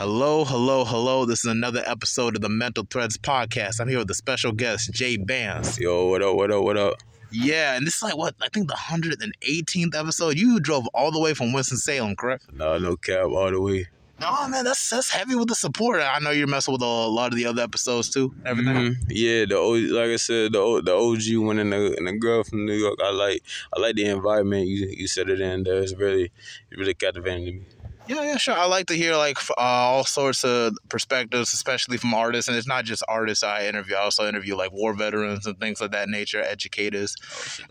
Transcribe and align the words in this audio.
Hello, 0.00 0.46
hello, 0.46 0.82
hello. 0.86 1.26
This 1.26 1.40
is 1.40 1.50
another 1.50 1.82
episode 1.84 2.34
of 2.34 2.40
the 2.40 2.48
Mental 2.48 2.86
Threads 2.90 3.18
podcast. 3.18 3.80
I'm 3.80 3.88
here 3.90 3.98
with 3.98 4.10
a 4.10 4.14
special 4.14 4.50
guest, 4.50 4.90
JayBandz. 4.92 5.78
Yo, 5.78 6.06
what 6.06 6.22
up, 6.22 6.36
what 6.36 6.50
up, 6.50 6.62
what 6.62 6.78
up? 6.78 6.94
Yeah, 7.30 7.76
and 7.76 7.86
this 7.86 7.96
is 7.96 8.02
like 8.02 8.16
what 8.16 8.34
I 8.40 8.48
think 8.48 8.68
the 8.68 8.76
118th 8.76 9.94
episode. 9.94 10.38
You 10.38 10.58
drove 10.58 10.86
all 10.94 11.10
the 11.10 11.20
way 11.20 11.34
from 11.34 11.52
Winston-Salem, 11.52 12.16
correct? 12.16 12.50
No, 12.50 12.78
no 12.78 12.96
cap 12.96 13.26
all 13.26 13.50
the 13.50 13.60
way. 13.60 13.88
No, 14.18 14.48
man, 14.48 14.64
that's 14.64 14.88
that's 14.88 15.10
heavy 15.10 15.34
with 15.34 15.48
the 15.48 15.54
support. 15.54 16.00
I 16.00 16.18
know 16.20 16.30
you're 16.30 16.46
messing 16.46 16.72
with 16.72 16.80
a 16.80 16.86
lot 16.86 17.32
of 17.32 17.36
the 17.36 17.44
other 17.44 17.60
episodes 17.60 18.08
too. 18.08 18.34
Everything. 18.46 18.74
Mhm. 18.74 18.94
Yeah, 19.10 19.44
the 19.44 19.56
O, 19.56 19.72
like 19.72 20.12
I 20.12 20.16
said, 20.16 20.54
the 20.54 20.60
o, 20.60 20.80
the 20.80 20.94
OG 20.94 21.36
one 21.44 21.58
and 21.58 21.74
the 21.74 21.94
and 21.98 22.06
the 22.08 22.12
girl 22.14 22.42
from 22.42 22.64
New 22.64 22.72
York. 22.72 22.98
I 23.04 23.10
like 23.10 23.42
I 23.76 23.80
like 23.80 23.96
the 23.96 24.06
environment 24.06 24.66
you 24.66 24.94
you 24.96 25.06
set 25.08 25.28
it 25.28 25.42
in. 25.42 25.64
There, 25.64 25.82
it's 25.82 25.94
really 25.94 26.32
really 26.70 26.94
captivating 26.94 27.44
to 27.44 27.52
me. 27.52 27.66
Yeah, 28.10 28.24
yeah, 28.24 28.36
sure. 28.38 28.56
I 28.56 28.64
like 28.64 28.86
to 28.86 28.94
hear 28.94 29.14
like 29.14 29.38
uh, 29.50 29.54
all 29.60 30.04
sorts 30.04 30.42
of 30.44 30.76
perspectives, 30.88 31.52
especially 31.52 31.96
from 31.96 32.12
artists. 32.12 32.48
And 32.48 32.56
it's 32.56 32.66
not 32.66 32.84
just 32.84 33.04
artists 33.06 33.44
I 33.44 33.68
interview. 33.68 33.94
I 33.94 34.00
also 34.00 34.26
interview 34.26 34.56
like 34.56 34.72
war 34.72 34.94
veterans 34.94 35.46
and 35.46 35.56
things 35.60 35.80
of 35.80 35.92
that 35.92 36.08
nature, 36.08 36.42
educators 36.42 37.14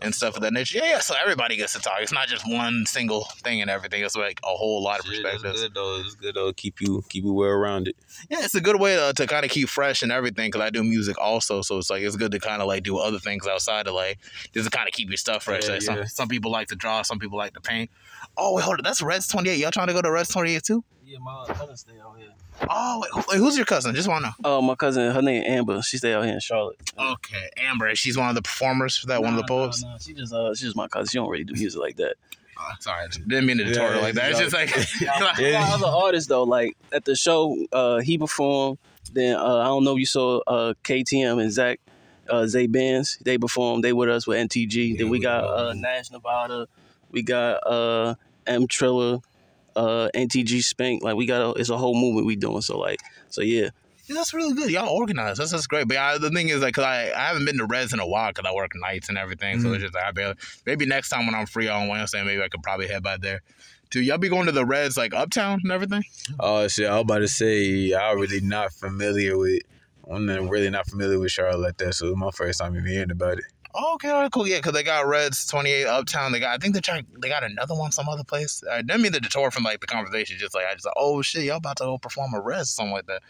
and 0.00 0.14
stuff 0.14 0.36
of 0.36 0.40
that 0.40 0.54
nature. 0.54 0.78
Yeah, 0.78 0.92
yeah. 0.92 0.98
So 1.00 1.14
everybody 1.20 1.56
gets 1.56 1.74
to 1.74 1.78
talk. 1.78 1.98
It's 2.00 2.10
not 2.10 2.26
just 2.26 2.50
one 2.50 2.86
single 2.86 3.24
thing 3.44 3.60
and 3.60 3.68
everything. 3.68 4.02
It's 4.02 4.16
like 4.16 4.40
a 4.42 4.46
whole 4.46 4.82
lot 4.82 5.00
of 5.00 5.04
Shit, 5.04 5.22
perspectives. 5.22 5.60
good 5.60 5.74
though. 5.74 6.00
It's 6.00 6.14
good 6.14 6.34
though. 6.36 6.54
Keep 6.54 6.80
you 6.80 7.04
keep 7.10 7.24
you 7.24 7.34
well 7.34 7.50
rounded. 7.50 7.94
Yeah, 8.30 8.42
it's 8.42 8.54
a 8.54 8.62
good 8.62 8.80
way 8.80 8.96
to, 8.96 9.12
to 9.14 9.26
kind 9.26 9.44
of 9.44 9.50
keep 9.50 9.68
fresh 9.68 10.02
and 10.02 10.10
everything 10.10 10.48
because 10.48 10.62
I 10.62 10.70
do 10.70 10.82
music 10.82 11.20
also. 11.20 11.60
So 11.60 11.76
it's 11.76 11.90
like 11.90 12.00
it's 12.00 12.16
good 12.16 12.32
to 12.32 12.40
kind 12.40 12.62
of 12.62 12.66
like 12.66 12.82
do 12.82 12.96
other 12.96 13.18
things 13.18 13.46
outside 13.46 13.86
of 13.86 13.92
like 13.92 14.18
just 14.54 14.70
to 14.70 14.74
kind 14.74 14.88
of 14.88 14.94
keep 14.94 15.10
your 15.10 15.18
stuff 15.18 15.42
fresh. 15.42 15.66
Yeah, 15.66 15.74
like 15.74 15.82
some, 15.82 15.98
yeah. 15.98 16.04
some 16.06 16.28
people 16.28 16.50
like 16.50 16.68
to 16.68 16.76
draw, 16.76 17.02
some 17.02 17.18
people 17.18 17.36
like 17.36 17.52
to 17.52 17.60
paint. 17.60 17.90
Oh, 18.36 18.54
wait, 18.54 18.64
hold 18.64 18.78
on. 18.78 18.82
That's 18.84 19.02
Reds 19.02 19.26
28. 19.28 19.58
Y'all 19.58 19.70
trying 19.70 19.86
to 19.88 19.92
go 19.92 20.02
to 20.02 20.10
Reds 20.10 20.28
28 20.30 20.62
too? 20.62 20.84
Yeah, 21.04 21.18
my 21.20 21.44
cousin 21.48 21.76
stay 21.76 21.92
out 22.02 22.16
here. 22.18 22.28
Oh, 22.68 23.00
wait, 23.16 23.26
wait, 23.28 23.38
who's 23.38 23.56
your 23.56 23.66
cousin? 23.66 23.94
Just 23.94 24.06
want 24.08 24.22
to 24.24 24.28
know. 24.28 24.34
Oh, 24.44 24.62
my 24.62 24.74
cousin, 24.76 25.12
her 25.12 25.22
name 25.22 25.42
Amber. 25.46 25.82
She 25.82 25.96
stay 25.98 26.12
out 26.14 26.24
here 26.24 26.34
in 26.34 26.40
Charlotte. 26.40 26.76
Okay, 26.98 27.48
Amber. 27.56 27.94
She's 27.96 28.16
one 28.16 28.28
of 28.28 28.34
the 28.34 28.42
performers 28.42 28.96
for 28.96 29.06
that 29.08 29.22
one 29.22 29.32
of 29.34 29.36
the 29.36 29.42
Nah, 29.42 29.46
poets. 29.48 29.82
Nah, 29.82 29.92
nah, 29.92 29.98
she 29.98 30.12
just 30.14 30.32
uh, 30.32 30.54
she's 30.54 30.66
just 30.66 30.76
my 30.76 30.86
cousin. 30.86 31.08
She 31.10 31.18
don't 31.18 31.28
really 31.28 31.44
do 31.44 31.54
music 31.54 31.80
like 31.80 31.96
that. 31.96 32.14
Oh, 32.58 32.70
sorry, 32.78 33.08
didn't 33.26 33.46
mean 33.46 33.56
to 33.56 33.62
Yeah, 33.64 33.68
distort 33.70 33.96
like 34.02 34.14
that. 34.14 34.30
It's 34.30 34.38
just 34.38 35.00
yeah. 35.00 35.18
like 35.18 35.38
We 35.38 35.50
got 35.52 35.72
other 35.82 35.86
artists 35.86 36.28
though. 36.28 36.42
Like 36.44 36.76
at 36.92 37.04
the 37.06 37.16
show, 37.16 37.56
uh, 37.72 37.98
he 38.00 38.18
performed. 38.18 38.78
Then 39.12 39.36
uh, 39.36 39.56
I 39.58 39.64
don't 39.64 39.82
know 39.82 39.94
if 39.94 39.98
you 39.98 40.06
saw 40.06 40.40
uh, 40.46 40.74
KTM 40.84 41.40
and 41.42 41.50
Zach, 41.50 41.80
uh, 42.28 42.46
Zay 42.46 42.66
Bands. 42.68 43.18
They 43.24 43.38
performed. 43.38 43.82
They 43.82 43.92
with 43.94 44.10
us 44.10 44.26
with 44.26 44.38
NTG. 44.38 44.90
Yeah, 44.92 44.96
then 44.98 45.06
we 45.08 45.18
we 45.18 45.22
got 45.22 45.42
know. 45.44 45.68
uh, 45.70 45.72
Nash 45.74 46.10
Nevada. 46.10 46.68
We 47.10 47.22
got 47.22 47.54
uh, 47.66 48.14
M 48.46 48.66
Triller, 48.66 49.18
uh, 49.76 50.08
NTG 50.14 50.62
Spank. 50.62 51.02
Like 51.02 51.16
we 51.16 51.26
got 51.26 51.42
a, 51.42 51.60
it's 51.60 51.70
a 51.70 51.76
whole 51.78 51.94
movement 51.94 52.26
we 52.26 52.36
doing. 52.36 52.62
So 52.62 52.78
like 52.78 53.00
so 53.28 53.42
yeah. 53.42 53.70
Yeah, 54.06 54.16
that's 54.16 54.34
really 54.34 54.54
good. 54.54 54.72
Y'all 54.72 54.88
organized. 54.88 55.38
That's 55.40 55.52
that's 55.52 55.68
great. 55.68 55.86
But 55.86 55.94
yeah, 55.94 56.18
the 56.18 56.30
thing 56.30 56.48
is, 56.48 56.62
like, 56.62 56.74
'cause 56.74 56.82
I, 56.84 57.12
I 57.12 57.28
haven't 57.28 57.44
been 57.44 57.58
to 57.58 57.64
Reds 57.64 57.92
in 57.92 58.00
a 58.00 58.06
while 58.06 58.32
because 58.32 58.44
I 58.50 58.52
work 58.52 58.72
nights 58.74 59.08
and 59.08 59.16
everything. 59.16 59.60
So 59.60 59.68
Mhm. 59.68 59.74
it's 59.74 59.82
just 59.84 59.94
like, 59.94 60.02
I 60.02 60.10
barely, 60.10 60.34
maybe 60.66 60.84
next 60.84 61.10
time 61.10 61.26
when 61.26 61.34
I'm 61.36 61.46
free 61.46 61.68
on 61.68 61.86
Wednesday, 61.86 62.24
maybe 62.24 62.42
I 62.42 62.48
could 62.48 62.60
probably 62.60 62.88
head 62.88 63.04
by 63.04 63.18
there. 63.18 63.40
Do 63.90 64.00
y'all 64.00 64.18
be 64.18 64.28
going 64.28 64.46
to 64.46 64.52
the 64.52 64.64
Reds 64.66 64.96
like 64.96 65.14
uptown 65.14 65.60
and 65.62 65.70
everything? 65.70 66.02
Oh 66.40 66.66
shit, 66.66 66.88
I 66.88 66.94
was 66.94 67.02
about 67.02 67.18
to 67.18 67.28
say 67.28 67.92
I'm 67.94 68.18
really 68.18 68.40
not 68.40 68.72
familiar 68.72 69.38
with. 69.38 69.62
I'm 70.10 70.26
really 70.48 70.70
not 70.70 70.88
familiar 70.88 71.20
with 71.20 71.30
Charlotte 71.30 71.60
like 71.60 71.76
that, 71.76 71.94
so 71.94 72.08
it's 72.08 72.16
my 72.16 72.32
first 72.32 72.58
time 72.58 72.74
even 72.74 72.88
hearing 72.90 73.12
about 73.12 73.38
it. 73.38 73.44
Oh, 73.74 73.94
okay, 73.94 74.08
all 74.08 74.22
right, 74.22 74.32
cool. 74.32 74.46
Yeah, 74.46 74.56
because 74.56 74.72
they 74.72 74.82
got 74.82 75.06
Reds 75.06 75.46
28 75.46 75.86
uptown. 75.86 76.32
They 76.32 76.40
got, 76.40 76.54
I 76.54 76.58
think 76.58 76.74
they 76.74 76.80
trying, 76.80 77.06
they 77.20 77.28
got 77.28 77.44
another 77.44 77.74
one 77.74 77.92
some 77.92 78.08
other 78.08 78.24
place. 78.24 78.62
I 78.70 78.82
didn't 78.82 79.02
mean 79.02 79.12
to 79.12 79.20
detour 79.20 79.50
from 79.50 79.62
like 79.62 79.80
the 79.80 79.86
conversation. 79.86 80.38
Just 80.38 80.54
like 80.54 80.66
I 80.66 80.74
just 80.74 80.86
like, 80.86 80.94
oh 80.96 81.22
shit, 81.22 81.44
y'all 81.44 81.58
about 81.58 81.76
to 81.76 81.84
go 81.84 81.98
perform 81.98 82.34
a 82.34 82.40
Reds 82.40 82.70
or 82.70 82.72
something 82.72 82.92
like 82.92 83.06
that. 83.06 83.22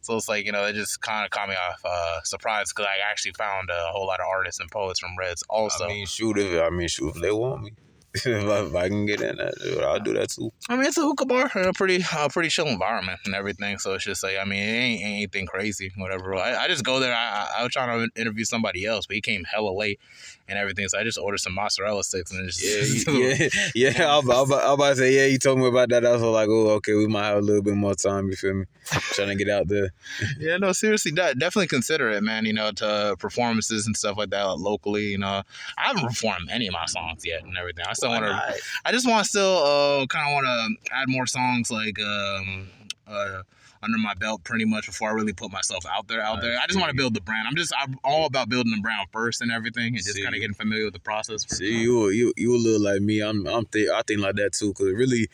So 0.00 0.16
it's 0.16 0.28
like 0.28 0.46
you 0.46 0.52
know, 0.52 0.64
it 0.64 0.74
just 0.74 1.00
kind 1.00 1.24
of 1.24 1.30
caught 1.30 1.48
me 1.48 1.56
off 1.56 1.80
uh, 1.84 2.22
surprise 2.22 2.72
because 2.72 2.86
I 2.86 3.10
actually 3.10 3.32
found 3.32 3.70
a 3.70 3.90
whole 3.90 4.06
lot 4.06 4.20
of 4.20 4.26
artists 4.26 4.60
and 4.60 4.70
poets 4.70 5.00
from 5.00 5.16
Reds 5.18 5.42
also. 5.50 5.84
I 5.84 5.88
mean, 5.88 6.06
shoot 6.06 6.38
if 6.38 6.62
I 6.62 6.70
mean 6.70 6.88
shoot 6.88 7.16
if 7.16 7.20
they 7.20 7.32
want 7.32 7.64
me, 7.64 7.72
if, 8.14 8.74
I, 8.74 8.88
can 8.88 9.06
get 9.06 9.20
in 9.20 9.36
that, 9.36 9.54
dude, 9.62 9.82
I'll 9.82 10.00
do 10.00 10.14
that 10.14 10.30
too. 10.30 10.50
I 10.68 10.76
mean, 10.76 10.86
it's 10.86 10.96
a 10.96 11.02
hookah 11.02 11.26
bar, 11.26 11.50
a 11.54 11.72
pretty, 11.72 12.02
a 12.16 12.28
pretty 12.28 12.48
chill 12.48 12.66
environment 12.66 13.20
and 13.26 13.34
everything. 13.34 13.78
So 13.78 13.94
it's 13.94 14.04
just 14.04 14.22
like, 14.22 14.36
I 14.40 14.44
mean, 14.44 14.62
it 14.62 14.72
ain't 14.72 15.04
anything 15.04 15.46
crazy, 15.46 15.92
whatever. 15.96 16.34
I, 16.34 16.64
I 16.64 16.68
just 16.68 16.84
go 16.84 17.00
there. 17.00 17.14
I, 17.14 17.50
I 17.58 17.62
was 17.62 17.72
trying 17.72 18.08
to 18.08 18.20
interview 18.20 18.44
somebody 18.44 18.86
else, 18.86 19.06
but 19.06 19.14
he 19.14 19.20
came 19.20 19.44
hella 19.44 19.72
late 19.72 20.00
and 20.48 20.58
everything. 20.58 20.88
So 20.88 20.98
I 20.98 21.04
just 21.04 21.18
ordered 21.18 21.38
some 21.38 21.54
mozzarella 21.54 22.02
sticks 22.02 22.30
and 22.30 22.48
just 22.48 23.06
Yeah, 23.06 23.48
yeah, 23.74 23.98
yeah. 23.98 24.12
I 24.12 24.16
was, 24.16 24.28
I, 24.28 24.40
was, 24.40 24.50
I 24.52 24.54
was 24.54 24.74
about 24.74 24.88
to 24.90 24.96
say, 24.96 25.14
yeah, 25.14 25.26
you 25.26 25.38
told 25.38 25.58
me 25.58 25.66
about 25.66 25.90
that. 25.90 26.04
I 26.04 26.12
was 26.12 26.22
like, 26.22 26.48
oh, 26.48 26.70
okay, 26.76 26.94
we 26.94 27.06
might 27.06 27.24
have 27.24 27.38
a 27.38 27.42
little 27.42 27.62
bit 27.62 27.74
more 27.74 27.94
time. 27.94 28.28
You 28.28 28.36
feel 28.36 28.54
me? 28.54 28.64
Trying 28.86 29.28
to 29.28 29.34
get 29.34 29.50
out 29.50 29.68
there. 29.68 29.92
yeah, 30.38 30.56
no, 30.56 30.72
seriously, 30.72 31.12
definitely 31.12 31.66
consider 31.66 32.08
it, 32.10 32.22
man. 32.22 32.46
You 32.46 32.54
know, 32.54 32.70
to 32.72 33.16
performances 33.18 33.86
and 33.86 33.96
stuff 33.96 34.16
like 34.16 34.30
that 34.30 34.58
locally. 34.58 35.04
You 35.04 35.18
know, 35.18 35.42
I 35.76 35.82
haven't 35.82 36.06
performed 36.06 36.48
any 36.50 36.66
of 36.66 36.72
my 36.72 36.86
songs 36.86 37.24
yet 37.24 37.42
and 37.44 37.56
everything. 37.58 37.84
I 37.86 37.92
still 37.92 38.10
want 38.10 38.24
to. 38.24 38.54
I 38.84 38.92
just 38.92 39.06
want 39.06 39.24
to 39.24 39.28
still 39.28 39.58
uh, 39.58 40.06
kind 40.06 40.28
of 40.28 40.34
want 40.34 40.46
to 40.46 40.94
add 40.94 41.08
more 41.08 41.26
songs 41.26 41.70
like 41.70 42.00
um, 42.00 42.68
uh, 43.06 43.42
under 43.82 43.98
my 43.98 44.14
belt 44.14 44.44
pretty 44.44 44.64
much 44.64 44.86
before 44.86 45.10
I 45.10 45.12
really 45.12 45.32
put 45.32 45.52
myself 45.52 45.84
out 45.86 46.08
there. 46.08 46.20
Out 46.20 46.38
I 46.38 46.40
there, 46.40 46.58
I 46.58 46.66
just 46.66 46.78
want 46.78 46.90
to 46.90 46.96
build 46.96 47.14
the 47.14 47.20
brand. 47.20 47.46
I'm 47.48 47.56
just 47.56 47.72
I'm 47.78 47.96
all 48.04 48.26
about 48.26 48.48
building 48.48 48.72
the 48.74 48.80
brand 48.80 49.08
first 49.12 49.40
and 49.40 49.50
everything, 49.50 49.94
and 49.94 49.96
just 49.96 50.22
kind 50.22 50.34
of 50.34 50.40
getting 50.40 50.54
familiar 50.54 50.84
with 50.86 50.94
the 50.94 51.00
process. 51.00 51.44
first. 51.44 51.58
See, 51.58 51.80
you, 51.80 52.08
you, 52.10 52.32
you 52.36 52.54
a 52.54 52.56
little 52.56 52.82
like 52.82 53.00
me. 53.00 53.20
I'm, 53.20 53.46
I'm 53.46 53.64
think, 53.66 53.90
I 53.90 54.02
think 54.06 54.20
like 54.20 54.36
that 54.36 54.52
too. 54.52 54.72
Cause 54.74 54.92
really, 54.92 55.28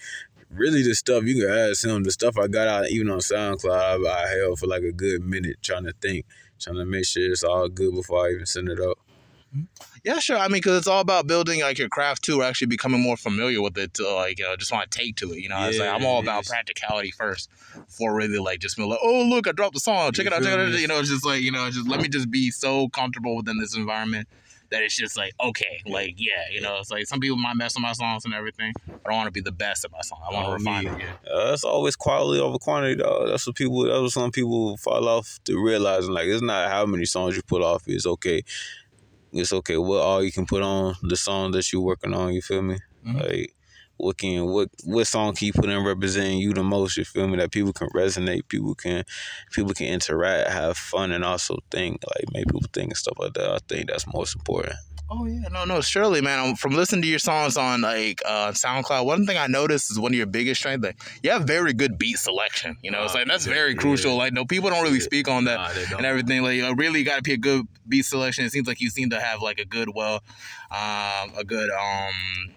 really, 0.51 0.83
the 0.83 0.95
stuff 0.95 1.25
you 1.25 1.41
can 1.41 1.51
ask 1.51 1.85
him, 1.85 2.03
the 2.03 2.13
stuff 2.13 2.39
I 2.39 2.47
got 2.47 2.69
out 2.69 2.91
even 2.91 3.11
on 3.11 3.19
SoundCloud, 3.19 4.07
I, 4.09 4.25
I 4.25 4.29
held 4.37 4.59
for 4.59 4.67
like 4.67 4.83
a 4.83 4.93
good 4.93 5.23
minute 5.23 5.57
trying 5.63 5.85
to 5.85 5.95
think, 6.01 6.27
trying 6.59 6.77
to 6.77 6.85
make 6.85 7.07
sure 7.07 7.31
it's 7.31 7.45
all 7.45 7.69
good 7.69 7.95
before 7.95 8.27
I 8.27 8.33
even 8.33 8.47
send 8.47 8.69
it 8.69 8.81
up. 8.81 8.99
Mm-hmm. 9.55 9.94
Yeah, 10.05 10.19
sure. 10.19 10.37
I 10.37 10.49
mean, 10.49 10.59
because 10.59 10.77
it's 10.77 10.87
all 10.87 11.01
about 11.01 11.27
building 11.27 11.61
like 11.63 11.79
your 11.79 11.89
craft 11.89 12.23
too, 12.25 12.41
or 12.43 12.45
actually 12.45 12.67
becoming 12.67 13.01
more 13.01 13.17
familiar 13.17 13.63
with 13.63 13.77
it. 13.79 13.95
To 13.95 14.15
like, 14.15 14.39
you 14.39 14.45
know, 14.45 14.55
just 14.55 14.71
want 14.71 14.91
to 14.91 14.99
take 14.99 15.17
to 15.17 15.33
it. 15.33 15.39
You 15.41 15.49
know, 15.49 15.67
it's 15.67 15.79
like 15.79 15.89
I'm 15.89 16.05
all 16.05 16.21
about 16.21 16.45
practicality 16.45 17.11
first, 17.11 17.51
for 17.89 18.15
really 18.15 18.39
like 18.39 18.61
just 18.61 18.77
be 18.77 18.85
like, 18.85 18.99
oh 19.03 19.23
look, 19.25 19.49
I 19.49 19.53
dropped 19.53 19.75
the 19.75 19.81
song. 19.81 20.13
Check 20.13 20.25
You 20.27 20.31
it 20.31 20.35
out, 20.35 20.43
check 20.43 20.53
it 20.53 20.61
out. 20.61 20.79
You 20.79 20.89
know, 20.89 20.99
it's 21.01 21.09
just 21.09 21.25
like 21.25 21.41
you 21.41 21.51
know, 21.53 21.71
just 21.71 21.89
let 21.89 22.01
me 22.03 22.09
just 22.09 22.31
be 22.31 22.51
so 22.51 22.89
comfortable 22.89 23.35
within 23.37 23.59
this 23.59 23.75
environment 23.75 24.29
that 24.71 24.83
it's 24.83 24.97
just 24.97 25.17
like 25.17 25.33
okay, 25.41 25.81
like 25.87 26.15
yeah, 26.19 26.43
you 26.53 26.61
know, 26.61 26.79
it's 26.81 26.91
like 26.91 27.07
some 27.07 27.21
people 27.21 27.39
might 27.39 27.55
mess 27.55 27.75
with 27.75 27.83
my 27.83 27.93
songs 27.93 28.27
and 28.27 28.35
everything. 28.35 28.75
But 28.87 29.11
I 29.11 29.17
want 29.17 29.27
to 29.27 29.33
be 29.33 29.41
the 29.41 29.53
best 29.53 29.87
at 29.87 29.93
my 29.93 30.01
song. 30.03 30.21
I 30.29 30.35
want 30.35 30.47
to 30.47 30.51
Oh, 30.51 30.55
refine 30.55 30.87
it. 30.87 31.01
Yeah. 31.01 31.33
Uh, 31.35 31.53
it's 31.55 31.65
always 31.65 31.97
quality 31.97 32.41
over 32.43 32.59
quantity, 32.59 32.97
dog. 32.97 33.29
That's 33.29 33.47
what 33.47 33.57
people. 33.57 33.85
That's 33.85 34.01
what 34.01 34.11
some 34.13 34.31
people 34.33 34.77
fall 34.77 35.09
off 35.09 35.39
to 35.45 35.59
realizing. 35.63 36.13
Like 36.13 36.27
it's 36.27 36.43
not 36.43 36.71
how 36.71 36.85
many 36.85 37.07
songs 37.07 37.37
you 37.37 37.43
put 37.43 37.63
off. 37.63 37.85
It's 37.87 38.05
okay. 38.07 38.43
It's 39.35 39.53
okay. 39.53 39.77
What 39.77 40.01
all 40.01 40.23
you 40.23 40.33
can 40.33 40.47
put 40.47 40.63
on 40.63 40.95
the 41.03 41.17
song 41.17 41.51
that 41.53 41.73
you're 41.73 41.83
working 41.83 42.15
on. 42.15 42.33
You 42.33 42.41
feel 42.43 42.63
me? 42.63 42.79
Mhm. 43.07 43.23
Like 43.23 43.55
what 43.97 44.19
can 44.19 44.47
what 44.47 44.69
what 44.85 45.07
song 45.07 45.35
can 45.35 45.47
you 45.47 45.53
put 45.53 45.67
in 45.67 45.85
representing 45.85 46.39
you 46.39 46.53
the 46.55 46.63
most? 46.63 46.97
You 46.97 47.05
feel 47.05 47.29
me? 47.29 47.37
That 47.37 47.51
people 47.53 47.73
can 47.73 47.89
resonate. 47.91 48.49
People 48.49 48.75
can 48.75 49.05
people 49.53 49.75
can 49.75 49.87
interact, 49.87 50.51
have 50.51 50.77
fun, 50.77 51.13
and 51.13 51.25
also 51.25 51.59
think. 51.71 52.03
Like 52.15 52.25
make 52.33 52.47
people 52.47 52.63
think 52.73 52.91
and 52.91 52.97
stuff 52.97 53.19
like 53.19 53.35
that. 53.35 53.51
I 53.51 53.59
think 53.69 53.89
that's 53.89 54.07
most 54.13 54.37
important. 54.37 54.77
Oh 55.11 55.27
yeah, 55.27 55.49
no, 55.53 55.65
no, 55.65 55.83
surely, 55.83 56.23
man. 56.23 56.39
Um, 56.39 56.55
From 56.57 56.73
listening 56.73 57.03
to 57.03 57.09
your 57.09 57.19
songs 57.19 57.59
on 57.59 57.83
like 57.83 58.23
uh, 58.25 58.53
SoundCloud, 58.53 59.05
one 59.05 59.27
thing 59.27 59.37
I 59.37 59.47
noticed 59.47 59.91
is 59.91 59.99
one 60.01 60.13
of 60.13 60.17
your 60.17 60.27
biggest 60.27 60.61
strengths. 60.63 60.87
Like, 60.87 60.97
you 61.23 61.31
have 61.31 61.45
very 61.45 61.75
good 61.75 61.99
beat 61.99 62.19
selection. 62.19 62.79
You 62.83 62.91
know, 62.91 63.05
it's 63.05 63.15
like 63.15 63.27
that's 63.27 63.45
very 63.45 63.75
crucial. 63.75 64.17
Like, 64.17 64.33
no, 64.33 64.47
people 64.47 64.71
don't 64.71 64.83
really 64.83 65.01
speak 65.01 65.29
on 65.29 65.45
that 65.45 65.57
Nah, 65.57 65.97
and 65.99 66.07
everything. 66.07 66.43
Like, 66.43 66.57
you 66.57 66.75
really 66.75 67.05
got 67.05 67.17
to 67.17 67.23
be 67.23 67.35
a 67.35 67.37
good 67.37 67.67
beat 67.89 68.05
selection. 68.05 68.45
It 68.45 68.53
seems 68.53 68.67
like 68.67 68.81
you 68.81 68.91
seem 68.91 69.11
to 69.11 69.21
have 69.21 69.43
like 69.43 69.59
a 69.59 69.65
good, 69.65 69.91
well, 69.95 70.23
um, 70.71 71.33
a 71.37 71.45
good, 71.47 71.71
um, 71.71 72.51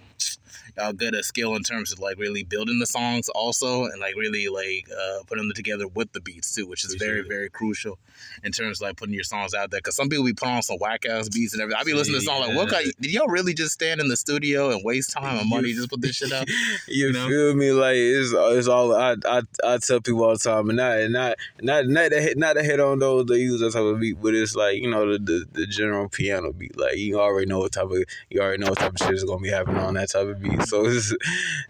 a 0.77 0.93
good 0.93 1.15
uh, 1.15 1.21
skill 1.21 1.55
in 1.55 1.63
terms 1.63 1.91
of 1.91 1.99
like 1.99 2.17
really 2.17 2.43
building 2.43 2.79
the 2.79 2.85
songs 2.85 3.29
also, 3.29 3.85
and 3.85 3.99
like 3.99 4.15
really 4.15 4.47
like 4.47 4.87
uh, 4.91 5.23
putting 5.27 5.47
them 5.47 5.55
together 5.55 5.87
with 5.87 6.11
the 6.13 6.21
beats 6.21 6.53
too, 6.53 6.67
which 6.67 6.85
is 6.85 6.95
very, 6.95 7.21
it. 7.21 7.27
very 7.27 7.49
crucial 7.49 7.99
in 8.43 8.51
terms 8.51 8.79
of 8.79 8.87
like 8.87 8.97
putting 8.97 9.13
your 9.13 9.23
songs 9.23 9.53
out 9.53 9.71
there. 9.71 9.79
Because 9.79 9.95
some 9.95 10.09
people 10.09 10.25
be 10.25 10.33
putting 10.33 10.55
on 10.55 10.61
some 10.61 10.77
whack 10.79 11.05
ass 11.05 11.29
beats 11.29 11.53
and 11.53 11.61
everything. 11.61 11.79
I 11.79 11.83
be 11.83 11.93
listening 11.93 12.19
to 12.19 12.25
songs 12.25 12.47
like, 12.47 12.55
what? 12.55 12.69
Kind, 12.69 12.91
did 12.99 13.11
y'all 13.11 13.27
really 13.27 13.53
just 13.53 13.73
stand 13.73 14.01
in 14.01 14.07
the 14.07 14.17
studio 14.17 14.71
and 14.71 14.83
waste 14.83 15.11
time 15.11 15.37
and 15.37 15.49
money 15.49 15.73
just 15.73 15.89
put 15.89 16.01
this 16.01 16.15
shit 16.15 16.31
out? 16.31 16.47
You, 16.87 17.07
You 17.07 17.13
know? 17.13 17.27
feel 17.27 17.55
me? 17.55 17.71
Like 17.71 17.95
it's 17.95 18.33
it's 18.33 18.67
all 18.67 18.95
I 18.95 19.15
I, 19.25 19.41
I 19.63 19.77
tell 19.77 20.01
people 20.01 20.23
all 20.23 20.33
the 20.33 20.39
time, 20.39 20.69
and 20.69 20.77
not 20.77 20.97
and 20.99 21.13
not 21.13 21.37
not 21.61 21.85
not 21.87 22.09
to 22.11 22.33
not 22.37 22.53
to 22.53 22.63
hit 22.63 22.79
on 22.79 22.99
those 22.99 23.25
that 23.25 23.39
use 23.39 23.61
that 23.61 23.73
type 23.73 23.83
of 23.83 23.99
beat, 23.99 24.21
but 24.21 24.33
it's 24.33 24.55
like 24.55 24.77
you 24.77 24.89
know 24.89 25.11
the, 25.11 25.19
the 25.19 25.45
the 25.51 25.67
general 25.67 26.09
piano 26.09 26.53
beat. 26.53 26.77
Like 26.77 26.97
you 26.97 27.19
already 27.19 27.47
know 27.47 27.59
what 27.59 27.73
type 27.73 27.85
of 27.85 28.03
you 28.29 28.41
already 28.41 28.63
know 28.63 28.69
what 28.69 28.79
type 28.79 28.91
of 28.91 28.97
shit 28.99 29.15
is 29.15 29.23
gonna 29.23 29.41
be 29.41 29.49
happening 29.49 29.81
on 29.81 29.95
that 29.95 30.09
type 30.09 30.27
of 30.27 30.41
beat. 30.41 30.61
So 30.67 30.85
it's 30.85 31.15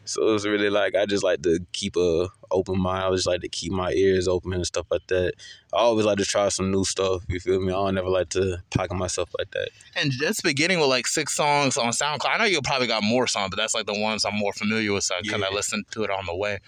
so 0.06 0.36
it's 0.36 0.46
really 0.46 0.70
like 0.70 0.96
I 0.96 1.06
just 1.06 1.24
like 1.24 1.42
to 1.44 1.60
keep 1.74 1.96
a 1.96 2.30
open 2.52 2.80
mind. 2.80 3.06
I 3.06 3.12
just 3.12 3.28
like 3.28 3.42
to 3.42 3.50
keep 3.50 3.72
my 3.72 3.92
ears 3.92 4.28
open 4.28 4.54
and 4.54 4.66
stuff 4.66 4.86
like 4.92 5.06
that. 5.08 5.34
I 5.74 5.80
always 5.80 6.06
like 6.06 6.18
to 6.18 6.26
try 6.26 6.48
some 6.50 6.72
new 6.72 6.86
stuff. 6.86 7.24
You 7.28 7.40
feel 7.40 7.60
me? 7.60 7.74
I 7.74 7.76
don't 7.76 7.96
never 7.96 8.10
like 8.10 8.30
to 8.30 8.64
pocket 8.70 8.96
myself 8.96 9.30
like 9.38 9.52
that. 9.52 9.70
And 9.96 10.12
just 10.12 10.44
beginning 10.44 10.80
with 10.80 10.90
like 10.90 11.08
six 11.08 11.36
songs 11.36 11.78
on 11.78 11.90
SoundCloud. 11.90 12.30
I 12.30 12.38
know 12.38 12.46
you 12.46 12.62
probably 12.62 12.88
got 12.88 13.04
more 13.04 13.28
songs, 13.28 13.50
but 13.50 13.58
that's 13.58 13.76
like 13.76 13.86
the 13.86 14.00
ones 14.00 14.24
I'm 14.26 14.36
more 14.36 14.54
familiar 14.54 14.94
with. 14.94 15.04
So 15.04 15.16
I 15.16 15.22
kind 15.22 15.44
of 15.44 15.54
listen 15.54 15.84
to 15.92 16.04
it 16.04 16.10
on 16.10 16.26
the 16.26 16.36
way 16.36 16.60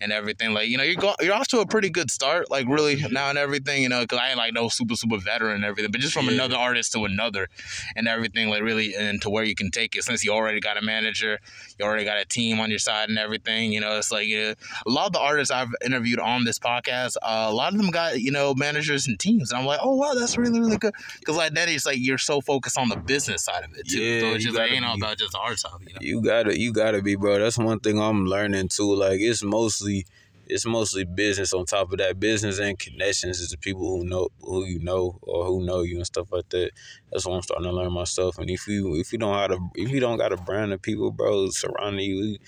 and 0.00 0.12
everything. 0.12 0.52
Like 0.52 0.68
you 0.68 0.76
know, 0.76 0.82
you're 0.82 0.96
go- 0.96 1.14
you're 1.20 1.34
off 1.34 1.48
to 1.48 1.60
a 1.60 1.66
pretty 1.66 1.90
good 1.90 2.10
start. 2.10 2.50
Like 2.50 2.66
really 2.68 2.96
mm-hmm. 2.96 3.12
now 3.12 3.28
and 3.30 3.38
everything. 3.38 3.82
You 3.82 3.88
know, 3.88 4.00
because 4.02 4.18
I 4.18 4.30
ain't 4.30 4.38
like 4.38 4.54
no 4.54 4.68
super 4.68 4.96
super 4.96 5.18
veteran 5.18 5.56
and 5.56 5.64
everything, 5.64 5.92
but 5.92 6.00
just 6.00 6.12
from 6.12 6.26
Yeah. 6.26 6.32
another 6.32 6.56
artist 6.56 6.92
to 6.92 7.04
another 7.04 7.48
and 7.96 8.08
everything. 8.08 8.48
Like 8.48 8.62
really, 8.62 8.94
and 8.94 9.22
to 9.22 9.30
where 9.30 9.44
you 9.44 9.54
can 9.54 9.70
take 9.70 9.94
it 9.94 10.02
since 10.04 10.24
you 10.24 10.32
already 10.32 10.60
got 10.60 10.76
a 10.76 10.82
manager, 10.82 11.38
you 11.78 11.84
already 11.84 12.04
got 12.04 12.18
a 12.18 12.24
team 12.24 12.60
on 12.60 12.70
your 12.70 12.80
side 12.80 13.08
and 13.08 13.18
everything. 13.18 13.72
You 13.72 13.80
know, 13.80 13.96
it's 13.96 14.10
like 14.10 14.26
yeah, 14.26 14.54
a 14.86 14.90
lot 14.90 15.06
of 15.06 15.12
the 15.12 15.20
artists 15.28 15.50
I've 15.50 15.68
interviewed 15.84 16.18
on 16.18 16.44
this 16.44 16.58
podcast, 16.58 17.16
uh, 17.22 17.46
a 17.48 17.52
lot 17.52 17.72
of 17.72 17.78
them 17.78 17.90
got 17.90 18.20
you 18.20 18.30
know 18.30 18.54
managers 18.54 19.06
and 19.06 19.18
teams, 19.18 19.50
and 19.50 19.60
I'm 19.60 19.66
like, 19.66 19.80
oh 19.82 19.94
wow, 19.94 20.14
that's 20.14 20.38
really 20.38 20.58
really 20.58 20.78
good. 20.78 20.94
Because 21.18 21.36
like 21.36 21.52
then 21.52 21.68
it's 21.68 21.86
like 21.86 21.98
you're 22.00 22.18
so 22.18 22.40
focused 22.40 22.78
on 22.78 22.88
the 22.88 22.96
business 22.96 23.44
side 23.44 23.64
of 23.64 23.74
it 23.76 23.88
too. 23.88 24.00
Yeah, 24.00 24.20
so 24.20 24.26
it's 24.34 24.44
just 24.44 24.56
like 24.56 24.72
ain't 24.72 24.84
all 24.84 24.96
about 24.96 25.18
just 25.18 25.32
the 25.32 25.38
art 25.38 25.58
side. 25.58 25.72
You 25.80 25.94
know? 25.94 25.98
You 26.00 26.22
gotta, 26.22 26.58
you 26.58 26.72
gotta 26.72 27.02
be, 27.02 27.16
bro. 27.16 27.38
That's 27.38 27.58
one 27.58 27.80
thing 27.80 28.00
I'm 28.00 28.24
learning 28.26 28.68
too. 28.68 28.94
Like 28.94 29.20
it's 29.20 29.42
mostly, 29.42 30.06
it's 30.46 30.64
mostly 30.66 31.04
business. 31.04 31.52
On 31.52 31.64
top 31.66 31.92
of 31.92 31.98
that, 31.98 32.18
business 32.18 32.58
and 32.58 32.78
connections 32.78 33.40
is 33.40 33.50
the 33.50 33.58
people 33.58 33.86
who 33.98 34.04
know 34.04 34.28
who 34.40 34.64
you 34.64 34.78
know 34.80 35.18
or 35.22 35.44
who 35.44 35.64
know 35.64 35.82
you 35.82 35.96
and 35.96 36.06
stuff 36.06 36.32
like 36.32 36.48
that. 36.50 36.70
That's 37.12 37.26
what 37.26 37.34
I'm 37.34 37.42
starting 37.42 37.66
to 37.66 37.72
learn 37.72 37.92
myself. 37.92 38.38
And 38.38 38.50
if 38.50 38.66
you, 38.66 38.96
if 38.96 39.12
you 39.12 39.18
don't 39.18 39.34
have 39.34 39.50
to, 39.50 39.58
if 39.74 39.90
you 39.90 40.00
don't 40.00 40.18
got 40.18 40.32
a 40.32 40.36
brand 40.36 40.72
of 40.72 40.82
people, 40.82 41.10
bro, 41.10 41.48
surrounding 41.50 42.10
you, 42.10 42.38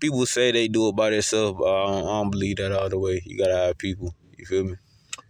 people 0.00 0.26
say 0.26 0.50
they 0.50 0.68
do 0.68 0.88
it 0.88 0.96
by 0.96 1.10
themselves. 1.10 1.58
But 1.58 1.66
I 1.66 1.86
don't, 1.86 2.04
I 2.04 2.20
don't 2.20 2.30
believe 2.30 2.56
that 2.56 2.72
all 2.72 2.88
the 2.88 2.98
way. 2.98 3.22
You 3.24 3.38
gotta 3.38 3.56
have 3.56 3.78
people. 3.78 4.14
You 4.36 4.46
feel 4.46 4.64
me? 4.64 4.76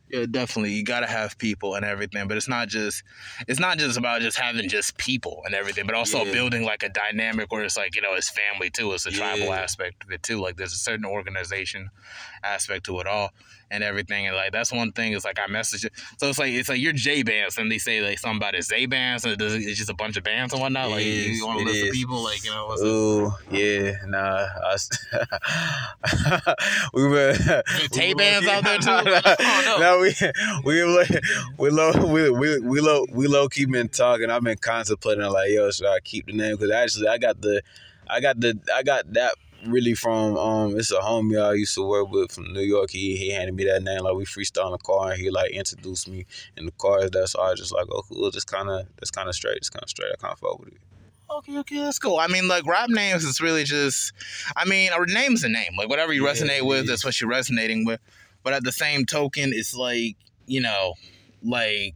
Yeah, 0.09 0.27
definitely. 0.29 0.73
You 0.73 0.83
gotta 0.83 1.07
have 1.07 1.39
people 1.39 1.77
and 1.77 1.85
everything, 1.85 2.27
but 2.27 2.37
it's 2.37 2.49
not 2.49 2.69
just 2.69 3.05
it's 3.47 3.61
not 3.61 3.79
just 3.79 3.97
about 3.97 4.23
just 4.23 4.39
having 4.39 4.69
just 4.69 4.97
people 4.97 5.43
and 5.45 5.55
everything, 5.55 5.87
but 5.87 5.95
also 5.95 6.25
Yeah. 6.25 6.33
building 6.33 6.65
like 6.65 6.83
a 6.83 6.89
dynamic 6.89 7.53
where 7.53 7.63
it's 7.63 7.77
like 7.77 7.95
you 7.95 8.03
know 8.03 8.15
it's 8.15 8.29
family 8.31 8.71
too. 8.71 8.93
It's 8.93 9.07
a 9.07 9.13
tribal 9.13 9.53
aspect 9.53 10.03
of 10.05 10.11
it 10.11 10.23
too. 10.23 10.41
Like 10.41 10.57
there's 10.57 10.73
a 10.73 10.79
certain 10.79 11.05
organization 11.05 11.91
aspect 12.43 12.87
to 12.87 12.99
it 13.01 13.07
all 13.07 13.31
and 13.71 13.85
everything. 13.85 14.27
And 14.27 14.37
like 14.37 14.53
that's 14.53 14.73
one 14.73 14.93
thing 14.93 15.13
It's 15.13 15.25
like 15.25 15.39
I 15.39 15.47
message 15.47 15.85
it. 15.85 15.93
So 16.19 16.29
it's 16.29 16.39
like 16.39 16.53
it's 16.53 16.69
like 16.69 16.81
you're 16.81 16.93
JayBandz 16.93 17.59
and 17.59 17.71
they 17.71 17.79
say 17.79 18.01
like 18.03 18.19
something 18.19 18.37
about 18.37 18.61
Z 18.63 18.87
bands 18.87 19.25
and 19.25 19.41
it's 19.41 19.79
just 19.79 19.91
a 19.91 19.95
bunch 19.95 20.17
of 20.17 20.25
bands 20.25 20.53
and 20.53 20.61
whatnot. 20.63 20.91
Like 20.91 21.03
It 21.03 21.07
is, 21.07 21.39
you 21.39 21.47
want 21.47 21.61
to 21.61 21.65
list 21.65 21.93
people 21.93 22.23
like 22.23 22.45
you 22.45 22.51
know 22.51 22.67
what's 22.67 22.81
up? 22.83 22.87
Oh 22.89 23.39
yeah, 23.51 23.93
nah. 24.07 24.47
I, 24.65 24.77
we 26.95 27.07
were 27.07 27.35
Tay 27.93 28.09
we- 28.09 28.15
bands 28.15 28.47
out 28.49 28.65
there, 28.65 28.79
too? 28.79 29.11
No, 29.11 29.79
no. 29.79 30.01
we 30.01 30.15
we 30.65 31.07
we 31.59 31.71
low 31.71 31.93
we 32.07 32.31
we 32.31 32.59
we 32.61 32.81
low 32.81 33.07
we 33.13 33.27
low 33.27 33.49
key 33.49 33.67
been 33.67 33.89
talking. 33.89 34.31
I've 34.31 34.43
been 34.43 34.59
contemplating 34.59 35.25
like, 35.25 35.51
yo, 35.51 35.71
should 35.71 35.87
I 35.87 36.01
keep 36.01 36.27
the 36.27 36.33
name? 36.33 36.57
Because 36.57 36.71
actually, 36.71 37.09
I 37.09 37.19
got 37.19 37.41
the, 37.41 37.63
I 38.09 38.21
got 38.21 38.41
the, 38.41 38.59
I 38.75 38.83
got 38.83 39.13
that 39.13 39.35
really 39.67 39.95
from 39.95 40.37
um. 40.37 40.79
It's 40.79 40.91
a 40.91 40.97
homie 41.01 41.41
I 41.43 41.55
used 41.55 41.75
to 41.75 41.87
work 41.87 42.11
with 42.11 42.33
from 42.33 42.53
New 42.53 42.63
York. 42.63 42.91
He 42.91 43.17
he 43.17 43.31
handed 43.31 43.55
me 43.55 43.65
that 43.65 43.83
name 43.83 44.01
like 44.01 44.15
we 44.15 44.25
freestyle 44.25 44.67
in 44.67 44.73
the 44.73 44.79
car, 44.79 45.13
and 45.13 45.21
he 45.21 45.31
like 45.31 45.51
introduced 45.53 46.09
me 46.09 46.27
in 46.57 46.67
the 46.67 46.73
car. 46.73 47.09
That's 47.09 47.33
so 47.33 47.41
I 47.41 47.51
was 47.51 47.61
just 47.61 47.73
like, 47.73 47.87
oh, 47.91 48.03
cool. 48.03 48.31
Just 48.31 48.47
kind 48.47 48.69
of, 48.71 48.87
that's 48.97 49.11
kind 49.11 49.29
of 49.29 49.35
straight. 49.35 49.57
It's 49.59 49.71
kind 49.71 49.83
of 49.83 49.89
straight. 49.91 50.11
I 50.13 50.17
kind 50.17 50.33
of 50.33 50.39
fuck 50.39 50.59
with 50.59 50.69
it. 50.75 50.81
Okay, 51.31 51.59
okay, 51.59 51.77
that's 51.79 51.99
cool. 52.01 52.19
I 52.19 52.27
mean, 52.27 52.49
like 52.49 52.67
rap 52.67 52.89
names 52.91 53.23
is 53.25 53.41
really 53.41 53.63
just, 53.63 54.13
I 54.57 54.65
mean, 54.65 54.91
a 54.93 55.07
name's 55.07 55.45
a 55.45 55.49
name. 55.49 55.77
Like 55.79 55.89
whatever 55.89 56.13
you 56.13 56.25
Yeah, 56.25 56.25
resonate 56.25 56.67
with, 56.67 56.89
that's 56.89 57.05
what 57.05 57.21
you're 57.21 57.31
resonating 57.31 57.85
with. 57.85 58.01
But 58.43 58.53
at 58.53 58.65
the 58.65 58.73
same 58.73 59.07
token, 59.07 59.53
it's 59.53 59.75
like 59.75 60.17
you 60.47 60.61
know, 60.61 60.95
like 61.43 61.95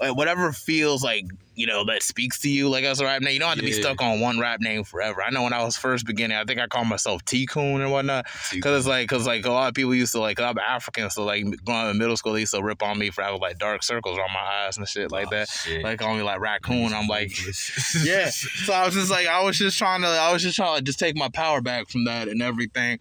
like 0.00 0.16
whatever 0.16 0.52
feels 0.52 1.04
like 1.04 1.26
you 1.54 1.66
know 1.66 1.84
that 1.84 2.02
speaks 2.02 2.40
to 2.40 2.48
you, 2.48 2.68
like 2.68 2.84
as 2.84 3.00
a 3.00 3.04
rap 3.04 3.20
name. 3.22 3.34
You 3.34 3.38
don't 3.40 3.50
have 3.50 3.58
to 3.58 3.64
be 3.64 3.72
stuck 3.72 4.00
on 4.00 4.20
one 4.20 4.38
rap 4.38 4.60
name 4.60 4.84
forever. 4.84 5.22
I 5.22 5.30
know 5.30 5.42
when 5.42 5.52
I 5.52 5.62
was 5.62 5.76
first 5.76 6.06
beginning, 6.06 6.36
I 6.36 6.44
think 6.44 6.60
I 6.60 6.66
called 6.66 6.86
myself 6.88 7.24
T 7.24 7.46
Coon 7.46 7.80
and 7.82 7.92
whatnot. 7.92 8.26
Cause 8.60 8.78
it's 8.78 8.86
like, 8.86 9.08
cause 9.08 9.26
like 9.26 9.44
a 9.44 9.50
lot 9.50 9.68
of 9.68 9.74
people 9.74 9.94
used 9.94 10.12
to 10.12 10.20
like, 10.20 10.40
I'm 10.40 10.58
African, 10.58 11.10
so 11.10 11.24
like 11.24 11.44
growing 11.64 11.86
up 11.86 11.90
in 11.92 11.98
middle 11.98 12.16
school, 12.16 12.32
they 12.32 12.40
used 12.40 12.54
to 12.54 12.62
rip 12.62 12.82
on 12.82 12.98
me 12.98 13.10
for 13.10 13.22
having 13.22 13.40
like 13.40 13.58
dark 13.58 13.82
circles 13.82 14.18
on 14.18 14.32
my 14.32 14.40
eyes 14.40 14.78
and 14.78 14.88
shit 14.88 15.10
like 15.12 15.28
that. 15.30 15.48
Like 15.82 15.98
call 15.98 16.14
me 16.14 16.22
like 16.22 16.40
raccoon. 16.40 16.92
I'm 16.94 17.06
like, 17.06 17.36
yeah. 18.04 18.30
So 18.30 18.72
I 18.72 18.84
was 18.86 18.94
just 18.94 19.10
like, 19.10 19.26
I 19.26 19.42
was 19.42 19.58
just 19.58 19.76
trying 19.78 20.02
to, 20.02 20.08
I 20.08 20.32
was 20.32 20.42
just 20.42 20.56
trying 20.56 20.78
to 20.78 20.82
just 20.82 20.98
take 20.98 21.16
my 21.16 21.28
power 21.28 21.60
back 21.60 21.88
from 21.88 22.04
that 22.04 22.28
and 22.28 22.42
everything. 22.42 22.98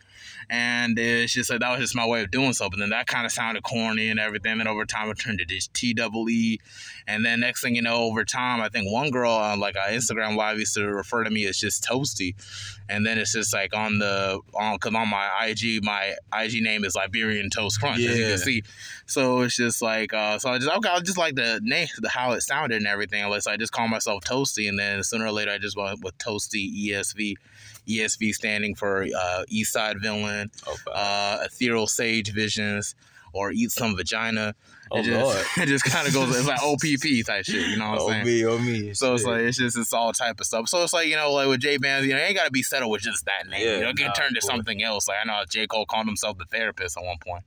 And 0.51 0.99
it's 0.99 1.31
just 1.31 1.49
like 1.49 1.61
that 1.61 1.71
was 1.71 1.79
just 1.79 1.95
my 1.95 2.05
way 2.05 2.21
of 2.21 2.29
doing 2.29 2.51
so. 2.51 2.69
But 2.69 2.79
then 2.79 2.89
that 2.89 3.07
kind 3.07 3.25
of 3.25 3.31
sounded 3.31 3.63
corny 3.63 4.09
and 4.09 4.19
everything. 4.19 4.59
And 4.59 4.67
over 4.67 4.85
time, 4.85 5.09
it 5.09 5.17
turned 5.17 5.39
to 5.39 5.45
this 5.45 5.67
T 5.67 5.93
double 5.93 6.29
E. 6.29 6.59
And 7.07 7.23
then 7.23 7.39
next 7.39 7.61
thing 7.61 7.73
you 7.73 7.81
know, 7.81 8.03
over 8.03 8.25
time, 8.25 8.59
I 8.59 8.67
think 8.67 8.91
one 8.91 9.11
girl 9.11 9.31
on 9.31 9.61
like 9.61 9.77
an 9.77 9.93
Instagram 9.93 10.35
live 10.35 10.59
used 10.59 10.73
to 10.73 10.85
refer 10.85 11.23
to 11.23 11.29
me 11.29 11.45
as 11.45 11.57
just 11.57 11.85
Toasty. 11.85 12.35
And 12.89 13.05
then 13.05 13.17
it's 13.17 13.31
just 13.31 13.53
like 13.53 13.73
on 13.73 13.99
the 13.99 14.41
on 14.53 14.75
because 14.75 14.93
on 14.93 15.07
my 15.07 15.47
IG, 15.47 15.85
my 15.85 16.15
IG 16.37 16.61
name 16.61 16.83
is 16.83 16.97
Liberian 16.97 17.49
Toast 17.49 17.79
Crunch, 17.79 17.99
yeah. 17.99 18.09
as 18.09 18.19
you 18.19 18.25
can 18.25 18.37
see. 18.37 18.63
So 19.05 19.41
it's 19.43 19.55
just 19.55 19.81
like 19.81 20.13
uh, 20.13 20.37
so 20.37 20.49
I 20.49 20.57
just 20.57 20.69
okay, 20.69 20.89
I 20.89 20.99
just 20.99 21.17
like 21.17 21.35
the 21.35 21.61
name, 21.63 21.87
the 21.99 22.09
how 22.09 22.33
it 22.33 22.41
sounded 22.41 22.75
and 22.75 22.87
everything. 22.87 23.23
Unless 23.23 23.47
I 23.47 23.55
just 23.55 23.71
call 23.71 23.87
myself 23.87 24.25
Toasty, 24.25 24.67
and 24.67 24.77
then 24.77 25.01
sooner 25.01 25.27
or 25.27 25.31
later 25.31 25.51
I 25.51 25.59
just 25.59 25.77
went 25.77 26.03
with 26.03 26.17
Toasty 26.17 26.87
ESV. 26.87 27.35
ESV 27.87 28.33
standing 28.33 28.75
for 28.75 29.05
uh, 29.17 29.43
East 29.49 29.73
Side 29.73 29.97
Villain, 30.01 30.51
Okay. 30.67 30.91
uh, 30.93 31.39
Ethereal 31.45 31.87
Sage 31.87 32.31
Visions, 32.33 32.95
or 33.33 33.51
Eat 33.51 33.71
Some 33.71 33.95
Vagina. 33.95 34.53
oh 34.91 34.97
it 34.99 35.03
just, 35.03 35.23
Lord. 35.23 35.45
it 35.57 35.65
just 35.67 35.85
kind 35.85 36.07
of 36.07 36.13
goes. 36.13 36.35
It's 36.37 36.47
like 36.47 36.61
OPP 36.61 37.25
type 37.25 37.45
shit. 37.45 37.67
You 37.67 37.77
know 37.77 37.91
what 37.91 37.99
I'm 38.01 38.05
Oh 38.21 38.23
saying? 38.25 38.89
oh. 38.89 38.93
So 38.93 39.13
it's 39.13 39.23
Shit. 39.23 39.31
like 39.31 39.41
it's 39.41 39.57
just 39.57 39.77
it's 39.77 39.93
all 39.93 40.11
type 40.13 40.39
of 40.39 40.45
stuff. 40.45 40.67
So 40.69 40.83
it's 40.83 40.93
like 40.93 41.07
you 41.07 41.15
know 41.15 41.31
like 41.31 41.47
with 41.47 41.61
JayBandz, 41.61 42.03
you 42.03 42.09
know, 42.09 42.17
you 42.17 42.23
ain't 42.23 42.35
gotta 42.35 42.51
be 42.51 42.61
settled 42.63 42.91
with 42.91 43.01
just 43.01 43.25
that 43.25 43.47
name. 43.47 43.65
Yeah, 43.65 43.75
you 43.77 43.81
know, 43.83 43.89
it 43.89 43.97
can 43.97 44.07
nah, 44.07 44.13
turn 44.13 44.33
to 44.33 44.41
something 44.41 44.83
else. 44.83 45.07
Like 45.07 45.17
I 45.23 45.27
know 45.27 45.43
J 45.49 45.65
Cole 45.67 45.85
called 45.85 46.07
himself 46.07 46.37
the 46.37 46.45
therapist 46.45 46.97
at 46.97 47.03
one 47.05 47.17
point. 47.25 47.43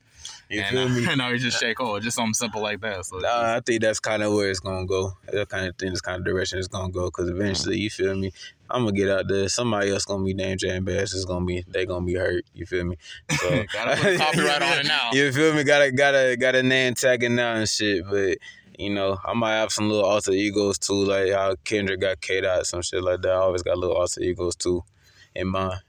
You 0.49 0.61
and, 0.61 0.69
feel 0.71 0.87
uh, 0.87 1.11
me? 1.11 1.17
Know, 1.17 1.33
he's 1.33 1.43
just 1.43 1.61
J 1.61 1.75
Cole, 1.75 2.01
just 2.01 2.17
something 2.17 2.35
simple 2.35 2.63
like 2.63 2.81
that. 2.81 3.05
So 3.07 3.19
it's 3.19 3.27
I 3.27 3.61
think 3.61 3.83
that's 3.83 4.01
kind 4.01 4.23
of 4.23 4.33
where 4.33 4.51
it's 4.51 4.61
gonna 4.61 4.87
go. 4.87 5.13
That 5.33 5.49
kind 5.49 5.67
of 5.67 5.77
thing, 5.77 5.91
this 5.91 6.01
kind 6.01 6.19
of 6.19 6.25
direction 6.25 6.59
it's 6.59 6.69
gonna 6.69 6.93
go. 6.93 7.11
Cause 7.11 7.29
eventually, 7.29 7.79
you 7.79 7.91
feel 7.91 8.15
me? 8.15 8.33
I'm 8.71 8.85
gonna 8.85 8.97
get 8.97 9.11
out 9.11 9.29
there. 9.29 9.49
Somebody 9.49 9.91
else 9.91 10.05
gonna 10.05 10.25
be 10.25 10.35
named 10.35 10.61
Jay 10.61 10.79
Bass. 10.79 11.15
Is 11.15 11.25
gonna 11.25 11.45
be 11.45 11.65
they 11.69 11.87
gonna 11.87 12.05
be 12.05 12.15
hurt. 12.15 12.45
You 12.55 12.67
feel 12.67 12.85
me? 12.85 12.97
So 13.31 13.65
Gotta 13.73 14.01
put 14.01 14.19
copyright 14.19 14.63
on 14.63 14.79
it 14.79 14.87
now. 14.87 15.11
You 15.13 15.33
feel 15.33 15.55
me? 15.55 15.65
Gotta 15.65 15.93
gotta 15.93 16.37
got 16.39 16.55
a 16.55 16.63
name 16.63 16.95
tagging 16.95 17.35
now 17.35 17.55
and 17.55 17.69
shit. 17.69 18.05
But 18.09 18.39
you 18.79 18.91
know, 18.91 19.19
I 19.25 19.35
might 19.35 19.55
have 19.55 19.71
some 19.71 19.89
little 19.89 20.09
alter 20.09 20.33
egos 20.33 20.79
too, 20.79 21.05
like 21.05 21.33
how 21.33 21.55
Kendrick 21.65 22.01
got 22.01 22.21
K 22.21 22.41
dot 22.41 22.67
some 22.67 22.83
shit 22.83 23.03
like 23.03 23.23
that. 23.23 23.31
I 23.31 23.37
always 23.37 23.63
got 23.63 23.79
little 23.79 23.97
alter 23.97 24.21
egos 24.21 24.57
too 24.57 24.83
in 25.35 25.49
mind. 25.49 25.81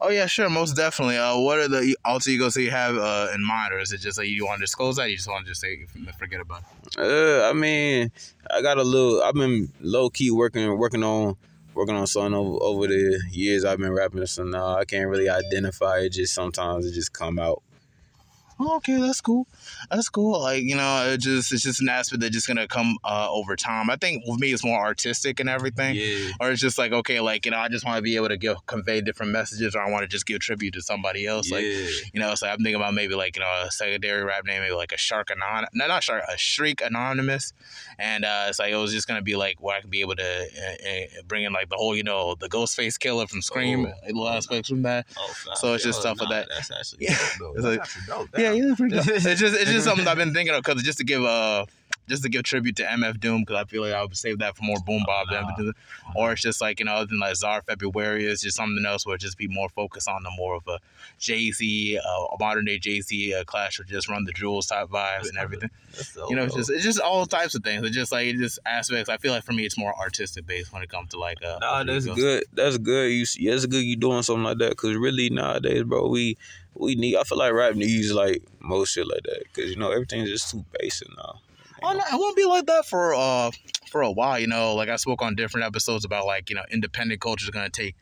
Oh 0.00 0.10
yeah, 0.10 0.26
sure, 0.26 0.48
most 0.48 0.76
definitely. 0.76 1.16
Uh, 1.16 1.38
what 1.38 1.58
are 1.58 1.66
the 1.66 1.96
alter 2.04 2.30
egos 2.30 2.54
that 2.54 2.62
you 2.62 2.70
have 2.70 2.96
uh, 2.96 3.28
in 3.34 3.44
mind, 3.44 3.72
or 3.72 3.80
is 3.80 3.92
it 3.92 3.98
just 3.98 4.16
like 4.16 4.28
you 4.28 4.46
want 4.46 4.58
to 4.58 4.62
disclose 4.62 4.96
that? 4.96 5.10
You 5.10 5.16
just 5.16 5.28
want 5.28 5.44
to 5.44 5.50
just 5.50 5.60
say 5.60 5.86
forget 6.18 6.40
about 6.40 6.62
it. 6.84 6.98
Uh, 6.98 7.48
I 7.48 7.52
mean, 7.52 8.12
I 8.48 8.62
got 8.62 8.78
a 8.78 8.84
little. 8.84 9.22
I've 9.22 9.34
been 9.34 9.72
low 9.80 10.08
key 10.08 10.30
working 10.30 10.78
working 10.78 11.02
on 11.02 11.36
working 11.74 11.96
on 11.96 12.06
something 12.06 12.34
over, 12.34 12.58
over 12.62 12.86
the 12.86 13.20
years. 13.32 13.64
I've 13.64 13.78
been 13.78 13.92
rapping, 13.92 14.24
so 14.26 14.44
now 14.44 14.76
I 14.76 14.84
can't 14.84 15.08
really 15.08 15.28
identify 15.28 15.98
it. 15.98 16.10
Just 16.10 16.32
sometimes 16.32 16.86
it 16.86 16.92
just 16.92 17.12
come 17.12 17.40
out. 17.40 17.62
Okay, 18.60 19.00
that's 19.00 19.20
cool. 19.20 19.46
That's 19.90 20.08
cool. 20.08 20.40
Like 20.40 20.62
you 20.62 20.76
know, 20.76 21.06
it 21.12 21.18
just 21.18 21.52
it's 21.52 21.62
just 21.62 21.80
an 21.80 21.88
aspect 21.88 22.20
that's 22.20 22.32
just 22.34 22.46
gonna 22.48 22.68
come 22.68 22.96
uh, 23.04 23.28
over 23.30 23.56
time. 23.56 23.90
I 23.90 23.96
think 23.96 24.24
with 24.26 24.40
me, 24.40 24.52
it's 24.52 24.64
more 24.64 24.78
artistic 24.78 25.40
and 25.40 25.48
everything. 25.48 25.94
Yeah. 25.96 26.30
Or 26.40 26.50
it's 26.50 26.60
just 26.60 26.78
like 26.78 26.92
okay, 26.92 27.20
like 27.20 27.44
you 27.44 27.50
know, 27.52 27.58
I 27.58 27.68
just 27.68 27.84
want 27.84 27.96
to 27.96 28.02
be 28.02 28.16
able 28.16 28.28
to 28.28 28.36
give 28.36 28.64
convey 28.66 29.00
different 29.00 29.32
messages, 29.32 29.74
or 29.74 29.80
I 29.82 29.90
want 29.90 30.02
to 30.02 30.08
just 30.08 30.26
give 30.26 30.40
tribute 30.40 30.74
to 30.74 30.82
somebody 30.82 31.26
else. 31.26 31.50
Like 31.50 31.64
you 31.64 32.20
know, 32.20 32.34
so 32.34 32.46
I'm 32.46 32.58
thinking 32.58 32.74
about 32.76 32.94
maybe 32.94 33.14
like 33.14 33.36
you 33.36 33.42
know 33.42 33.62
a 33.66 33.70
secondary 33.70 34.24
rap 34.24 34.44
name, 34.44 34.62
maybe 34.62 34.74
like 34.74 34.92
a 34.92 34.96
Shark 34.98 35.30
Anon, 35.30 35.66
no, 35.74 35.86
not 35.86 36.02
Shark, 36.02 36.22
a 36.28 36.36
Shriek 36.38 36.80
Anonymous, 36.80 37.52
and 37.98 38.24
uh, 38.24 38.46
it's 38.48 38.58
like 38.58 38.72
it 38.72 38.76
was 38.76 38.92
just 38.92 39.08
gonna 39.08 39.22
be 39.22 39.36
like 39.36 39.60
where 39.62 39.76
I 39.76 39.80
could 39.80 39.90
be 39.90 40.00
able 40.00 40.16
to 40.16 40.24
uh, 40.24 40.88
uh, 40.90 41.22
bring 41.26 41.44
in 41.44 41.52
like 41.52 41.68
the 41.68 41.76
whole 41.76 41.96
you 41.96 42.02
know 42.02 42.34
the 42.34 42.48
Ghostface 42.48 42.98
Killer 42.98 43.26
from 43.26 43.42
Scream, 43.42 43.86
Oh. 43.86 43.92
little 44.06 44.28
aspects 44.28 44.68
from 44.68 44.82
that. 44.82 45.06
Oh, 45.18 45.32
So 45.54 45.74
it's 45.74 45.84
just 45.84 46.00
stuff 46.00 46.18
with 46.20 46.28
that. 46.30 46.48
That's 46.48 46.70
actually 46.70 47.06
Yeah. 47.06 47.18
dope, 47.38 47.56
It's 47.56 47.64
like- 47.64 47.78
That's 47.78 48.06
dope. 48.06 48.28
Yeah, 48.36 48.52
yeah, 48.52 48.74
pretty 48.76 48.94
dope. 48.96 49.06
it's 49.08 49.40
just 49.40 49.57
it's 49.58 49.70
just 49.70 49.84
something 49.84 50.06
I've 50.06 50.16
been 50.16 50.32
thinking 50.34 50.54
of 50.54 50.62
because 50.62 50.82
just 50.82 50.98
to 50.98 51.04
give 51.04 51.22
uh 51.24 51.66
just 52.08 52.22
to 52.22 52.28
give 52.28 52.42
tribute 52.42 52.76
to 52.76 52.84
MF 52.84 53.20
Doom 53.20 53.42
because 53.42 53.56
I 53.56 53.64
feel 53.64 53.82
like 53.82 53.92
I 53.92 54.02
would 54.02 54.16
save 54.16 54.38
that 54.38 54.56
for 54.56 54.64
more 54.64 54.78
boom 54.84 55.04
bap 55.06 55.26
than 55.30 55.72
or 56.16 56.32
it's 56.32 56.42
just 56.42 56.60
like 56.60 56.78
you 56.80 56.86
know 56.86 56.94
other 56.94 57.06
than 57.06 57.18
like 57.18 57.36
Czar 57.36 57.62
February 57.62 58.26
it's 58.26 58.42
just 58.42 58.56
something 58.56 58.84
else 58.84 59.06
where 59.06 59.16
it 59.16 59.20
just 59.20 59.38
be 59.38 59.48
more 59.48 59.68
focused 59.68 60.08
on 60.08 60.22
the 60.22 60.30
more 60.36 60.54
of 60.56 60.66
a 60.66 60.78
Jay 61.18 61.50
Z, 61.50 61.98
uh, 61.98 62.24
a 62.24 62.36
modern 62.38 62.64
day 62.64 62.78
Jay 62.78 63.00
Z 63.00 63.34
uh, 63.34 63.44
clash 63.44 63.78
or 63.78 63.84
just 63.84 64.08
run 64.08 64.24
the 64.24 64.32
jewels 64.32 64.66
type 64.66 64.88
vibes 64.88 65.28
and 65.28 65.38
everything. 65.38 65.70
you 66.28 66.36
know, 66.36 66.44
it's 66.44 66.54
just 66.54 66.70
it's 66.70 66.84
just 66.84 67.00
all 67.00 67.26
types 67.26 67.54
of 67.54 67.62
things. 67.62 67.84
It's 67.84 67.94
just 67.94 68.12
like 68.12 68.26
it's 68.26 68.40
just 68.40 68.58
aspects. 68.66 69.08
I 69.08 69.16
feel 69.16 69.32
like 69.32 69.44
for 69.44 69.52
me 69.52 69.64
it's 69.64 69.78
more 69.78 69.94
artistic 69.98 70.46
based 70.46 70.72
when 70.72 70.82
it 70.82 70.88
comes 70.88 71.10
to 71.10 71.18
like 71.18 71.42
uh. 71.44 71.58
Nah, 71.60 71.84
that's 71.84 72.06
good. 72.06 72.44
That's 72.52 72.78
good. 72.78 73.10
You 73.10 73.26
yeah, 73.38 73.54
it's 73.54 73.66
good 73.66 73.84
you 73.84 73.96
doing 73.96 74.22
something 74.22 74.44
like 74.44 74.58
that 74.58 74.70
because 74.70 74.96
really 74.96 75.30
nowadays, 75.30 75.82
bro, 75.84 76.08
we 76.08 76.36
we 76.74 76.94
need. 76.94 77.16
I 77.16 77.24
feel 77.24 77.38
like 77.38 77.52
rap 77.52 77.74
needs 77.74 78.12
like 78.12 78.42
most 78.60 78.92
shit 78.92 79.06
like 79.06 79.22
that 79.24 79.44
because 79.52 79.70
you 79.70 79.76
know 79.76 79.90
everything's 79.90 80.30
just 80.30 80.50
too 80.50 80.64
basic 80.78 81.08
now. 81.16 81.40
Oh 81.82 81.92
no, 81.92 82.00
it 82.00 82.18
won't 82.18 82.36
be 82.36 82.44
like 82.44 82.66
that 82.66 82.86
for 82.86 83.14
uh 83.14 83.50
for 83.90 84.02
a 84.02 84.10
while. 84.10 84.38
You 84.38 84.46
know, 84.46 84.74
like 84.74 84.88
I 84.88 84.96
spoke 84.96 85.22
on 85.22 85.34
different 85.34 85.66
episodes 85.66 86.04
about 86.04 86.26
like 86.26 86.50
you 86.50 86.56
know 86.56 86.64
independent 86.70 87.20
culture 87.20 87.44
is 87.44 87.50
gonna 87.50 87.70
take 87.70 87.94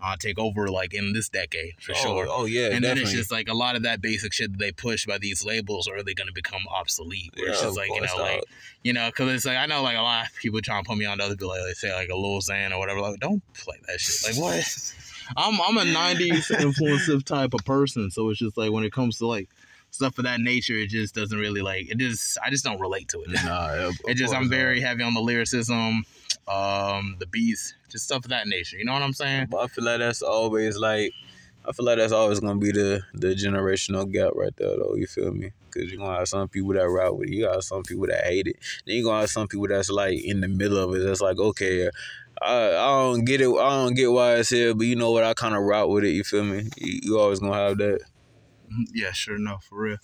uh, 0.00 0.16
take 0.18 0.38
over 0.38 0.68
like 0.68 0.92
in 0.92 1.12
this 1.12 1.28
decade 1.28 1.74
for 1.80 1.92
oh, 1.92 1.94
sure. 1.94 2.26
Oh 2.28 2.44
yeah, 2.44 2.66
and 2.66 2.82
definitely. 2.82 2.88
then 2.88 2.98
it's 2.98 3.12
just 3.12 3.32
like 3.32 3.48
a 3.48 3.54
lot 3.54 3.76
of 3.76 3.82
that 3.84 4.00
basic 4.02 4.32
shit 4.32 4.52
that 4.52 4.58
they 4.58 4.72
push 4.72 5.06
by 5.06 5.18
these 5.18 5.44
labels 5.44 5.88
are 5.88 6.02
they 6.02 6.14
gonna 6.14 6.32
become 6.32 6.62
obsolete. 6.70 7.32
Where 7.34 7.46
Yeah, 7.46 7.52
it's 7.52 7.62
just 7.62 7.76
like 7.76 7.88
you 7.88 8.00
know, 8.00 8.16
like 8.18 8.44
you 8.82 8.92
know, 8.92 9.08
because 9.08 9.32
it's 9.32 9.46
like 9.46 9.56
I 9.56 9.66
know 9.66 9.82
like 9.82 9.96
a 9.96 10.02
lot 10.02 10.26
of 10.26 10.34
people 10.36 10.60
trying 10.60 10.84
to 10.84 10.88
put 10.88 10.98
me 10.98 11.06
on 11.06 11.18
the 11.18 11.24
other 11.24 11.34
people 11.34 11.48
like 11.48 11.62
they 11.64 11.72
say 11.72 11.94
like 11.94 12.10
a 12.10 12.16
Lil 12.16 12.40
Xan 12.40 12.72
or 12.72 12.78
whatever. 12.78 13.00
Like 13.00 13.20
don't 13.20 13.42
play 13.54 13.76
that 13.86 13.98
shit. 14.00 14.36
Like 14.36 14.42
what? 14.42 14.92
I'm 15.36 15.60
I'm 15.60 15.76
a 15.78 15.90
'90s 15.90 16.60
influensive 16.60 17.24
type 17.24 17.54
of 17.54 17.64
person, 17.64 18.10
so 18.10 18.28
it's 18.30 18.38
just 18.38 18.56
like 18.56 18.70
when 18.70 18.84
it 18.84 18.92
comes 18.92 19.18
to 19.18 19.26
like 19.26 19.48
stuff 19.96 20.18
of 20.18 20.24
that 20.24 20.40
nature, 20.40 20.74
it 20.74 20.88
just 20.90 21.14
doesn't 21.14 21.38
really 21.38 21.62
like 21.62 21.90
it. 21.90 21.98
Just 21.98 22.38
I 22.44 22.50
just 22.50 22.64
don't 22.64 22.80
relate 22.80 23.08
to 23.08 23.20
it. 23.22 23.30
Nah, 23.44 23.90
It 24.06 24.14
just 24.14 24.34
I'm 24.34 24.48
very 24.48 24.76
dog. 24.80 24.86
heavy 24.88 25.02
on 25.02 25.14
the 25.14 25.20
lyricism, 25.20 26.04
um, 26.48 27.16
the 27.18 27.26
beats, 27.26 27.74
just 27.90 28.04
stuff 28.04 28.24
of 28.24 28.30
that 28.30 28.46
nature. 28.46 28.76
You 28.78 28.84
know 28.84 28.92
what 28.92 29.02
I'm 29.02 29.12
saying? 29.12 29.48
But 29.50 29.58
I 29.58 29.66
feel 29.66 29.84
like 29.84 29.98
that's 29.98 30.22
always 30.22 30.76
like. 30.78 31.12
I 31.68 31.72
feel 31.72 31.84
like 31.84 31.98
that's 31.98 32.12
always 32.12 32.38
gonna 32.38 32.60
be 32.60 32.70
the 32.70 33.02
the 33.14 33.34
generational 33.34 34.08
gap 34.12 34.32
right 34.36 34.56
there, 34.56 34.76
though. 34.76 34.94
You 34.94 35.08
feel 35.08 35.32
me? 35.32 35.50
Because 35.72 35.90
you're 35.90 35.98
gonna 35.98 36.16
have 36.18 36.28
some 36.28 36.46
people 36.48 36.72
that 36.74 36.88
rock 36.88 37.14
with 37.18 37.28
it. 37.28 37.34
You 37.34 37.44
got 37.46 37.64
some 37.64 37.82
people 37.82 38.06
that 38.06 38.24
hate 38.24 38.46
it. 38.46 38.56
Then 38.86 38.94
you 38.94 39.02
gonna 39.04 39.22
have 39.22 39.30
some 39.30 39.48
people 39.48 39.66
that's 39.66 39.90
like 39.90 40.22
in 40.22 40.40
the 40.42 40.46
middle 40.48 40.78
of 40.78 40.94
it. 40.94 41.04
That's 41.04 41.20
like, 41.20 41.38
okay, 41.38 41.90
I 42.40 42.68
I 42.68 42.70
don't 43.02 43.24
get 43.24 43.40
it. 43.40 43.48
I 43.48 43.70
don't 43.84 43.94
get 43.94 44.12
why 44.12 44.36
it's 44.36 44.50
here, 44.50 44.74
but 44.74 44.86
you 44.86 44.94
know 44.94 45.10
what? 45.10 45.24
I 45.24 45.34
kind 45.34 45.56
of 45.56 45.62
rock 45.64 45.88
with 45.88 46.04
it. 46.04 46.10
You 46.10 46.22
feel 46.22 46.44
me? 46.44 46.68
You, 46.76 47.00
you 47.02 47.18
always 47.18 47.40
gonna 47.40 47.54
have 47.54 47.78
that. 47.78 48.00
Yeah, 48.94 49.12
sure, 49.12 49.38
no, 49.38 49.58
for 49.58 49.78
real. 49.80 49.96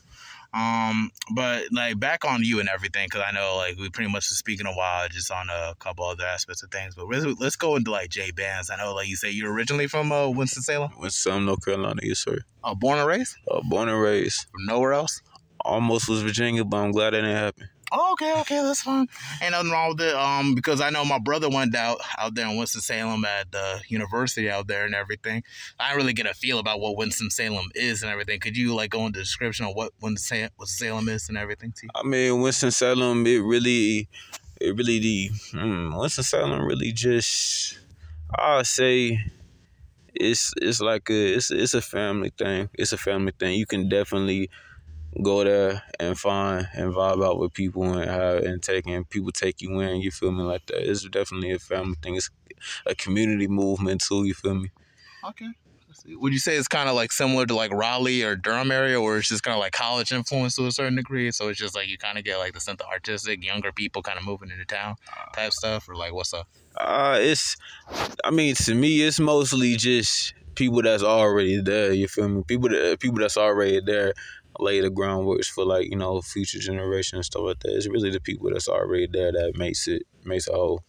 Um, 0.54 1.10
but 1.34 1.64
like 1.72 1.98
back 1.98 2.24
on 2.26 2.44
you 2.44 2.60
and 2.60 2.68
everything, 2.68 3.06
because 3.10 3.24
I 3.26 3.32
know 3.32 3.56
like 3.56 3.78
we 3.78 3.88
pretty 3.88 4.10
much 4.10 4.28
was 4.28 4.36
speaking 4.36 4.66
a 4.66 4.72
while 4.72 5.08
just 5.08 5.30
on 5.30 5.48
a 5.48 5.74
couple 5.78 6.04
other 6.04 6.26
aspects 6.26 6.62
of 6.62 6.70
things. 6.70 6.94
But 6.94 7.08
let's, 7.08 7.24
let's 7.40 7.56
go 7.56 7.76
into 7.76 7.90
like 7.90 8.10
JayBandz. 8.10 8.70
I 8.70 8.76
know 8.76 8.94
like 8.94 9.08
you 9.08 9.16
say 9.16 9.30
you're 9.30 9.52
originally 9.52 9.86
from 9.86 10.12
uh, 10.12 10.28
Winston 10.28 10.62
Salem, 10.62 10.90
some 11.08 11.46
North 11.46 11.64
Carolina, 11.64 12.00
yes 12.02 12.18
sir. 12.18 12.38
uh, 12.64 12.74
born 12.74 12.98
and 12.98 13.08
raised 13.08 13.36
Uh, 13.50 13.60
born 13.62 13.88
and 13.88 13.98
raised. 14.00 14.46
from 14.50 14.66
nowhere 14.66 14.92
else. 14.92 15.22
Almost 15.64 16.08
was 16.08 16.22
Virginia, 16.22 16.64
but 16.64 16.76
I'm 16.78 16.92
glad 16.92 17.14
that 17.14 17.22
didn't 17.22 17.36
happen. 17.36 17.68
Oh, 17.92 18.12
okay, 18.12 18.32
okay, 18.40 18.62
that's 18.62 18.82
fine. 18.82 19.06
Ain't 19.42 19.52
nothing 19.52 19.70
wrong 19.70 19.90
with 19.90 20.00
it. 20.00 20.14
Um, 20.14 20.54
because 20.54 20.80
I 20.80 20.90
know 20.90 21.04
my 21.04 21.18
brother 21.18 21.50
went 21.50 21.74
out 21.74 22.00
out 22.18 22.34
there 22.34 22.48
in 22.48 22.56
Winston 22.56 22.80
Salem 22.80 23.24
at 23.24 23.52
the 23.52 23.82
university 23.88 24.50
out 24.50 24.66
there 24.66 24.86
and 24.86 24.94
everything. 24.94 25.42
I 25.78 25.94
really 25.94 26.14
get 26.14 26.26
a 26.26 26.32
feel 26.32 26.58
about 26.58 26.80
what 26.80 26.96
Winston 26.96 27.30
Salem 27.30 27.70
is 27.74 28.02
and 28.02 28.10
everything. 28.10 28.40
Could 28.40 28.56
you 28.56 28.74
like 28.74 28.90
go 28.90 29.04
into 29.06 29.20
description 29.20 29.66
of 29.66 29.74
what 29.74 29.92
Winston 30.00 30.48
Salem 30.64 31.08
is 31.08 31.28
and 31.28 31.36
everything? 31.36 31.72
T? 31.72 31.88
I 31.94 32.02
mean, 32.02 32.40
Winston 32.40 32.70
Salem, 32.70 33.26
it 33.26 33.38
really, 33.38 34.08
it 34.60 34.74
really 34.74 34.98
the 34.98 35.30
hmm, 35.52 35.94
Winston 35.94 36.24
Salem 36.24 36.62
really 36.62 36.92
just, 36.92 37.78
I 38.38 38.62
say, 38.62 39.20
it's 40.14 40.52
it's 40.60 40.80
like 40.80 41.10
a 41.10 41.34
it's 41.34 41.50
it's 41.50 41.74
a 41.74 41.82
family 41.82 42.32
thing. 42.36 42.68
It's 42.74 42.92
a 42.92 42.98
family 42.98 43.32
thing. 43.38 43.58
You 43.58 43.66
can 43.66 43.88
definitely 43.88 44.50
go 45.20 45.44
there 45.44 45.82
and 46.00 46.18
find 46.18 46.68
and 46.74 46.92
vibe 46.94 47.24
out 47.24 47.38
with 47.38 47.52
people 47.52 47.84
and 47.92 48.10
have 48.10 48.44
and 48.44 48.62
take 48.62 48.86
and 48.86 49.08
people 49.08 49.32
take 49.32 49.60
you 49.60 49.80
in. 49.80 50.00
You 50.00 50.10
feel 50.10 50.32
me 50.32 50.42
like 50.42 50.66
that? 50.66 50.88
It's 50.88 51.06
definitely 51.08 51.52
a 51.52 51.58
family 51.58 51.96
thing. 52.02 52.16
It's 52.16 52.30
a 52.86 52.94
community 52.94 53.48
movement 53.48 54.02
too. 54.02 54.24
You 54.24 54.34
feel 54.34 54.54
me? 54.54 54.70
Okay. 55.24 55.48
Would 56.06 56.32
you 56.32 56.38
say 56.38 56.56
it's 56.56 56.68
kind 56.68 56.88
of 56.88 56.94
like 56.94 57.12
similar 57.12 57.46
to 57.46 57.54
like 57.54 57.70
Raleigh 57.70 58.22
or 58.22 58.34
Durham 58.34 58.72
area, 58.72 59.00
or 59.00 59.18
it's 59.18 59.28
just 59.28 59.42
kind 59.42 59.54
of 59.54 59.60
like 59.60 59.72
college 59.72 60.10
influence 60.10 60.56
to 60.56 60.66
a 60.66 60.72
certain 60.72 60.96
degree? 60.96 61.30
So 61.30 61.48
it's 61.48 61.58
just 61.58 61.76
like 61.76 61.88
you 61.88 61.98
kind 61.98 62.18
of 62.18 62.24
get 62.24 62.38
like 62.38 62.54
the 62.54 62.60
sense 62.60 62.80
of 62.80 62.88
artistic, 62.88 63.44
younger 63.44 63.72
people 63.72 64.02
kind 64.02 64.18
of 64.18 64.24
moving 64.24 64.50
into 64.50 64.64
town 64.64 64.96
type 65.34 65.52
stuff, 65.52 65.88
or 65.88 65.94
like 65.94 66.12
what's 66.12 66.34
up? 66.34 66.48
Uh, 66.76 67.18
it's, 67.20 67.56
I 68.24 68.30
mean, 68.30 68.54
to 68.54 68.74
me, 68.74 69.02
it's 69.02 69.20
mostly 69.20 69.76
just 69.76 70.34
people 70.54 70.82
that's 70.82 71.02
already 71.02 71.60
there. 71.60 71.92
You 71.92 72.08
feel 72.08 72.28
me? 72.28 72.42
People 72.48 72.70
that 72.70 72.98
people 72.98 73.18
that's 73.18 73.36
already 73.36 73.80
there 73.80 74.14
lay 74.58 74.80
the 74.80 74.90
groundwork 74.90 75.44
for 75.44 75.64
like 75.64 75.88
you 75.90 75.96
know 75.96 76.20
future 76.20 76.58
generation 76.58 77.16
and 77.16 77.24
stuff 77.24 77.42
like 77.42 77.60
that. 77.60 77.74
It's 77.76 77.88
really 77.88 78.10
the 78.10 78.20
people 78.20 78.50
that's 78.50 78.68
already 78.68 79.06
there 79.06 79.32
that 79.32 79.56
makes 79.56 79.88
it 79.88 80.02
makes 80.24 80.48
a 80.48 80.52
whole. 80.52 80.82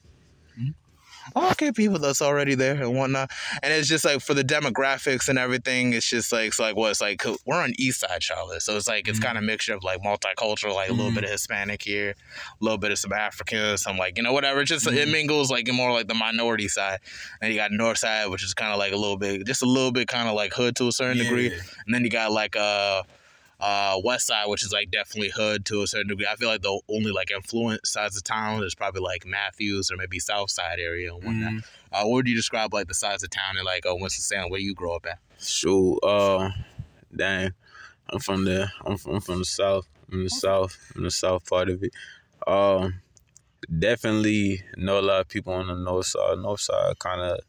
Oh, 1.38 1.52
okay, 1.52 1.72
people 1.72 2.00
that's 2.00 2.22
already 2.22 2.54
there 2.54 2.74
and 2.84 2.98
whatnot. 2.98 3.32
And 3.62 3.72
it's 3.72 3.88
just 3.88 4.04
like 4.04 4.20
for 4.20 4.34
the 4.34 4.44
demographics 4.44 5.30
and 5.30 5.40
everything, 5.40 5.94
it's 5.94 6.10
just 6.10 6.34
like 6.34 6.48
it's 6.50 6.60
like 6.60 6.76
what 6.76 6.92
it's 6.92 7.00
like 7.00 7.24
we're 7.46 7.62
on 7.62 7.72
East 7.80 8.02
Side 8.02 8.22
Charlotte, 8.22 8.62
so 8.62 8.76
it's 8.76 8.90
like 8.90 9.08
it's 9.08 9.20
Mhm. 9.20 9.24
kind 9.24 9.38
of 9.38 9.46
mixture 9.46 9.74
of 9.74 9.86
like 9.86 10.02
multicultural, 10.02 10.76
like 10.76 10.90
a 10.90 10.94
little 10.94 11.14
bit 11.14 11.24
of 11.24 11.30
Hispanic 11.30 11.82
here, 11.82 12.10
a 12.10 12.64
little 12.64 12.78
bit 12.78 12.92
of 12.92 13.00
some 13.00 13.14
African, 13.14 13.78
some 13.78 13.98
like 13.98 14.18
you 14.18 14.24
know 14.24 14.34
whatever. 14.34 14.60
It's 14.60 14.70
just 14.70 14.86
it 14.86 15.08
Mhm. 15.08 15.12
mingles 15.12 15.50
like 15.50 15.72
more 15.72 15.94
like 15.94 16.08
the 16.10 16.14
minority 16.14 16.68
side, 16.68 17.00
and 17.42 17.54
you 17.54 17.58
got 17.58 17.72
North 17.72 18.00
Side, 18.00 18.28
which 18.28 18.44
is 18.44 18.54
kind 18.54 18.74
of 18.74 18.78
like 18.78 18.92
a 18.92 18.98
little 18.98 19.18
bit, 19.18 19.48
just 19.48 19.62
a 19.62 19.66
little 19.66 19.94
bit 19.94 20.10
kind 20.10 20.28
of 20.28 20.36
like 20.36 20.54
hood 20.54 20.76
to 20.76 20.90
a 20.90 20.92
certain 20.92 21.20
degree, 21.20 21.48
and 21.86 21.96
then 21.96 22.04
you 22.04 22.10
got 22.10 22.34
like 22.34 22.58
uh 22.58 23.04
uh 23.64 24.00
West 24.04 24.28
Side, 24.28 24.48
which 24.48 24.64
is 24.64 24.74
like 24.74 24.92
definitely 24.92 25.30
hood 25.30 25.66
to 25.68 25.82
a 25.84 25.88
certain 25.88 26.10
degree. 26.10 26.28
I 26.30 26.36
feel 26.36 26.50
like 26.50 26.62
the 26.62 26.82
only 26.90 27.12
like 27.12 27.32
influence 27.32 27.90
sides 27.92 28.18
of 28.18 28.24
town 28.24 28.62
is 28.64 28.76
probably 28.76 29.02
like 29.02 29.26
Matthews 29.26 29.90
or 29.90 29.96
maybe 29.96 30.20
South 30.20 30.52
Side 30.52 30.80
area 30.80 31.14
and 31.14 31.24
whatnot. 31.24 31.54
Mhm. 31.54 31.64
Uh, 31.94 32.04
what 32.04 32.12
would 32.16 32.28
you 32.28 32.36
describe 32.36 32.74
like 32.74 32.88
the 32.88 32.94
size 32.94 33.24
of 33.24 33.30
town 33.30 33.56
and 33.56 33.66
like 33.66 33.86
uh, 33.86 33.96
Winston 33.96 34.22
Salem 34.22 34.50
where 34.50 34.60
you 34.60 34.74
grow 34.74 34.96
up 34.96 35.06
at? 35.06 35.20
Shoot, 35.40 35.98
uh, 36.04 36.50
dang, 37.16 37.54
I'm 38.10 38.20
from 38.20 38.44
the 38.44 38.70
I'm 38.86 38.98
from, 38.98 39.16
I'm 39.16 39.22
from 39.22 39.40
the 39.40 39.46
south. 39.46 39.88
I'm 40.12 40.20
in 40.20 40.24
the 40.26 40.30
south. 40.30 40.78
I'm 40.94 41.00
in 41.00 41.04
the 41.06 41.12
south 41.12 41.50
part 41.50 41.70
of 41.70 41.82
it. 41.84 41.94
Um, 42.46 43.02
definitely 43.80 44.62
know 44.76 45.00
a 45.00 45.02
lot 45.02 45.22
of 45.22 45.30
people 45.30 45.54
on 45.54 45.68
the 45.68 45.76
north 45.76 46.08
side. 46.08 46.38
North 46.40 46.60
side 46.62 47.00
kind 47.00 47.22
of, 47.22 47.40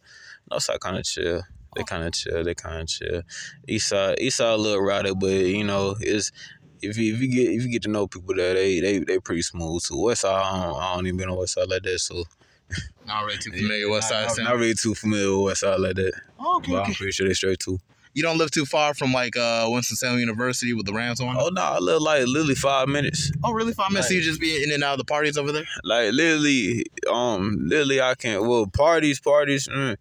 north 0.50 0.62
side 0.62 0.80
kind 0.80 0.96
of 0.96 1.04
chill. 1.04 1.42
They 1.74 1.82
kind 1.84 2.04
of 2.04 2.12
chill. 2.12 2.44
They 2.44 2.54
kind 2.54 2.82
of 2.82 2.88
chill. 2.88 3.22
East 3.68 3.88
side, 3.88 4.16
east 4.20 4.36
side 4.38 4.54
a 4.54 4.56
little 4.56 4.82
rowdy, 4.82 5.14
but 5.14 5.26
you 5.30 5.64
know, 5.64 5.96
it's 6.00 6.30
if 6.82 6.98
you, 6.98 7.14
if 7.14 7.20
you 7.20 7.28
get 7.28 7.50
if 7.52 7.62
you 7.64 7.70
get 7.70 7.82
to 7.82 7.90
know 7.90 8.06
people 8.06 8.34
there, 8.34 8.54
they 8.54 8.80
they 8.80 8.98
they 8.98 9.18
pretty 9.18 9.42
smooth 9.42 9.82
too. 9.82 10.00
West 10.02 10.22
side, 10.22 10.34
I 10.34 10.64
don't, 10.64 10.76
I 10.82 10.94
don't 10.94 11.06
even 11.06 11.18
been 11.18 11.28
on 11.30 11.38
west 11.38 11.54
side 11.54 11.68
like 11.68 11.82
that, 11.82 11.98
so 11.98 12.24
Not 13.06 13.24
really 13.24 13.38
too 13.38 13.50
familiar 13.52 13.86
with 13.88 13.96
West 13.96 14.08
Side. 14.08 14.26
Not, 14.26 14.36
Sam. 14.36 14.44
not 14.44 14.56
really 14.56 14.74
too 14.74 14.94
familiar 14.94 15.36
with 15.36 15.44
west 15.46 15.60
side 15.60 15.80
like 15.80 15.96
that, 15.96 16.12
Oh, 16.38 16.56
okay, 16.58 16.72
but 16.72 16.80
okay. 16.80 16.88
I'm 16.90 16.94
pretty 16.94 17.12
sure 17.12 17.26
they 17.28 17.34
straight 17.34 17.58
too. 17.60 17.78
You 18.16 18.22
don't 18.22 18.38
live 18.38 18.52
too 18.52 18.64
far 18.64 18.94
from 18.94 19.12
like 19.12 19.36
uh, 19.36 19.66
Winston 19.68 19.96
Salem 19.96 20.20
University 20.20 20.72
with 20.72 20.86
the 20.86 20.92
Rams 20.92 21.20
on. 21.20 21.36
Oh 21.36 21.48
no, 21.52 21.60
I 21.62 21.78
live 21.78 22.00
like 22.00 22.24
literally 22.28 22.54
five 22.54 22.86
minutes. 22.86 23.32
Oh, 23.42 23.50
really? 23.52 23.72
Five 23.72 23.90
minutes? 23.90 24.06
So 24.08 24.14
you 24.14 24.20
just 24.22 24.40
be 24.40 24.62
in 24.62 24.70
and 24.70 24.84
out 24.84 24.92
of 24.92 24.98
the 24.98 25.04
parties 25.04 25.36
over 25.36 25.50
there? 25.50 25.64
Like 25.82 26.12
literally, 26.12 26.84
um, 27.10 27.56
literally 27.64 28.00
I 28.00 28.14
can't. 28.14 28.44
Well, 28.46 28.66
parties, 28.68 29.18
parties. 29.18 29.66
Mm, 29.66 29.96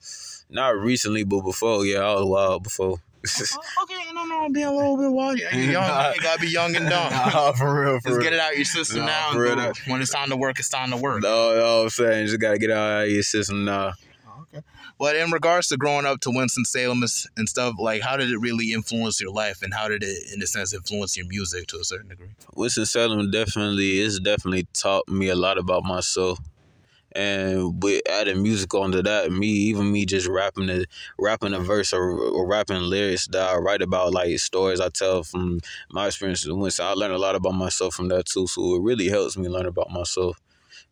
not 0.53 0.77
recently, 0.77 1.23
but 1.23 1.41
before, 1.41 1.85
yeah, 1.85 1.99
I 1.99 2.13
was 2.15 2.25
wild 2.25 2.63
before. 2.63 2.97
Oh, 3.25 3.83
okay, 3.83 3.95
no, 4.13 4.25
no, 4.25 4.41
I'm 4.45 4.51
being 4.51 4.65
a 4.67 4.71
little 4.75 4.97
bit 4.97 5.09
wild. 5.11 5.39
You're 5.39 5.51
young. 5.53 6.13
You 6.15 6.21
gotta 6.21 6.39
be 6.41 6.49
young 6.49 6.75
and 6.75 6.89
dumb. 6.89 7.11
nah, 7.11 7.51
for 7.53 7.73
real, 7.81 7.99
for 7.99 8.09
Just 8.09 8.17
real. 8.19 8.23
get 8.23 8.33
it 8.33 8.39
out 8.39 8.55
your 8.55 8.65
system 8.65 8.99
Nah, 8.99 9.05
now. 9.05 9.31
for 9.31 9.39
real. 9.41 9.71
When 9.87 10.01
it's 10.01 10.11
time 10.11 10.29
to 10.29 10.35
work, 10.35 10.59
it's 10.59 10.69
time 10.69 10.91
to 10.91 10.97
work. 10.97 11.21
No, 11.23 11.55
no, 11.55 11.83
I'm 11.83 11.89
saying 11.89 12.27
just 12.27 12.39
gotta 12.39 12.57
get 12.57 12.71
out 12.71 13.03
of 13.05 13.09
your 13.09 13.23
system 13.23 13.63
now. 13.65 13.93
Oh, 14.27 14.41
okay. 14.53 14.61
But 14.99 15.15
in 15.15 15.31
regards 15.31 15.69
to 15.69 15.77
growing 15.77 16.05
up 16.05 16.19
to 16.21 16.31
Winston 16.31 16.65
Salem 16.65 17.01
and 17.37 17.47
stuff, 17.49 17.75
like 17.79 18.01
how 18.01 18.17
did 18.17 18.29
it 18.29 18.37
really 18.39 18.73
influence 18.73 19.19
your 19.21 19.31
life, 19.31 19.61
and 19.61 19.73
how 19.73 19.87
did 19.87 20.03
it, 20.03 20.33
in 20.33 20.41
a 20.41 20.47
sense, 20.47 20.73
influence 20.73 21.15
your 21.17 21.25
music 21.27 21.67
to 21.67 21.77
a 21.77 21.83
certain 21.85 22.09
degree? 22.09 22.29
Winston 22.55 22.85
Salem 22.85 23.31
definitely 23.31 23.99
it's 24.01 24.19
definitely 24.19 24.67
taught 24.73 25.07
me 25.07 25.29
a 25.29 25.35
lot 25.35 25.57
about 25.57 25.83
myself. 25.85 26.39
And 27.15 27.81
with 27.83 28.01
adding 28.09 28.41
music 28.41 28.73
onto 28.73 29.01
that, 29.03 29.31
me 29.31 29.47
even 29.47 29.91
me 29.91 30.05
just 30.05 30.27
rapping 30.27 30.67
the 30.67 30.85
rapping 31.19 31.53
a 31.53 31.59
verse 31.59 31.93
or, 31.93 32.11
or 32.11 32.47
rapping 32.47 32.81
lyrics 32.81 33.27
that 33.27 33.49
I 33.49 33.57
write 33.57 33.81
about 33.81 34.13
like 34.13 34.37
stories 34.39 34.79
I 34.79 34.89
tell 34.89 35.23
from 35.23 35.59
my 35.91 36.07
experiences. 36.07 36.79
I 36.79 36.93
learned 36.93 37.13
a 37.13 37.17
lot 37.19 37.35
about 37.35 37.53
myself 37.53 37.95
from 37.95 38.07
that 38.09 38.25
too. 38.25 38.47
So 38.47 38.75
it 38.75 38.81
really 38.81 39.09
helps 39.09 39.37
me 39.37 39.47
learn 39.47 39.65
about 39.67 39.91
myself 39.91 40.41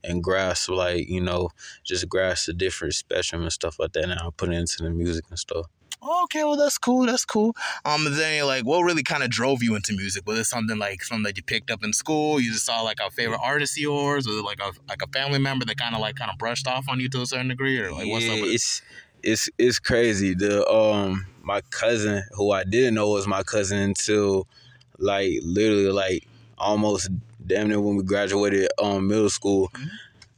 and 0.03 0.23
grasp 0.23 0.69
like, 0.69 1.07
you 1.09 1.21
know, 1.21 1.49
just 1.83 2.07
grasp 2.09 2.47
the 2.47 2.53
different 2.53 2.93
spectrum 2.93 3.43
and 3.43 3.53
stuff 3.53 3.79
like 3.79 3.93
that 3.93 4.03
and 4.03 4.13
I 4.13 4.29
put 4.35 4.49
it 4.49 4.55
into 4.55 4.83
the 4.83 4.89
music 4.89 5.25
and 5.29 5.39
stuff. 5.39 5.67
Okay, 6.03 6.43
well 6.43 6.55
that's 6.55 6.77
cool, 6.77 7.05
that's 7.05 7.25
cool. 7.25 7.55
Um, 7.85 8.05
then 8.09 8.45
like, 8.45 8.65
what 8.65 8.81
really 8.81 9.03
kind 9.03 9.23
of 9.23 9.29
drove 9.29 9.63
you 9.63 9.75
into 9.75 9.93
music? 9.93 10.25
Was 10.25 10.39
it 10.39 10.45
something 10.45 10.77
like 10.77 11.03
something 11.03 11.23
that 11.23 11.37
you 11.37 11.43
picked 11.43 11.71
up 11.71 11.83
in 11.83 11.93
school? 11.93 12.39
You 12.39 12.51
just 12.51 12.65
saw 12.65 12.81
like 12.81 12.99
a 13.05 13.09
favorite 13.11 13.39
artist 13.43 13.77
of 13.77 13.81
yours, 13.81 14.27
or 14.27 14.41
like 14.41 14.59
a 14.59 14.71
like 14.87 15.01
a 15.01 15.07
family 15.07 15.39
member 15.39 15.65
that 15.65 15.77
kind 15.77 15.95
of 15.95 16.01
like 16.01 16.15
kind 16.15 16.31
of 16.31 16.37
brushed 16.37 16.67
off 16.67 16.87
on 16.89 16.99
you 16.99 17.09
to 17.09 17.21
a 17.21 17.25
certain 17.25 17.49
degree, 17.49 17.79
or 17.79 17.91
like 17.91 18.07
what's 18.07 18.25
yeah, 18.25 18.33
up? 18.33 18.41
With 18.41 18.51
it's 18.51 18.81
it's 19.23 19.49
it's 19.57 19.79
crazy. 19.79 20.33
The 20.33 20.67
um 20.69 21.25
my 21.43 21.61
cousin 21.69 22.23
who 22.33 22.51
I 22.51 22.63
didn't 22.63 22.95
know 22.95 23.09
was 23.09 23.27
my 23.27 23.43
cousin 23.43 23.79
until 23.79 24.47
like 24.97 25.31
literally 25.43 25.91
like 25.91 26.27
almost 26.57 27.09
damn 27.45 27.67
near 27.67 27.81
when 27.81 27.95
we 27.95 28.03
graduated 28.03 28.69
um 28.81 29.07
middle 29.07 29.29
school. 29.29 29.69
Mhm. 29.69 29.89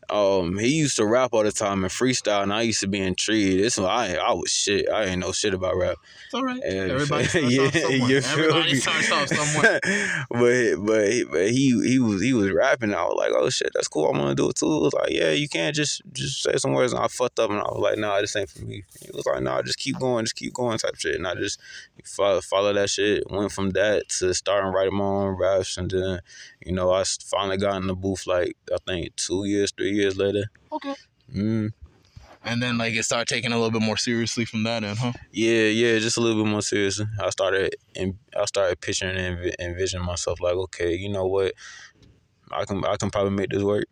Um, 0.10 0.58
he 0.58 0.76
used 0.76 0.98
to 0.98 1.06
rap 1.06 1.30
all 1.34 1.44
the 1.44 1.52
time 1.52 1.84
and 1.84 1.92
freestyle, 1.92 2.44
and 2.44 2.54
I 2.54 2.62
used 2.62 2.82
to 2.82 2.88
be 2.88 3.00
intrigued. 3.00 3.78
One, 3.78 3.90
I 3.90 4.16
I 4.16 4.34
was 4.34 4.52
shit. 4.52 4.90
I 4.90 5.06
ain't 5.06 5.20
know 5.20 5.32
shit 5.32 5.54
about 5.54 5.76
rap. 5.78 5.98
It's 6.26 6.34
all 6.34 6.44
right. 6.44 6.62
And- 6.64 6.92
Everybody 6.92 7.26
starts 7.26 7.52
yeah, 7.54 7.62
off 7.64 7.74
somewhere. 7.74 8.10
you 8.10 8.22
feel 8.22 8.40
Everybody 8.40 8.74
me? 8.74 8.76
starts 8.80 9.12
off 9.12 9.28
somewhere. 9.30 9.80
but 10.30 10.76
but 10.86 11.32
but 11.32 11.50
he 11.50 11.82
he 11.88 12.00
was 12.00 12.22
he 12.22 12.34
was 12.34 12.52
rapping. 12.52 12.94
I 12.94 13.04
was 13.04 13.16
like, 13.18 13.32
oh 13.36 13.50
shit, 13.50 13.72
that's 13.74 13.88
cool. 13.88 14.10
I'm 14.10 14.18
gonna 14.18 14.36
do 14.36 14.50
it 14.50 14.56
too. 14.56 14.66
It 14.66 14.82
was 14.82 14.94
like, 14.94 15.10
yeah, 15.12 15.32
you 15.32 15.48
can't 15.50 15.76
just 15.76 16.02
just 16.12 16.44
say 16.44 16.56
some 16.58 16.74
words. 16.74 16.94
And 16.94 17.04
I 17.04 17.08
fucked 17.08 17.40
up, 17.40 17.50
and 17.50 17.60
I 17.60 17.64
was 17.64 17.80
like, 17.80 17.98
nah, 17.98 18.20
this 18.22 18.36
ain't 18.36 18.50
for 18.50 18.64
me. 18.64 18.84
He 19.02 19.10
was 19.14 19.26
like, 19.26 19.42
nah, 19.42 19.62
just 19.62 19.80
keep 19.80 19.98
going, 20.00 20.26
just 20.26 20.36
keep 20.36 20.54
going, 20.54 20.78
type 20.78 20.96
shit. 20.96 21.16
And 21.16 21.28
I 21.28 21.36
just 21.36 21.60
follow, 22.06 22.42
follow 22.42 22.74
that 22.74 22.90
shit. 22.90 23.24
Went 23.30 23.52
from 23.52 23.72
that 23.72 24.10
to 24.20 24.34
starting 24.34 24.72
writing 24.72 24.96
my 24.96 25.06
own 25.06 25.38
raps, 25.38 25.78
and 25.78 25.90
then 25.90 26.20
you 26.66 26.72
know 26.72 26.92
I 26.92 27.04
finally 27.26 27.58
got 27.58 27.82
in 27.82 27.88
the 27.88 27.96
booth 27.96 28.28
like 28.28 28.56
I 28.72 28.78
think 28.86 29.16
two 29.16 29.46
years, 29.46 29.72
three 29.72 29.93
years 29.94 30.18
later. 30.18 30.44
Okay. 30.72 30.96
Mm. 31.34 31.72
And 32.46 32.62
then 32.62 32.78
like 32.78 32.94
it 32.94 33.04
started 33.04 33.28
taking 33.34 33.54
a 33.54 33.56
little 33.56 33.72
bit 33.72 33.82
more 33.82 33.98
seriously 33.98 34.44
from 34.46 34.64
that 34.64 34.84
end, 34.84 34.98
huh? 34.98 35.14
Yeah, 35.32 35.68
yeah, 35.68 35.98
just 36.00 36.18
a 36.18 36.22
little 36.22 36.44
bit 36.44 36.50
more 36.50 36.62
seriously. 36.62 37.06
I 37.22 37.30
started 37.30 37.76
and 37.96 38.16
I 38.38 38.46
started 38.46 38.82
picturing 38.82 39.18
and 39.18 39.56
envisioning 39.60 40.06
myself 40.06 40.42
like, 40.42 40.54
okay, 40.54 40.94
you 40.94 41.10
know 41.10 41.26
what, 41.26 41.54
I 42.52 42.66
can 42.66 42.84
I 42.86 42.98
can 42.98 43.10
probably 43.10 43.32
make 43.32 43.50
this 43.50 43.64
work. 43.64 43.86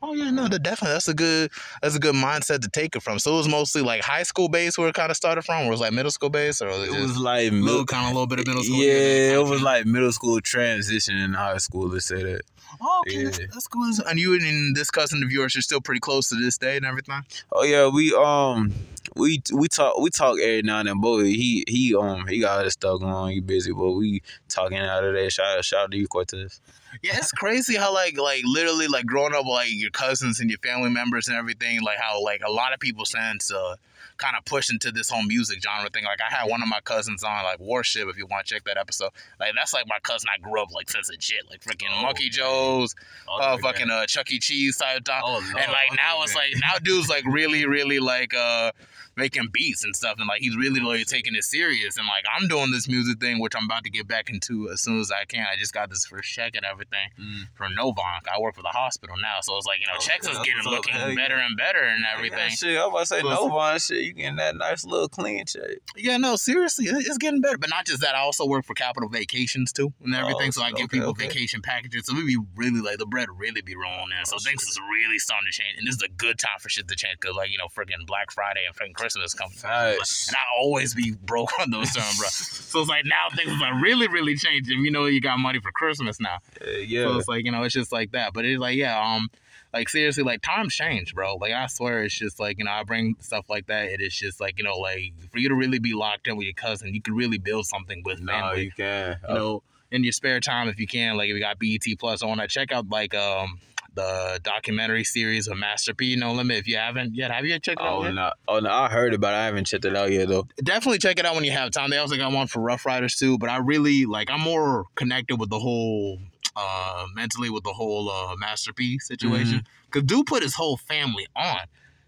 Oh 0.00 0.14
yeah, 0.14 0.30
no, 0.30 0.46
that 0.48 0.62
definitely 0.62 0.94
that's 0.94 1.08
a 1.08 1.14
good 1.14 1.50
that's 1.82 1.96
a 1.96 1.98
good 1.98 2.14
mindset 2.14 2.60
to 2.60 2.68
take 2.68 2.94
it 2.94 3.00
from. 3.02 3.18
So 3.18 3.34
it 3.34 3.36
was 3.38 3.48
mostly 3.48 3.82
like 3.82 4.02
high 4.02 4.22
school 4.22 4.48
base 4.48 4.78
where 4.78 4.88
it 4.88 4.94
kind 4.94 5.10
of 5.10 5.16
started 5.16 5.42
from, 5.42 5.64
or 5.64 5.66
it 5.66 5.70
was 5.70 5.80
like 5.80 5.92
middle 5.92 6.10
school 6.10 6.30
base, 6.30 6.62
or 6.62 6.68
was 6.68 6.88
it, 6.88 6.94
It 6.94 7.00
was 7.00 7.18
like 7.18 7.52
middle, 7.52 7.84
kind 7.84 8.06
of 8.06 8.12
a 8.12 8.14
little 8.14 8.26
bit 8.26 8.40
of 8.40 8.46
middle 8.46 8.62
school. 8.62 8.76
yeah, 8.76 9.38
it 9.38 9.44
was 9.44 9.60
like 9.60 9.86
middle 9.86 10.12
school 10.12 10.40
transition 10.40 11.16
in 11.16 11.32
high 11.32 11.56
school. 11.58 11.88
Let's 11.88 12.06
say 12.06 12.22
that. 12.22 12.42
oh, 12.80 13.02
okay, 13.06 13.16
yeah. 13.16 13.24
that's, 13.24 13.38
that's 13.38 13.66
cool. 13.66 13.90
And 14.08 14.18
you 14.18 14.34
and 14.34 14.76
this 14.76 14.90
cousin 14.90 15.22
of 15.22 15.32
yours 15.32 15.56
are 15.56 15.62
still 15.62 15.80
pretty 15.80 16.00
close 16.00 16.28
to 16.28 16.36
this 16.36 16.58
day 16.58 16.76
and 16.76 16.86
everything. 16.86 17.22
Oh 17.50 17.64
yeah, 17.64 17.88
we 17.88 18.14
um 18.14 18.72
we 19.16 19.42
we 19.52 19.66
talk 19.68 19.98
we 19.98 20.10
talk 20.10 20.38
every 20.38 20.62
now 20.62 20.78
and 20.78 20.88
then. 20.88 21.00
Boy, 21.00 21.24
he 21.24 21.64
he 21.66 21.94
um 21.96 22.26
he 22.28 22.40
got 22.40 22.60
other 22.60 22.70
stuff 22.70 23.00
going 23.00 23.12
on. 23.12 23.30
He 23.30 23.40
busy, 23.40 23.72
but 23.72 23.90
we 23.92 24.22
talking 24.48 24.78
out 24.78 25.02
of 25.02 25.14
there. 25.14 25.28
Shout 25.28 25.58
out 25.58 25.64
shout 25.64 25.84
out 25.84 25.90
to 25.90 25.96
you, 25.96 26.06
Cortez. 26.06 26.60
Yeah, 27.02 27.16
it's 27.16 27.32
crazy 27.32 27.76
how 27.76 27.92
like 27.92 28.18
like 28.18 28.42
literally 28.44 28.88
like 28.88 29.06
growing 29.06 29.34
up 29.34 29.46
like 29.46 29.68
your 29.70 29.90
cousins 29.90 30.40
and 30.40 30.50
your 30.50 30.58
family 30.58 30.90
members 30.90 31.28
and 31.28 31.36
everything, 31.36 31.82
like 31.82 31.98
how 31.98 32.22
like 32.22 32.40
a 32.46 32.50
lot 32.50 32.72
of 32.72 32.80
people 32.80 33.04
since 33.04 33.52
uh 33.52 33.76
kind 34.16 34.36
of 34.36 34.44
push 34.44 34.68
into 34.68 34.90
this 34.90 35.08
whole 35.08 35.22
music 35.22 35.62
genre 35.62 35.88
thing. 35.90 36.04
Like 36.04 36.18
I 36.20 36.34
had 36.34 36.50
one 36.50 36.60
of 36.62 36.68
my 36.68 36.80
cousins 36.80 37.22
on 37.22 37.44
like 37.44 37.60
Warship 37.60 38.08
if 38.08 38.16
you 38.18 38.26
want 38.26 38.46
to 38.46 38.54
check 38.54 38.64
that 38.64 38.76
episode. 38.76 39.10
Like 39.38 39.52
that's 39.54 39.72
like 39.72 39.86
my 39.86 39.98
cousin 40.02 40.28
I 40.34 40.38
grew 40.40 40.60
up 40.60 40.72
like 40.74 40.90
since 40.90 41.08
a 41.08 41.20
shit. 41.20 41.48
Like 41.48 41.60
freaking 41.62 41.88
Oh, 41.96 42.02
Monkey 42.02 42.28
Joe's, 42.28 42.94
uh 43.30 43.56
fucking 43.58 43.90
uh 43.90 44.06
Chuck 44.06 44.30
E. 44.32 44.38
Cheese 44.38 44.76
type 44.76 45.02
stuff. 45.02 45.22
Oh, 45.24 45.38
and 45.38 45.72
like 45.72 45.96
now 45.96 46.22
it's 46.22 46.34
like 46.34 46.52
now 46.56 46.78
dude's 46.82 47.08
like 47.08 47.24
really, 47.26 47.66
really 47.66 48.00
like 48.00 48.34
uh 48.34 48.72
making 49.18 49.48
beats 49.52 49.84
and 49.84 49.94
stuff 49.94 50.14
and 50.18 50.28
like 50.28 50.40
he's 50.40 50.56
really 50.56 50.80
really 50.80 51.04
taking 51.04 51.34
it 51.34 51.44
serious 51.44 51.96
and 51.98 52.06
like 52.06 52.24
I'm 52.34 52.48
doing 52.48 52.70
this 52.70 52.88
music 52.88 53.18
thing 53.20 53.40
which 53.40 53.54
I'm 53.56 53.64
about 53.64 53.84
to 53.84 53.90
get 53.90 54.06
back 54.08 54.30
into 54.30 54.70
as 54.70 54.80
soon 54.80 55.00
as 55.00 55.10
I 55.10 55.24
can. 55.24 55.44
I 55.52 55.56
just 55.58 55.74
got 55.74 55.90
this 55.90 56.06
first 56.06 56.30
check 56.32 56.54
and 56.54 56.64
everything 56.64 57.08
Mm. 57.20 57.48
from 57.54 57.72
Novant. 57.74 58.28
I 58.32 58.40
work 58.40 58.54
for 58.54 58.62
the 58.62 58.68
hospital 58.68 59.16
now, 59.20 59.40
so 59.42 59.56
it's 59.56 59.66
like 59.66 59.80
you 59.80 59.86
know 59.86 59.94
Okay, 59.96 60.06
checks 60.06 60.28
is 60.28 60.38
getting 60.38 60.60
up. 60.60 60.66
looking 60.66 60.94
Hell 60.94 61.08
yeah. 61.10 61.14
better 61.16 61.34
and 61.36 61.56
better 61.56 61.82
and 61.82 62.04
everything. 62.14 62.38
Yeah, 62.38 62.54
shit, 62.54 62.78
I 62.78 62.86
was 62.86 62.90
about 62.90 63.00
to 63.00 63.06
say 63.06 63.20
So- 63.36 63.48
Novant 63.50 63.86
shit. 63.86 64.04
You 64.04 64.12
getting 64.12 64.36
that 64.36 64.56
nice 64.56 64.84
little 64.84 65.08
clean 65.08 65.44
check. 65.46 65.78
Yeah, 65.96 66.16
no, 66.16 66.36
seriously, 66.36 66.86
it's 66.86 67.18
getting 67.18 67.40
better. 67.40 67.58
But 67.58 67.70
not 67.70 67.86
just 67.86 68.00
that, 68.02 68.14
I 68.14 68.20
also 68.20 68.46
work 68.46 68.64
for 68.64 68.74
Capital 68.74 69.08
Vacations 69.08 69.72
too 69.72 69.92
and 70.04 70.14
everything. 70.14 70.48
Oh, 70.48 70.50
so 70.52 70.62
I 70.62 70.70
give 70.72 70.88
people 70.90 71.08
okay. 71.10 71.26
vacation 71.26 71.60
packages. 71.62 72.06
So 72.06 72.14
we 72.14 72.24
be 72.24 72.38
really 72.56 72.80
like 72.80 72.98
the 72.98 73.06
bread 73.06 73.28
really 73.36 73.62
be 73.62 73.74
rolling 73.74 74.10
in. 74.18 74.24
So 74.26 74.36
Oh, 74.36 74.38
things 74.38 74.62
is 74.62 74.78
really 74.92 75.18
starting 75.18 75.46
to 75.50 75.52
change, 75.52 75.76
and 75.78 75.86
this 75.86 75.96
is 75.96 76.02
a 76.02 76.08
good 76.08 76.38
time 76.38 76.58
for 76.60 76.68
shit 76.68 76.86
to 76.88 76.94
change 76.94 77.16
because 77.20 77.34
like 77.36 77.50
you 77.50 77.58
know 77.58 77.66
freaking 77.66 78.06
Black 78.06 78.30
Friday 78.30 78.60
and 78.66 78.74
freaking 78.76 78.94
Christmas 78.94 79.07
coming. 79.36 79.56
Facts. 79.56 80.28
And 80.28 80.36
I 80.36 80.40
always 80.58 80.94
be 80.94 81.12
broke 81.12 81.58
on 81.60 81.70
those 81.70 81.92
terms, 81.92 82.18
bro. 82.18 82.28
So 82.68 82.80
it's 82.80 82.88
like 82.90 83.06
now 83.06 83.28
things 83.34 83.62
are 83.62 83.80
really, 83.80 84.08
really 84.08 84.36
changing. 84.36 84.84
You 84.84 84.90
know, 84.90 85.06
you 85.06 85.22
got 85.22 85.38
money 85.38 85.58
for 85.58 85.72
Christmas 85.72 86.20
now. 86.20 86.38
Uh, 86.60 86.70
yeah. 86.72 87.04
So 87.04 87.18
it's 87.18 87.28
like, 87.28 87.46
you 87.46 87.50
know, 87.50 87.62
it's 87.62 87.72
just 87.72 87.92
like 87.92 88.12
that. 88.12 88.34
But 88.34 88.44
it's 88.44 88.60
like, 88.60 88.76
yeah, 88.76 89.00
um, 89.00 89.30
like 89.72 89.88
seriously, 89.88 90.22
like 90.22 90.42
times 90.42 90.74
change, 90.74 91.14
bro. 91.14 91.36
Like 91.36 91.52
I 91.52 91.66
swear 91.66 92.02
it's 92.02 92.14
just 92.14 92.38
like, 92.38 92.58
you 92.58 92.64
know, 92.64 92.70
I 92.70 92.82
bring 92.84 93.16
stuff 93.20 93.46
like 93.48 93.66
that. 93.66 93.86
It 93.86 94.00
is 94.00 94.14
just 94.14 94.40
like, 94.40 94.58
you 94.58 94.64
know, 94.64 94.76
like 94.76 95.14
for 95.30 95.38
you 95.38 95.48
to 95.48 95.54
really 95.54 95.78
be 95.78 95.94
locked 95.94 96.26
in 96.26 96.36
with 96.36 96.44
your 96.44 96.54
cousin, 96.54 96.94
you 96.94 97.00
can 97.00 97.14
really 97.14 97.38
build 97.38 97.66
something 97.66 98.02
with 98.04 98.20
no, 98.20 98.32
family. 98.32 98.64
you 98.64 98.72
can. 98.72 99.16
You 99.28 99.34
know, 99.34 99.62
in 99.90 100.04
your 100.04 100.12
spare 100.12 100.40
time 100.40 100.68
if 100.68 100.78
you 100.78 100.86
can, 100.86 101.16
like 101.16 101.30
if 101.30 101.34
you 101.34 101.40
got 101.40 101.58
BET 101.58 101.84
plus 101.98 102.22
on 102.22 102.38
that, 102.38 102.50
check 102.50 102.72
out 102.72 102.88
like 102.88 103.14
um 103.14 103.58
the 103.98 104.40
documentary 104.42 105.04
series 105.04 105.48
of 105.48 105.58
Master 105.58 105.92
P 105.92 106.14
No 106.16 106.32
Limit. 106.32 106.58
If 106.58 106.68
you 106.68 106.76
haven't 106.76 107.14
yet, 107.14 107.30
have 107.30 107.44
you 107.44 107.52
checked 107.58 107.80
it 107.80 107.86
out 107.86 107.98
Oh 107.98 108.04
yet? 108.04 108.14
no! 108.14 108.32
Oh 108.46 108.60
no! 108.60 108.70
I 108.70 108.88
heard 108.88 109.12
about. 109.14 109.34
it. 109.34 109.38
I 109.38 109.44
haven't 109.46 109.66
checked 109.66 109.84
it 109.84 109.96
out 109.96 110.10
yet 110.12 110.28
though. 110.28 110.46
definitely 110.62 110.98
check 110.98 111.18
it 111.18 111.26
out 111.26 111.34
when 111.34 111.44
you 111.44 111.50
have 111.52 111.70
time. 111.72 111.90
They 111.90 111.98
also 111.98 112.16
got 112.16 112.32
one 112.32 112.46
for 112.46 112.60
Ruff 112.60 112.86
Ryders 112.86 113.16
too, 113.16 113.38
but 113.38 113.50
I 113.50 113.58
really 113.58 114.06
like 114.06 114.30
I'm 114.30 114.40
more 114.40 114.84
connected 114.94 115.36
with 115.40 115.50
the 115.50 115.58
whole 115.58 116.18
uh 116.56 117.06
mentally 117.14 117.50
with 117.50 117.64
the 117.64 117.72
whole 117.72 118.08
uh 118.10 118.36
Master 118.36 118.72
P 118.72 118.98
situation. 118.98 119.64
Cause 119.90 120.02
dude 120.04 120.26
put 120.26 120.42
his 120.42 120.54
whole 120.54 120.76
family 120.76 121.26
on 121.36 121.58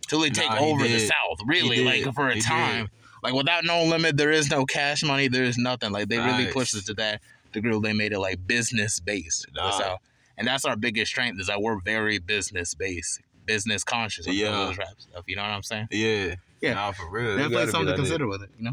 till 0.07 0.21
they 0.21 0.31
take 0.31 0.49
Mm-hmm. 0.51 0.65
Nah, 0.65 0.71
over 0.71 0.85
the. 0.89 0.99
South. 1.01 1.39
Really, 1.47 1.85
like 1.85 2.15
for 2.15 2.29
a 2.29 2.35
He 2.35 2.41
time. 2.41 2.83
did. 2.85 2.91
Like 3.23 3.35
without 3.35 3.65
no 3.65 3.85
limit, 3.85 4.17
there 4.17 4.31
is 4.31 4.51
no 4.51 4.65
cash 4.65 5.03
money, 5.03 5.29
there 5.29 5.45
is 5.45 5.59
nothing. 5.59 5.91
Like 5.93 6.09
they 6.09 6.19
really 6.19 6.47
pushed 6.53 6.75
it 6.75 6.87
to 6.87 6.95
that 6.95 7.21
degree 7.53 7.73
where 7.73 7.81
they 7.81 7.93
made 7.93 8.13
it 8.13 8.19
like 8.21 8.47
business 8.47 8.99
based. 9.01 9.47
Nah. 9.55 9.71
So 9.73 9.97
and 10.41 10.49
that's 10.49 10.65
our 10.65 10.75
biggest 10.75 11.13
strength 11.13 11.39
is 11.39 11.49
that 11.49 11.61
we're 11.61 11.79
very 11.83 12.19
business 12.19 12.73
based, 12.73 13.21
business 13.45 13.85
conscious 13.85 14.27
of 14.27 14.33
Yeah. 14.33 14.53
those 14.53 14.79
rap 14.79 14.95
stuff. 14.99 15.25
You 15.29 15.37
know 15.37 15.43
what 15.43 15.51
I'm 15.51 15.63
saying? 15.63 15.89
Yeah. 15.91 16.37
Yeah. 16.63 16.75
Nah, 16.75 16.93
for 16.93 17.11
real. 17.11 17.37
Definitely 17.37 17.67
something 17.67 17.73
to 17.73 17.79
like 17.79 17.87
that. 17.89 17.97
consider 17.97 18.27
with 18.27 18.43
it, 18.43 18.51
you 18.59 18.65
know? 18.65 18.73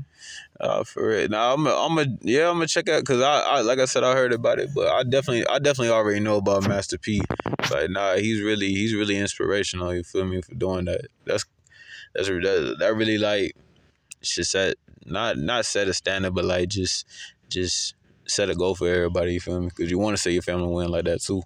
Uh, 0.61 0.83
for 0.85 1.09
real. 1.09 1.27
Now 1.27 1.53
I'm 1.53 1.67
a, 1.67 1.75
I'm 1.75 1.97
a, 1.97 2.05
yeah, 2.21 2.49
I'm 2.49 2.55
gonna 2.55 2.67
check 2.67 2.87
out 2.87 3.01
because 3.01 3.21
I, 3.21 3.41
I, 3.41 3.61
like 3.61 3.79
I 3.79 3.85
said, 3.85 4.05
I 4.05 4.13
heard 4.13 4.31
about 4.31 4.59
it, 4.59 4.69
but 4.73 4.87
I 4.87 5.03
definitely, 5.03 5.45
I 5.47 5.59
definitely 5.59 5.89
already 5.89 6.21
know 6.21 6.37
about 6.37 6.67
Master 6.67 6.97
P. 6.97 7.21
Like, 7.69 7.89
nah, 7.89 8.15
he's 8.15 8.41
really, 8.41 8.69
he's 8.69 8.93
really 8.93 9.17
inspirational. 9.17 9.93
You 9.93 10.03
feel 10.03 10.25
me 10.25 10.41
for 10.41 10.55
doing 10.55 10.85
that? 10.85 11.01
That's, 11.25 11.45
that's 12.15 12.29
that, 12.29 12.77
that 12.79 12.95
really 12.95 13.17
like 13.17 13.55
should 14.21 14.47
set 14.47 14.75
not 15.05 15.37
not 15.37 15.65
set 15.65 15.89
a 15.89 15.93
standard, 15.93 16.33
but 16.33 16.45
like 16.45 16.69
just, 16.69 17.05
just 17.49 17.93
set 18.25 18.49
a 18.49 18.55
goal 18.55 18.75
for 18.75 18.87
everybody. 18.87 19.33
You 19.33 19.41
feel 19.41 19.59
me? 19.59 19.67
Because 19.67 19.91
you 19.91 19.99
want 19.99 20.15
to 20.15 20.21
see 20.21 20.31
your 20.31 20.41
family 20.41 20.73
win 20.73 20.89
like 20.89 21.05
that 21.05 21.21
too. 21.21 21.43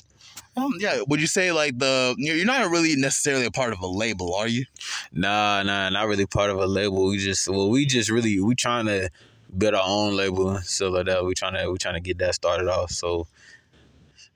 Um, 0.57 0.73
yeah. 0.79 1.01
Would 1.07 1.21
you 1.21 1.27
say 1.27 1.51
like 1.51 1.77
the 1.79 2.13
you're 2.17 2.45
not 2.45 2.69
really 2.69 2.95
necessarily 2.95 3.45
a 3.45 3.51
part 3.51 3.71
of 3.73 3.79
a 3.79 3.87
label, 3.87 4.33
are 4.35 4.47
you? 4.47 4.65
Nah, 5.13 5.63
nah, 5.63 5.89
not 5.89 6.07
really 6.07 6.25
part 6.25 6.49
of 6.49 6.57
a 6.57 6.65
label. 6.67 7.05
We 7.07 7.17
just, 7.17 7.47
well, 7.47 7.69
we 7.69 7.85
just 7.85 8.09
really, 8.09 8.39
we 8.41 8.55
trying 8.55 8.85
to 8.87 9.09
build 9.57 9.75
our 9.75 9.83
own 9.85 10.15
label 10.15 10.49
and 10.49 10.63
stuff 10.65 10.93
like 10.93 11.05
that. 11.05 11.23
We 11.25 11.33
trying 11.35 11.53
to, 11.55 11.71
we 11.71 11.77
trying 11.77 11.95
to 11.95 11.99
get 12.01 12.17
that 12.19 12.35
started 12.35 12.67
off. 12.67 12.91
So, 12.91 13.27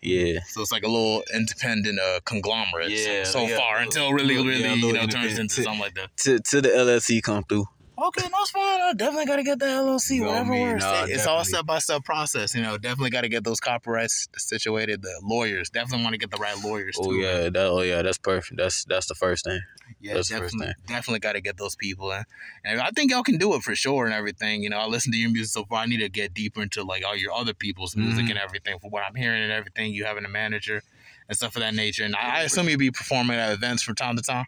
yeah. 0.01 0.39
So 0.47 0.61
it's 0.61 0.71
like 0.71 0.83
a 0.83 0.87
little 0.87 1.23
independent 1.33 1.99
uh, 1.99 2.19
conglomerate. 2.25 2.91
Yeah, 2.91 3.23
So 3.23 3.45
yeah, 3.47 3.57
far 3.57 3.73
little- 3.73 3.83
until 3.87 4.13
really, 4.13 4.35
really, 4.37 4.61
yeah, 4.61 4.73
you 4.75 4.93
know, 4.93 5.07
turns 5.07 5.37
into 5.39 5.63
something 5.63 5.79
like 5.81 5.95
that. 5.95 6.15
to 6.17 6.39
to 6.39 6.61
the 6.61 6.69
LLC 6.69 7.21
come 7.21 7.43
through. 7.43 7.65
Okay, 7.97 8.27
no, 8.29 8.37
it's 8.41 8.51
fine. 8.51 8.81
I 8.81 8.93
definitely 8.93 9.25
got 9.25 9.37
to 9.37 9.43
get 9.43 9.57
the 9.59 9.65
LLC, 9.67 10.19
Go 10.19 10.27
whatever 10.27 10.51
me, 10.51 10.61
works. 10.63 10.83
nah, 10.83 11.05
it's 11.07 11.25
all 11.27 11.43
step 11.45 11.65
by 11.65 11.79
step 11.79 12.03
process. 12.03 12.53
You 12.53 12.61
know, 12.61 12.77
definitely 12.77 13.09
got 13.09 13.21
to 13.21 13.29
get 13.29 13.43
those 13.45 13.61
copyrights 13.61 14.27
situated. 14.37 15.01
The 15.01 15.17
lawyers 15.23 15.69
definitely 15.69 16.03
want 16.03 16.13
to 16.13 16.17
get 16.17 16.29
the 16.31 16.37
right 16.37 16.61
lawyers 16.61 16.97
Oh 16.99 17.11
too. 17.11 17.17
yeah, 17.17 17.49
that 17.49 17.55
oh 17.57 17.81
yeah, 17.81 18.01
that's 18.01 18.17
perfect. 18.17 18.57
That's 18.57 18.83
that's 18.85 19.07
the 19.07 19.15
first 19.15 19.45
thing. 19.45 19.61
Yeah, 20.01 20.15
That's 20.15 20.29
definitely, 20.29 20.73
definitely 20.87 21.19
got 21.19 21.33
to 21.33 21.41
get 21.41 21.57
those 21.57 21.75
people 21.75 22.11
in. 22.11 22.23
And 22.65 22.81
I 22.81 22.89
think 22.89 23.11
y'all 23.11 23.23
can 23.23 23.37
do 23.37 23.53
it 23.55 23.61
for 23.63 23.75
sure 23.75 24.05
and 24.05 24.13
everything. 24.13 24.61
You 24.63 24.69
know, 24.69 24.77
I 24.77 24.87
listen 24.87 25.11
to 25.11 25.17
your 25.17 25.29
music 25.29 25.53
so 25.53 25.63
far. 25.63 25.79
I 25.79 25.85
need 25.85 25.99
to 25.99 26.09
get 26.09 26.33
deeper 26.33 26.61
into 26.61 26.83
like 26.83 27.05
all 27.05 27.15
your 27.15 27.31
other 27.33 27.53
people's 27.53 27.95
music 27.95 28.25
Mhm. 28.25 28.31
and 28.31 28.39
everything. 28.39 28.77
From 28.79 28.89
what 28.91 29.03
I'm 29.03 29.15
hearing 29.15 29.41
and 29.43 29.51
everything, 29.51 29.93
you 29.93 30.05
having 30.05 30.25
a 30.25 30.29
manager 30.29 30.81
and 31.29 31.37
stuff 31.37 31.55
of 31.55 31.61
that 31.61 31.73
nature. 31.75 32.03
And 32.03 32.15
I, 32.15 32.39
I 32.39 32.41
assume 32.41 32.67
you'd 32.67 32.79
be 32.79 32.91
performing 32.91 33.37
at 33.37 33.53
events 33.53 33.83
from 33.83 33.95
time 33.95 34.15
to 34.17 34.21
time. 34.21 34.47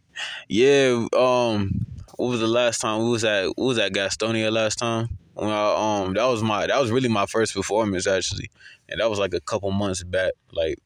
Yeah. 0.50 1.08
Um. 1.16 1.86
What 2.18 2.30
was 2.30 2.40
the 2.40 2.48
last 2.48 2.82
time 2.82 3.04
we 3.04 3.10
was 3.10 3.24
at? 3.24 3.46
What 3.50 3.68
was 3.68 3.78
at 3.78 3.94
Gastonia 3.94 4.52
last 4.52 4.80
time? 4.80 5.08
When 5.36 5.52
I, 5.52 6.02
um, 6.02 6.16
that 6.16 6.26
was 6.26 6.42
my 6.42 6.66
that 6.66 6.82
was 6.82 6.90
really 6.90 7.10
my 7.10 7.28
first 7.28 7.54
performance 7.54 8.08
actually, 8.08 8.50
and 8.90 9.00
that 9.00 9.10
was 9.10 9.20
like 9.20 9.36
a 9.36 9.40
couple 9.40 9.70
months 9.72 10.04
back. 10.04 10.34
Like 10.52 10.80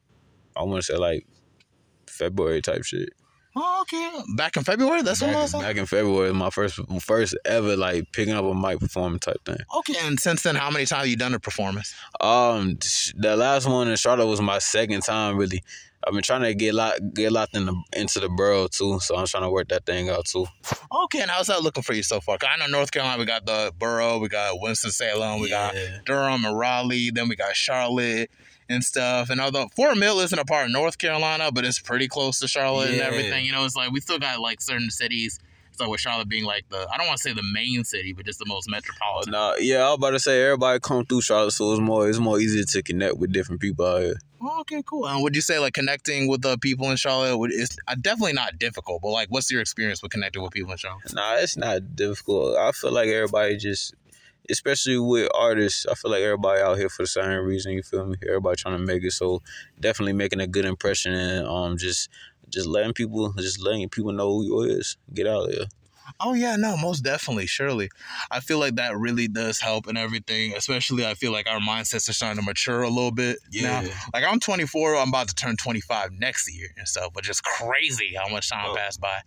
I 0.54 0.62
want 0.62 0.84
to 0.84 0.92
say 0.92 0.98
like 0.98 1.26
February 2.06 2.60
type 2.60 2.84
shit. 2.84 3.14
Oh, 3.54 3.82
okay. 3.82 4.10
Back 4.36 4.56
in 4.56 4.64
February, 4.64 5.02
that's 5.02 5.20
back, 5.20 5.28
when 5.28 5.36
last 5.38 5.52
time. 5.52 5.60
back 5.62 5.76
in 5.76 5.86
February, 5.86 6.32
my 6.32 6.50
first 6.50 6.80
first 7.00 7.36
ever 7.44 7.76
like 7.76 8.10
picking 8.12 8.32
up 8.34 8.44
a 8.44 8.54
mic 8.54 8.80
performing 8.80 9.18
type 9.18 9.44
thing. 9.44 9.58
Okay, 9.78 9.94
and 10.02 10.18
since 10.18 10.42
then, 10.42 10.54
how 10.54 10.70
many 10.70 10.86
times 10.86 11.00
have 11.00 11.06
you 11.08 11.16
done 11.16 11.34
a 11.34 11.38
performance? 11.40 11.94
Um, 12.20 12.78
the 13.16 13.36
last 13.36 13.68
one 13.68 13.88
in 13.88 13.96
Charlotte 13.96 14.26
was 14.26 14.40
my 14.40 14.58
second 14.58 15.02
time 15.02 15.36
really. 15.36 15.62
I've 16.04 16.14
been 16.14 16.22
trying 16.24 16.42
to 16.42 16.52
get 16.52 16.74
locked 16.74 17.14
get 17.14 17.30
locked 17.30 17.54
in 17.56 17.66
the, 17.66 17.80
into 17.92 18.18
the 18.18 18.28
borough 18.28 18.66
too, 18.66 18.98
so 18.98 19.14
I'm 19.16 19.26
trying 19.26 19.44
to 19.44 19.50
work 19.50 19.68
that 19.68 19.86
thing 19.86 20.08
out 20.08 20.24
too. 20.24 20.46
Okay, 21.04 21.20
and 21.20 21.30
how's 21.30 21.46
that 21.46 21.62
looking 21.62 21.84
for 21.84 21.92
you 21.92 22.02
so 22.02 22.20
far? 22.20 22.38
'Cause 22.38 22.48
I 22.52 22.56
know 22.58 22.66
North 22.66 22.90
Carolina, 22.90 23.20
we 23.20 23.24
got 23.24 23.46
the 23.46 23.72
borough, 23.78 24.18
we 24.18 24.28
got 24.28 24.60
Winston 24.60 24.90
Salem, 24.90 25.40
we 25.40 25.48
got 25.50 25.74
Durham 26.04 26.44
and 26.44 26.58
Raleigh, 26.58 27.10
then 27.12 27.28
we 27.28 27.36
got 27.36 27.54
Charlotte 27.54 28.30
and 28.72 28.84
stuff. 28.84 29.30
And 29.30 29.40
although 29.40 29.68
Fort 29.76 29.96
Mill 29.98 30.20
isn't 30.20 30.38
a 30.38 30.44
part 30.44 30.66
of 30.66 30.72
North 30.72 30.98
Carolina, 30.98 31.50
but 31.52 31.64
it's 31.64 31.78
pretty 31.78 32.08
close 32.08 32.38
to 32.40 32.48
Charlotte 32.48 32.90
and 32.90 33.00
everything, 33.00 33.44
you 33.44 33.52
know, 33.52 33.64
it's 33.64 33.76
like 33.76 33.92
we 33.92 34.00
still 34.00 34.18
got 34.18 34.40
like 34.40 34.60
certain 34.60 34.90
cities. 34.90 35.38
So 35.74 35.88
with 35.88 36.00
Charlotte 36.00 36.28
being 36.28 36.44
like 36.44 36.68
the, 36.68 36.86
I 36.92 36.98
don't 36.98 37.06
want 37.06 37.16
to 37.16 37.22
say 37.22 37.32
the 37.32 37.42
main 37.42 37.82
city, 37.84 38.12
but 38.12 38.26
just 38.26 38.38
the 38.38 38.44
most 38.46 38.68
Oh, 38.68 38.72
metropolitan. 38.72 39.32
nah, 39.32 39.54
yeah, 39.58 39.78
I 39.78 39.88
was 39.88 39.96
about 39.96 40.10
to 40.10 40.20
say 40.20 40.42
everybody 40.44 40.78
come 40.80 41.06
through 41.06 41.22
Charlotte, 41.22 41.52
so 41.52 41.72
it's 41.72 41.80
more 41.80 42.08
it's 42.10 42.18
more 42.18 42.38
easier 42.38 42.64
to 42.64 42.82
connect 42.82 43.16
with 43.16 43.32
different 43.32 43.60
people 43.62 43.86
out 43.86 44.02
here. 44.02 44.16
Oh, 44.42 44.60
okay, 44.60 44.82
cool. 44.84 45.06
And 45.08 45.22
would 45.22 45.34
you 45.34 45.40
say 45.40 45.58
like 45.58 45.72
connecting 45.72 46.28
with 46.28 46.42
the 46.42 46.58
people 46.58 46.90
in 46.90 46.96
Charlotte 46.98 47.38
would 47.38 47.52
is 47.52 47.78
uh, 47.88 47.94
definitely 47.98 48.34
not 48.34 48.58
difficult, 48.58 49.00
but 49.00 49.10
like 49.12 49.28
what's 49.30 49.50
your 49.50 49.62
experience 49.62 50.02
with 50.02 50.12
connecting 50.12 50.42
with 50.42 50.52
people 50.52 50.72
in 50.72 50.76
Charlotte? 50.78 51.14
Nah, 51.14 51.36
it's 51.36 51.56
not 51.56 51.96
difficult. 51.96 52.56
I 52.58 52.72
feel 52.72 52.92
like 52.92 53.08
everybody 53.08 53.56
just, 53.56 53.94
especially 54.50 54.98
with 54.98 55.28
artists, 55.34 55.86
I 55.86 55.94
feel 55.94 56.10
like 56.10 56.22
everybody 56.22 56.60
out 56.60 56.78
here 56.78 56.88
for 56.88 57.02
the 57.02 57.06
same 57.06 57.44
reason. 57.44 57.72
You 57.72 57.82
feel 57.82 58.06
me? 58.06 58.16
Everybody 58.26 58.56
trying 58.56 58.78
to 58.78 58.84
make 58.84 59.04
it. 59.04 59.12
So 59.12 59.42
definitely 59.78 60.12
making 60.14 60.40
a 60.40 60.46
good 60.46 60.64
impression 60.64 61.12
and 61.14 61.46
um 61.46 61.76
just 61.76 62.08
just 62.48 62.66
letting 62.66 62.92
people 62.92 63.32
just 63.38 63.60
letting 63.62 63.88
people 63.88 64.12
know 64.12 64.28
who 64.28 64.44
you 64.44 64.60
is. 64.62 64.96
Get 65.14 65.26
out 65.26 65.48
of 65.48 65.54
here. 65.54 65.66
Oh 66.20 66.34
yeah, 66.34 66.56
no, 66.56 66.76
most 66.76 67.00
definitely, 67.04 67.46
surely. 67.46 67.88
I 68.30 68.40
feel 68.40 68.58
like 68.58 68.74
that 68.74 68.96
really 68.96 69.28
does 69.28 69.60
help 69.60 69.86
and 69.86 69.96
everything. 69.96 70.52
Especially, 70.54 71.06
I 71.06 71.14
feel 71.14 71.32
like 71.32 71.48
our 71.48 71.60
mindsets 71.60 72.08
are 72.08 72.12
starting 72.12 72.38
to 72.40 72.44
mature 72.44 72.82
a 72.82 72.88
little 72.88 73.12
bit 73.12 73.38
now. 73.52 73.82
Like 74.12 74.24
I'm 74.24 74.38
24, 74.40 74.96
I'm 74.96 75.08
about 75.08 75.28
to 75.28 75.34
turn 75.34 75.56
25 75.56 76.12
next 76.18 76.52
year 76.54 76.68
and 76.76 76.86
stuff, 76.86 77.12
but 77.14 77.22
just 77.24 77.42
crazy 77.44 78.14
how 78.16 78.28
much 78.28 78.50
time 78.50 78.66
Oh. 78.70 78.76
passed 78.76 79.00
by 79.00 79.20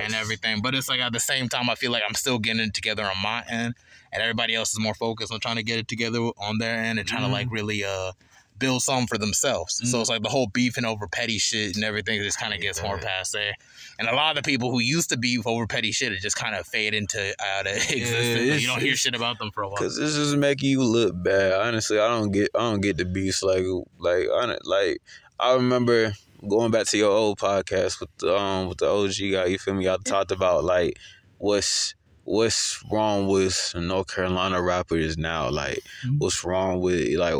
and 0.00 0.14
everything. 0.14 0.62
But 0.62 0.74
it's 0.74 0.88
like 0.88 1.00
at 1.00 1.12
the 1.12 1.20
same 1.20 1.48
time, 1.48 1.68
I 1.70 1.74
feel 1.74 1.92
like 1.92 2.02
I'm 2.06 2.14
still 2.14 2.38
getting 2.38 2.62
it 2.62 2.74
together 2.74 3.04
on 3.04 3.22
my 3.22 3.44
end, 3.48 3.74
and 4.12 4.22
everybody 4.22 4.54
else 4.54 4.72
is 4.72 4.78
more 4.80 4.94
focused 4.94 5.32
on 5.32 5.40
trying 5.40 5.56
to 5.56 5.62
get 5.62 5.78
it 5.78 5.88
together 5.88 6.18
on 6.18 6.58
their 6.58 6.76
end 6.78 6.98
and 6.98 7.06
trying 7.08 7.22
to 7.22 7.28
like 7.28 7.48
really 7.50 7.84
uh 7.84 8.12
build 8.58 8.80
something 8.82 9.06
for 9.06 9.18
themselves. 9.18 9.82
So 9.90 10.00
it's 10.00 10.08
like 10.08 10.22
the 10.22 10.30
whole 10.30 10.46
beefing 10.46 10.86
over 10.86 11.06
petty 11.06 11.36
shit 11.36 11.74
and 11.76 11.84
everything 11.84 12.22
just 12.22 12.40
kind 12.40 12.54
of 12.54 12.60
gets 12.62 12.82
more 12.82 12.96
past 12.96 13.34
passe. 13.34 13.52
And 13.98 14.08
a 14.08 14.14
lot 14.14 14.34
of 14.34 14.42
the 14.42 14.50
people 14.50 14.70
who 14.70 14.80
used 14.80 15.10
to 15.10 15.18
beef 15.18 15.46
over 15.46 15.66
petty 15.66 15.92
shit, 15.92 16.10
it 16.12 16.20
just 16.20 16.36
kind 16.36 16.54
of 16.54 16.66
fade 16.66 16.94
into 16.94 17.34
out 17.38 17.66
of 17.66 17.72
existence. 17.76 18.06
It's- 18.40 18.62
you 18.62 18.66
don't 18.66 18.80
hear 18.80 18.96
shit 18.96 19.14
about 19.14 19.38
them 19.38 19.50
for 19.50 19.62
a 19.62 19.68
while. 19.68 19.76
Cause 19.76 19.98
this 19.98 20.14
is 20.16 20.34
making 20.36 20.70
you 20.70 20.82
look 20.82 21.12
bad. 21.22 21.52
Honestly, 21.52 21.98
I 21.98 22.08
don't 22.08 22.30
get 22.32 22.50
I 22.54 22.60
don't 22.60 22.80
get 22.80 22.96
the 22.96 23.04
beats 23.04 23.42
like 23.42 23.64
like 23.98 24.26
I 24.32 24.56
like 24.64 25.02
I 25.38 25.52
remember 25.54 26.14
going 26.48 26.70
back 26.70 26.86
to 26.86 26.96
your 26.96 27.10
old 27.10 27.38
podcast 27.38 28.00
with 28.00 28.08
the 28.16 28.34
um 28.38 28.68
with 28.70 28.78
the 28.78 28.88
OG 28.88 29.16
guy. 29.32 29.46
You 29.50 29.58
feel 29.58 29.74
me? 29.74 29.86
I 29.86 29.98
talked 30.02 30.30
about 30.32 30.64
like 30.64 30.98
what's 31.36 31.94
what's 32.26 32.82
wrong 32.90 33.28
with 33.28 33.72
North 33.76 34.14
Carolina 34.14 34.60
rappers 34.60 35.16
now. 35.16 35.48
Like 35.48 35.80
Mhm. 36.04 36.18
what's 36.18 36.44
wrong 36.44 36.80
with 36.80 37.16
like 37.16 37.34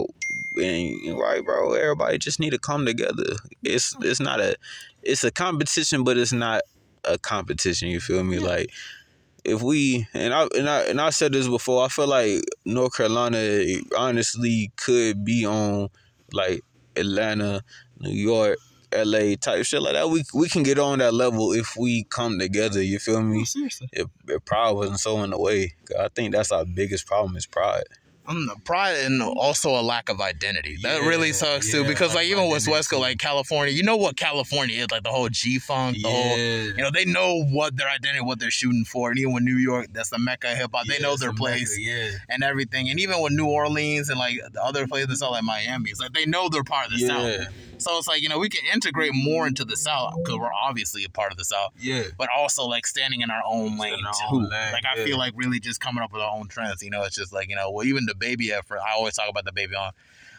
and 0.56 1.18
right, 1.18 1.44
bro. 1.44 1.74
Everybody 1.74 2.18
just 2.18 2.40
need 2.40 2.50
to 2.50 2.58
come 2.58 2.86
together. 2.86 3.36
It's 3.62 3.94
it's 4.00 4.20
not 4.20 4.40
a 4.40 4.56
it's 5.02 5.24
a 5.24 5.30
competition, 5.30 6.04
but 6.04 6.16
it's 6.16 6.32
not 6.32 6.62
a 7.04 7.18
competition. 7.18 7.88
You 7.88 8.00
feel 8.00 8.24
me? 8.24 8.38
Yeah. 8.38 8.46
Like 8.46 8.70
if 9.44 9.60
we 9.60 10.06
and 10.14 10.32
I 10.32 10.48
and 10.56 10.68
I 10.70 10.80
and 10.82 11.00
I 11.00 11.10
said 11.10 11.32
this 11.32 11.48
before, 11.48 11.84
I 11.84 11.88
feel 11.88 12.06
like 12.06 12.42
North 12.64 12.96
Carolina 12.96 13.38
honestly 13.98 14.72
could 14.76 15.24
be 15.24 15.44
on 15.44 15.88
like 16.32 16.62
Atlanta, 16.96 17.62
New 18.00 18.10
York, 18.10 18.58
LA 18.94 19.34
type 19.40 19.64
shit 19.64 19.82
like 19.82 19.94
that. 19.94 20.08
We 20.10 20.24
we 20.34 20.48
can 20.48 20.62
get 20.62 20.78
on 20.78 20.98
that 21.00 21.14
level 21.14 21.52
if 21.52 21.76
we 21.76 22.04
come 22.04 22.38
together. 22.38 22.82
You 22.82 22.98
feel 22.98 23.22
me? 23.22 23.44
seriously. 23.44 23.88
If, 23.92 24.08
if 24.28 24.44
pride 24.44 24.70
wasn't 24.72 25.00
so 25.00 25.22
in 25.22 25.30
the 25.30 25.38
way, 25.38 25.74
I 25.98 26.08
think 26.14 26.32
that's 26.32 26.52
our 26.52 26.64
biggest 26.64 27.06
problem 27.06 27.36
is 27.36 27.46
pride. 27.46 27.84
Um, 28.28 28.50
pride 28.64 28.96
and 29.04 29.22
also 29.22 29.70
a 29.70 29.82
lack 29.82 30.08
of 30.08 30.20
identity. 30.20 30.76
That 30.82 31.00
Yeah, 31.02 31.08
really 31.08 31.32
sucks 31.32 31.70
too, 31.70 31.84
because 31.84 32.12
like 32.12 32.26
even 32.26 32.48
with 32.50 32.66
Coast, 32.66 32.92
like 32.92 33.18
California, 33.18 33.72
you 33.72 33.84
know 33.84 33.96
what 33.96 34.16
California 34.16 34.80
is, 34.82 34.90
like 34.90 35.04
the 35.04 35.10
whole 35.10 35.28
G 35.28 35.60
funk, 35.60 35.98
the 36.02 36.08
whole 36.08 36.36
you 36.36 36.76
know, 36.78 36.90
they 36.90 37.04
know 37.04 37.44
what 37.44 37.76
their 37.76 37.88
identity, 37.88 38.20
what 38.24 38.40
they're 38.40 38.50
shooting 38.50 38.84
for. 38.84 39.10
And 39.10 39.18
even 39.20 39.32
with 39.32 39.44
New 39.44 39.56
York, 39.56 39.86
that's 39.92 40.10
the 40.10 40.18
mecca 40.18 40.48
hip 40.56 40.70
hop. 40.74 40.86
They 40.86 40.98
know 40.98 41.16
their 41.16 41.32
place 41.32 41.78
Yeah. 41.78 42.10
and 42.28 42.42
everything. 42.42 42.90
And 42.90 42.98
even 42.98 43.20
with 43.22 43.32
New 43.32 43.46
Orleans 43.46 44.08
and 44.08 44.18
like 44.18 44.38
the 44.52 44.60
other 44.62 44.88
places, 44.88 45.22
all 45.22 45.30
like 45.30 45.44
Miami, 45.44 45.90
it's 45.90 46.00
like 46.00 46.12
they 46.12 46.26
know 46.26 46.48
they're 46.48 46.64
part 46.64 46.86
of 46.86 46.92
the 46.94 47.06
South. 47.06 47.46
Yeah. 47.76 47.82
So 47.82 47.98
it's 47.98 48.08
like 48.08 48.22
you 48.22 48.28
know 48.28 48.38
we 48.38 48.48
can 48.48 48.62
integrate 48.72 49.12
more 49.14 49.46
into 49.46 49.64
the 49.64 49.76
South 49.76 50.14
because 50.16 50.38
we're 50.38 50.52
obviously 50.52 51.04
a 51.04 51.08
part 51.08 51.32
of 51.32 51.38
the 51.38 51.44
South, 51.44 51.72
Yeah. 51.78 52.04
but 52.18 52.28
also 52.36 52.64
like 52.64 52.86
standing 52.86 53.20
in 53.20 53.30
our 53.30 53.42
own 53.46 53.78
lane 53.78 54.04
our 54.06 54.12
too. 54.12 54.18
own 54.36 54.48
lane, 54.48 54.72
like 54.72 54.84
I 54.86 54.98
yeah. 54.98 55.04
feel 55.04 55.18
like 55.18 55.32
really 55.36 55.60
just 55.60 55.80
coming 55.80 56.02
up 56.02 56.12
with 56.12 56.22
our 56.22 56.36
own 56.36 56.48
trends. 56.48 56.82
You 56.82 56.90
know, 56.90 57.02
it's 57.02 57.16
just 57.16 57.32
like 57.32 57.48
you 57.48 57.56
know, 57.56 57.70
well, 57.70 57.86
even 57.86 58.06
DaBaby 58.06 58.50
effort. 58.50 58.78
I 58.78 58.92
always 58.94 59.14
talk 59.14 59.28
about 59.28 59.44
DaBaby 59.44 59.76
on 59.78 59.92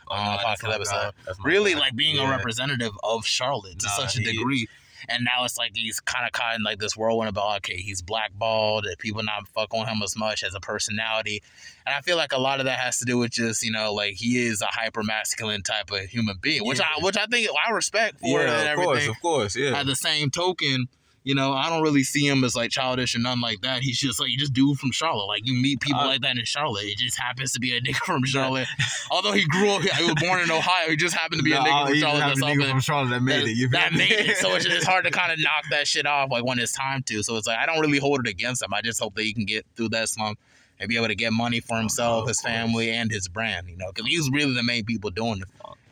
oh, 0.09 0.15
on 0.15 0.37
that's 0.43 0.61
podcast 0.61 0.73
episode. 0.75 0.91
guy. 0.93 1.11
That's 1.25 1.39
my 1.39 1.45
Really 1.49 1.75
like 1.75 1.95
being 1.95 2.17
a 2.17 2.29
representative 2.29 2.93
of 3.03 3.25
Charlotte 3.25 3.79
to 3.79 3.85
Nah, 3.85 3.91
such 3.93 4.17
a 4.17 4.23
degree. 4.23 4.67
And 5.09 5.23
now 5.23 5.45
it's 5.45 5.57
like 5.57 5.71
he's 5.75 5.99
kind 5.99 6.25
of 6.25 6.31
caught 6.31 6.55
in 6.55 6.63
like 6.63 6.79
this 6.79 6.95
whirlwind 6.95 7.29
about 7.29 7.57
okay, 7.57 7.77
he's 7.77 8.01
blackballed, 8.01 8.87
people 8.99 9.23
not 9.23 9.47
fuck 9.47 9.73
on 9.73 9.87
him 9.87 10.01
as 10.03 10.15
much 10.15 10.43
as 10.43 10.55
a 10.55 10.59
personality, 10.59 11.43
and 11.85 11.95
I 11.95 12.01
feel 12.01 12.17
like 12.17 12.31
a 12.31 12.39
lot 12.39 12.59
of 12.59 12.65
that 12.65 12.79
has 12.79 12.97
to 12.99 13.05
do 13.05 13.17
with 13.17 13.31
just 13.31 13.63
you 13.63 13.71
know 13.71 13.93
like 13.93 14.15
he 14.15 14.45
is 14.45 14.61
a 14.61 14.67
hyper 14.67 15.03
masculine 15.03 15.63
type 15.63 15.91
of 15.91 16.01
human 16.01 16.37
being, 16.41 16.65
which 16.65 16.81
I 16.81 16.87
which 17.01 17.17
I 17.17 17.25
think 17.25 17.49
I 17.67 17.71
respect 17.71 18.19
for 18.19 18.41
Yeah, 18.41 18.73
of 18.73 18.77
course, 18.77 19.07
of 19.07 19.21
course, 19.21 19.55
yeah. 19.55 19.79
At 19.79 19.85
the 19.85 19.95
same 19.95 20.29
token, 20.29 20.87
you 21.27 21.35
know, 21.35 21.51
I 21.51 21.69
don't 21.69 21.83
really 21.83 22.03
see 22.03 22.25
him 22.25 22.45
as 22.45 22.55
like 22.55 22.71
childish 22.71 23.13
or 23.13 23.19
nothing 23.19 23.41
like 23.41 23.59
that. 23.61 23.81
He's 23.81 23.99
just 23.99 24.17
like 24.19 24.29
you 24.29 24.37
just 24.37 24.53
dude 24.53 24.79
from 24.79 24.91
Charlotte. 24.91 25.25
Like 25.25 25.45
you 25.45 25.53
meet 25.61 25.81
people 25.81 25.99
I- 25.99 26.05
like 26.05 26.21
that 26.21 26.37
in 26.37 26.45
Charlotte. 26.45 26.85
It 26.85 26.97
just 26.97 27.19
happens 27.19 27.51
to 27.51 27.59
be 27.59 27.75
a 27.75 27.81
nigga 27.85 27.95
from 28.05 28.23
Charlotte. 28.23 28.67
Although 29.11 29.33
he 29.33 29.45
grew 29.45 29.69
up, 29.71 29.81
he 29.81 30.03
was 30.05 30.15
born 30.21 30.39
in 30.39 30.49
Ohio. 30.49 30.89
He 30.89 30.95
just 30.95 31.13
happened 31.15 31.39
to 31.39 31.43
be 31.43 31.51
a 31.51 31.57
nigga 31.57 31.87
from 31.87 31.95
Charlotte. 31.99 32.19
That's 32.19 32.41
all 32.41 32.55
that- 32.55 32.81
Charlotte 32.83 33.09
that 33.09 33.25
that, 33.25 33.69
that 33.71 33.93
made 33.93 34.11
it. 34.11 34.37
So 34.37 34.55
it's, 34.55 34.65
it's 34.65 34.85
hard 34.85 35.03
to 35.03 35.11
kind 35.19 35.33
of 35.33 35.39
knock 35.39 35.65
that 35.71 35.85
shit 35.85 36.05
off 36.05 36.31
like 36.31 36.45
when 36.45 36.59
it's 36.59 36.71
time 36.71 37.03
to. 37.03 37.21
So 37.23 37.35
it's 37.35 37.45
like 37.47 37.57
I 37.59 37.65
don't 37.65 37.81
really 37.81 37.99
hold 37.99 38.25
it 38.25 38.29
against 38.29 38.63
him. 38.63 38.73
I 38.73 38.81
just 38.81 38.99
hope 39.01 39.15
that 39.15 39.23
he 39.23 39.33
can 39.33 39.43
get 39.45 39.65
through 39.75 39.89
that 39.89 40.07
slump 40.07 40.39
and 40.79 40.87
be 40.87 40.95
able 40.95 41.07
to 41.07 41.15
get 41.15 41.33
money 41.33 41.59
for 41.59 41.75
himself, 41.77 42.21
of 42.21 42.27
his 42.29 42.39
family, 42.39 42.89
and 42.91 43.11
his 43.11 43.27
brand. 43.27 43.67
You 43.67 43.75
know, 43.75 43.91
because 43.93 44.07
he's 44.09 44.29
really 44.31 44.53
the 44.53 44.63
main 44.63 44.85
people 44.85 45.09
doing 45.09 45.41
it. 45.41 45.47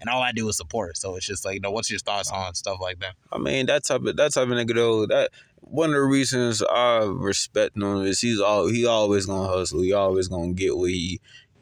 And 0.05 0.13
all 0.13 0.21
I 0.21 0.31
do 0.31 0.47
is 0.47 0.57
support. 0.57 0.97
So 0.97 1.15
it's 1.15 1.25
just 1.25 1.45
like, 1.45 1.55
you 1.55 1.61
know, 1.61 1.71
what's 1.71 1.89
your 1.89 1.97
thoughts 1.97 2.29
on 2.29 2.53
stuff 2.53 2.77
like 2.79 2.99
that? 2.99 3.15
I 3.31 3.39
mean, 3.39 3.65
that 3.65 3.85
type 3.85 4.03
of 4.03 4.15
that 4.17 4.33
type 4.33 4.43
of 4.43 4.49
nigga 4.49 4.75
though. 4.75 5.07
That 5.07 5.31
one 5.61 5.89
of 5.89 5.95
the 5.95 6.01
reasons 6.01 6.61
I 6.61 6.99
respect 7.05 7.75
him 7.75 8.03
is 8.03 8.21
he's 8.21 8.39
all 8.39 8.67
he 8.67 8.85
always 8.85 9.25
gonna 9.25 9.47
hustle. 9.47 9.81
He 9.81 9.93
always 9.93 10.27
gonna 10.27 10.53
get 10.53 10.77
what 10.77 10.91
he 10.91 11.19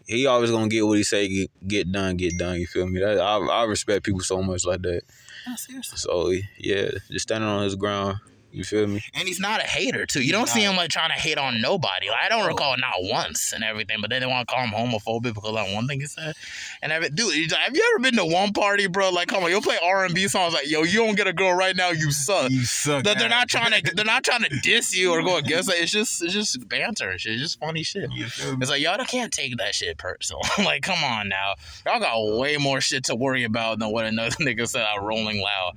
he 0.07 0.27
always 0.27 0.51
gonna 0.51 0.67
get 0.67 0.85
what 0.85 0.97
he 0.97 1.03
say 1.03 1.29
get, 1.29 1.67
get 1.67 1.91
done, 1.93 2.17
get 2.17 2.37
done. 2.37 2.59
You 2.59 2.67
feel 2.67 2.85
me? 2.85 2.99
That 2.99 3.17
I 3.17 3.37
I 3.37 3.63
respect 3.63 4.03
people 4.03 4.19
so 4.19 4.43
much 4.43 4.65
like 4.65 4.81
that. 4.81 5.03
seriously. 5.55 5.97
So 5.97 6.33
yeah, 6.59 6.89
just 7.09 7.23
standing 7.23 7.49
on 7.49 7.63
his 7.63 7.75
ground. 7.75 8.17
You 8.53 8.63
feel 8.63 8.85
me? 8.85 9.01
And 9.15 9.27
he's 9.27 9.39
not 9.39 9.61
a 9.61 9.63
hater 9.63 10.05
too. 10.05 10.21
You 10.21 10.31
don't 10.31 10.47
see 10.47 10.61
him 10.61 10.75
like 10.75 10.91
trying 10.91 11.09
to 11.09 11.15
hate 11.15 11.39
on 11.39 11.59
nobody. 11.59 12.09
Like, 12.09 12.19
I 12.25 12.29
don't 12.29 12.45
recall 12.45 12.75
not 12.77 12.93
once 12.99 13.51
and 13.51 13.63
everything. 13.63 13.97
But 13.99 14.11
then 14.11 14.21
they 14.21 14.27
want 14.27 14.47
to 14.47 14.53
call 14.53 14.63
him 14.63 14.69
homophobic 14.69 15.33
because 15.33 15.49
of 15.49 15.55
that 15.55 15.73
one 15.73 15.87
thing 15.87 15.99
he 15.99 16.05
said. 16.05 16.35
And 16.83 16.91
every, 16.91 17.09
dude, 17.09 17.51
like, 17.51 17.61
have 17.61 17.75
you 17.75 17.83
ever 17.93 18.03
been 18.03 18.15
to 18.15 18.25
one 18.25 18.53
party, 18.53 18.85
bro? 18.85 19.09
Like, 19.09 19.27
come 19.27 19.43
on, 19.43 19.49
you'll 19.49 19.61
play 19.61 19.79
R 19.81 20.05
and 20.05 20.13
B 20.13 20.27
songs 20.27 20.53
like, 20.53 20.69
yo, 20.69 20.83
you 20.83 20.99
don't 20.99 21.15
get 21.15 21.25
a 21.25 21.33
girl 21.33 21.53
right 21.53 21.75
now, 21.75 21.89
you 21.89 22.11
suck. 22.11 22.51
You 22.51 22.63
suck. 22.63 23.03
That 23.03 23.17
they're 23.17 23.27
not 23.27 23.49
trying 23.49 23.71
to 23.71 23.95
they're 23.95 24.05
not 24.05 24.23
trying 24.23 24.43
to 24.43 24.59
diss 24.63 24.95
you 24.95 25.11
or 25.11 25.23
go 25.23 25.37
against 25.37 25.71
it. 25.71 25.77
It's 25.81 25.91
just 25.91 26.23
it's 26.23 26.33
just 26.33 26.69
banter. 26.69 27.11
It's 27.11 27.23
just 27.23 27.59
funny 27.59 27.81
shit. 27.81 28.11
You 28.11 28.27
feel 28.27 28.51
me? 28.51 28.57
It's 28.61 28.69
like 28.69 28.83
y'all 28.83 29.03
can't 29.05 29.33
take 29.33 29.57
that 29.57 29.73
shit 29.73 29.97
personal. 29.97 30.41
like, 30.59 30.83
come 30.83 31.03
on 31.03 31.27
now. 31.27 31.55
Y'all 31.87 31.99
got 31.99 32.37
way 32.37 32.57
more 32.57 32.81
shit 32.81 33.05
to 33.05 33.15
worry 33.15 33.45
about 33.45 33.79
than 33.79 33.91
what 33.91 34.05
another 34.05 34.35
nigga 34.41 34.67
said 34.67 34.83
out 34.83 35.03
rolling 35.03 35.41
loud 35.41 35.73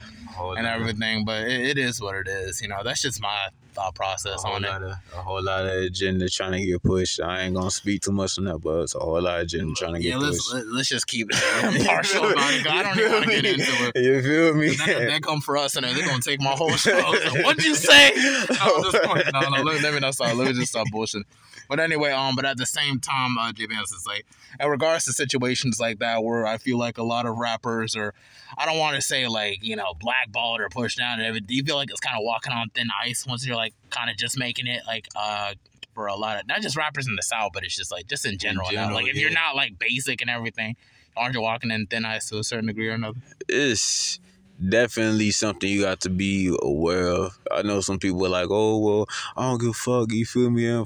and 0.59 0.67
everything. 0.67 1.25
But 1.25 1.49
it, 1.49 1.61
it 1.63 1.79
is 1.79 2.03
what 2.03 2.17
it 2.17 2.29
is. 2.29 2.61
You 2.67 2.71
know, 2.71 2.83
that's 2.83 3.01
just 3.01 3.21
my 3.23 3.47
thought 3.75 3.95
process 3.95 4.43
on 4.45 4.65
it. 4.65 4.69
of 4.69 4.83
a 4.83 4.95
whole 5.23 5.41
lot 5.41 5.67
of 5.67 5.71
agenda 5.71 6.29
trying 6.29 6.51
to 6.51 6.67
get 6.67 6.83
pushed. 6.83 7.21
I 7.21 7.43
ain't 7.43 7.55
gonna 7.55 7.71
speak 7.71 8.03
too 8.03 8.11
much 8.11 8.37
on 8.39 8.45
that, 8.47 8.59
but 8.59 8.81
it's 8.81 8.97
a 8.97 8.99
whole 8.99 9.23
lot 9.23 9.37
of 9.39 9.43
agenda 9.45 9.73
trying 9.77 9.95
to 9.95 10.01
get 10.01 10.09
Yeah, 10.09 10.17
let's 10.17 10.51
pushed. 10.53 10.67
let's 10.67 10.89
just 10.89 11.07
keep 11.07 11.29
it 11.31 11.37
impartial 11.81 12.25
about 12.29 12.53
it. 12.55 12.67
I 12.67 12.83
don't 12.83 12.99
even 12.99 13.13
want 13.13 13.25
to 13.27 13.31
get 13.31 13.45
into 13.45 13.93
it. 13.95 14.05
You 14.05 14.21
feel 14.21 14.55
me? 14.55 14.71
That, 14.71 15.07
that 15.11 15.23
come 15.23 15.41
for 15.41 15.57
us, 15.57 15.77
and 15.77 15.87
they're 15.87 16.05
gonna 16.05 16.21
take 16.21 16.41
my 16.41 16.51
whole 16.51 16.71
show. 16.77 16.99
So, 17.15 17.43
What'd 17.45 17.65
you 17.65 17.77
say? 17.77 18.11
No, 18.17 18.83
just 18.91 19.33
no, 19.33 19.41
no. 19.49 19.63
Let, 19.63 19.83
let 19.83 19.95
me 19.95 20.01
not 20.01 20.15
stop. 20.15 20.35
Let 20.35 20.49
me 20.49 20.55
just 20.55 20.73
stop 20.73 20.89
bullshitting. 20.93 21.23
But 21.69 21.81
anyway, 21.81 22.11
um, 22.11 22.37
but 22.37 22.45
at 22.45 22.57
the 22.57 22.67
same 22.67 23.01
time, 23.01 23.37
uh, 23.39 23.53
JayBandz 23.53 23.95
is 23.95 24.05
like, 24.07 24.27
in 24.61 24.69
regards 24.69 25.05
to 25.07 25.13
situations 25.13 25.79
like 25.81 25.99
that, 25.99 26.23
where 26.23 26.47
I 26.47 26.59
feel 26.59 26.79
like 26.79 26.99
a 26.99 27.03
lot 27.03 27.27
of 27.27 27.37
rappers, 27.37 27.97
or 27.97 28.15
I 28.57 28.67
don't 28.67 28.79
want 28.79 28.97
to 28.97 29.03
say 29.03 29.27
like 29.29 29.59
you 29.63 29.77
know 29.77 29.95
blackballed 30.01 30.61
or 30.61 30.69
pushed 30.69 30.99
down, 30.99 31.19
and 31.19 31.27
everything. 31.27 31.47
Do 31.47 31.55
you 31.55 31.65
feel 31.65 31.77
like 31.77 31.91
it's 31.91 32.01
kind 32.01 32.17
of 32.17 32.25
walking 32.25 32.53
on 32.53 32.71
thin 32.71 32.89
ice 33.03 33.27
once 33.27 33.47
you're 33.47 33.57
like 33.57 33.75
kind 33.91 34.11
of 34.11 34.17
just 34.17 34.39
making 34.39 34.67
it 34.67 34.83
like 34.87 35.09
uh 35.17 35.55
for 35.95 36.07
a 36.07 36.15
lot 36.15 36.39
of 36.39 36.47
not 36.47 36.61
just 36.61 36.77
rappers 36.77 37.09
in 37.09 37.17
the 37.17 37.23
South, 37.23 37.51
but 37.53 37.65
it's 37.65 37.77
just 37.77 37.91
like 37.91 38.07
just 38.07 38.27
in 38.27 38.39
general. 38.39 38.71
general, 38.71 38.95
like 38.95 39.09
if 39.09 39.17
yeah. 39.17 39.23
you're 39.23 39.31
not 39.31 39.57
like 39.57 39.79
basic 39.79 40.21
and 40.21 40.31
everything, 40.31 40.77
aren't 41.17 41.35
you 41.35 41.41
walking 41.41 41.71
in 41.71 41.87
thin 41.87 42.05
ice 42.05 42.29
to 42.29 42.39
a 42.39 42.45
certain 42.45 42.67
degree 42.67 42.89
or 42.89 42.93
another? 42.93 43.19
it's 43.49 44.21
definitely 44.69 45.31
something 45.31 45.69
you 45.69 45.83
got 45.83 46.01
to 46.03 46.11
be 46.11 46.55
aware 46.63 47.09
of. 47.09 47.39
I 47.51 47.63
know 47.63 47.81
some 47.81 47.99
people 47.99 48.25
are 48.27 48.31
like, 48.31 48.49
"Oh 48.51 48.79
well, 48.79 49.07
I 49.37 49.43
don't 49.49 49.61
give 49.61 49.71
a 49.71 49.73
fuck." 49.75 50.13
You 50.13 50.27
feel 50.27 50.51
me? 50.51 50.83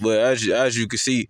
But 0.00 0.18
as 0.18 0.48
as 0.48 0.76
you 0.76 0.86
can 0.86 0.98
see, 0.98 1.28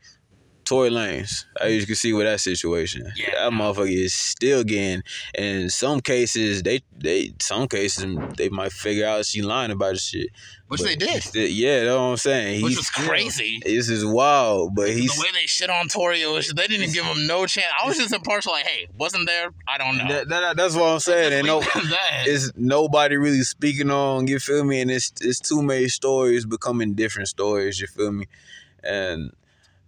Tory 0.67 0.91
Lanez, 0.91 1.45
as 1.61 1.73
you 1.75 1.87
can 1.87 1.95
see 1.95 2.13
with 2.13 2.27
that 2.27 2.41
situation, 2.41 3.11
Yeah. 3.17 3.31
that 3.35 3.53
motherfucker 3.53 3.91
is 3.91 4.13
still 4.13 4.65
getting. 4.65 5.03
In 5.39 5.71
some 5.71 6.01
cases, 6.01 6.63
they 6.63 6.81
they 6.99 7.33
some 7.41 7.69
cases 7.69 8.05
they 8.37 8.49
might 8.49 8.73
figure 8.73 9.07
out 9.07 9.25
she 9.27 9.43
lying 9.43 9.71
about 9.71 9.93
the 9.93 9.99
shit. 10.01 10.29
Which 10.69 10.81
But 10.81 10.89
they 10.89 10.97
did, 10.97 11.23
still- 11.23 11.47
yeah, 11.47 11.85
that's 11.85 11.95
what 11.95 12.01
I'm 12.01 12.17
saying. 12.17 12.63
which 12.65 12.73
He 12.73 12.77
was 12.77 12.91
crazy. 12.91 13.61
This 13.65 13.89
is 13.89 14.05
wild, 14.05 14.75
but 14.75 14.91
he's 14.91 15.15
the 15.15 15.21
way 15.21 15.29
they 15.33 15.47
shit 15.47 15.71
on 15.71 15.87
Tory, 15.87 16.27
was, 16.27 16.49
they 16.49 16.67
didn't 16.67 16.93
give 16.93 17.05
him 17.05 17.29
no 17.29 17.47
chance. 17.47 17.73
I 17.81 17.87
was 17.87 17.97
just 17.97 18.13
impartial, 18.13 18.51
like, 18.51 18.67
hey, 18.67 18.89
wasn't 18.99 19.29
there? 19.29 19.51
I 19.69 19.79
don't 19.79 19.97
know. 19.99 20.09
that, 20.09 20.29
that- 20.29 20.57
that's 20.57 20.75
what 20.75 20.87
I'm 20.89 20.99
saying. 20.99 21.33
And 21.33 21.47
no, 21.47 21.59
Leave 21.59 21.69
it 21.69 21.77
at 21.77 21.83
that. 21.91 22.25
it's 22.27 22.51
nobody 22.57 23.17
really 23.17 23.43
speaking 23.43 23.93
on. 23.93 24.27
You 24.27 24.41
feel 24.41 24.65
me? 24.65 24.81
And 24.81 24.91
it's 24.91 25.13
it's 25.21 25.39
too 25.39 25.63
many 25.63 25.87
stories 25.87 26.45
becoming 26.45 26.95
different 26.95 27.29
stories. 27.29 27.81
You 27.81 27.87
feel 27.87 28.11
me? 28.11 28.27
And 28.83 29.31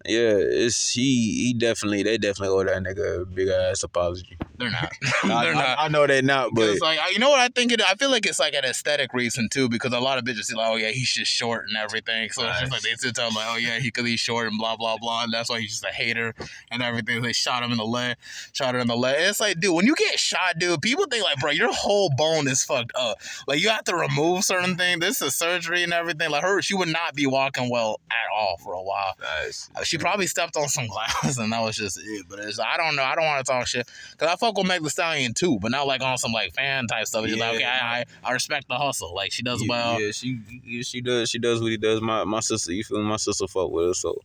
yeah, 0.09 0.35
it's 0.37 0.91
he 0.91 1.45
he 1.47 1.55
definitely 1.55 2.03
they 2.03 2.19
definitely 2.19 2.57
owe 2.57 2.65
that 2.65 2.83
nigga 2.83 3.23
a 3.23 3.25
big 3.27 3.49
ass 3.49 3.83
apology. 3.83 4.37
They're 4.57 4.71
not. 4.71 4.91
I, 5.23 5.45
They're 5.45 5.55
I- 5.55 5.67
not. 5.69 5.79
I 5.79 5.89
know 5.89 6.07
they 6.07 6.21
not, 6.23 6.53
but 6.55 6.69
It's 6.71 6.81
like 6.81 6.99
you 7.13 7.19
know 7.21 7.31
what 7.31 7.39
I 7.41 7.49
think 7.49 7.71
it. 7.73 7.81
I 7.81 7.95
feel 7.95 8.11
like 8.11 8.27
it's 8.27 8.41
like 8.41 8.55
an 8.55 8.65
aesthetic 8.65 9.13
reason 9.15 9.49
too, 9.51 9.69
because 9.69 9.93
a 9.93 10.01
lot 10.01 10.19
of 10.19 10.25
bitches 10.25 10.53
like, 10.55 10.69
oh 10.71 10.77
yeah, 10.77 10.91
he's 10.91 11.13
just 11.13 11.31
short 11.31 11.67
and 11.69 11.77
everything. 11.77 12.31
So 12.31 12.45
it's 12.49 12.61
just 12.61 12.73
like 12.73 12.83
they 12.83 12.95
sit 12.95 13.15
down 13.15 13.35
like, 13.35 13.47
oh 13.49 13.57
yeah, 13.57 13.79
he 13.79 13.89
because 13.89 14.07
he's 14.07 14.19
short 14.21 14.49
and 14.49 14.59
blah 14.59 14.77
blah 14.77 14.97
blah, 14.99 15.25
and 15.25 15.33
that's 15.33 15.49
why 15.49 15.61
he's 15.61 15.71
just 15.71 15.85
a 15.85 15.89
hater 15.95 16.35
and 16.71 16.83
everything. 16.83 17.23
They 17.23 17.33
shot 17.33 17.63
him 17.63 17.71
in 17.71 17.77
the 17.79 17.87
leg, 17.87 18.17
shot 18.53 18.75
her 18.75 18.81
in 18.81 18.89
the 18.89 18.97
leg. 18.97 19.17
And 19.19 19.27
it's 19.27 19.41
like, 19.41 19.61
dude, 19.61 19.75
when 19.77 19.87
you 19.87 19.95
get 19.95 20.19
shot, 20.19 20.59
dude, 20.59 20.83
people 20.83 21.05
think 21.07 21.23
like, 21.23 21.39
bro, 21.39 21.51
your 21.53 21.73
whole 21.73 22.11
bone 22.17 22.49
is 22.49 22.65
fucked 22.65 22.93
up. 22.97 23.19
Like 23.47 23.61
you 23.61 23.69
have 23.69 23.85
to 23.85 23.95
remove 23.95 24.45
certain 24.45 24.77
things. 24.77 25.01
This 25.01 25.23
is 25.23 25.35
surgery 25.37 25.83
and 25.85 25.93
everything. 25.93 26.31
Like 26.31 26.43
her, 26.43 26.61
she 26.63 26.75
would 26.75 26.89
not 26.89 27.15
be 27.15 27.27
walking 27.27 27.71
well 27.71 28.01
at 28.11 28.17
all 28.37 28.57
for 28.59 28.73
a 28.73 28.83
while. 28.83 29.15
Uh, 29.23 29.85
She 29.85 29.98
probably 29.99 30.27
stepped 30.27 30.57
on 30.57 30.69
some 30.69 30.87
glass 30.89 31.39
and 31.39 31.53
that 31.53 31.61
was 31.63 31.77
just 31.77 31.99
it. 31.99 32.27
But 32.29 32.41
it's 32.41 32.59
I 32.59 32.77
don't 32.77 32.97
know. 32.97 33.03
I 33.03 33.15
don't 33.15 33.25
want 33.25 33.45
to 33.45 33.53
talk 33.53 33.67
shit 33.67 33.89
because 34.13 34.29
I 34.29 34.37
fuck 34.37 34.57
with 34.57 34.67
Meg 34.67 34.83
Thee 34.83 34.89
Stallion 34.89 35.35
too, 35.35 35.59
but 35.61 35.71
not 35.71 35.87
like 35.87 36.01
on 36.03 36.19
some 36.19 36.33
like 36.33 36.53
fan 36.55 36.87
type 36.87 37.07
stuff. 37.07 37.25
It's 37.25 37.33
just 37.35 37.41
like 37.41 37.57
okay, 37.57 37.65
I, 37.65 38.01
I 38.01 38.05
I 38.25 38.33
respect 38.33 38.69
the 38.69 38.75
hustle. 38.77 39.15
Like 39.15 39.33
she 39.33 39.43
does 39.43 39.61
yeah, 39.63 39.69
well. 39.69 40.01
yeah, 40.01 40.11
she 40.11 40.39
yeah, 40.65 40.83
she 40.83 41.01
does 41.01 41.31
she 41.31 41.39
does 41.39 41.61
what 41.61 41.71
he 41.71 41.77
does. 41.77 42.01
My 42.01 42.25
my 42.25 42.41
sister, 42.41 42.73
you 42.73 42.85
feel 42.85 42.99
me? 43.03 43.09
my 43.09 43.17
sister 43.17 43.47
fuck 43.47 43.71
with 43.71 43.87
her, 43.89 43.95
so 43.95 44.21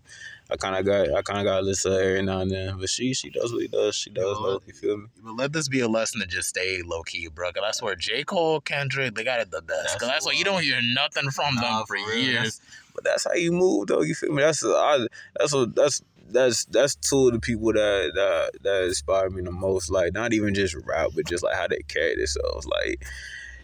I 0.52 0.58
kind 0.58 0.76
of 0.76 0.86
got 0.86 1.14
I 1.16 1.22
kind 1.22 1.40
of 1.40 1.46
got 1.46 1.58
to 1.60 1.62
listen 1.66 1.92
to 1.92 1.98
her 1.98 2.04
every 2.04 2.22
now 2.24 2.40
and 2.40 2.52
then. 2.52 2.78
But 2.78 2.90
she 2.90 3.14
she 3.14 3.30
does 3.30 3.52
what 3.54 3.62
he 3.62 3.68
does. 3.68 3.96
She 3.96 4.10
does. 4.10 4.24
Yo, 4.38 4.44
though, 4.44 4.62
you 4.68 4.74
feel 4.74 4.98
me? 4.98 5.06
But 5.24 5.36
let 5.36 5.54
this 5.54 5.68
be 5.70 5.80
a 5.80 5.88
lesson 5.88 6.20
to 6.22 6.28
just 6.28 6.50
stay 6.50 6.82
low 6.84 7.02
key, 7.04 7.28
bro. 7.30 7.52
Cause 7.52 7.64
I 7.66 7.72
swear, 7.72 7.96
J 7.96 8.24
Cole, 8.24 8.60
Kendrick, 8.60 9.16
they 9.16 9.24
got 9.24 9.40
it 9.40 9.52
the 9.52 9.62
best. 9.62 10.00
Cause 10.00 10.10
That's 10.10 10.12
that's 10.12 10.26
why 10.26 10.34
you 10.34 10.44
don't 10.44 10.62
hear 10.62 10.80
nothing 10.82 11.30
from 11.32 11.56
them 11.56 11.64
Nah, 11.64 11.86
for 11.86 11.98
for 11.98 12.10
real. 12.12 12.18
years. 12.20 12.62
But 12.94 13.04
that's 13.04 13.26
how 13.26 13.34
you 13.34 13.52
move, 13.52 13.88
though. 13.88 14.02
You 14.02 14.16
feel 14.16 14.32
me? 14.32 14.44
That's 14.44 14.64
I, 14.64 15.08
that's 15.38 15.54
what 15.54 15.76
that's 15.76 16.02
that's 16.30 16.66
that's 16.66 16.96
two 16.96 17.28
of 17.28 17.34
the 17.34 17.40
people 17.40 17.74
that 17.74 18.12
that 18.16 18.64
that 18.64 18.84
inspire 18.86 19.30
me 19.30 19.42
the 19.42 19.52
most. 19.52 19.90
Like 19.90 20.14
not 20.14 20.34
even 20.34 20.54
just 20.54 20.76
rap, 20.86 21.10
but 21.16 21.28
just 21.28 21.44
like 21.44 21.56
how 21.56 21.68
they 21.68 21.82
carry 21.88 22.16
themselves. 22.16 22.66
Like 22.66 23.06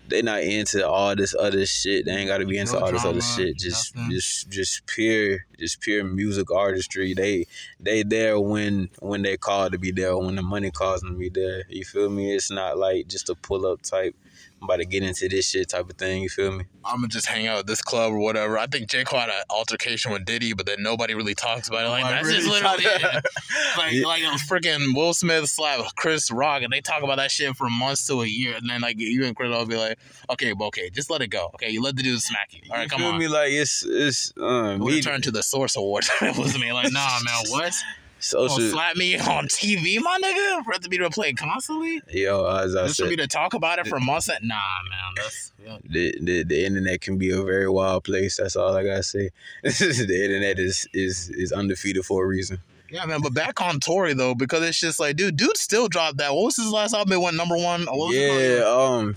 they 0.09 0.21
not 0.21 0.41
into 0.41 0.87
all 0.87 1.15
this 1.15 1.35
other 1.37 1.65
shit. 1.65 2.05
They 2.05 2.11
ain't 2.11 2.27
got 2.27 2.39
to 2.39 2.45
be 2.45 2.57
into 2.57 2.73
No 2.73 2.79
all 2.79 2.91
this 2.91 3.05
other 3.05 3.21
shit. 3.21 3.57
Just 3.57 3.95
nothing. 3.95 4.11
just 4.11 4.49
just 4.49 4.85
pure 4.87 5.39
just 5.57 5.81
pure 5.81 6.03
music 6.03 6.51
artistry. 6.51 7.13
They 7.13 7.45
they 7.79 8.03
there 8.03 8.39
when 8.39 8.89
when 8.99 9.21
they 9.21 9.37
called 9.37 9.73
to 9.73 9.77
be 9.77 9.91
there. 9.91 10.17
When 10.17 10.35
the 10.35 10.41
money 10.41 10.71
calls 10.71 11.01
them 11.01 11.13
to 11.13 11.17
be 11.17 11.29
there. 11.29 11.63
You 11.69 11.85
feel 11.85 12.09
me? 12.09 12.35
It's 12.35 12.51
not 12.51 12.77
like 12.77 13.07
just 13.07 13.29
a 13.29 13.35
pull 13.35 13.65
up 13.65 13.81
type. 13.81 14.15
I'm 14.61 14.65
about 14.65 14.77
to 14.77 14.85
get 14.85 15.03
into 15.03 15.29
this 15.29 15.47
shit 15.49 15.69
type 15.69 15.89
of 15.89 15.97
thing. 15.97 16.21
You 16.23 16.29
feel 16.29 16.51
me? 16.51 16.65
I'm 16.83 16.97
gonna 16.97 17.07
just 17.07 17.27
hang 17.27 17.47
out 17.47 17.59
at 17.59 17.67
this 17.67 17.81
club 17.81 18.11
or 18.11 18.19
whatever. 18.19 18.57
I 18.57 18.67
think 18.67 18.89
J 18.89 19.03
Cole 19.05 19.19
had 19.19 19.29
an 19.29 19.35
altercation 19.49 20.11
with 20.11 20.25
Diddy, 20.25 20.53
but 20.53 20.65
then 20.65 20.83
nobody 20.83 21.13
really 21.13 21.33
talks 21.35 21.67
about 21.69 21.85
it. 21.85 21.89
Like 21.89 22.03
that's 22.03 22.27
just 22.29 22.45
really 22.47 22.61
literally 22.61 22.83
talk- 22.99 23.13
it. 23.15 23.25
like 23.77 23.93
Yeah. 23.93 24.05
like 24.07 24.23
freaking 24.49 24.93
Will 24.95 25.13
Smith 25.13 25.47
slap 25.49 25.95
Chris 25.95 26.29
Rock, 26.29 26.61
and 26.63 26.73
they 26.73 26.81
talk 26.81 27.03
about 27.03 27.17
that 27.17 27.31
shit 27.31 27.55
for 27.55 27.69
months 27.69 28.05
to 28.07 28.21
a 28.21 28.25
year, 28.27 28.55
and 28.55 28.69
then 28.69 28.81
like 28.81 28.99
you 28.99 29.25
and 29.25 29.35
Chris 29.35 29.49
will 29.49 29.65
be 29.65 29.77
like, 29.77 29.97
okay, 30.29 30.51
but 30.53 30.65
okay, 30.65 30.89
just 30.89 31.09
let 31.09 31.21
it 31.21 31.27
go. 31.27 31.51
Okay, 31.55 31.69
you 31.69 31.81
let 31.81 31.95
the 31.95 32.03
dude 32.03 32.21
smack 32.21 32.53
you. 32.53 32.61
All 32.69 32.75
right, 32.77 32.83
you 32.83 32.89
come 32.89 32.99
feel 32.99 33.09
on. 33.11 33.17
me? 33.19 33.27
Like 33.29 33.51
it's 33.51 33.85
it's 33.87 34.33
um, 34.37 34.79
We 34.79 34.91
me, 34.91 34.97
return 34.97 35.21
to 35.21 35.31
the 35.31 35.41
Source 35.43 35.75
Awards. 35.77 36.09
it 36.21 36.37
was 36.37 36.57
me 36.59 36.73
like, 36.73 36.91
nah, 36.91 37.19
man, 37.23 37.43
what? 37.49 37.73
social. 38.19 38.57
Gonna 38.57 38.69
slap 38.69 38.95
me 38.95 39.17
on 39.19 39.47
TV, 39.47 39.99
my 40.01 40.19
nigga, 40.21 40.63
for 40.63 40.73
it 40.73 40.81
to 40.83 40.89
be 40.89 40.97
to 40.97 41.09
play 41.09 41.33
constantly. 41.33 42.01
Yo, 42.09 42.45
as 42.45 42.75
I 42.75 42.87
for 42.87 42.93
said, 42.93 43.09
me 43.09 43.15
to 43.17 43.27
talk 43.27 43.53
about 43.53 43.79
it 43.79 43.87
for 43.87 43.99
months. 43.99 44.29
And, 44.29 44.47
nah, 44.47 44.55
man, 44.89 45.13
that's 45.15 45.53
yeah. 45.63 45.77
the, 45.89 46.15
the 46.21 46.43
the 46.43 46.65
internet 46.65 47.01
can 47.01 47.17
be 47.17 47.31
a 47.31 47.41
very 47.41 47.69
wild 47.69 48.03
place. 48.03 48.37
That's 48.37 48.55
all 48.55 48.75
I 48.75 48.83
gotta 48.83 49.03
say. 49.03 49.29
the 49.63 50.21
internet 50.23 50.59
is 50.59 50.87
is 50.93 51.29
is 51.29 51.51
undefeated 51.51 52.05
for 52.05 52.23
a 52.23 52.27
reason. 52.27 52.59
Yeah, 52.91 53.05
man, 53.05 53.21
but 53.21 53.33
back 53.33 53.61
on 53.61 53.79
Tory 53.79 54.13
though, 54.13 54.33
because 54.33 54.63
it's 54.63 54.79
just 54.79 54.99
like, 54.99 55.15
dude, 55.15 55.37
dude 55.37 55.57
still 55.57 55.87
dropped 55.87 56.17
that. 56.17 56.33
What 56.33 56.45
was 56.45 56.55
his 56.55 56.71
last 56.71 56.93
album? 56.93 57.13
It 57.13 57.21
went 57.21 57.37
number 57.37 57.55
one. 57.55 57.85
What 57.85 57.97
was 57.97 58.15
it 58.15 58.59
Yeah, 58.59 58.63
um, 58.65 59.13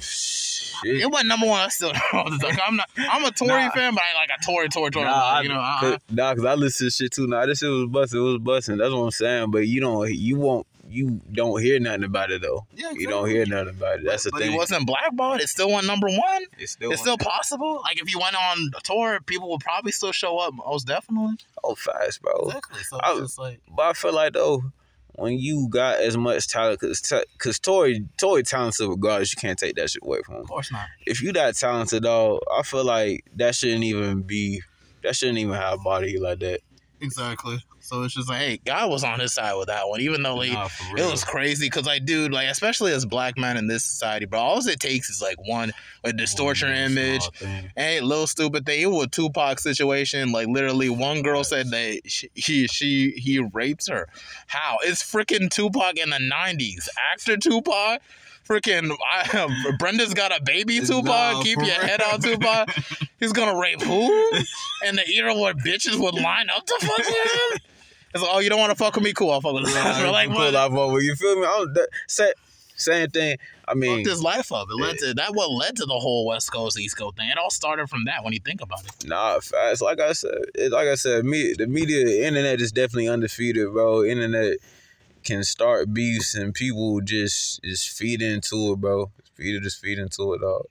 shit. 0.85 1.01
It 1.01 1.11
went 1.11 1.27
number 1.27 1.47
one. 1.47 1.61
I 1.65 1.69
still 1.69 1.89
like, 1.93 2.59
I'm 2.67 2.77
not. 2.77 2.89
I'm 2.99 3.25
a 3.25 3.31
Tory 3.31 3.51
Nah. 3.51 3.71
fan, 3.71 3.95
but 3.95 4.03
I 4.03 4.09
ain't 4.09 4.17
like 4.17 4.31
a 4.41 4.45
Tory, 4.45 4.69
Tory, 4.69 4.91
Tory. 4.91 5.05
Nah, 5.07 5.41
you 5.41 5.49
know, 5.49 5.61
uh, 5.61 5.81
cause, 5.81 5.99
nah, 6.11 6.35
cause 6.35 6.45
I 6.45 6.55
listen 6.55 6.87
to 6.87 6.91
shit 6.91 7.13
too. 7.13 7.27
Nah, 7.27 7.47
this 7.47 7.59
shit 7.61 7.71
was 7.71 7.87
busting. 7.89 8.19
It 8.21 8.23
was 8.23 8.39
busting. 8.39 8.77
That's 8.79 8.93
what 8.93 9.01
I'm 9.01 9.11
saying. 9.11 9.51
But 9.51 9.67
you 9.69 9.81
don't, 9.81 10.13
you 10.13 10.37
won't, 10.39 10.67
you 10.89 11.21
don't 11.33 11.63
hear 11.63 11.81
nothing 11.81 12.05
about 12.05 12.31
it 12.31 12.43
though. 12.43 12.67
yeah, 12.77 12.91
You 12.93 13.07
don't 13.09 13.27
hear 13.29 13.47
nothing 13.47 13.71
about 13.71 14.01
it. 14.01 14.05
That's 14.05 14.25
the 14.25 14.31
but 14.31 14.41
thing. 14.43 14.51
he 14.51 14.57
wasn't 14.57 14.87
blackballed. 14.87 15.41
It 15.41 15.49
still 15.49 15.71
went 15.71 15.87
number 15.87 16.09
one. 16.09 16.45
it's 16.59 16.73
still, 16.73 16.93
It's 16.93 17.01
still 17.01 17.17
possible. 17.17 17.81
Like 17.83 18.01
if 18.01 18.13
you 18.13 18.19
went 18.19 18.37
on 18.37 18.71
a 18.77 18.81
tour, 18.83 19.19
people 19.25 19.49
would 19.51 19.61
probably 19.61 19.93
still 19.93 20.13
show 20.13 20.37
up. 20.39 20.53
Most 20.55 20.87
definitely. 20.87 21.37
oh 21.65 21.75
fast, 21.77 22.21
bro. 22.21 22.33
Exactly. 22.49 22.83
So 22.83 22.99
I- 22.99 23.13
it's 23.13 23.21
just 23.21 23.39
like. 23.39 23.61
But 23.75 23.83
I 23.87 23.93
feel 23.95 24.13
like 24.13 24.35
though, 24.35 24.65
when 25.15 25.39
you 25.39 25.69
got 25.69 26.01
as 26.01 26.17
much 26.17 26.49
talent, 26.49 26.81
cause 26.81 27.01
cause 27.39 27.59
Tory 27.59 28.07
Tory 28.17 28.43
talented 28.43 28.89
regardless, 28.89 29.35
you 29.35 29.41
can't 29.41 29.59
take 29.59 29.77
that 29.77 29.91
shit 29.91 30.03
away 30.03 30.21
from 30.25 30.37
him. 30.37 30.43
Of 30.43 30.49
course 30.49 30.73
not. 30.73 30.87
If 31.07 31.23
you 31.23 31.33
that 31.33 31.57
talented, 31.57 32.03
though, 32.03 32.41
I 32.51 32.63
feel 32.63 32.85
like 32.85 33.25
that 33.37 33.55
shouldn't 33.55 33.85
even 33.85 34.23
be. 34.23 34.63
That 35.03 35.17
shouldn't 35.17 35.39
even 35.39 35.55
have 35.55 35.81
a 35.81 35.83
body 35.83 36.19
like 36.19 36.39
that. 36.41 36.61
Exactly. 37.03 37.59
So 37.81 38.05
it's 38.05 38.15
just 38.15 38.29
like, 38.29 38.39
hey, 38.39 38.61
God 38.65 38.91
was 38.91 39.03
on 39.03 39.19
his 39.19 39.35
side 39.35 39.55
with 39.55 39.67
that 39.67 39.89
one, 39.89 40.01
even 40.01 40.23
though 40.23 40.37
like 40.37 40.53
Nah, 40.53 40.69
it 40.97 41.11
was 41.11 41.25
crazy. 41.25 41.69
Cause 41.69 41.85
like, 41.85 42.05
dude, 42.05 42.33
like 42.33 42.49
especially 42.49 42.93
as 42.93 43.05
black 43.05 43.37
men 43.37 43.57
in 43.57 43.67
this 43.67 43.85
society, 43.85 44.25
bro, 44.25 44.39
all 44.39 44.67
it 44.67 44.79
takes 44.79 45.11
is 45.11 45.21
like 45.21 45.37
one 45.45 45.73
a 46.05 46.13
distortion 46.13 46.71
image, 46.71 47.29
Hey, 47.77 48.01
little 48.01 48.29
stupid 48.29 48.65
thing. 48.65 48.83
It 48.83 48.87
was 48.87 49.07
a 49.07 49.09
Tupac 49.09 49.59
situation. 49.59 50.31
Like 50.31 50.47
literally, 50.47 50.91
one 50.91 51.23
girl 51.23 51.43
said 51.43 51.71
that 51.71 52.03
she, 52.07 52.31
he 52.35 52.69
she 52.69 53.11
he 53.17 53.41
rapes 53.41 53.89
her. 53.89 54.09
How? 54.47 54.79
It's 54.83 55.03
freaking 55.03 55.51
Tupac 55.51 55.99
in 55.99 56.11
the 56.11 56.21
nineties. 56.21 56.89
Actor 57.13 57.39
Tupac. 57.39 58.01
Freaking 58.53 58.95
I, 59.11 59.75
Brenda's 59.79 60.13
got 60.13 60.39
a 60.39 60.43
baby. 60.43 60.81
Tupac. 60.81 61.43
Keep 61.43 61.57
your 61.59 61.67
real. 61.67 61.75
head 61.81 62.03
on 62.03 62.21
Tupac. 62.21 62.69
He's 63.19 63.33
gonna 63.33 63.59
rape 63.59 63.81
who? 63.81 64.31
And 64.85 64.99
the 64.99 65.35
where 65.41 65.55
bitches 65.55 65.97
would 65.97 66.15
line 66.17 66.49
up 66.55 66.67
to 66.67 66.77
fuck 66.81 67.07
him. 67.07 67.61
It's 68.15 68.23
like, 68.23 68.31
oh, 68.33 68.41
you 68.41 68.51
don't 68.51 68.59
want 68.59 68.71
to 68.71 68.77
fuck 68.77 68.97
with 68.97 69.05
me? 69.05 69.13
Cool, 69.13 69.31
I'll 69.31 69.41
fuck 69.41 69.55
with 69.55 69.69
you. 69.69 69.75
Nah, 69.75 70.11
like, 70.11 70.29
cool, 70.29 70.39
what? 70.39 70.55
I 70.57 70.69
fuck 70.69 70.93
with 70.93 71.05
you. 71.05 71.15
Feel 71.15 71.41
me? 71.41 71.47
I'm, 71.49 71.73
that, 71.73 71.89
sa- 72.09 72.25
same 72.75 73.09
thing. 73.11 73.39
I 73.69 73.75
mean, 73.75 73.99
Fucked 73.99 74.09
his 74.09 74.23
life 74.23 74.51
up. 74.51 74.67
It 74.69 74.75
led 74.75 74.99
to 74.99 75.15
that. 75.15 75.35
What 75.35 75.53
led 75.53 75.77
to 75.77 75.87
the 75.87 75.95
whole 75.95 76.27
West 76.27 76.53
Coast 76.53 76.79
East 76.81 76.99
Coast 76.99 77.17
thing? 77.17 77.31
It 77.31 77.39
all 77.39 77.51
started 77.51 77.89
from 77.89 78.07
that. 78.07 78.25
When 78.25 78.33
you 78.33 78.41
think 78.41 78.61
about 78.61 78.85
it. 78.85 79.07
Nah, 79.07 79.39
fast. 79.39 79.83
Like 79.83 80.01
I 80.01 80.13
said, 80.15 80.35
it, 80.57 80.73
like 80.73 80.89
I 80.89 80.97
said, 80.97 81.25
me, 81.25 81.55
the 81.57 81.69
media, 81.69 82.05
the 82.05 82.27
internet 82.27 82.61
is 82.61 82.73
definitely 82.73 83.09
undefeated, 83.09 83.73
bro. 83.73 84.05
Internet 84.05 84.57
can 85.25 85.45
start 85.45 85.93
beefs 85.93 86.35
and 86.35 86.55
people 86.55 87.01
just 87.01 87.63
just 87.63 87.97
feed 87.97 88.23
into 88.23 88.73
it, 88.73 88.81
bro. 88.81 89.11
People 89.37 89.63
just 89.63 89.81
feed 89.81 89.99
into 89.99 90.35
it, 90.35 90.41
dog. 90.41 90.67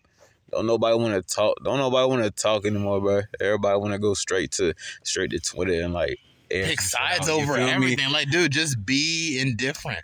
Don't 0.52 0.68
nobody 0.68 0.98
want 0.98 1.14
to 1.14 1.36
talk. 1.36 1.56
Don't 1.64 1.80
nobody 1.80 2.08
want 2.10 2.24
to 2.24 2.32
talk 2.32 2.66
anymore, 2.66 3.00
bro. 3.02 3.22
Everybody 3.40 3.80
want 3.80 3.94
to 3.94 4.00
go 4.00 4.14
straight 4.14 4.52
to 4.54 4.74
straight 5.04 5.32
to 5.32 5.40
Twitter 5.40 5.82
and 5.82 5.94
like 5.94 6.20
pick 6.52 6.82
sides 6.82 7.30
over 7.30 7.56
everything. 7.56 8.08
Me? 8.08 8.14
Like, 8.14 8.30
dude, 8.30 8.52
just 8.52 8.86
be 8.86 9.40
indifferent. 9.40 10.00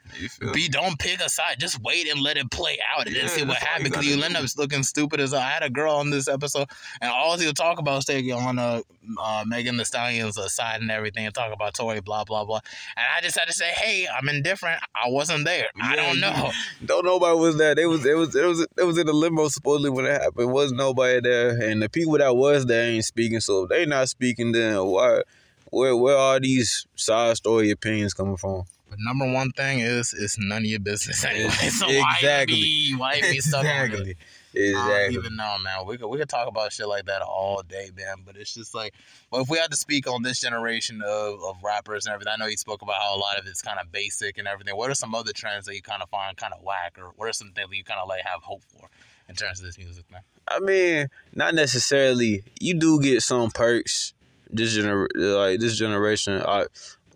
Be 0.54 0.68
don't 0.68 0.98
pick 1.00 1.20
a 1.20 1.30
side. 1.30 1.60
Just 1.60 1.82
wait 1.82 2.08
and 2.10 2.22
let 2.22 2.38
it 2.38 2.50
play 2.52 2.78
out 2.96 3.08
and 3.08 3.16
yeah, 3.16 3.24
then 3.24 3.30
see 3.30 3.44
what 3.44 3.58
happens. 3.58 3.90
Because 3.90 4.06
you 4.06 4.22
end 4.22 4.36
up 4.36 4.46
looking 4.58 4.84
stupid 4.84 5.20
as 5.20 5.34
I 5.34 5.42
had 5.42 5.64
a 5.64 5.70
girl 5.70 5.96
on 5.96 6.10
this 6.10 6.28
episode, 6.28 6.70
and 7.02 7.12
all 7.12 7.38
he'll 7.38 7.54
talk 7.54 7.80
about 7.80 8.00
is 8.00 8.06
taking 8.06 8.34
on 8.34 8.60
uh, 8.60 8.82
uh, 9.22 9.44
Megan 9.48 9.78
Thee 9.78 9.84
Stallion's 9.84 10.38
uh, 10.38 10.48
side 10.48 10.82
and 10.82 10.92
everything, 10.92 11.26
and 11.26 11.34
talk 11.34 11.54
about 11.54 11.74
Tory, 11.74 12.02
blah 12.02 12.24
blah 12.24 12.46
blah. 12.46 12.60
And 12.96 13.06
I 13.16 13.22
just 13.22 13.38
had 13.38 13.48
to 13.48 13.54
say, 13.54 13.70
hey, 13.70 14.08
I'm 14.08 14.28
indifferent. 14.30 14.82
I 14.96 15.10
wasn't 15.10 15.46
there. 15.46 15.68
Yeah, 15.76 15.84
I 15.84 15.96
don't 15.96 16.20
know. 16.20 16.52
Don't 16.86 17.06
nobody 17.06 17.38
was 17.38 17.58
there. 17.58 17.78
It 17.78 17.88
was 17.88 18.06
it 18.06 18.16
was 18.16 18.36
it 18.36 18.46
was 18.46 18.68
it 18.78 18.84
was 18.84 18.98
in 18.98 19.08
the 19.08 19.14
limo 19.14 19.48
supposedly 19.48 19.90
when 19.90 20.06
it 20.06 20.22
happened. 20.22 20.52
Was 20.52 20.72
nobody 20.72 21.22
there, 21.22 21.50
and 21.62 21.82
the 21.82 21.90
people 21.90 22.18
that 22.18 22.36
was 22.36 22.66
there 22.66 22.92
ain't 22.92 23.06
speaking. 23.06 23.40
So 23.40 23.64
if 23.64 23.70
they 23.70 23.86
not 23.86 24.10
speaking, 24.10 24.52
then 24.52 24.84
why? 24.86 25.22
Where 25.70 25.96
where 25.96 26.18
are 26.18 26.40
these 26.40 26.88
side 26.96 27.38
story 27.38 27.72
opinions 27.72 28.14
coming 28.14 28.38
from? 28.38 28.64
But 28.90 29.00
number 29.00 29.32
one 29.32 29.52
thing 29.52 29.80
is 29.80 30.14
it's 30.18 30.38
none 30.40 30.60
of 30.60 30.66
your 30.66 30.80
business 30.80 31.24
anyway. 31.26 31.50
So 31.50 31.88
exactly. 31.90 32.00
why 32.00 32.46
be 32.46 32.96
why 32.98 33.22
be 33.22 33.40
stuck 33.40 33.62
exactly. 33.62 34.16
Exactly. 34.54 34.94
I 34.94 35.04
don't 35.04 35.14
even 35.14 35.36
know, 35.36 35.58
man. 35.64 35.86
We 35.86 35.98
could 35.98 36.08
we 36.08 36.18
could 36.18 36.30
talk 36.30 36.48
about 36.48 36.72
shit 36.72 36.88
like 36.88 37.06
that 37.06 37.22
all 37.22 37.62
day, 37.68 37.90
man. 37.96 38.18
But 38.26 38.38
it's 38.38 38.54
just 38.54 38.74
like, 38.74 38.94
well, 39.30 39.42
if 39.42 39.50
we 39.50 39.58
had 39.58 39.72
to 39.72 39.78
speak 39.78 40.10
on 40.10 40.24
this 40.24 40.40
generation 40.40 41.02
of, 41.06 41.44
of 41.44 41.58
rappers 41.64 42.06
and 42.06 42.14
everything, 42.14 42.34
I 42.34 42.38
know 42.38 42.48
you 42.48 42.58
spoke 42.58 42.82
about 42.82 42.96
how 42.96 43.16
a 43.16 43.20
lot 43.20 43.38
of 43.38 43.46
it's 43.46 43.62
kind 43.62 43.80
of 43.80 43.92
basic 43.92 44.38
and 44.38 44.48
everything. 44.48 44.76
What 44.76 44.90
are 44.90 44.96
some 44.96 45.14
other 45.14 45.34
trends 45.34 45.66
that 45.66 45.76
you 45.76 45.82
kind 45.82 46.02
of 46.02 46.10
find 46.10 46.36
kind 46.38 46.54
of 46.54 46.64
whack, 46.64 46.98
or 46.98 47.12
what 47.16 47.30
are 47.30 47.34
some 47.34 47.52
things 47.52 47.70
that 47.70 47.76
you 47.76 47.84
kind 47.84 48.00
of 48.02 48.08
like 48.08 48.22
have 48.24 48.42
hope 48.42 48.64
for 48.64 48.90
in 49.30 49.36
terms 49.36 49.60
of 49.60 49.66
this 49.66 49.78
music, 49.78 50.06
man? 50.12 50.22
I 50.48 50.60
mean, 50.60 51.08
not 51.36 51.54
necessarily. 51.54 52.44
You 52.60 52.74
do 52.74 53.02
get 53.02 53.22
some 53.22 53.52
perks. 53.52 54.14
This 54.50 54.78
gener 54.78 55.08
like 55.16 55.60
this 55.60 55.78
generation, 55.78 56.42
I 56.46 56.66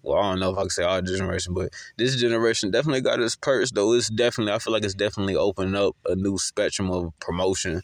well, 0.04 0.18
I 0.18 0.32
don't 0.32 0.40
know 0.40 0.52
if 0.52 0.58
I 0.58 0.62
can 0.62 0.70
say 0.70 0.84
our 0.84 1.02
generation, 1.02 1.54
but 1.54 1.72
this 1.98 2.16
generation 2.16 2.72
definitely 2.72 3.02
got 3.02 3.20
its 3.20 3.36
perks 3.36 3.72
though. 3.72 3.94
It's 3.94 4.10
definitely 4.10 4.54
I 4.54 4.60
feel 4.60 4.74
like 4.74 4.84
it's 4.84 4.96
definitely 4.96 5.36
opened 5.36 5.76
up 5.76 5.96
a 6.06 6.16
new 6.16 6.38
spectrum 6.38 6.90
of 6.90 7.18
promotion 7.20 7.84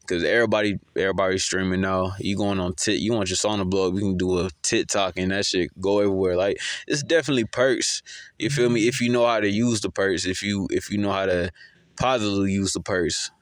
because 0.00 0.22
mm-hmm. 0.22 0.34
everybody 0.34 0.78
everybody's 0.96 1.42
streaming 1.42 1.80
now. 1.80 2.12
You 2.20 2.36
going 2.36 2.60
on 2.60 2.74
tit, 2.74 3.00
you 3.00 3.12
want 3.12 3.28
your 3.28 3.36
song 3.36 3.58
to 3.58 3.64
blow 3.64 3.88
up, 3.88 3.94
you 3.94 4.00
can 4.00 4.16
do 4.16 4.38
a 4.40 4.50
TikTok 4.62 5.14
and 5.16 5.32
that 5.32 5.44
shit 5.44 5.70
go 5.80 5.98
everywhere. 5.98 6.36
Like 6.36 6.58
it's 6.86 7.02
definitely 7.02 7.46
perks. 7.46 8.02
You 8.38 8.50
feel 8.50 8.70
me? 8.70 8.82
Mm-hmm. 8.82 8.88
If 8.88 9.00
you 9.00 9.10
know 9.10 9.26
how 9.26 9.40
to 9.40 9.50
use 9.50 9.80
the 9.80 9.90
perks, 9.90 10.24
if 10.24 10.42
you 10.42 10.68
if 10.70 10.90
you 10.90 10.98
know 10.98 11.12
how 11.12 11.26
to 11.26 11.50
positively 11.98 12.52
use 12.52 12.74
the 12.74 12.80
perks, 12.80 13.32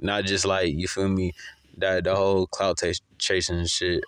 not 0.00 0.24
just 0.24 0.44
like 0.44 0.72
you 0.74 0.88
feel 0.88 1.08
me 1.08 1.34
that 1.76 2.04
the 2.04 2.16
whole 2.16 2.48
cloud 2.48 2.78
t- 2.78 2.94
chasing 3.18 3.64
shit 3.66 4.02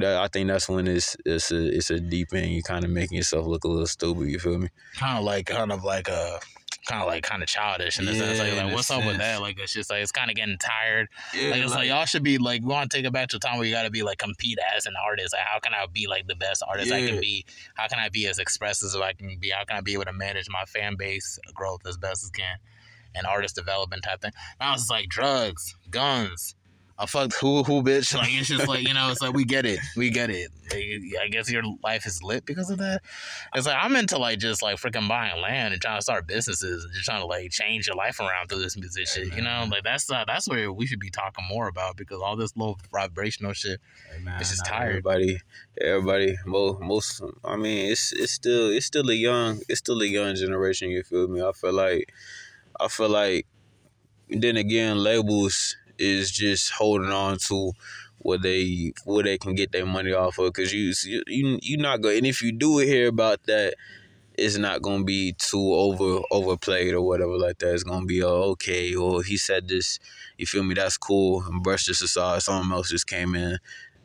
that 0.00 0.18
I 0.18 0.28
think 0.28 0.48
that's 0.48 0.68
when 0.68 0.86
it's 0.86 1.16
it's 1.24 1.50
a 1.50 1.76
it's 1.76 1.90
a 1.90 2.00
deep 2.00 2.32
end. 2.34 2.50
You 2.50 2.62
kind 2.62 2.84
of 2.84 2.90
making 2.90 3.16
yourself 3.16 3.46
look 3.46 3.64
a 3.64 3.68
little 3.68 3.86
stupid. 3.86 4.28
You 4.28 4.38
feel 4.38 4.58
me? 4.58 4.68
Kind 4.96 5.18
of 5.18 5.24
like 5.24 5.46
kind 5.46 5.72
of 5.72 5.84
like 5.84 6.08
uh, 6.08 6.38
a 6.38 6.40
kind 6.86 7.02
of 7.02 7.08
like 7.08 7.22
kind 7.22 7.42
of 7.42 7.48
childish 7.48 7.98
in 7.98 8.08
a 8.08 8.12
yeah, 8.12 8.18
sense. 8.18 8.38
Like, 8.38 8.56
like 8.56 8.74
what's 8.74 8.88
sense. 8.88 9.00
up 9.00 9.06
with 9.06 9.18
that? 9.18 9.40
Like 9.40 9.58
it's 9.58 9.72
just 9.72 9.90
like 9.90 10.02
it's 10.02 10.12
kind 10.12 10.30
of 10.30 10.36
getting 10.36 10.58
tired. 10.58 11.08
Yeah, 11.34 11.50
like 11.50 11.62
it's 11.62 11.70
like, 11.70 11.78
like, 11.80 11.88
y'all 11.88 12.04
should 12.04 12.22
be 12.22 12.38
like 12.38 12.62
we 12.62 12.68
want 12.68 12.90
to 12.90 12.96
take 12.96 13.06
it 13.06 13.12
back 13.12 13.28
to 13.28 13.36
a 13.36 13.40
time 13.40 13.58
where 13.58 13.66
you 13.66 13.72
got 13.72 13.84
to 13.84 13.90
be 13.90 14.02
like 14.02 14.18
compete 14.18 14.58
as 14.76 14.86
an 14.86 14.94
artist. 15.02 15.34
Like 15.34 15.42
how 15.44 15.58
can 15.58 15.74
I 15.74 15.86
be 15.92 16.06
like 16.06 16.26
the 16.26 16.36
best 16.36 16.62
artist 16.66 16.90
yeah. 16.90 16.96
I 16.96 17.06
can 17.06 17.20
be? 17.20 17.44
How 17.74 17.86
can 17.88 17.98
I 17.98 18.08
be 18.08 18.26
as 18.26 18.38
expressive 18.38 18.86
as 18.86 18.96
I 18.96 19.12
can 19.12 19.38
be? 19.38 19.50
How 19.50 19.64
can 19.64 19.76
I 19.76 19.80
be 19.80 19.92
able 19.92 20.04
to 20.04 20.12
manage 20.12 20.48
my 20.50 20.64
fan 20.64 20.96
base 20.96 21.38
growth 21.54 21.86
as 21.86 21.96
best 21.96 22.24
as 22.24 22.30
can? 22.30 22.56
And 23.14 23.26
artist 23.26 23.56
development 23.56 24.04
type 24.04 24.22
thing. 24.22 24.30
Now 24.60 24.74
it's 24.74 24.88
like 24.88 25.08
drugs, 25.08 25.74
guns, 25.90 26.54
I 27.00 27.06
fucked 27.06 27.32
who 27.36 27.62
who 27.62 27.82
bitch. 27.82 28.14
Like 28.14 28.28
it's 28.30 28.48
just 28.48 28.68
like 28.68 28.86
you 28.86 28.92
know, 28.92 29.10
it's 29.10 29.22
like 29.22 29.32
we 29.32 29.46
get 29.46 29.64
it, 29.64 29.80
we 29.96 30.10
get 30.10 30.28
it. 30.28 30.50
Like, 30.70 31.22
I 31.22 31.28
guess 31.28 31.50
your 31.50 31.62
life 31.82 32.04
is 32.04 32.22
lit 32.22 32.44
because 32.44 32.68
of 32.68 32.76
that. 32.78 33.00
It's 33.54 33.66
like 33.66 33.78
I'm 33.80 33.96
into 33.96 34.18
like 34.18 34.38
just 34.38 34.62
like 34.62 34.76
freaking 34.76 35.08
buying 35.08 35.40
land 35.40 35.72
and 35.72 35.80
trying 35.80 35.96
to 35.96 36.02
start 36.02 36.26
businesses 36.26 36.84
and 36.84 36.92
just 36.92 37.06
trying 37.06 37.22
to 37.22 37.26
like 37.26 37.50
change 37.52 37.86
your 37.86 37.96
life 37.96 38.20
around 38.20 38.48
through 38.48 38.60
this 38.60 38.76
music 38.76 39.08
shit. 39.08 39.34
You 39.34 39.40
know, 39.40 39.66
like 39.70 39.82
that's 39.82 40.10
uh, 40.10 40.24
that's 40.26 40.46
where 40.46 40.70
we 40.70 40.86
should 40.86 41.00
be 41.00 41.08
talking 41.08 41.42
more 41.48 41.68
about 41.68 41.96
because 41.96 42.20
all 42.20 42.36
this 42.36 42.54
low 42.54 42.76
vibrational 42.92 43.54
shit. 43.54 43.80
Hey 44.12 44.22
man, 44.22 44.38
it's 44.38 44.50
just 44.50 44.66
tired. 44.66 44.90
Everybody, 44.90 45.38
everybody, 45.80 46.36
most 46.44 46.80
most. 46.82 47.22
I 47.46 47.56
mean, 47.56 47.90
it's 47.90 48.12
it's 48.12 48.32
still 48.32 48.68
it's 48.68 48.84
still 48.84 49.08
a 49.08 49.14
young 49.14 49.60
it's 49.70 49.78
still 49.78 50.02
a 50.02 50.06
young 50.06 50.34
generation. 50.34 50.90
You 50.90 51.02
feel 51.02 51.28
me? 51.28 51.40
I 51.40 51.52
feel 51.52 51.72
like 51.72 52.12
I 52.78 52.88
feel 52.88 53.08
like. 53.08 53.46
Then 54.32 54.56
again, 54.56 54.96
labels 54.98 55.76
is 56.00 56.30
just 56.30 56.72
holding 56.72 57.12
on 57.12 57.38
to 57.38 57.72
what 58.18 58.42
they 58.42 58.92
what 59.04 59.24
they 59.24 59.38
can 59.38 59.54
get 59.54 59.72
their 59.72 59.86
money 59.86 60.12
off 60.12 60.38
of. 60.38 60.52
Because 60.52 60.72
you 60.72 60.92
you 61.26 61.58
you 61.62 61.76
not 61.76 62.00
going 62.00 62.18
and 62.18 62.26
if 62.26 62.42
you 62.42 62.52
do 62.52 62.78
hear 62.78 63.08
about 63.08 63.44
that 63.44 63.74
it's 64.40 64.56
not 64.56 64.80
gonna 64.80 65.04
be 65.04 65.34
too 65.34 65.74
over 65.74 66.22
overplayed 66.30 66.94
or 66.94 67.02
whatever 67.02 67.36
like 67.36 67.58
that. 67.58 67.74
It's 67.74 67.82
gonna 67.82 68.06
be 68.06 68.22
oh, 68.22 68.52
okay 68.52 68.94
or 68.94 69.22
he 69.22 69.36
said 69.36 69.68
this. 69.68 69.98
You 70.38 70.46
feel 70.46 70.62
me? 70.62 70.74
That's 70.74 70.96
cool. 70.96 71.44
And 71.46 71.62
brush 71.62 71.84
this 71.84 72.00
aside. 72.00 72.42
Someone 72.42 72.72
else 72.72 72.90
just 72.90 73.06
came 73.06 73.34
in. 73.34 73.58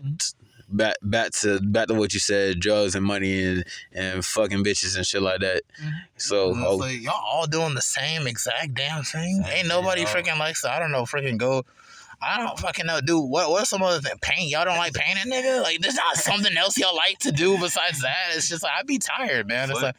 Mm-hmm. 0.04 0.76
back 0.76 0.98
back 1.02 1.32
to 1.32 1.62
back 1.62 1.88
to 1.88 1.94
what 1.94 2.14
you 2.14 2.20
said 2.20 2.60
drugs 2.60 2.96
and 2.96 3.06
money 3.06 3.46
and 3.46 3.64
and 3.94 4.26
fucking 4.26 4.62
bitches 4.62 4.98
and 4.98 5.06
shit 5.06 5.22
like 5.22 5.40
that. 5.40 5.64
Mm-hmm. 5.82 5.90
so 6.18 6.54
oh, 6.54 6.76
like, 6.76 7.02
y'all 7.02 7.14
all 7.14 7.48
doing 7.48 7.76
the 7.76 7.82
same 7.82 8.28
exact 8.28 8.74
damn 8.74 9.04
thing? 9.04 9.42
Ain't 9.50 9.70
nobody 9.70 10.04
freaking 10.04 10.38
likes 10.38 10.64
to, 10.64 10.72
I 10.72 10.80
don't 10.80 10.92
know 10.92 11.04
freaking 11.04 11.38
go 11.38 11.64
I 12.26 12.38
don't 12.38 12.58
fucking 12.60 12.86
know, 12.86 13.02
dude. 13.02 13.30
What 13.30 13.52
what's 13.52 13.70
some 13.70 13.84
other 13.84 14.00
thing? 14.00 14.18
Paint? 14.22 14.50
Y'all 14.50 14.66
don't 14.66 14.78
like 14.78 14.94
painting, 14.94 15.32
nigga? 15.32 15.62
Like, 15.62 15.80
there's 15.80 15.96
not 15.96 16.16
something 16.18 16.56
else 16.58 16.78
y'all 16.78 16.96
like 16.96 17.20
to 17.20 17.32
do 17.32 17.58
besides 17.58 18.02
that. 18.02 18.32
It's 18.34 18.50
just 18.50 18.64
like 18.64 18.74
I'd 18.80 18.88
be 18.88 18.98
tired, 18.98 19.48
man. 19.48 19.70
It's 19.70 19.82
like 19.82 19.96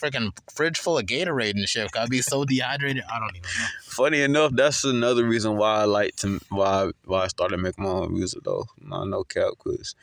freaking 0.00 0.32
fridge 0.52 0.78
full 0.78 0.98
of 0.98 1.06
Gatorade 1.06 1.50
and 1.50 1.68
shit. 1.68 1.90
I'd 1.96 2.10
be 2.10 2.22
so 2.22 2.44
dehydrated. 2.44 3.04
I 3.12 3.18
don't 3.18 3.36
even 3.36 3.42
know. 3.42 3.66
Funny 3.84 4.22
enough, 4.22 4.52
that's 4.54 4.84
another 4.84 5.24
reason 5.24 5.56
why 5.56 5.82
I 5.82 5.84
like 5.84 6.16
to 6.16 6.40
why 6.48 6.90
why 7.04 7.24
I 7.24 7.28
started 7.28 7.58
making 7.58 7.84
my 7.84 7.90
own 7.90 8.14
music 8.14 8.42
though. 8.44 8.66
Not 8.80 9.04
no 9.08 9.24
cap, 9.24 9.52
cause 9.58 9.94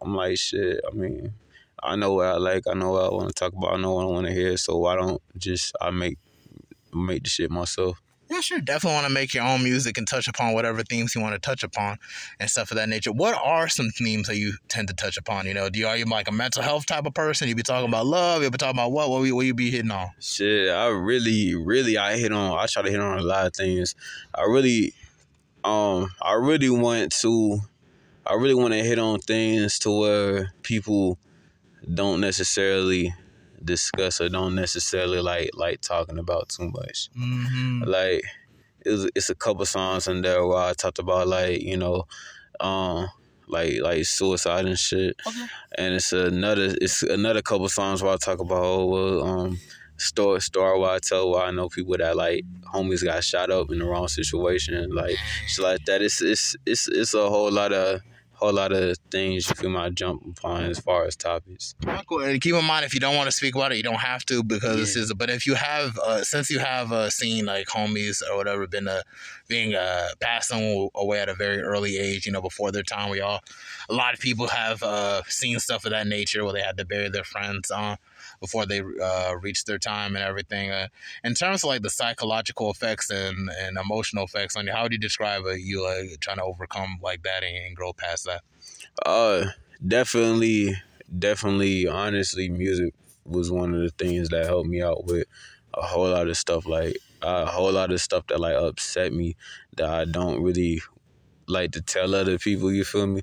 I'm 0.00 0.14
like 0.14 0.38
shit. 0.38 0.80
I 0.86 0.94
mean, 0.94 1.32
I 1.82 1.96
know 1.96 2.14
what 2.14 2.26
I 2.26 2.36
like. 2.36 2.66
I 2.66 2.74
know 2.74 2.92
what 2.92 3.04
I 3.04 3.14
want 3.14 3.28
to 3.28 3.34
talk 3.34 3.52
about. 3.52 3.74
I 3.74 3.78
know 3.78 3.94
what 3.94 4.04
I 4.04 4.10
want 4.10 4.26
to 4.26 4.32
hear. 4.32 4.56
So 4.56 4.76
why 4.76 4.96
don't 4.96 5.22
just 5.36 5.74
I 5.80 5.90
make 5.90 6.18
make 6.94 7.24
the 7.24 7.30
shit 7.30 7.50
myself? 7.50 8.00
Yeah, 8.28 8.40
sure. 8.40 8.60
Definitely 8.60 8.94
want 8.94 9.06
to 9.06 9.12
make 9.12 9.34
your 9.34 9.44
own 9.44 9.62
music 9.62 9.98
and 9.98 10.06
touch 10.06 10.26
upon 10.26 10.52
whatever 10.52 10.82
themes 10.82 11.14
you 11.14 11.20
want 11.20 11.34
to 11.34 11.38
touch 11.38 11.62
upon 11.62 11.98
and 12.40 12.50
stuff 12.50 12.72
of 12.72 12.76
that 12.76 12.88
nature. 12.88 13.12
What 13.12 13.38
are 13.40 13.68
some 13.68 13.90
themes 13.90 14.26
that 14.26 14.36
you 14.36 14.54
tend 14.68 14.88
to 14.88 14.94
touch 14.94 15.16
upon? 15.16 15.46
You 15.46 15.54
know, 15.54 15.70
do 15.70 15.78
you 15.78 15.86
are 15.86 15.96
you 15.96 16.06
like 16.06 16.28
a 16.28 16.32
mental 16.32 16.62
health 16.62 16.86
type 16.86 17.06
of 17.06 17.14
person? 17.14 17.48
You 17.48 17.54
be 17.54 17.62
talking 17.62 17.88
about 17.88 18.06
love. 18.06 18.42
You 18.42 18.50
be 18.50 18.58
talking 18.58 18.76
about 18.76 18.90
what? 18.90 19.10
What 19.10 19.20
will 19.20 19.42
you 19.42 19.54
be 19.54 19.70
hitting 19.70 19.92
on? 19.92 20.08
Shit, 20.18 20.70
I 20.70 20.88
really, 20.88 21.54
really, 21.54 21.96
I 21.96 22.16
hit 22.16 22.32
on. 22.32 22.58
I 22.58 22.66
try 22.66 22.82
to 22.82 22.90
hit 22.90 23.00
on 23.00 23.18
a 23.18 23.22
lot 23.22 23.46
of 23.46 23.54
things. 23.54 23.94
I 24.34 24.42
really, 24.42 24.92
um, 25.62 26.08
I 26.20 26.32
really 26.34 26.70
want 26.70 27.12
to, 27.20 27.60
I 28.26 28.34
really 28.34 28.54
want 28.54 28.72
to 28.74 28.82
hit 28.82 28.98
on 28.98 29.20
things 29.20 29.78
to 29.80 29.90
where 29.90 30.52
people 30.62 31.18
don't 31.94 32.20
necessarily 32.20 33.14
discuss 33.66 34.20
or 34.20 34.28
don't 34.28 34.54
necessarily 34.54 35.20
like 35.20 35.50
like 35.54 35.80
talking 35.80 36.18
about 36.18 36.48
too 36.48 36.70
much. 36.70 37.10
Mm-hmm. 37.18 37.82
Like 37.82 38.22
it's 38.84 39.10
it's 39.14 39.30
a 39.30 39.34
couple 39.34 39.66
songs 39.66 40.08
in 40.08 40.22
there 40.22 40.46
where 40.46 40.58
I 40.58 40.72
talked 40.72 40.98
about 40.98 41.28
like 41.28 41.60
you 41.60 41.76
know, 41.76 42.06
um, 42.60 43.08
like 43.48 43.80
like 43.82 44.04
suicide 44.04 44.66
and 44.66 44.78
shit. 44.78 45.16
Okay. 45.26 45.46
And 45.76 45.94
it's 45.94 46.12
another 46.12 46.74
it's 46.80 47.02
another 47.02 47.42
couple 47.42 47.68
songs 47.68 48.02
where 48.02 48.14
I 48.14 48.16
talk 48.16 48.40
about 48.40 48.62
oh, 48.62 48.86
well, 48.86 49.24
um 49.24 49.58
story 49.98 50.40
story 50.40 50.78
where 50.78 50.90
I 50.90 50.98
tell 50.98 51.30
why 51.30 51.46
I 51.46 51.50
know 51.50 51.68
people 51.68 51.96
that 51.98 52.16
like 52.16 52.44
homies 52.72 53.04
got 53.04 53.24
shot 53.24 53.50
up 53.50 53.70
in 53.70 53.78
the 53.78 53.84
wrong 53.84 54.08
situation, 54.08 54.94
like 54.94 55.16
shit 55.46 55.64
like 55.64 55.84
that. 55.86 56.02
It's 56.02 56.22
it's 56.22 56.56
it's 56.66 56.88
it's 56.88 57.14
a 57.14 57.28
whole 57.28 57.50
lot 57.50 57.72
of 57.72 58.00
whole 58.36 58.52
lot 58.52 58.72
of 58.72 58.96
things 59.10 59.48
you 59.48 59.54
feel 59.54 59.70
my 59.70 59.88
jump 59.88 60.22
upon 60.26 60.64
as 60.64 60.78
far 60.78 61.04
as 61.04 61.16
topics. 61.16 61.74
Cool. 62.06 62.22
And 62.22 62.40
keep 62.40 62.54
in 62.54 62.64
mind 62.64 62.84
if 62.84 62.92
you 62.92 63.00
don't 63.00 63.16
want 63.16 63.26
to 63.28 63.32
speak 63.32 63.54
about 63.54 63.72
it, 63.72 63.76
you 63.76 63.82
don't 63.82 63.94
have 63.94 64.24
to 64.26 64.42
because 64.42 64.76
yeah. 64.76 64.76
this 64.76 64.96
is. 64.96 65.12
But 65.14 65.30
if 65.30 65.46
you 65.46 65.54
have, 65.54 65.98
uh, 65.98 66.22
since 66.22 66.50
you 66.50 66.58
have 66.58 66.92
uh, 66.92 67.08
seen 67.10 67.46
like 67.46 67.68
homies 67.68 68.22
or 68.28 68.36
whatever 68.36 68.66
been 68.66 68.88
uh, 68.88 69.02
being 69.48 69.74
uh, 69.74 70.08
passing 70.20 70.90
away 70.94 71.20
at 71.20 71.28
a 71.28 71.34
very 71.34 71.60
early 71.62 71.96
age, 71.96 72.26
you 72.26 72.32
know, 72.32 72.42
before 72.42 72.70
their 72.70 72.82
time, 72.82 73.10
we 73.10 73.20
all, 73.20 73.40
a 73.88 73.94
lot 73.94 74.12
of 74.12 74.20
people 74.20 74.48
have 74.48 74.82
uh, 74.82 75.22
seen 75.28 75.58
stuff 75.58 75.84
of 75.84 75.92
that 75.92 76.06
nature 76.06 76.44
where 76.44 76.52
they 76.52 76.62
had 76.62 76.76
to 76.76 76.84
bury 76.84 77.08
their 77.08 77.24
friends. 77.24 77.70
Uh, 77.70 77.96
before 78.40 78.66
they 78.66 78.80
uh, 78.80 79.34
reach 79.40 79.64
their 79.64 79.78
time 79.78 80.16
and 80.16 80.24
everything. 80.24 80.70
Uh, 80.70 80.88
in 81.24 81.34
terms 81.34 81.64
of 81.64 81.68
like 81.68 81.82
the 81.82 81.90
psychological 81.90 82.70
effects 82.70 83.10
and, 83.10 83.50
and 83.60 83.78
emotional 83.78 84.24
effects 84.24 84.56
on 84.56 84.66
you, 84.66 84.72
how 84.72 84.82
would 84.82 84.92
you 84.92 84.98
describe 84.98 85.44
uh, 85.44 85.50
you 85.50 85.82
like 85.82 86.20
trying 86.20 86.38
to 86.38 86.44
overcome 86.44 86.98
like 87.02 87.22
that 87.22 87.42
and, 87.42 87.56
and 87.56 87.76
grow 87.76 87.92
past 87.92 88.24
that? 88.26 88.42
Uh, 89.04 89.46
definitely, 89.86 90.74
definitely. 91.18 91.86
Honestly, 91.86 92.48
music 92.48 92.94
was 93.24 93.50
one 93.50 93.74
of 93.74 93.80
the 93.80 93.90
things 93.90 94.28
that 94.30 94.46
helped 94.46 94.68
me 94.68 94.82
out 94.82 95.04
with 95.04 95.26
a 95.74 95.82
whole 95.82 96.08
lot 96.08 96.28
of 96.28 96.36
stuff 96.36 96.64
like 96.66 96.96
a 97.22 97.44
whole 97.46 97.72
lot 97.72 97.92
of 97.92 98.00
stuff 98.00 98.26
that 98.28 98.40
like 98.40 98.54
upset 98.54 99.12
me 99.12 99.36
that 99.76 99.88
I 99.88 100.04
don't 100.04 100.42
really 100.42 100.80
like 101.46 101.72
to 101.72 101.82
tell 101.82 102.14
other 102.14 102.38
people. 102.38 102.72
You 102.72 102.84
feel 102.84 103.06
me? 103.06 103.22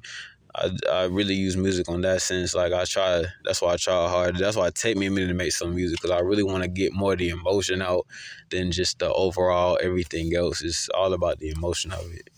I, 0.55 0.71
I 0.91 1.03
really 1.05 1.33
use 1.33 1.57
music 1.57 1.89
on 1.89 2.01
that 2.01 2.21
sense. 2.21 2.53
Like 2.53 2.73
I 2.73 2.85
try, 2.85 3.23
that's 3.43 3.61
why 3.61 3.73
I 3.73 3.77
try 3.77 4.07
hard. 4.07 4.37
That's 4.37 4.55
why 4.55 4.67
it 4.67 4.75
take 4.75 4.97
me 4.97 5.07
a 5.07 5.11
minute 5.11 5.27
to 5.27 5.33
make 5.33 5.51
some 5.51 5.75
music 5.75 5.99
because 5.99 6.11
I 6.11 6.19
really 6.19 6.43
want 6.43 6.63
to 6.63 6.69
get 6.69 6.93
more 6.93 7.13
of 7.13 7.19
the 7.19 7.29
emotion 7.29 7.81
out 7.81 8.05
than 8.51 8.71
just 8.71 8.99
the 8.99 9.11
overall 9.11 9.79
everything 9.81 10.35
else. 10.35 10.61
It's 10.61 10.89
all 10.89 11.13
about 11.13 11.39
the 11.39 11.49
emotion 11.49 11.91
of 11.91 12.05
it. 12.13 12.29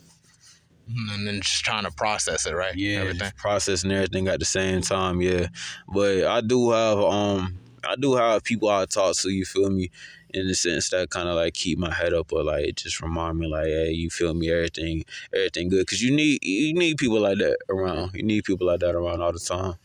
Mm-hmm, 0.90 1.16
and 1.16 1.28
then 1.28 1.42
just 1.42 1.66
trying 1.66 1.84
to 1.84 1.92
process 1.92 2.46
it, 2.46 2.54
right? 2.54 2.76
Yeah, 2.76 3.00
everything. 3.00 3.32
processing 3.38 3.92
everything 3.92 4.28
at 4.28 4.40
the 4.40 4.46
same 4.46 4.82
time. 4.82 5.20
Yeah, 5.20 5.48
but 5.88 6.26
I 6.26 6.42
do 6.42 6.72
have 6.72 7.00
um, 7.00 7.58
I 7.84 7.96
do 7.96 8.16
have 8.16 8.44
people 8.44 8.70
I 8.70 8.86
talk 8.86 9.16
to. 9.18 9.30
You 9.30 9.46
feel 9.46 9.70
me? 9.70 9.92
In 10.36 10.48
the 10.48 10.54
sense 10.54 10.90
that 10.90 11.10
kind 11.10 11.30
of 11.30 11.36
like 11.36 11.54
keep 11.54 11.78
my 11.80 11.94
head 11.94 12.14
up 12.14 12.32
or 12.34 12.44
like 12.44 12.76
just 12.76 13.02
remind 13.02 13.40
me 13.40 13.48
like 13.48 13.66
hey 13.66 13.92
you 13.92 14.10
feel 14.10 14.34
me? 14.34 14.52
Everything 14.52 15.06
everything 15.34 15.70
good. 15.70 15.80
Because 15.80 16.04
you 16.04 16.16
need 16.16 16.44
you 16.44 16.74
need 16.74 16.98
people 16.98 17.20
like 17.20 17.38
that 17.40 17.58
around. 17.70 18.14
You 18.14 18.24
need 18.24 18.44
people 18.44 18.68
like 18.68 18.82
that 18.82 18.96
around 18.96 19.22
all 19.22 19.32
the 19.32 19.40
time 19.40 19.76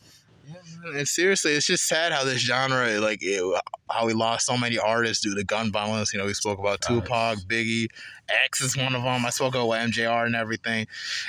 and 0.84 1.08
seriously, 1.08 1.52
it's 1.52 1.66
just 1.66 1.86
sad 1.86 2.12
how 2.12 2.24
this 2.24 2.40
genre, 2.40 3.00
like, 3.00 3.20
it, 3.22 3.62
how 3.90 4.06
we 4.06 4.12
lost 4.12 4.46
so 4.46 4.56
many 4.56 4.78
artists 4.78 5.22
due 5.22 5.34
to 5.34 5.44
gun 5.44 5.72
violence. 5.72 6.12
You 6.12 6.18
know, 6.18 6.26
we 6.26 6.34
spoke 6.34 6.58
about 6.58 6.80
Tupac, 6.80 7.38
Biggie, 7.40 7.88
X 8.44 8.60
is 8.60 8.76
one 8.76 8.94
of 8.94 9.02
them. 9.02 9.24
I 9.26 9.30
spoke 9.30 9.54
about 9.54 9.68
MJR 9.68 10.26
and 10.26 10.36
everything, 10.36 10.86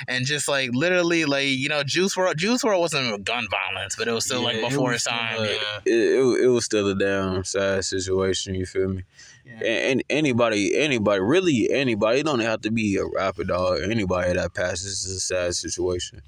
and 0.08 0.24
just 0.24 0.48
like 0.48 0.70
literally, 0.72 1.24
like 1.24 1.48
you 1.48 1.68
know, 1.68 1.82
Juice 1.82 2.14
WRLD, 2.14 2.36
Juice 2.36 2.62
WRLD 2.62 2.80
wasn't 2.80 3.24
gun 3.24 3.46
violence, 3.50 3.96
but 3.96 4.08
it 4.08 4.12
was 4.12 4.24
still 4.24 4.40
yeah, 4.40 4.60
like 4.60 4.70
before 4.70 4.92
its 4.92 5.04
time. 5.04 5.40
yeah, 5.40 5.80
it, 5.84 5.92
it, 5.92 6.44
it 6.44 6.48
was 6.48 6.64
still 6.64 6.88
a 6.88 6.94
damn 6.94 7.44
sad 7.44 7.84
situation. 7.84 8.54
You 8.54 8.66
feel 8.66 8.88
me? 8.88 9.02
Yeah. 9.44 9.66
And 9.66 10.04
anybody, 10.08 10.76
anybody, 10.76 11.20
really 11.20 11.70
anybody, 11.70 12.20
it 12.20 12.26
don't 12.26 12.40
have 12.40 12.62
to 12.62 12.70
be 12.70 12.96
a 12.96 13.04
rapper 13.04 13.44
dog. 13.44 13.80
Anybody 13.82 14.34
that 14.34 14.54
passes 14.54 15.04
is 15.04 15.16
a 15.16 15.20
sad 15.20 15.54
situation. 15.54 16.22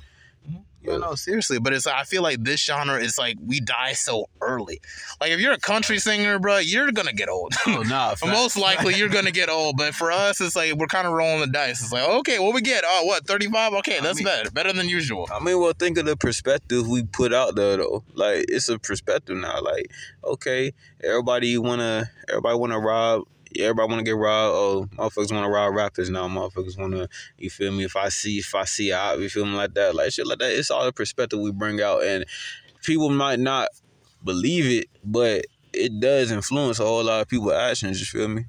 Yeah, 0.85 0.99
no, 0.99 1.14
seriously. 1.14 1.59
But 1.59 1.72
it's 1.72 1.87
I 1.87 2.05
feel 2.05 2.22
like 2.22 2.43
this 2.45 2.62
genre 2.62 2.99
is 2.99 3.18
like 3.18 3.37
we 3.45 3.61
die 3.61 3.95
so 3.95 4.28
early. 4.41 4.80
Like 5.20 5.30
if 5.30 5.41
you're 5.41 5.53
a 5.53 5.59
country 5.59 5.99
singer, 5.99 6.39
bro, 6.39 6.59
you're 6.59 6.93
gonna 6.93 7.12
get 7.12 7.28
old. 7.28 7.55
Oh 7.66 7.82
nah, 7.87 8.14
most 8.26 8.57
likely 8.57 8.95
you're 8.95 9.09
gonna 9.09 9.30
get 9.32 9.49
old. 9.49 9.76
But 9.76 9.95
for 9.95 10.12
us, 10.12 10.41
it's 10.41 10.55
like 10.55 10.74
we're 10.74 10.87
kind 10.87 11.07
of 11.07 11.14
rolling 11.14 11.41
the 11.41 11.47
dice. 11.47 11.82
It's 11.82 11.93
like 11.93 12.07
okay, 12.09 12.39
what 12.39 12.55
we 12.55 12.61
get? 12.61 12.85
Oh, 12.87 13.05
what 13.07 13.26
thirty 13.26 13.49
five? 13.49 13.72
Okay, 13.74 14.01
that's 14.01 14.18
I 14.18 14.20
mean, 14.20 14.24
better, 14.24 14.51
better 14.51 14.72
than 14.72 14.89
usual. 14.89 15.26
I 15.32 15.43
mean, 15.43 15.59
well, 15.59 15.72
think 15.72 15.97
of 15.97 16.05
the 16.05 16.16
perspective 16.16 16.87
we 16.87 17.05
put 17.05 17.32
out 17.32 17.57
there 17.57 17.78
though. 17.78 18.05
Like 18.14 18.45
it's 18.49 18.68
a 18.68 18.78
perspective 18.78 19.37
now. 19.37 19.61
Like 19.62 19.91
okay, 20.22 20.72
everybody 21.03 21.57
wanna 21.57 22.11
everybody 22.28 22.59
wanna 22.59 22.78
rob 22.78 23.22
everybody 23.59 23.89
want 23.89 24.01
to 24.01 24.05
get 24.05 24.17
robbed. 24.17 24.55
Oh, 24.55 24.89
motherfuckers 24.97 25.33
want 25.33 25.45
to 25.45 25.51
rob 25.51 25.75
rappers 25.75 26.11
now. 26.11 26.29
Motherfuckers 26.29 26.79
want 26.79 26.95
to, 26.95 27.09
you 27.39 27.51
feel 27.51 27.73
me? 27.73 27.85
If 27.85 27.97
I 27.97 28.09
see, 28.09 28.39
if 28.39 28.55
I 28.55 28.65
see 28.65 28.93
I, 28.93 29.15
you 29.15 29.29
feel 29.29 29.47
me 29.47 29.55
like 29.55 29.75
that, 29.75 29.95
like 29.95 30.13
shit 30.13 30.27
like 30.27 30.39
that. 30.39 30.53
It's 30.53 30.71
all 30.71 30.85
the 30.85 30.93
perspective 30.93 31.39
we 31.41 31.53
bring 31.53 31.81
out, 31.81 32.03
and 32.03 32.25
people 32.83 33.11
might 33.11 33.39
not 33.39 33.69
believe 34.23 34.67
it, 34.67 34.89
but 35.05 35.45
it 35.73 36.01
does 36.01 36.31
influence 36.31 36.79
a 36.81 36.85
whole 36.85 37.05
lot 37.05 37.23
of 37.23 37.29
people's 37.29 37.53
actions. 37.53 38.01
You 38.01 38.07
feel 38.07 38.29
me? 38.29 38.45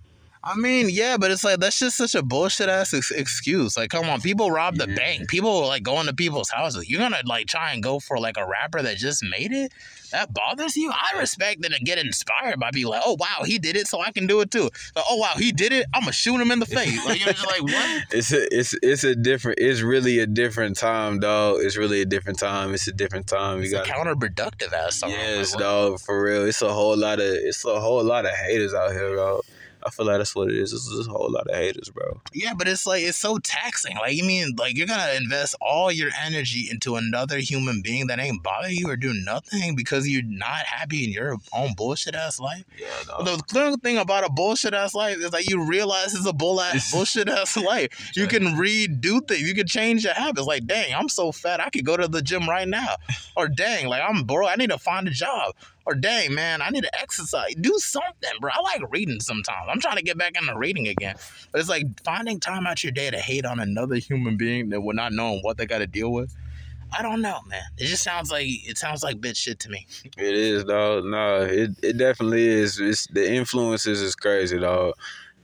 I 0.48 0.56
mean, 0.56 0.90
yeah, 0.92 1.18
but 1.18 1.32
it's 1.32 1.44
like 1.44 1.60
that's 1.60 1.80
just 1.80 1.98
such 1.98 2.14
a 2.14 2.22
bullshit 2.22 2.70
ass 2.70 2.94
ex- 2.94 3.10
excuse. 3.10 3.76
Like, 3.76 3.90
come 3.90 4.08
on, 4.08 4.22
people 4.22 4.52
rob 4.52 4.76
the 4.76 4.88
yeah. 4.88 4.96
bank. 4.96 5.28
People 5.28 5.66
like 5.66 5.82
go 5.82 6.00
into 6.00 6.14
people's 6.14 6.52
houses. 6.52 6.88
You're 6.88 7.00
gonna 7.00 7.22
like 7.26 7.48
try 7.48 7.74
and 7.74 7.82
go 7.82 8.00
for 8.00 8.20
like 8.20 8.38
a 8.38 8.46
rapper 8.46 8.84
that 8.84 8.98
just 8.98 9.24
made 9.24 9.52
it. 9.52 9.74
That 10.12 10.32
bothers 10.36 10.78
you. 10.78 10.92
I 10.92 11.18
respect 11.18 11.64
that 11.64 11.74
and 11.74 11.84
get 11.84 11.98
inspired 11.98 12.60
by 12.60 12.70
being 12.70 12.86
like, 12.86 13.02
oh 13.04 13.18
wow, 13.20 13.44
he 13.44 13.58
did 13.58 13.76
it, 13.76 13.88
so 13.88 14.02
I 14.02 14.12
can 14.12 14.28
do 14.28 14.40
it 14.42 14.52
too. 14.52 14.70
Like, 14.96 15.06
oh 15.10 15.16
wow, 15.16 15.34
he 15.36 15.52
did 15.52 15.74
it. 15.74 15.88
I'm 15.96 16.02
gonna 16.02 16.14
shoot 16.14 16.40
him 16.40 16.52
in 16.52 16.60
the 16.60 16.68
face. 16.68 17.04
Like 17.08 17.26
you're 17.26 17.34
just 17.34 17.48
like, 17.48 17.64
what? 17.64 18.04
It's 18.12 18.32
a, 18.32 18.56
it's 18.56 18.76
it's 18.84 19.04
a 19.04 19.16
different. 19.16 19.58
It's 19.60 19.82
really 19.82 20.20
a 20.20 20.28
different 20.28 20.78
time, 20.78 21.20
dog. 21.20 21.62
It's 21.62 21.76
really 21.76 22.02
a 22.02 22.06
different 22.06 22.38
time. 22.38 22.76
It's 22.76 22.88
a 22.88 22.92
different 22.92 23.26
time. 23.26 23.64
You 23.64 23.72
got 23.72 23.88
counterproductive 23.88 24.72
ass. 24.72 25.02
Yes, 25.08 25.54
like, 25.54 25.60
dog. 25.60 26.00
For 26.02 26.22
real, 26.22 26.46
it's 26.46 26.62
a 26.62 26.72
whole 26.72 26.96
lot 26.96 27.20
of 27.20 27.26
it's 27.26 27.66
a 27.66 27.80
whole 27.80 28.04
lot 28.04 28.26
of 28.26 28.32
haters 28.32 28.76
out 28.76 28.92
here, 28.92 29.16
dog. 29.16 29.42
I 29.86 29.92
feel 29.92 30.08
like 30.08 30.18
that's 30.18 30.36
what 30.36 30.50
it 30.50 30.56
is. 30.56 30.74
It's 30.74 30.90
just 30.90 31.08
a 31.08 31.12
whole 31.12 31.32
lot 31.32 31.48
of 31.48 31.56
haters, 31.56 31.90
bro. 31.90 32.20
Yeah, 32.34 32.56
but 32.56 32.68
it's 32.68 32.88
like 32.88 33.04
it's 33.04 33.18
so 33.18 33.38
taxing. 33.38 33.96
Like 33.98 34.16
you 34.16 34.24
mean 34.24 34.56
like 34.58 34.76
you're 34.76 34.88
gonna 34.88 35.14
invest 35.16 35.56
all 35.62 35.92
your 35.92 36.10
energy 36.24 36.68
into 36.72 36.96
another 36.96 37.38
human 37.38 37.82
being 37.82 38.08
that 38.08 38.20
ain't 38.20 38.42
bother 38.42 38.72
you 38.72 38.90
or 38.90 38.96
do 38.96 39.14
nothing 39.14 39.76
because 39.76 40.08
you're 40.08 40.24
not 40.26 40.66
happy 40.66 41.04
in 41.04 41.12
your 41.12 41.38
own 41.54 41.74
bullshit 41.76 42.16
ass 42.16 42.40
life. 42.40 42.66
Yeah, 42.80 42.88
no. 43.08 43.24
The 43.24 43.44
clear 43.44 43.76
thing 43.78 43.98
about 43.98 44.26
a 44.26 44.30
bullshit 44.30 44.74
ass 44.74 44.96
life 44.96 45.18
is 45.18 45.30
that 45.32 45.48
you 45.48 45.64
realize 45.64 46.16
it's 46.16 46.26
a 46.26 46.34
bull 46.34 46.60
ass 46.60 46.92
bullshit 46.94 47.30
ass 47.30 47.56
life. 47.56 48.12
You 48.16 48.28
can 48.28 48.44
redo 48.56 49.26
things. 49.28 49.48
You 49.48 49.54
can 49.54 49.68
change 49.68 50.04
your 50.04 50.14
habits. 50.14 50.48
Like, 50.48 50.66
dang, 50.66 50.96
I'm 50.96 51.10
so 51.10 51.32
fat. 51.32 51.60
I 51.60 51.70
could 51.70 51.86
go 51.86 51.96
to 51.96 52.08
the 52.08 52.24
gym 52.24 52.50
right 52.50 52.68
now. 52.68 52.96
Or 53.38 53.48
dang, 53.48 53.88
like 53.88 54.02
I'm 54.02 54.24
bro, 54.24 54.48
I 54.48 54.56
need 54.56 54.72
to 54.72 54.80
find 54.80 55.08
a 55.08 55.12
job. 55.12 55.54
Or 55.86 55.94
dang, 55.94 56.34
man, 56.34 56.62
I 56.62 56.70
need 56.70 56.84
to 56.84 57.00
exercise. 57.00 57.54
Do 57.62 57.78
something, 57.78 58.32
bro. 58.42 58.52
I 58.54 58.62
like 58.62 58.82
reading 58.92 59.20
sometimes. 59.20 59.68
I'm 59.70 59.80
trying 59.80 59.98
to 59.98 60.04
get 60.04 60.18
back 60.18 60.34
into 60.36 60.58
reading 60.58 60.88
again. 60.88 61.16
But 61.52 61.62
it's 61.62 61.70
like 61.70 61.86
finding 62.04 62.40
time 62.40 62.66
out 62.66 62.84
your 62.84 62.92
day 62.92 63.12
to 63.12 63.20
hate 63.20 63.46
on 63.46 63.60
another 63.60 63.96
human 63.96 64.36
being 64.36 64.70
that 64.70 64.82
we're 64.82 64.94
not 64.94 65.14
knowing 65.14 65.42
what 65.44 65.58
they 65.58 65.66
got 65.66 65.80
to 65.80 65.88
deal 65.88 66.12
with. 66.12 66.36
I 66.98 67.02
don't 67.02 67.22
know, 67.22 67.40
man. 67.48 67.64
It 67.78 67.86
just 67.86 68.04
sounds 68.04 68.32
like 68.32 68.48
it 68.48 68.78
sounds 68.78 69.04
like 69.04 69.18
bitch 69.18 69.38
shit 69.38 69.60
to 69.60 69.70
me. 69.70 69.86
It 70.18 70.36
is, 70.36 70.64
dog. 70.64 71.06
No, 71.06 71.42
it, 71.42 71.72
it 71.84 71.98
definitely 71.98 72.46
is. 72.46 72.80
It's 72.80 73.08
the 73.08 73.32
influences 73.32 74.02
is 74.02 74.16
crazy, 74.16 74.60
dog. 74.60 74.94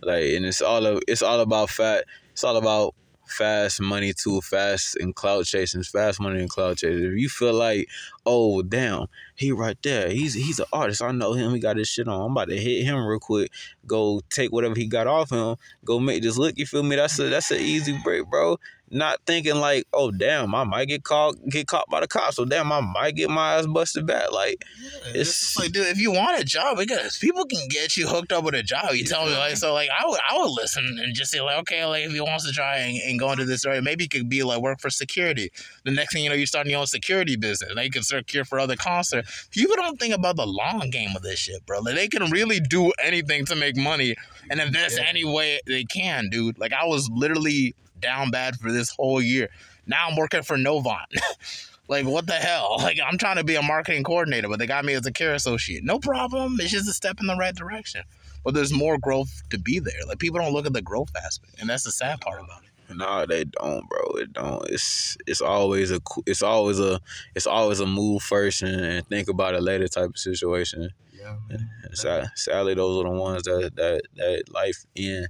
Like, 0.01 0.23
and 0.23 0.45
it's 0.45 0.61
all 0.61 0.85
of, 0.85 1.01
it's 1.07 1.21
all 1.21 1.39
about 1.41 1.69
fat. 1.69 2.05
It's 2.31 2.43
all 2.43 2.57
about 2.57 2.95
fast 3.32 3.82
money 3.82 4.13
too, 4.13 4.41
fast 4.41 4.97
and 4.97 5.15
cloud 5.15 5.45
chasing, 5.45 5.84
fast 5.84 6.19
money 6.19 6.39
and 6.39 6.49
cloud 6.49 6.77
chasing. 6.77 7.05
If 7.05 7.19
you 7.19 7.29
feel 7.29 7.53
like, 7.53 7.88
oh 8.25 8.61
damn, 8.61 9.07
he 9.36 9.51
right 9.51 9.77
there, 9.84 10.09
he's 10.09 10.34
he's 10.34 10.59
an 10.59 10.65
artist. 10.71 11.01
I 11.01 11.11
know 11.11 11.34
him. 11.34 11.53
He 11.53 11.59
got 11.59 11.77
his 11.77 11.88
shit 11.88 12.07
on. 12.07 12.21
I'm 12.21 12.32
about 12.32 12.49
to 12.49 12.57
hit 12.57 12.86
him 12.86 13.05
real 13.05 13.19
quick. 13.19 13.51
Go 13.88 14.21
take 14.29 14.51
whatever 14.51 14.75
he 14.75 14.88
got 14.88 15.07
off 15.07 15.32
him. 15.32 15.55
Go 15.86 15.99
make 15.99 16.23
this 16.23 16.38
look. 16.38 16.57
You 16.57 16.65
feel 16.65 16.84
me? 16.84 16.95
That's 16.95 17.17
a 17.19 17.23
that's 17.23 17.51
an 17.51 17.59
easy 17.59 17.97
break, 18.03 18.29
bro 18.29 18.57
not 18.91 19.19
thinking 19.25 19.55
like, 19.55 19.85
oh 19.93 20.11
damn, 20.11 20.53
I 20.53 20.63
might 20.63 20.85
get 20.85 21.03
caught 21.03 21.35
get 21.49 21.67
caught 21.67 21.89
by 21.89 22.01
the 22.01 22.07
cops. 22.07 22.35
So 22.35 22.45
damn, 22.45 22.71
I 22.71 22.81
might 22.81 23.15
get 23.15 23.29
my 23.29 23.55
ass 23.55 23.65
busted 23.65 24.05
back. 24.05 24.31
Like 24.31 24.63
yeah, 24.81 25.21
it's 25.21 25.57
like, 25.57 25.71
dude, 25.71 25.87
if 25.87 25.99
you 25.99 26.11
want 26.11 26.39
a 26.39 26.43
job, 26.43 26.77
because 26.77 27.17
people 27.17 27.45
can 27.45 27.67
get 27.69 27.95
you 27.95 28.07
hooked 28.07 28.31
up 28.31 28.43
with 28.43 28.53
a 28.53 28.63
job. 28.63 28.91
You 28.93 29.05
tell 29.05 29.25
me 29.25 29.31
like 29.31 29.55
so 29.57 29.73
like 29.73 29.89
I 29.89 30.05
would 30.05 30.19
I 30.29 30.37
would 30.37 30.51
listen 30.51 30.99
and 31.01 31.15
just 31.15 31.31
say 31.31 31.41
like, 31.41 31.57
okay, 31.59 31.85
like 31.85 32.05
if 32.05 32.11
he 32.11 32.19
wants 32.19 32.45
to 32.45 32.51
try 32.51 32.77
and, 32.77 32.99
and 33.01 33.19
go 33.19 33.31
into 33.31 33.45
this 33.45 33.65
area, 33.65 33.81
maybe 33.81 34.03
he 34.03 34.07
could 34.09 34.29
be 34.29 34.43
like 34.43 34.61
work 34.61 34.81
for 34.81 34.89
security. 34.89 35.51
The 35.85 35.91
next 35.91 36.13
thing 36.13 36.23
you 36.23 36.29
know, 36.29 36.35
you're 36.35 36.45
starting 36.45 36.71
your 36.71 36.81
own 36.81 36.87
security 36.87 37.37
business. 37.37 37.73
Now 37.73 37.81
you 37.81 37.91
can 37.91 38.03
secure 38.03 38.43
for 38.43 38.59
other 38.59 38.75
concerts. 38.75 39.47
People 39.51 39.75
don't 39.77 39.99
think 39.99 40.13
about 40.13 40.35
the 40.35 40.45
long 40.45 40.89
game 40.89 41.15
of 41.15 41.21
this 41.21 41.39
shit, 41.39 41.65
bro. 41.65 41.79
Like 41.79 41.95
they 41.95 42.07
can 42.07 42.29
really 42.29 42.59
do 42.59 42.91
anything 43.01 43.45
to 43.45 43.55
make 43.55 43.77
money 43.77 44.15
and 44.49 44.59
invest 44.59 44.97
yeah. 44.97 45.05
any 45.07 45.23
way 45.23 45.61
they 45.65 45.85
can, 45.85 46.29
dude. 46.29 46.59
Like 46.59 46.73
I 46.73 46.85
was 46.85 47.09
literally 47.09 47.73
down 48.01 48.31
bad 48.31 48.55
for 48.57 48.71
this 48.71 48.89
whole 48.89 49.21
year. 49.21 49.49
Now 49.87 50.07
I'm 50.09 50.15
working 50.15 50.43
for 50.43 50.57
Novant. 50.57 51.05
like 51.87 52.05
what 52.05 52.27
the 52.27 52.33
hell? 52.33 52.77
Like 52.79 52.99
I'm 53.05 53.17
trying 53.17 53.37
to 53.37 53.43
be 53.43 53.55
a 53.55 53.61
marketing 53.61 54.03
coordinator, 54.03 54.47
but 54.49 54.59
they 54.59 54.67
got 54.67 54.85
me 54.85 54.93
as 54.93 55.05
a 55.05 55.11
care 55.11 55.33
associate. 55.33 55.83
No 55.83 55.99
problem. 55.99 56.57
It's 56.59 56.71
just 56.71 56.89
a 56.89 56.93
step 56.93 57.19
in 57.19 57.27
the 57.27 57.35
right 57.35 57.55
direction. 57.55 58.03
But 58.43 58.55
there's 58.55 58.73
more 58.73 58.97
growth 58.97 59.43
to 59.51 59.59
be 59.59 59.79
there. 59.79 60.05
Like 60.07 60.17
people 60.17 60.39
don't 60.39 60.53
look 60.53 60.65
at 60.65 60.73
the 60.73 60.81
growth 60.81 61.11
aspect, 61.15 61.61
and 61.61 61.69
that's 61.69 61.83
the 61.83 61.91
sad 61.91 62.21
part 62.21 62.41
about 62.41 62.63
it. 62.63 62.71
No, 62.95 63.25
they 63.25 63.45
don't, 63.45 63.87
bro. 63.87 63.99
It 64.15 64.33
don't. 64.33 64.67
It's 64.69 65.17
it's 65.27 65.41
always 65.41 65.91
a 65.91 66.01
it's 66.25 66.41
always 66.41 66.79
a 66.79 66.99
it's 67.35 67.47
always 67.47 67.79
a 67.79 67.85
move 67.85 68.23
first 68.23 68.63
and, 68.63 68.83
and 68.83 69.07
think 69.07 69.29
about 69.29 69.53
it 69.53 69.61
later 69.61 69.87
type 69.87 70.09
of 70.09 70.17
situation. 70.17 70.89
Yeah, 71.13 71.35
man. 71.49 71.69
And 71.83 71.97
sadly, 72.35 72.73
those 72.73 72.99
are 72.99 73.09
the 73.09 73.15
ones 73.15 73.43
that 73.43 73.75
that 73.75 74.01
that 74.15 74.43
life 74.51 74.85
in 74.95 75.27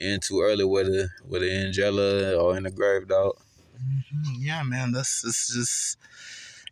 in 0.00 0.18
too 0.20 0.40
early 0.40 0.64
with 0.64 0.88
a 0.88 1.08
with 1.28 1.42
an 1.42 1.50
Angela 1.50 2.34
or 2.34 2.56
in 2.56 2.64
the 2.64 2.70
grave, 2.70 3.06
dog. 3.06 3.36
Mm-hmm. 3.76 4.42
Yeah, 4.42 4.62
man, 4.62 4.92
that's 4.92 5.24
it's 5.24 5.54
just 5.54 5.98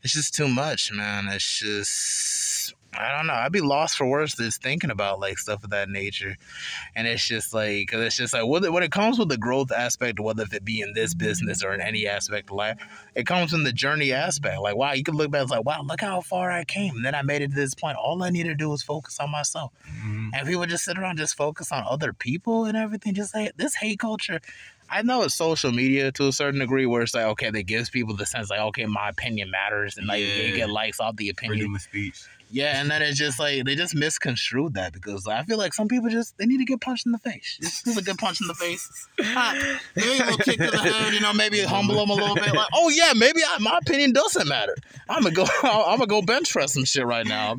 it's 0.02 0.14
just 0.14 0.34
too 0.34 0.48
much, 0.48 0.92
man. 0.92 1.28
It's 1.28 1.58
just 1.58 2.74
I 2.94 3.16
don't 3.16 3.26
know. 3.26 3.34
I'd 3.34 3.52
be 3.52 3.60
lost 3.60 3.96
for 3.96 4.06
words 4.06 4.34
just 4.34 4.62
thinking 4.62 4.90
about 4.90 5.20
like 5.20 5.38
stuff 5.38 5.62
of 5.62 5.70
that 5.70 5.88
nature, 5.88 6.36
and 6.96 7.06
it's 7.06 7.26
just 7.26 7.52
like 7.52 7.92
it's 7.92 8.16
just 8.16 8.32
like 8.32 8.46
when 8.46 8.64
it, 8.64 8.72
when 8.72 8.82
it 8.82 8.90
comes 8.90 9.18
with 9.18 9.28
the 9.28 9.36
growth 9.36 9.70
aspect, 9.70 10.18
whether 10.18 10.42
if 10.42 10.54
it 10.54 10.64
be 10.64 10.80
in 10.80 10.94
this 10.94 11.14
business 11.14 11.62
or 11.62 11.74
in 11.74 11.80
any 11.80 12.06
aspect 12.06 12.50
of 12.50 12.56
life, 12.56 12.78
it 13.14 13.26
comes 13.26 13.50
from 13.52 13.64
the 13.64 13.72
journey 13.72 14.12
aspect. 14.12 14.60
Like 14.60 14.76
wow, 14.76 14.92
you 14.92 15.04
can 15.04 15.14
look 15.14 15.30
back, 15.30 15.42
it's 15.42 15.50
like 15.50 15.64
wow, 15.64 15.82
look 15.82 16.00
how 16.00 16.20
far 16.22 16.50
I 16.50 16.64
came, 16.64 16.96
and 16.96 17.04
then 17.04 17.14
I 17.14 17.22
made 17.22 17.42
it 17.42 17.50
to 17.50 17.56
this 17.56 17.74
point. 17.74 17.98
All 17.98 18.22
I 18.22 18.30
need 18.30 18.44
to 18.44 18.54
do 18.54 18.72
is 18.72 18.82
focus 18.82 19.20
on 19.20 19.30
myself. 19.30 19.72
Mm-hmm 19.86 20.18
and 20.34 20.46
people 20.46 20.66
just 20.66 20.84
sit 20.84 20.98
around 20.98 21.18
just 21.18 21.36
focus 21.36 21.72
on 21.72 21.84
other 21.88 22.12
people 22.12 22.64
and 22.64 22.76
everything. 22.76 23.14
Just 23.14 23.32
say 23.32 23.50
this 23.56 23.74
hate 23.74 23.98
culture. 23.98 24.40
I 24.90 25.02
know 25.02 25.22
it's 25.22 25.34
social 25.34 25.70
media 25.70 26.10
to 26.12 26.28
a 26.28 26.32
certain 26.32 26.60
degree 26.60 26.86
where 26.86 27.02
it's 27.02 27.14
like 27.14 27.24
okay, 27.24 27.50
that 27.50 27.62
gives 27.64 27.90
people 27.90 28.16
the 28.16 28.26
sense 28.26 28.50
like 28.50 28.60
okay, 28.60 28.86
my 28.86 29.10
opinion 29.10 29.50
matters 29.50 29.98
and 29.98 30.06
like 30.06 30.20
yeah. 30.20 30.42
you 30.42 30.56
get 30.56 30.70
likes 30.70 31.00
off 31.00 31.16
the 31.16 31.28
opinion. 31.28 31.58
Freedom 31.58 31.74
of 31.74 31.82
speech. 31.82 32.24
Yeah, 32.50 32.80
and 32.80 32.90
then 32.90 33.02
it's 33.02 33.18
just 33.18 33.38
like 33.38 33.64
they 33.64 33.74
just 33.74 33.94
misconstrued 33.94 34.74
that 34.74 34.92
because 34.94 35.26
I 35.26 35.42
feel 35.42 35.58
like 35.58 35.74
some 35.74 35.86
people 35.86 36.08
just 36.08 36.36
they 36.38 36.46
need 36.46 36.58
to 36.58 36.64
get 36.64 36.80
punched 36.80 37.04
in 37.04 37.12
the 37.12 37.18
face. 37.18 37.58
This 37.60 37.86
is 37.86 37.96
a 37.96 38.02
good 38.02 38.16
punch 38.16 38.40
in 38.40 38.46
the 38.46 38.54
face. 38.54 39.08
maybe 39.18 40.08
a 40.08 40.24
little 40.24 40.38
kick 40.38 40.58
to 40.58 40.70
the 40.70 40.78
head, 40.78 41.12
you 41.12 41.20
know, 41.20 41.34
maybe 41.34 41.60
humble 41.60 41.96
them 41.96 42.08
a 42.08 42.14
little 42.14 42.34
bit. 42.34 42.54
Like, 42.54 42.68
oh 42.72 42.88
yeah, 42.88 43.12
maybe 43.14 43.40
I, 43.46 43.58
my 43.58 43.78
opinion 43.82 44.12
doesn't 44.12 44.48
matter. 44.48 44.74
I'm 45.10 45.22
gonna 45.22 45.34
go. 45.34 45.46
I'm 45.62 45.98
gonna 45.98 46.06
go 46.06 46.22
bench 46.22 46.50
press 46.50 46.72
some 46.72 46.86
shit 46.86 47.04
right 47.04 47.26
now. 47.26 47.54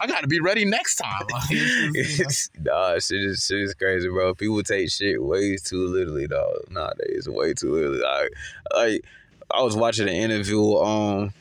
I 0.00 0.06
gotta 0.06 0.28
be 0.28 0.40
ready 0.40 0.64
next 0.64 0.96
time. 0.96 1.26
nah, 2.62 2.98
shit 2.98 3.24
is 3.24 3.44
shit 3.44 3.60
is 3.60 3.74
crazy, 3.74 4.08
bro. 4.08 4.34
People 4.34 4.62
take 4.62 4.90
shit 4.90 5.22
way 5.22 5.56
too 5.56 5.88
literally, 5.88 6.26
dog. 6.26 6.70
Nowadays, 6.70 7.28
way 7.28 7.52
too 7.52 7.72
literally. 7.72 8.00
Like, 8.00 8.30
like 8.74 9.04
I 9.50 9.62
was 9.62 9.76
watching 9.76 10.08
an 10.08 10.14
interview. 10.14 10.74
Um 10.76 11.34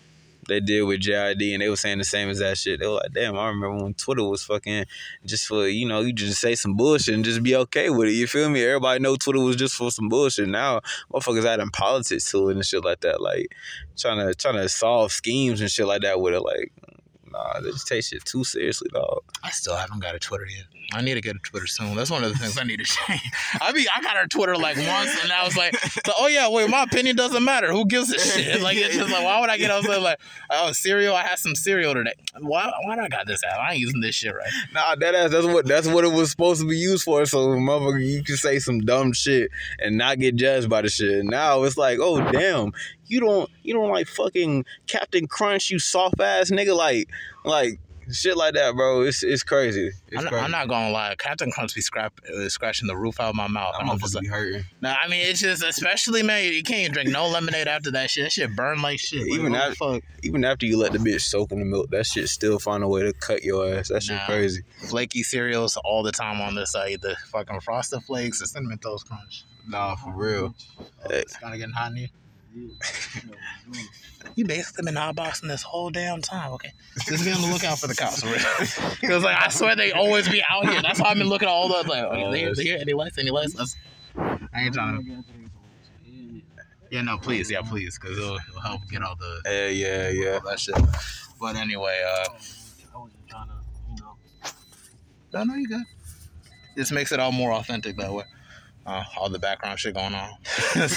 they 0.51 0.59
did 0.59 0.83
with 0.83 1.01
JID 1.01 1.53
and 1.53 1.61
they 1.61 1.69
were 1.69 1.75
saying 1.75 1.97
the 1.97 2.03
same 2.03 2.29
as 2.29 2.39
that 2.39 2.57
shit. 2.57 2.79
They 2.79 2.87
were 2.87 2.95
like, 2.95 3.13
damn, 3.13 3.37
I 3.37 3.47
remember 3.47 3.83
when 3.83 3.93
Twitter 3.93 4.23
was 4.23 4.43
fucking 4.43 4.85
just 5.25 5.47
for, 5.47 5.67
you 5.67 5.87
know, 5.87 6.01
you 6.01 6.13
just 6.13 6.39
say 6.39 6.55
some 6.55 6.75
bullshit 6.75 7.15
and 7.15 7.25
just 7.25 7.41
be 7.41 7.55
okay 7.55 7.89
with 7.89 8.09
it. 8.09 8.13
You 8.13 8.27
feel 8.27 8.49
me? 8.49 8.63
Everybody 8.63 8.99
know 8.99 9.15
Twitter 9.15 9.39
was 9.39 9.55
just 9.55 9.75
for 9.75 9.91
some 9.91 10.09
bullshit. 10.09 10.49
Now 10.49 10.81
motherfuckers 11.11 11.45
adding 11.45 11.69
politics 11.69 12.29
to 12.31 12.49
it 12.49 12.55
and 12.55 12.65
shit 12.65 12.83
like 12.83 12.99
that. 13.01 13.21
Like 13.21 13.55
trying 13.97 14.25
to 14.25 14.35
trying 14.35 14.55
to 14.55 14.69
solve 14.69 15.11
schemes 15.11 15.61
and 15.61 15.71
shit 15.71 15.87
like 15.87 16.01
that 16.01 16.19
with 16.19 16.33
it. 16.33 16.41
Like, 16.41 16.71
nah, 17.31 17.59
they 17.59 17.71
just 17.71 17.87
take 17.87 18.03
shit 18.03 18.23
too 18.25 18.43
seriously, 18.43 18.89
dog. 18.93 19.23
I 19.43 19.49
still 19.49 19.75
haven't 19.75 19.99
got 19.99 20.15
a 20.15 20.19
Twitter 20.19 20.45
yet. 20.45 20.65
I 20.93 21.01
need 21.01 21.13
to 21.13 21.21
get 21.21 21.35
a 21.35 21.39
Twitter 21.39 21.67
soon. 21.67 21.95
That's 21.95 22.11
one 22.11 22.23
of 22.23 22.31
the 22.31 22.37
things 22.37 22.57
I 22.57 22.63
need 22.63 22.77
to 22.77 22.83
change. 23.07 23.21
I 23.61 23.71
mean, 23.71 23.85
I 23.95 24.01
got 24.01 24.17
our 24.17 24.27
Twitter 24.27 24.57
like 24.57 24.75
once, 24.75 25.23
and 25.23 25.31
I 25.31 25.45
was 25.45 25.55
like, 25.55 25.75
so, 25.77 26.11
oh 26.17 26.27
yeah, 26.27 26.49
wait, 26.49 26.69
my 26.69 26.83
opinion 26.83 27.15
doesn't 27.15 27.43
matter. 27.43 27.71
Who 27.71 27.85
gives 27.85 28.11
a 28.13 28.19
shit? 28.19 28.51
Like 28.61 28.77
it's 28.77 28.95
just 28.95 29.09
like, 29.09 29.23
why 29.23 29.39
would 29.39 29.49
I 29.49 29.57
get? 29.57 29.71
I 29.71 29.77
was 29.77 29.87
like, 29.87 30.19
oh, 30.49 30.71
cereal. 30.71 31.15
I 31.15 31.23
had 31.23 31.39
some 31.39 31.55
cereal 31.55 31.93
today. 31.93 32.13
Why? 32.39 32.71
Why 32.83 32.95
do 32.95 33.01
I 33.01 33.07
got 33.07 33.25
this 33.25 33.43
app? 33.43 33.57
I 33.59 33.71
ain't 33.71 33.79
using 33.79 34.01
this 34.01 34.13
shit 34.13 34.35
right. 34.35 34.49
Nah, 34.73 34.95
that 34.95 35.15
ass. 35.15 35.31
That's 35.31 35.45
what. 35.45 35.65
That's 35.65 35.87
what 35.87 36.03
it 36.03 36.11
was 36.11 36.29
supposed 36.29 36.61
to 36.61 36.67
be 36.67 36.77
used 36.77 37.03
for. 37.03 37.25
So, 37.25 37.47
motherfucker, 37.47 38.05
you 38.05 38.23
can 38.23 38.37
say 38.37 38.59
some 38.59 38.81
dumb 38.81 39.13
shit 39.13 39.49
and 39.79 39.97
not 39.97 40.19
get 40.19 40.35
judged 40.35 40.69
by 40.69 40.81
the 40.81 40.89
shit. 40.89 41.23
Now 41.23 41.63
it's 41.63 41.77
like, 41.77 41.99
oh 41.99 42.19
damn, 42.31 42.73
you 43.11 43.19
don't, 43.19 43.49
you 43.63 43.73
don't 43.73 43.89
like 43.89 44.07
fucking 44.07 44.65
Captain 44.87 45.27
Crunch, 45.27 45.69
you 45.69 45.79
soft 45.79 46.19
ass 46.19 46.49
nigga. 46.49 46.75
Like, 46.75 47.09
like 47.43 47.79
shit 48.09 48.37
like 48.37 48.53
that, 48.53 48.75
bro. 48.75 49.01
It's 49.01 49.21
it's 49.21 49.43
crazy. 49.43 49.91
It's 50.07 50.21
I'm, 50.21 50.27
crazy. 50.27 50.43
I'm, 50.43 50.51
not 50.51 50.67
gonna 50.67 50.91
lie. 50.91 51.15
Captain 51.17 51.51
Crunch 51.51 51.75
be 51.75 51.81
scrap, 51.81 52.13
uh, 52.33 52.47
scratching 52.49 52.87
the 52.87 52.95
roof 52.95 53.19
out 53.19 53.29
of 53.29 53.35
my 53.35 53.47
mouth. 53.47 53.75
I'm 53.77 53.97
to 53.97 54.19
be 54.19 54.27
hurting. 54.27 54.63
No, 54.81 54.95
I 54.99 55.07
mean 55.07 55.25
it's 55.25 55.41
just 55.41 55.63
especially 55.63 56.23
man. 56.23 56.53
You 56.53 56.63
can't 56.63 56.81
even 56.81 56.93
drink 56.93 57.09
no 57.09 57.27
lemonade 57.27 57.67
after 57.67 57.91
that 57.91 58.09
shit. 58.09 58.23
That 58.23 58.31
shit 58.31 58.55
burn 58.55 58.81
like 58.81 58.99
shit. 58.99 59.27
Even 59.27 59.53
like, 59.53 59.71
after, 59.71 59.99
even 60.23 60.45
after 60.45 60.65
you 60.65 60.77
let 60.77 60.93
the 60.93 60.99
bitch 60.99 61.21
soak 61.21 61.51
in 61.51 61.59
the 61.59 61.65
milk, 61.65 61.89
that 61.91 62.05
shit 62.05 62.29
still 62.29 62.59
find 62.59 62.83
a 62.83 62.87
way 62.87 63.03
to 63.03 63.13
cut 63.13 63.43
your 63.43 63.73
ass. 63.73 63.89
That 63.89 64.03
shit 64.03 64.15
nah, 64.15 64.25
crazy. 64.25 64.61
Flaky 64.87 65.23
cereals 65.23 65.77
all 65.83 66.03
the 66.03 66.11
time 66.11 66.41
on 66.41 66.55
this 66.55 66.71
side. 66.71 67.01
The 67.01 67.15
fucking 67.31 67.59
frosted 67.59 68.03
flakes, 68.03 68.39
the 68.39 68.47
cinnamon 68.47 68.77
toast 68.77 69.07
crunch. 69.07 69.43
Nah, 69.67 69.95
for 69.95 70.13
real. 70.13 70.55
Oh, 70.79 70.85
it's 71.09 71.37
kind 71.37 71.53
of 71.53 71.59
getting 71.59 71.73
hot 71.73 71.91
in 71.91 71.97
here. 71.97 72.07
you 74.35 74.45
basically 74.45 74.85
been 74.85 74.95
hotboxing 74.95 75.47
this 75.47 75.63
whole 75.63 75.89
damn 75.89 76.21
time, 76.21 76.51
okay? 76.53 76.71
Just 77.05 77.23
be 77.25 77.31
on 77.31 77.41
the 77.41 77.47
lookout 77.47 77.79
for 77.79 77.87
the 77.87 77.95
cops, 77.95 78.21
Because 78.99 79.23
like 79.25 79.37
I 79.37 79.49
swear 79.49 79.75
they 79.75 79.91
always 79.91 80.27
be 80.27 80.43
out 80.47 80.69
here. 80.69 80.81
That's 80.81 80.99
why 80.99 81.09
I've 81.09 81.17
been 81.17 81.29
looking 81.29 81.47
at 81.47 81.51
all 81.51 81.67
the 81.69 81.87
like, 81.87 82.03
oh, 82.03 82.31
they, 82.31 82.51
they 82.53 82.63
here, 82.63 82.77
any 82.79 82.93
lights, 82.93 83.17
any 83.17 83.31
lights? 83.31 83.55
Let's, 83.55 83.75
I 84.17 84.63
ain't 84.63 84.73
trying 84.73 85.03
to. 85.03 85.23
Yeah, 86.89 87.03
no, 87.03 87.17
please, 87.17 87.49
yeah, 87.49 87.61
please, 87.61 87.97
because 87.97 88.17
it'll, 88.17 88.35
it'll, 88.35 88.59
help 88.59 88.81
get 88.89 89.01
all 89.01 89.15
the 89.15 89.41
yeah, 89.45 89.67
yeah, 89.67 90.09
yeah, 90.09 90.33
all 90.33 90.49
that 90.49 90.59
shit. 90.59 90.75
But 91.39 91.55
anyway, 91.55 92.03
uh, 92.05 92.25
I 92.93 92.97
wasn't 92.97 93.27
trying 93.29 93.47
to, 93.47 93.53
you 93.89 93.95
know. 94.01 94.17
No, 95.33 95.43
no, 95.45 95.55
you 95.55 95.69
good. 95.69 95.83
This 96.75 96.91
makes 96.91 97.13
it 97.13 97.19
all 97.21 97.31
more 97.31 97.53
authentic 97.53 97.95
that 97.97 98.11
way 98.11 98.25
uh, 98.85 99.03
all 99.17 99.29
the 99.29 99.37
background 99.37 99.79
shit 99.79 99.93
going 99.93 100.15
on. 100.15 100.29
ain't 100.75 100.91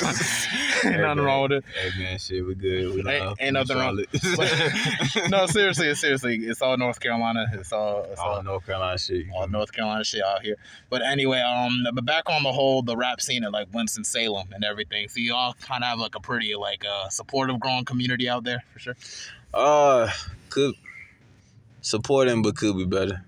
hey, 0.82 0.96
nothing 0.96 1.22
wrong 1.22 1.42
with 1.42 1.52
it. 1.52 1.64
Hey 1.78 2.02
man, 2.02 2.18
shit, 2.18 2.46
we 2.46 2.54
good. 2.54 2.94
We 2.94 3.10
ain't, 3.10 3.36
ain't 3.40 3.52
nothing 3.52 3.76
wrong. 3.76 3.96
no, 5.28 5.46
seriously, 5.46 5.94
seriously, 5.94 6.36
it's 6.46 6.62
all 6.62 6.76
North 6.78 6.98
Carolina. 6.98 7.46
It's 7.52 7.72
all 7.72 8.04
it's 8.10 8.20
all, 8.20 8.36
all 8.36 8.42
North 8.42 8.64
Carolina 8.64 8.96
shit. 8.98 9.26
All 9.34 9.46
North 9.48 9.72
Carolina 9.72 10.02
shit 10.02 10.22
out 10.24 10.42
here. 10.42 10.56
But 10.88 11.02
anyway, 11.02 11.40
um, 11.40 11.84
but 11.92 12.06
back 12.06 12.30
on 12.30 12.42
the 12.42 12.52
whole, 12.52 12.82
the 12.82 12.96
rap 12.96 13.20
scene 13.20 13.44
at 13.44 13.52
like 13.52 13.68
Winston 13.72 14.04
Salem 14.04 14.48
and 14.52 14.64
everything. 14.64 15.08
So 15.08 15.20
you 15.20 15.34
all 15.34 15.54
kind 15.60 15.84
of 15.84 15.88
have 15.90 15.98
like 15.98 16.14
a 16.14 16.20
pretty 16.20 16.54
like 16.54 16.84
uh 16.84 17.10
supportive, 17.10 17.60
growing 17.60 17.84
community 17.84 18.28
out 18.28 18.44
there 18.44 18.64
for 18.72 18.78
sure. 18.78 18.96
Uh, 19.52 20.10
could 20.48 20.74
support 21.82 22.28
him, 22.28 22.40
but 22.40 22.56
could 22.56 22.76
be 22.78 22.86
better 22.86 23.24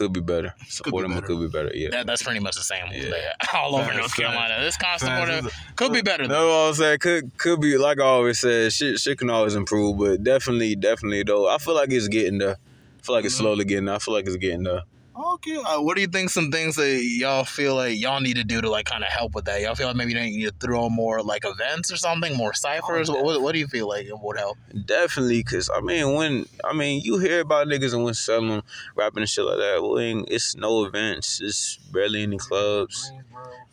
could 0.00 0.14
be 0.14 0.20
better. 0.20 0.54
Support 0.66 1.04
could 1.04 1.14
them, 1.14 1.22
could 1.22 1.40
be 1.40 1.48
better. 1.48 1.70
Yeah, 1.74 1.90
that, 1.90 2.06
that's 2.06 2.22
pretty 2.22 2.40
much 2.40 2.54
the 2.54 2.62
same 2.62 2.86
yeah. 2.90 3.34
all 3.54 3.76
over 3.76 3.92
North 3.92 4.16
Carolina. 4.16 4.58
This 4.62 4.78
kind 4.78 4.94
of 4.94 5.00
support 5.06 5.52
could 5.76 5.92
be 5.92 6.00
better. 6.00 6.26
No, 6.26 6.68
I'm 6.68 6.74
saying 6.74 7.00
could 7.00 7.36
could 7.36 7.60
be 7.60 7.76
like 7.76 8.00
I 8.00 8.04
always 8.04 8.38
said. 8.38 8.72
Shit, 8.72 8.98
shit 8.98 9.18
can 9.18 9.28
always 9.28 9.54
improve, 9.54 9.98
but 9.98 10.24
definitely, 10.24 10.74
definitely 10.74 11.22
though, 11.22 11.50
I 11.50 11.58
feel 11.58 11.74
like 11.74 11.92
it's 11.92 12.08
getting 12.08 12.38
there. 12.38 12.56
I 12.56 13.02
feel 13.02 13.14
like 13.14 13.26
it's 13.26 13.34
slowly 13.34 13.66
getting 13.66 13.84
there. 13.84 13.96
I 13.96 13.98
feel 13.98 14.14
like 14.14 14.26
it's 14.26 14.36
getting 14.36 14.62
there. 14.62 14.84
Okay. 15.16 15.56
Uh, 15.56 15.80
what 15.80 15.96
do 15.96 16.02
you 16.02 16.06
think? 16.06 16.30
Some 16.30 16.50
things 16.50 16.76
that 16.76 17.02
y'all 17.02 17.44
feel 17.44 17.74
like 17.74 17.98
y'all 17.98 18.20
need 18.20 18.36
to 18.36 18.44
do 18.44 18.60
to 18.60 18.70
like 18.70 18.86
kind 18.86 19.02
of 19.02 19.10
help 19.10 19.34
with 19.34 19.44
that. 19.46 19.60
Y'all 19.60 19.74
feel 19.74 19.88
like 19.88 19.96
maybe 19.96 20.12
you 20.12 20.20
need 20.20 20.44
to 20.44 20.66
throw 20.66 20.88
more 20.88 21.22
like 21.22 21.44
events 21.44 21.92
or 21.92 21.96
something, 21.96 22.36
more 22.36 22.54
ciphers. 22.54 23.10
Oh, 23.10 23.20
what, 23.22 23.42
what, 23.42 23.52
do 23.52 23.58
you 23.58 23.66
feel 23.66 23.88
like 23.88 24.06
it 24.06 24.18
would 24.18 24.38
help? 24.38 24.56
Definitely, 24.86 25.42
cause 25.42 25.68
I 25.74 25.80
mean, 25.80 26.14
when 26.14 26.46
I 26.64 26.72
mean 26.72 27.02
you 27.02 27.18
hear 27.18 27.40
about 27.40 27.66
niggas 27.66 27.92
and 27.92 28.04
when 28.04 28.14
selling 28.14 28.62
rapping 28.94 29.22
and 29.22 29.28
shit 29.28 29.44
like 29.44 29.58
that, 29.58 29.82
well, 29.82 29.98
it's 30.28 30.54
no 30.56 30.84
events. 30.84 31.40
It's 31.42 31.76
barely 31.92 32.22
any 32.22 32.38
clubs. 32.38 33.12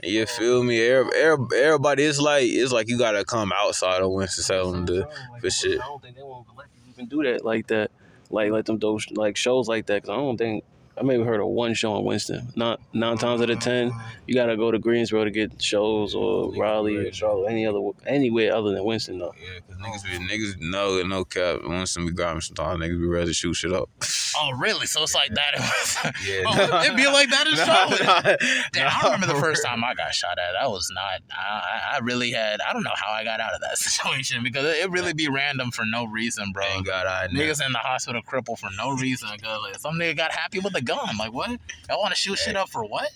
You 0.03 0.25
feel 0.25 0.63
me? 0.63 0.81
Everybody, 0.81 2.03
it's 2.03 2.19
like 2.19 2.45
it's 2.45 2.71
like 2.71 2.89
you 2.89 2.97
gotta 2.97 3.23
come 3.23 3.53
outside 3.55 4.01
of 4.01 4.11
Winston 4.11 4.43
Salem 4.43 4.85
to 4.87 5.07
for 5.39 5.49
shit. 5.49 5.79
I 5.79 5.85
don't 5.85 6.01
think 6.01 6.15
they 6.15 6.23
won't 6.23 6.47
let 6.57 6.67
you 6.73 6.91
even 6.93 7.07
do 7.07 7.23
that 7.23 7.45
like 7.45 7.67
that, 7.67 7.91
like 8.31 8.51
let 8.51 8.65
them 8.65 8.77
do 8.77 8.99
like 9.11 9.37
shows 9.37 9.67
like 9.67 9.85
that. 9.87 10.03
Cause 10.03 10.09
I 10.09 10.15
don't 10.15 10.37
think 10.37 10.63
I 10.99 11.03
maybe 11.03 11.23
heard 11.23 11.39
of 11.39 11.47
one 11.47 11.73
show 11.73 11.97
in 11.97 12.03
Winston. 12.05 12.51
Not 12.55 12.79
nine 12.93 13.17
times 13.17 13.41
out 13.41 13.49
of 13.49 13.59
ten, 13.59 13.91
you 14.25 14.35
gotta 14.35 14.57
go 14.57 14.71
to 14.71 14.79
Greensboro 14.79 15.25
to 15.25 15.31
get 15.31 15.61
shows 15.61 16.15
or 16.15 16.53
Raleigh 16.55 16.97
or 16.97 17.11
Charlotte, 17.11 17.51
any 17.51 17.65
other 17.65 17.79
anywhere 18.05 18.55
other 18.55 18.71
than 18.71 18.83
Winston 18.83 19.19
though. 19.19 19.33
Yeah, 19.41 19.59
cause 19.67 19.77
niggas 19.77 20.03
be 20.03 20.27
niggas 20.27 20.55
no 20.59 21.01
no 21.03 21.23
cap. 21.25 21.59
Winston 21.63 22.05
be 22.05 22.13
grabbing 22.13 22.41
sometimes. 22.41 22.79
Niggas 22.79 22.99
be 22.99 23.05
ready 23.05 23.27
to 23.27 23.33
shoot 23.33 23.53
shit 23.53 23.73
up. 23.73 23.89
Oh 24.39 24.51
really? 24.51 24.85
So 24.85 25.01
it's 25.01 25.15
like 25.15 25.33
that. 25.33 25.53
yeah, 26.27 26.43
oh, 26.45 26.83
it'd 26.83 26.95
be 26.95 27.07
like 27.07 27.29
that 27.29 27.47
in 27.47 27.55
Charlotte. 27.55 28.39
Damn, 28.71 28.87
I 28.87 29.05
remember 29.05 29.33
the 29.33 29.39
first 29.39 29.65
time 29.65 29.83
I 29.83 29.95
got 29.95 30.13
shot 30.13 30.37
at. 30.37 30.53
That 30.59 30.69
was 30.69 30.91
not. 30.93 31.21
I, 31.31 31.95
I 31.95 31.99
really 32.03 32.31
had. 32.31 32.59
I 32.61 32.73
don't 32.73 32.83
know 32.83 32.93
how 32.95 33.11
I 33.11 33.23
got 33.23 33.39
out 33.39 33.53
of 33.55 33.61
that 33.61 33.77
situation 33.77 34.43
because 34.43 34.65
it 34.65 34.91
really 34.91 35.13
be 35.13 35.27
random 35.27 35.71
for 35.71 35.85
no 35.85 36.05
reason, 36.05 36.51
bro. 36.51 36.65
Thank 36.65 36.85
God 36.85 37.07
I 37.07 37.27
niggas 37.29 37.65
in 37.65 37.71
the 37.71 37.79
hospital 37.79 38.21
crippled 38.21 38.59
for 38.59 38.69
no 38.77 38.91
reason. 38.91 39.29
Cause 39.41 39.59
like, 39.63 39.79
some 39.79 39.95
nigga 39.95 40.17
got 40.17 40.31
happy 40.31 40.59
with 40.59 40.73
the 40.73 40.81
gun. 40.87 41.17
Like 41.17 41.33
what? 41.33 41.49
Y'all 41.89 41.99
want 41.99 42.13
to 42.13 42.19
shoot 42.19 42.37
shit 42.37 42.55
up 42.55 42.69
for 42.69 42.83
what? 42.83 43.09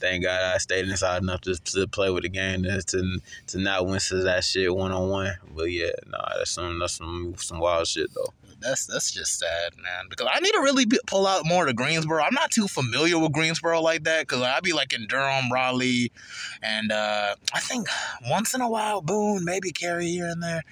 Thank 0.00 0.24
God 0.24 0.54
I 0.54 0.58
stayed 0.58 0.88
inside 0.88 1.22
enough 1.22 1.40
to, 1.42 1.54
to 1.54 1.86
play 1.88 2.10
with 2.10 2.24
the 2.24 2.28
game 2.28 2.64
to 2.64 2.82
to, 2.82 3.18
to 3.48 3.58
not 3.58 3.86
win 3.86 4.00
that 4.10 4.44
shit 4.44 4.74
one 4.74 4.92
on 4.92 5.08
one. 5.08 5.34
But 5.54 5.64
yeah, 5.64 5.90
nah, 6.06 6.36
that's 6.36 6.50
some 6.50 6.78
that's 6.78 6.94
some 6.94 7.34
some 7.38 7.58
wild 7.58 7.86
shit 7.86 8.12
though. 8.14 8.32
That's 8.60 8.86
that's 8.86 9.12
just 9.12 9.38
sad, 9.38 9.76
man. 9.76 10.06
Because 10.08 10.26
I 10.32 10.40
need 10.40 10.52
to 10.52 10.60
really 10.60 10.86
be, 10.86 10.98
pull 11.06 11.26
out 11.26 11.44
more 11.44 11.66
to 11.66 11.72
Greensboro. 11.72 12.22
I'm 12.22 12.34
not 12.34 12.50
too 12.50 12.66
familiar 12.66 13.18
with 13.18 13.32
Greensboro 13.32 13.80
like 13.80 14.04
that 14.04 14.22
because 14.22 14.40
I'd 14.42 14.62
be 14.62 14.72
like 14.72 14.92
in 14.92 15.06
Durham, 15.06 15.52
Raleigh, 15.52 16.10
and 16.62 16.90
uh, 16.90 17.34
I 17.52 17.60
think 17.60 17.88
once 18.28 18.54
in 18.54 18.62
a 18.62 18.68
while 18.68 19.02
Boone, 19.02 19.44
maybe 19.44 19.70
Cary 19.70 20.08
here 20.08 20.28
and 20.28 20.42
there. 20.42 20.62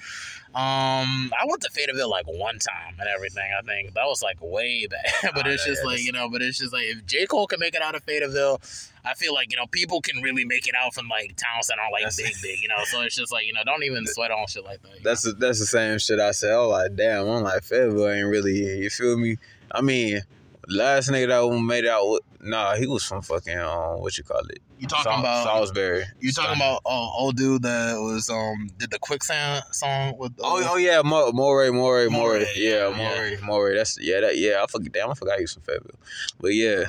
Um, 0.54 1.32
I 1.40 1.46
went 1.46 1.62
to 1.62 1.70
Fayetteville 1.70 2.10
like 2.10 2.26
one 2.26 2.58
time 2.58 2.96
and 2.98 3.08
everything. 3.08 3.50
I 3.58 3.62
think 3.62 3.94
that 3.94 4.04
was 4.04 4.22
like 4.22 4.36
way 4.42 4.86
back. 4.86 5.06
but 5.34 5.46
oh, 5.46 5.50
it's 5.50 5.64
just 5.64 5.82
like 5.82 6.04
you 6.04 6.12
know. 6.12 6.28
But 6.28 6.42
it's 6.42 6.58
just 6.58 6.74
like 6.74 6.84
if 6.84 7.06
J 7.06 7.24
Cole 7.24 7.46
can 7.46 7.58
make 7.58 7.74
it 7.74 7.80
out 7.80 7.94
of 7.94 8.04
Fayetteville, 8.04 8.60
I 9.02 9.14
feel 9.14 9.32
like 9.32 9.50
you 9.50 9.56
know 9.56 9.66
people 9.66 10.02
can 10.02 10.20
really 10.20 10.44
make 10.44 10.68
it 10.68 10.74
out 10.74 10.92
from 10.92 11.08
like 11.08 11.36
towns 11.36 11.68
that 11.68 11.78
aren't 11.78 11.92
like 11.92 12.02
that's 12.04 12.20
big, 12.20 12.34
big. 12.42 12.60
You 12.60 12.68
know, 12.68 12.76
so 12.84 13.00
it's 13.00 13.16
just 13.16 13.32
like 13.32 13.46
you 13.46 13.54
know, 13.54 13.62
don't 13.64 13.82
even 13.82 14.06
sweat 14.06 14.30
on 14.30 14.46
shit 14.46 14.62
like 14.64 14.82
that. 14.82 15.02
That's 15.02 15.22
the, 15.22 15.32
that's 15.32 15.58
the 15.58 15.64
same 15.64 15.98
shit 15.98 16.20
I 16.20 16.32
said. 16.32 16.52
Oh, 16.52 16.68
like 16.68 16.96
damn, 16.96 17.26
I'm 17.28 17.42
like 17.42 17.62
Fayetteville 17.62 18.10
ain't 18.10 18.28
really. 18.28 18.52
You 18.78 18.90
feel 18.90 19.16
me? 19.16 19.38
I 19.70 19.80
mean, 19.80 20.20
last 20.68 21.10
nigga 21.10 21.28
that 21.28 21.60
made 21.62 21.86
out 21.86 22.10
with, 22.10 22.22
nah, 22.42 22.74
he 22.74 22.86
was 22.86 23.04
from 23.04 23.22
fucking 23.22 23.58
um, 23.58 24.00
what 24.00 24.18
you 24.18 24.24
call 24.24 24.40
it, 24.50 24.58
You 24.78 24.86
talking 24.86 25.20
about 25.20 25.44
Salisbury? 25.44 26.04
You 26.20 26.32
talking 26.32 26.56
about 26.56 26.82
uh, 26.84 26.88
old 26.90 27.36
dude 27.36 27.62
that 27.62 27.96
was 27.96 28.28
um 28.28 28.68
did 28.78 28.90
the 28.90 28.98
quicksand 28.98 29.64
song 29.70 30.16
with? 30.18 30.32
Uh, 30.32 30.42
oh, 30.44 30.68
oh 30.72 30.76
yeah, 30.76 31.02
Morray, 31.02 31.32
Morray, 31.32 31.70
Morray, 31.70 32.08
Morray, 32.08 32.46
yeah, 32.56 32.88
yeah. 32.88 32.96
Morray, 32.96 33.36
Morray. 33.40 33.76
That's 33.76 33.98
yeah, 34.00 34.20
that 34.20 34.36
yeah. 34.36 34.62
I 34.62 34.66
forget. 34.66 34.92
Damn, 34.92 35.10
I 35.10 35.14
forgot 35.14 35.38
he 35.38 35.44
was 35.44 35.54
from 35.54 35.62
Fayetteville. 35.62 35.98
But 36.40 36.54
yeah, 36.54 36.84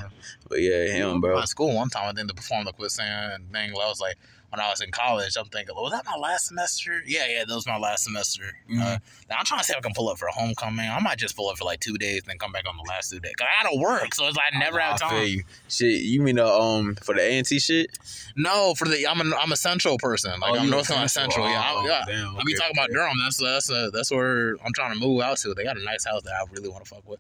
but 0.50 0.62
yeah, 0.62 0.86
him, 0.86 1.22
bro. 1.22 1.40
At 1.40 1.48
school 1.48 1.74
one 1.74 1.90
time, 1.90 2.10
I 2.10 2.14
think 2.14 2.28
to 2.30 2.34
perform 2.34 2.66
the 2.66 2.74
quicksand 2.74 3.52
thing. 3.52 3.72
I 3.72 3.88
was 3.88 4.02
like, 4.02 4.18
when 4.54 4.60
I 4.64 4.70
was 4.70 4.82
in 4.82 4.92
college, 4.92 5.36
I'm 5.36 5.46
thinking, 5.48 5.74
was 5.76 5.92
that 5.92 6.06
my 6.06 6.16
last 6.16 6.46
semester? 6.48 7.02
Yeah, 7.08 7.26
yeah, 7.28 7.44
that 7.46 7.56
was 7.56 7.66
my 7.66 7.78
last 7.78 8.04
semester. 8.04 8.44
Mhm. 8.70 8.80
Uh, 8.80 9.00
now 9.30 9.38
I'm 9.40 9.46
trying 9.46 9.60
to 9.62 9.66
see 9.66 9.74
if 9.74 9.78
I 9.80 9.82
can 9.82 9.94
pull 9.96 10.10
up 10.10 10.20
for 10.20 10.28
a 10.28 10.32
homecoming. 10.32 10.88
I 10.88 11.00
might 11.00 11.18
just 11.18 11.36
pull 11.36 11.50
up 11.50 11.58
for 11.58 11.64
like 11.66 11.80
two 11.80 11.98
days, 11.98 12.22
then 12.28 12.38
come 12.38 12.52
back 12.52 12.66
on 12.70 12.78
the 12.78 12.88
last 12.88 13.10
two 13.10 13.20
days. 13.20 13.34
Cause 13.36 13.48
I 13.60 13.64
gotta 13.64 13.78
work, 13.80 14.14
so 14.14 14.28
it's 14.28 14.38
like 14.38 14.54
I 14.54 14.60
never 14.60 14.80
have 14.80 14.94
I 14.96 14.98
feel 14.98 15.10
time. 15.10 15.28
you. 15.28 15.44
Shit, 15.70 16.02
you 16.04 16.22
mean 16.22 16.36
the 16.36 16.46
um 16.48 16.94
for 17.02 17.16
the 17.16 17.22
A 17.22 17.38
and 17.40 17.48
T 17.48 17.60
shit? 17.60 17.88
No, 18.36 18.76
for 18.76 18.88
the 18.88 19.08
I'm 19.08 19.20
a, 19.22 19.36
I'm 19.38 19.52
a 19.52 19.58
central 19.58 19.98
person. 19.98 20.40
Like 20.40 20.54
Oh, 20.54 20.60
I'm 20.60 20.70
North 20.70 20.88
Carolina 20.88 21.10
Central. 21.10 21.50
Yeah, 21.50 21.60
I, 21.60 21.74
Oh, 21.76 21.88
yeah. 21.88 22.04
damn, 22.06 22.36
I 22.38 22.44
be 22.46 22.54
okay, 22.54 22.60
talking 22.60 22.76
about. 22.78 22.90
Durham. 22.92 23.18
That's 23.24 23.38
that's 23.38 23.72
uh, 23.72 23.90
that's 23.92 24.12
where 24.12 24.56
I'm 24.64 24.74
trying 24.74 24.94
to 24.94 25.00
move 25.00 25.22
out 25.22 25.38
to. 25.38 25.54
They 25.56 25.64
got 25.64 25.78
a 25.78 25.84
nice 25.84 26.06
house 26.06 26.22
that 26.24 26.34
I 26.34 26.44
really 26.52 26.70
want 26.70 26.84
to 26.86 26.90
fuck 26.90 27.08
with, 27.10 27.20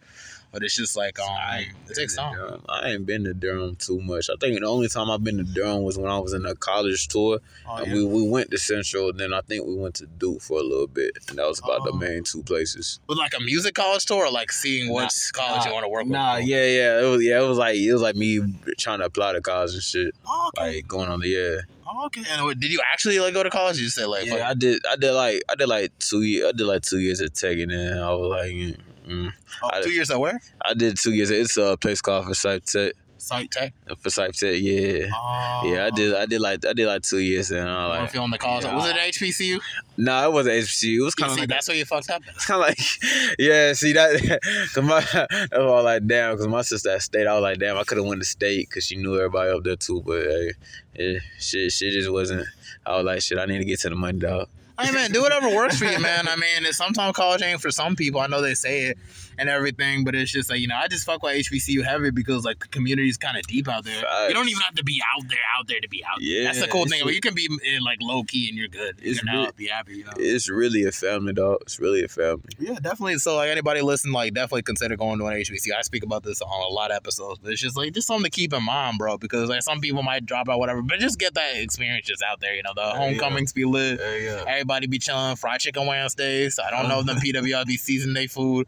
but 0.54 0.64
it's 0.64 0.76
just 0.76 0.96
like 0.96 1.20
um, 1.20 1.28
I 1.30 1.66
it 1.90 1.96
takes 1.96 2.16
time. 2.16 2.62
I 2.70 2.92
ain't 2.92 3.06
been 3.06 3.24
to 3.26 3.34
Durham 3.34 3.76
too 3.76 4.00
much. 4.00 4.30
I 4.30 4.36
think 4.40 4.60
the 4.60 4.68
only 4.68 4.88
time 4.88 5.10
I've 5.12 5.24
been 5.24 5.38
to 5.38 5.44
Durham 5.44 5.84
was 5.84 5.98
when 5.98 6.10
I 6.12 6.20
was 6.20 6.32
in 6.34 6.46
a 6.46 6.56
college 6.56 7.08
tour. 7.10 7.40
Oh, 7.68 7.78
And 7.78 7.88
yeah. 7.88 7.94
we, 7.96 8.06
we 8.06 8.30
went 8.30 8.52
to 8.52 8.58
Central, 8.58 9.10
and 9.10 9.20
then 9.20 9.34
I 9.34 9.42
think 9.42 9.66
we 9.66 9.76
went 9.76 9.96
to 9.96 10.06
Duke 10.06 10.42
for 10.42 10.60
a 10.60 10.64
little 10.64 10.88
bit, 10.88 11.18
and 11.28 11.38
that 11.40 11.48
was 11.48 11.60
about 11.60 11.84
the 11.84 11.92
Oh. 11.92 11.98
main 11.98 12.24
two 12.24 12.44
places. 12.44 13.00
With 13.08 13.18
like 13.18 13.34
a 13.38 13.42
music 13.42 13.76
college 13.76 14.06
tour, 14.06 14.26
or 14.28 14.32
like 14.32 14.52
seeing 14.52 14.92
what 14.94 15.12
college 15.34 15.66
you 15.66 15.74
want 15.74 15.84
to 15.84 15.90
work 15.90 16.06
Nah, 16.08 16.36
with. 16.38 16.46
yeah, 16.46 16.66
yeah, 16.66 17.02
it 17.02 17.06
was 17.10 17.24
yeah, 17.24 17.42
it 17.44 17.48
was 17.48 17.58
like 17.58 17.76
it 17.76 17.92
was 17.92 18.02
like 18.02 18.16
me 18.16 18.40
trying 18.78 19.00
to 19.00 19.06
apply 19.06 19.34
to 19.34 19.42
college 19.42 19.74
and 19.74 19.82
shit, 19.84 20.16
Oh, 20.26 20.52
okay. 20.56 20.76
like 20.78 20.88
going 20.88 21.10
on 21.10 21.20
the 21.20 21.28
yeah. 21.30 21.62
Oh, 21.86 22.06
okay. 22.06 22.24
And 22.32 22.44
what- 22.44 22.60
did 22.60 22.72
you 22.72 22.82
actually 22.92 23.20
like 23.20 23.34
go 23.34 23.44
to 23.44 23.50
college? 23.50 23.80
You 23.80 23.90
said 23.90 24.06
like, 24.08 24.26
Yeah, 24.26 24.48
I 24.50 24.54
did. 24.54 24.82
I 24.90 24.96
did 24.96 25.12
like 25.12 25.42
I 25.50 25.56
did 25.56 25.68
like 25.68 25.92
two 26.00 26.22
years. 26.22 26.48
I 26.50 26.52
did 26.54 26.66
like 26.66 26.82
two 26.84 27.00
years 27.00 27.22
at 27.22 27.34
Tech, 27.36 27.58
and 27.58 27.72
then 27.72 27.98
I 27.98 28.12
was 28.14 28.30
like, 28.30 28.78
mm, 29.08 29.32
oh, 29.64 29.70
I- 29.72 29.82
two 29.82 29.92
years 29.92 30.12
at 30.12 30.20
where? 30.20 30.42
I 30.62 30.74
did 30.74 30.98
two 30.98 31.14
years. 31.14 31.30
It's 31.32 31.58
a 31.58 31.78
place 31.78 32.02
called 32.02 32.26
Forsyth 32.26 32.66
Tech. 32.66 32.94
Site 33.18 33.50
Tech. 33.52 33.74
Forsyth 34.02 34.38
Tech, 34.38 34.58
yeah, 34.60 35.08
Oh. 35.16 35.62
yeah. 35.64 35.86
I 35.86 35.92
did. 35.92 36.14
I 36.14 36.26
did 36.26 36.42
like 36.42 36.66
I 36.66 36.74
did 36.74 36.88
like 36.88 37.04
two 37.04 37.20
years, 37.20 37.52
and 37.52 37.70
I 37.70 38.00
like, 38.02 38.12
feeling 38.12 38.32
the 38.32 38.38
college. 38.38 38.66
yeah. 38.66 38.76
Was 38.76 38.90
it 38.90 38.98
HBCU? 38.98 39.62
nah, 39.96 40.26
it 40.26 40.34
wasn't 40.34 40.56
HBCU. 40.58 41.00
It 41.00 41.04
was 41.04 41.16
kind 41.16 41.32
of 41.32 41.38
like 41.38 41.48
that's 41.48 41.70
where 41.70 41.78
you 41.78 41.86
fucked 41.86 42.10
up. 42.10 42.22
It's 42.28 42.46
kind 42.46 42.62
of 42.62 42.68
like, 42.68 43.40
yeah. 43.40 43.72
See 43.72 43.94
that? 43.94 44.40
Cause 44.74 44.84
my, 44.84 44.98
I 45.54 45.58
was 45.58 45.68
all 45.72 45.84
like, 45.84 46.06
damn. 46.06 46.36
Cause 46.36 46.48
my 46.50 46.64
sister 46.64 46.90
at 46.90 47.02
state, 47.02 47.26
I 47.26 47.34
was 47.36 47.44
like, 47.44 47.60
damn. 47.60 47.78
I 47.78 47.84
could 47.86 47.98
have 47.98 48.06
went 48.06 48.20
to 48.22 48.28
state 48.28 48.68
because 48.68 48.84
she 48.84 48.98
knew 48.98 49.16
everybody 49.16 49.52
up 49.52 49.64
there 49.64 49.78
too. 49.78 50.02
But 50.06 50.24
hey, 50.24 50.52
yeah, 51.00 51.20
shit, 51.40 51.72
shit 51.72 51.94
just 51.94 52.12
wasn't. 52.12 52.46
I 52.86 52.98
was 52.98 53.06
like, 53.06 53.22
shit. 53.22 53.38
I 53.40 53.46
need 53.46 53.60
to 53.60 53.66
get 53.66 53.80
to 53.82 53.90
the 53.90 53.96
money, 53.96 54.20
dog. 54.20 54.50
Hey 54.80 54.92
man, 54.92 55.12
do 55.12 55.22
whatever 55.22 55.50
works 55.50 55.78
for 55.78 55.86
you, 55.86 56.00
man. 56.00 56.28
I 56.28 56.36
mean, 56.36 56.66
it's 56.66 56.78
sometimes 56.78 57.16
college 57.16 57.44
ain't 57.44 57.62
for 57.62 57.70
some 57.70 57.96
people. 57.96 58.20
I 58.20 58.28
know 58.28 58.42
they 58.42 58.56
say 58.56 58.86
it 58.86 58.98
and 59.38 59.50
everything, 59.50 60.04
but 60.04 60.16
it's 60.16 60.32
just 60.32 60.50
like 60.50 60.60
you 60.60 60.68
know, 60.68 60.76
I 60.76 60.88
just 60.88 61.06
fuck 61.06 61.24
with 61.24 61.36
HBCU 61.36 61.84
heavy 61.84 62.12
because 62.12 62.46
like 62.46 62.60
the 62.60 62.68
community 62.68 63.10
is 63.10 63.18
kind 63.18 63.38
of 63.38 63.44
deep 63.48 63.68
out 63.68 63.84
there. 63.86 64.04
You 64.28 64.34
don't 64.34 64.50
even 64.50 64.62
have 64.62 64.76
to 64.76 64.84
be 64.84 65.02
out 65.18 65.28
there, 65.30 65.38
out 65.60 65.68
there 65.68 65.80
to 65.80 65.90
be 65.90 66.04
out. 66.04 66.20
there. 66.20 66.28
Yeah, 66.28 66.44
that's 66.46 66.62
the 66.62 66.68
cool 66.68 66.86
thing. 66.86 67.06
re- 67.06 67.14
you 67.14 67.22
can 67.22 67.34
be 67.34 67.46
in, 67.46 67.60
eh, 67.76 67.80
like 67.84 67.98
low 68.02 68.24
key 68.24 68.50
and 68.50 68.58
you're 68.58 68.68
good. 68.68 69.00
You 69.02 69.16
can 69.16 69.28
re- 69.28 69.46
out, 69.46 69.56
be 69.58 69.68
happy. 69.68 69.98
You 69.98 70.06
know. 70.06 70.12
It's 70.18 70.50
really 70.50 70.84
a 70.86 70.92
family, 70.92 71.34
dog. 71.34 71.60
It's 71.62 71.80
really 71.80 72.04
a 72.04 72.08
family. 72.08 72.44
Yeah, 72.60 72.76
definitely. 72.76 73.18
So 73.18 73.36
like 73.36 73.50
anybody 73.50 73.82
listen, 73.82 74.12
like 74.12 74.34
definitely 74.34 74.64
consider 74.64 74.96
going 74.96 75.20
to 75.20 75.26
an 75.26 75.34
HBCU. 75.36 75.76
I 75.78 75.82
speak 75.82 76.04
about 76.04 76.24
this 76.24 76.42
on 76.42 76.62
a 76.62 76.74
lot 76.74 76.92
of 76.92 76.98
episodes, 76.98 77.40
but 77.42 77.52
it's 77.52 77.62
just 77.62 77.76
like 77.78 77.94
just 77.94 78.08
something 78.08 78.26
to 78.26 78.30
keep 78.30 78.54
in 78.54 78.64
mind, 78.64 78.98
bro. 78.98 79.18
Because 79.18 79.50
like 79.50 79.64
some 79.64 79.80
people 79.82 80.04
might 80.04 80.26
drop 80.26 80.50
out, 80.50 80.60
whatever, 80.60 80.82
but 80.82 81.00
just 81.00 81.20
get 81.20 81.34
that 81.36 81.56
experience 81.56 82.06
just 82.08 82.24
out 82.24 82.40
there. 82.40 82.56
You 82.56 82.64
know, 82.64 82.74
the 82.76 82.82
Yeah, 82.82 82.98
homecomings 82.98 83.54
be 83.54 83.66
lit. 83.66 84.00
yeah. 84.00 84.44
Everybody 84.48 84.88
be 84.88 85.00
chilling. 85.00 85.36
Fried 85.36 85.60
chicken 85.60 85.86
Wednesdays. 85.88 86.60
I 86.60 86.70
don't 86.72 86.88
know 86.90 87.00
if 87.00 87.06
them 87.06 87.18
PWI 87.24 87.66
be 87.66 87.78
season 87.78 88.14
their 88.14 88.28
food. 88.28 88.68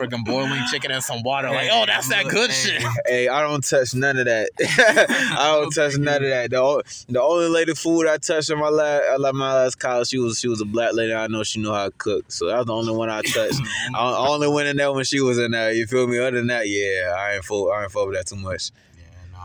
Freaking 0.00 0.24
boiling 0.24 0.62
chicken 0.70 0.90
and 0.90 1.04
some 1.04 1.22
water. 1.22 1.50
Like, 1.50 1.68
oh, 1.70 1.84
that's 1.84 2.08
that 2.08 2.26
good 2.26 2.50
shit. 2.50 2.82
Hey, 3.04 3.28
I 3.28 3.42
don't 3.42 3.62
touch 3.62 3.94
none 3.94 4.16
of 4.16 4.24
that. 4.24 4.48
I 5.38 5.58
don't 5.60 5.70
touch 5.74 5.98
none 5.98 6.24
of 6.24 6.30
that. 6.30 6.50
The, 6.50 6.56
o- 6.56 6.80
the 7.06 7.20
only 7.20 7.48
lady 7.48 7.74
food 7.74 8.06
I 8.06 8.16
touched 8.16 8.48
in 8.48 8.58
my 8.58 8.70
last, 8.70 9.02
I 9.10 9.14
uh, 9.16 9.18
like 9.18 9.34
my 9.34 9.52
last 9.52 9.74
college, 9.78 10.08
she 10.08 10.16
was 10.18 10.38
she 10.38 10.48
was 10.48 10.62
a 10.62 10.64
black 10.64 10.94
lady. 10.94 11.12
I 11.12 11.26
know 11.26 11.42
she 11.42 11.60
knew 11.60 11.70
how 11.70 11.84
to 11.84 11.90
cook, 11.90 12.32
so 12.32 12.46
that 12.46 12.56
was 12.56 12.66
the 12.66 12.74
only 12.74 12.96
one 12.96 13.10
I 13.10 13.20
touched. 13.20 13.60
I, 13.94 13.98
I 13.98 14.28
only 14.28 14.48
went 14.48 14.68
in 14.68 14.78
there 14.78 14.90
when 14.90 15.04
she 15.04 15.20
was 15.20 15.38
in 15.38 15.50
there. 15.50 15.70
You 15.70 15.86
feel 15.86 16.06
me? 16.06 16.18
Other 16.18 16.38
than 16.38 16.46
that, 16.46 16.66
yeah, 16.66 17.14
I 17.14 17.34
ain't 17.34 17.44
full. 17.44 17.70
I 17.70 17.82
ain't 17.82 17.92
full 17.92 18.06
with 18.06 18.16
that 18.16 18.26
too 18.26 18.36
much. 18.36 18.70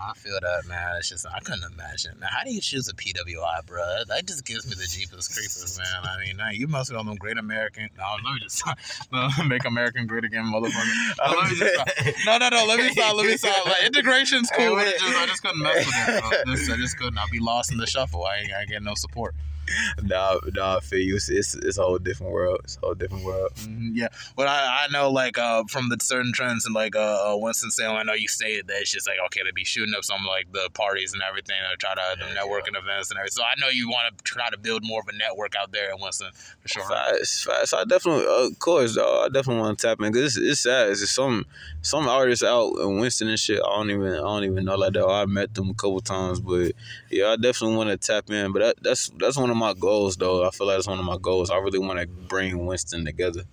I 0.10 0.14
feel 0.14 0.40
that, 0.40 0.68
man. 0.68 0.96
It's 0.98 1.10
just 1.10 1.26
I 1.26 1.40
couldn't 1.40 1.64
imagine. 1.64 2.20
Man, 2.20 2.30
how 2.32 2.44
do 2.44 2.54
you 2.54 2.62
choose 2.62 2.88
a 2.88 2.94
PWI, 2.94 3.66
bro? 3.66 4.04
That, 4.08 4.26
just 4.26 4.46
gives 4.46 4.66
me 4.68 4.76
the 4.76 4.88
jeepers 4.88 5.28
creepers, 5.28 5.78
man. 5.78 6.04
I 6.04 6.26
mean, 6.26 6.38
nah, 6.38 6.50
you 6.50 6.68
must 6.68 6.92
be 6.92 6.96
on 6.96 7.06
them 7.06 7.16
great 7.16 7.38
American. 7.38 7.90
No, 7.98 8.16
let 8.24 8.34
me 8.34 8.40
just 8.40 8.64
no, 9.12 9.30
make 9.48 9.66
American 9.66 10.08
great 10.08 10.24
again, 10.24 10.46
motherfucker. 10.46 11.18
No, 11.18 11.40
let 11.40 11.52
me 11.52 11.58
just 11.58 11.74
stop. 11.74 11.88
No, 12.26 12.38
no, 12.38 12.50
no. 12.50 12.66
Let 12.66 12.80
me 12.80 12.90
stop. 12.90 13.16
Let 13.16 13.26
me 13.26 13.38
stop. 13.38 13.66
Like, 13.66 13.86
integration's 13.86 14.50
cool, 14.56 14.76
but 14.76 14.88
it 14.88 15.00
just, 15.00 15.16
I 15.16 15.26
just 15.26 15.42
couldn't 15.42 15.62
mess 15.62 15.86
with 15.86 15.96
it. 16.10 16.22
Bro. 16.22 16.74
I 16.74 16.78
just 16.78 16.98
couldn't. 16.98 17.18
I'll 17.18 17.30
be 17.30 17.40
lost 17.40 17.72
in 17.72 17.78
the 17.78 17.88
shuffle. 17.88 18.26
I 18.26 18.38
ain't, 18.38 18.54
I 18.54 18.62
ain't 18.62 18.70
getting 18.70 18.86
no 18.86 18.96
support. 18.96 19.36
nah, 20.04 20.38
nah, 20.54 20.78
I 20.78 20.80
feel 20.80 21.00
you. 21.00 21.16
It's, 21.16 21.30
it's 21.30 21.56
it's 21.56 21.78
a 21.78 21.84
whole 21.84 21.98
different 21.98 22.34
world. 22.34 22.62
It's 22.64 22.78
a 22.78 22.80
whole 22.82 22.94
different 22.94 23.26
world. 23.26 23.52
Mhm, 23.56 23.92
yeah, 23.94 24.08
but 24.36 24.48
I, 24.48 24.86
I 24.86 24.88
know 24.92 25.12
like 25.12 25.38
uh, 25.38 25.64
from 25.70 25.90
the 25.90 25.98
certain 26.02 26.32
trends 26.34 26.66
and 26.66 26.76
like 26.76 26.96
uh, 26.96 27.34
uh, 27.34 27.38
Winston 27.38 27.72
Salem, 27.72 27.98
I 27.98 28.04
know 28.04 28.14
you 28.14 28.28
stated 28.28 28.68
that 28.68 28.78
it's 28.82 28.92
just 28.92 29.08
like 29.08 29.18
okay, 29.28 29.42
they 29.44 29.52
be 29.52 29.66
shooting 29.66 29.94
up 29.96 30.04
some 30.04 30.26
like 30.26 30.52
the 30.52 30.70
parties 30.74 31.14
and 31.14 31.22
everything, 31.28 31.58
or 31.72 31.76
try 31.78 31.94
to 31.96 32.02
the 32.20 32.26
networking 32.26 32.78
events 32.78 33.12
and 33.12 33.18
everything. 33.18 33.36
So 33.36 33.44
I 33.44 33.54
know 33.60 33.70
you 33.70 33.90
want 33.90 34.18
to 34.18 34.24
try 34.24 34.50
to 34.50 34.58
build 34.58 34.84
more 34.86 35.02
of 35.02 35.08
a 35.08 35.18
network 35.18 35.56
out 35.56 35.72
there 35.72 35.92
in 35.92 36.02
Winston 36.02 36.32
for 36.34 36.68
sure. 36.68 36.88
Facts, 36.88 37.44
facts. 37.44 37.74
I 37.74 37.84
definitely, 37.86 38.26
of 38.28 38.58
course, 38.60 38.96
dog. 38.96 39.26
I 39.26 39.34
definitely 39.34 39.62
want 39.62 39.80
to 39.80 39.88
tap 39.88 40.00
in 40.02 40.12
because 40.12 40.38
it's, 40.38 40.48
it's 40.52 40.60
sad. 40.62 40.90
It's 40.90 41.10
some 41.10 41.46
some 41.82 42.08
artists 42.08 42.44
out 42.44 42.74
in 42.80 43.00
Winston 43.00 43.28
and 43.30 43.40
shit. 43.40 43.62
I 43.64 43.76
don't 43.76 43.92
even 43.92 44.14
I 44.14 44.18
don't 44.18 44.44
even 44.44 44.66
know 44.66 44.76
like 44.76 44.94
that. 44.94 45.06
I 45.06 45.26
met 45.26 45.54
them 45.54 45.70
a 45.70 45.74
couple 45.74 46.02
times, 46.02 46.40
but 46.40 46.74
yeah, 47.10 47.30
I 47.30 47.36
definitely 47.36 47.78
want 47.78 47.90
to 47.90 47.98
tap 47.98 48.30
in. 48.30 48.52
But 48.52 48.60
that, 48.60 48.76
that's 48.82 49.12
that's 49.18 49.38
one 49.38 49.50
of 49.50 49.55
my 49.56 49.74
goals, 49.74 50.18
though. 50.18 50.46
I 50.46 50.52
feel 50.52 50.68
like 50.68 50.78
it's 50.78 50.88
one 50.88 51.00
of 51.00 51.06
my 51.06 51.18
goals. 51.22 51.50
I 51.50 51.58
really 51.58 51.80
want 51.80 52.00
to 52.00 52.08
bring 52.08 52.66
Winston 52.66 53.06
together. 53.06 53.44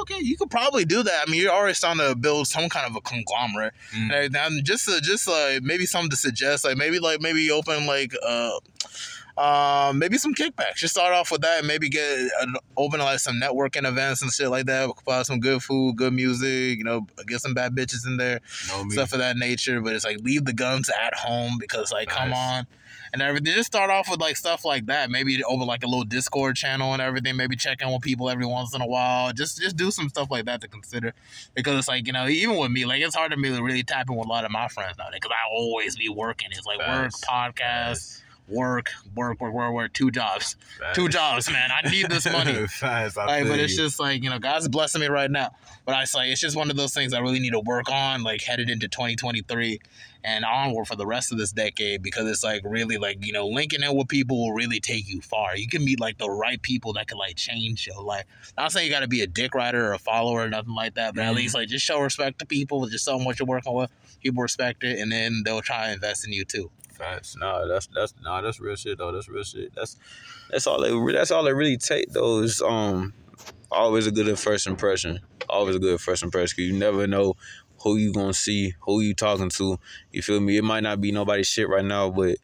Okay, 0.00 0.18
you 0.20 0.36
could 0.36 0.50
probably 0.50 0.84
do 0.84 1.02
that. 1.02 1.24
I 1.26 1.30
mean, 1.30 1.40
you're 1.40 1.52
already 1.52 1.74
starting 1.74 2.06
to 2.06 2.14
build 2.14 2.46
some 2.46 2.68
kind 2.68 2.86
of 2.86 2.96
a 2.96 3.00
conglomerate. 3.00 3.74
And 3.94 4.12
everything. 4.12 4.40
And 4.40 4.64
just 4.64 4.86
to, 4.86 5.00
just 5.00 5.26
like 5.26 5.62
maybe 5.62 5.86
something 5.86 6.10
to 6.10 6.16
suggest, 6.16 6.64
like 6.64 6.76
maybe 6.76 6.98
like 6.98 7.20
maybe 7.20 7.50
open 7.50 7.86
like 7.86 8.12
uh. 8.26 8.58
Um, 9.36 10.00
maybe 10.00 10.18
some 10.18 10.34
kickbacks. 10.34 10.74
Just 10.78 10.94
start 10.94 11.14
off 11.14 11.30
with 11.30 11.42
that, 11.42 11.58
and 11.58 11.68
maybe 11.68 11.88
get 11.88 12.28
uh, 12.40 12.46
open 12.76 12.98
like 12.98 13.20
some 13.20 13.36
networking 13.36 13.86
events 13.86 14.20
and 14.20 14.32
shit 14.32 14.48
like 14.48 14.66
that. 14.66 14.90
Buy 15.06 15.22
some 15.22 15.38
good 15.38 15.62
food, 15.62 15.94
good 15.94 16.12
music. 16.12 16.76
You 16.76 16.82
know, 16.82 17.06
get 17.28 17.40
some 17.40 17.54
bad 17.54 17.76
bitches 17.76 18.04
in 18.04 18.16
there, 18.16 18.40
Know 18.66 18.88
stuff 18.88 19.12
of 19.12 19.20
that 19.20 19.36
nature. 19.36 19.80
But 19.80 19.94
it's 19.94 20.04
like 20.04 20.18
leave 20.22 20.44
the 20.44 20.52
guns 20.52 20.90
at 20.90 21.14
home 21.14 21.56
because 21.60 21.92
like 21.92 22.08
come 22.08 22.32
on, 22.32 22.66
and 23.12 23.22
everything. 23.22 23.52
Just 23.54 23.66
start 23.68 23.90
off 23.90 24.10
with 24.10 24.20
like 24.20 24.36
stuff 24.36 24.64
like 24.64 24.86
that. 24.86 25.10
Maybe 25.10 25.42
over 25.44 25.64
like 25.64 25.82
a 25.82 25.86
little 25.86 26.04
Discord 26.04 26.56
channel 26.56 26.92
and 26.92 27.02
everything. 27.02 27.36
Maybe 27.36 27.56
check 27.56 27.82
in 27.82 27.90
with 27.90 28.02
people 28.02 28.30
every 28.30 28.46
once 28.46 28.74
in 28.74 28.80
a 28.80 28.86
while. 28.86 29.32
Just 29.32 29.60
just 29.60 29.76
do 29.76 29.90
some 29.90 30.08
stuff 30.08 30.30
like 30.30 30.44
that 30.46 30.60
to 30.62 30.68
consider 30.68 31.14
because 31.54 31.78
it's 31.78 31.88
like 31.88 32.06
you 32.06 32.12
know 32.12 32.26
even 32.28 32.56
with 32.56 32.70
me 32.70 32.84
like 32.84 33.02
it's 33.02 33.14
hard 33.14 33.30
to 33.32 33.36
me 33.36 33.54
to 33.54 33.62
really 33.62 33.82
tap 33.82 34.08
in 34.08 34.16
with 34.16 34.26
a 34.26 34.30
lot 34.30 34.44
of 34.44 34.50
my 34.50 34.68
friends 34.68 34.98
nowadays 34.98 35.20
because 35.22 35.34
I 35.34 35.48
always 35.54 35.96
be 35.96 36.08
working. 36.08 36.48
It's 36.50 36.66
like 36.66 36.78
work, 36.78 37.12
Facts. 37.12 38.22
Work, 38.48 38.90
work, 39.14 39.40
work, 39.40 39.52
work, 39.52 39.72
work. 39.72 39.92
Two 39.92 40.10
jobs, 40.10 40.56
two 40.94 41.08
jobs, 41.08 41.50
man. 41.50 41.70
I 41.72 41.88
need 41.90 42.08
this 42.10 42.24
money. 42.30 42.66
Facts, 42.68 43.16
I 43.16 43.26
Like, 43.26 43.48
but 43.48 43.58
it's 43.60 43.76
just 43.76 43.98
like 44.00 44.22
you 44.22 44.30
know, 44.30 44.38
God's 44.38 44.68
blessing 44.68 45.00
me 45.00 45.08
right 45.08 45.30
now. 45.30 45.50
But 45.84 45.94
I 45.94 46.04
say 46.04 46.30
it's 46.30 46.40
just 46.40 46.56
one 46.56 46.70
of 46.70 46.76
those 46.76 46.92
things 46.94 47.14
I 47.14 47.20
really 47.20 47.40
need 47.40 47.52
to 47.52 47.60
work 47.60 47.90
on, 47.90 48.22
like 48.22 48.42
headed 48.42 48.68
into 48.68 48.88
2023 48.88 49.80
and 50.24 50.44
onward 50.44 50.86
for 50.86 50.96
the 50.96 51.06
rest 51.06 51.30
of 51.32 51.38
this 51.38 51.52
decade, 51.52 52.02
because 52.02 52.28
it's 52.28 52.42
like 52.44 52.62
really 52.64 52.98
like 52.98 53.24
you 53.24 53.32
know, 53.32 53.46
linking 53.46 53.82
in 53.82 53.96
with 53.96 54.08
people 54.08 54.38
will 54.38 54.52
really 54.52 54.80
take 54.80 55.08
you 55.08 55.20
far. 55.20 55.56
You 55.56 55.68
can 55.68 55.84
meet 55.84 56.00
like 56.00 56.18
the 56.18 56.28
right 56.30 56.60
people 56.60 56.92
that 56.94 57.06
can 57.08 57.18
like 57.18 57.36
change 57.36 57.86
your 57.86 58.02
life. 58.02 58.24
Not 58.56 58.72
saying 58.72 58.86
you 58.86 58.92
got 58.92 59.00
to 59.00 59.08
be 59.08 59.22
a 59.22 59.26
dick 59.26 59.54
rider 59.54 59.86
or 59.88 59.92
a 59.94 59.98
follower 59.98 60.42
or 60.42 60.48
nothing 60.48 60.74
like 60.74 60.94
that, 60.94 61.14
but 61.14 61.24
at 61.24 61.32
Mhm. 61.32 61.36
least 61.36 61.54
like 61.54 61.68
just 61.68 61.84
show 61.84 62.00
respect 62.00 62.38
to 62.40 62.46
people, 62.46 62.86
just 62.86 63.04
show 63.04 63.16
them 63.16 63.24
what 63.24 63.38
you're 63.38 63.46
working 63.46 63.72
with. 63.72 63.90
People 64.22 64.42
respect 64.42 64.82
it, 64.84 64.98
and 64.98 65.10
then 65.12 65.42
they'll 65.44 65.62
try 65.62 65.86
to 65.86 65.92
invest 65.92 66.26
in 66.26 66.32
you 66.32 66.44
too. 66.44 66.70
Facts. 66.98 67.36
Nah, 67.36 67.66
that's 67.66 67.88
that's 67.94 68.14
nah, 68.22 68.40
that's 68.40 68.58
real 68.58 68.74
shit 68.74 68.98
though. 68.98 69.12
That's 69.12 69.28
real 69.28 69.44
shit. 69.44 69.72
That's 69.74 69.96
that's 70.50 70.66
all 70.66 70.80
re- 70.80 71.12
that's 71.12 71.30
all 71.30 71.44
they 71.44 71.52
really 71.52 71.76
take 71.76 72.12
though 72.12 72.40
is 72.40 72.60
um 72.60 73.14
always 73.70 74.06
a 74.06 74.10
good 74.10 74.36
first 74.38 74.66
impression. 74.66 75.20
Always 75.48 75.76
a 75.76 75.78
good 75.78 76.00
first 76.00 76.22
impression. 76.22 76.56
Cause 76.56 76.64
you 76.64 76.76
never 76.76 77.06
know 77.06 77.34
who 77.82 77.96
you 77.96 78.12
gonna 78.12 78.34
see, 78.34 78.74
who 78.80 79.00
you 79.00 79.14
talking 79.14 79.48
to. 79.50 79.78
You 80.12 80.22
feel 80.22 80.40
me? 80.40 80.56
It 80.56 80.64
might 80.64 80.82
not 80.82 81.00
be 81.00 81.12
nobody's 81.12 81.46
shit 81.46 81.68
right 81.68 81.84
now, 81.84 82.10
but 82.10 82.36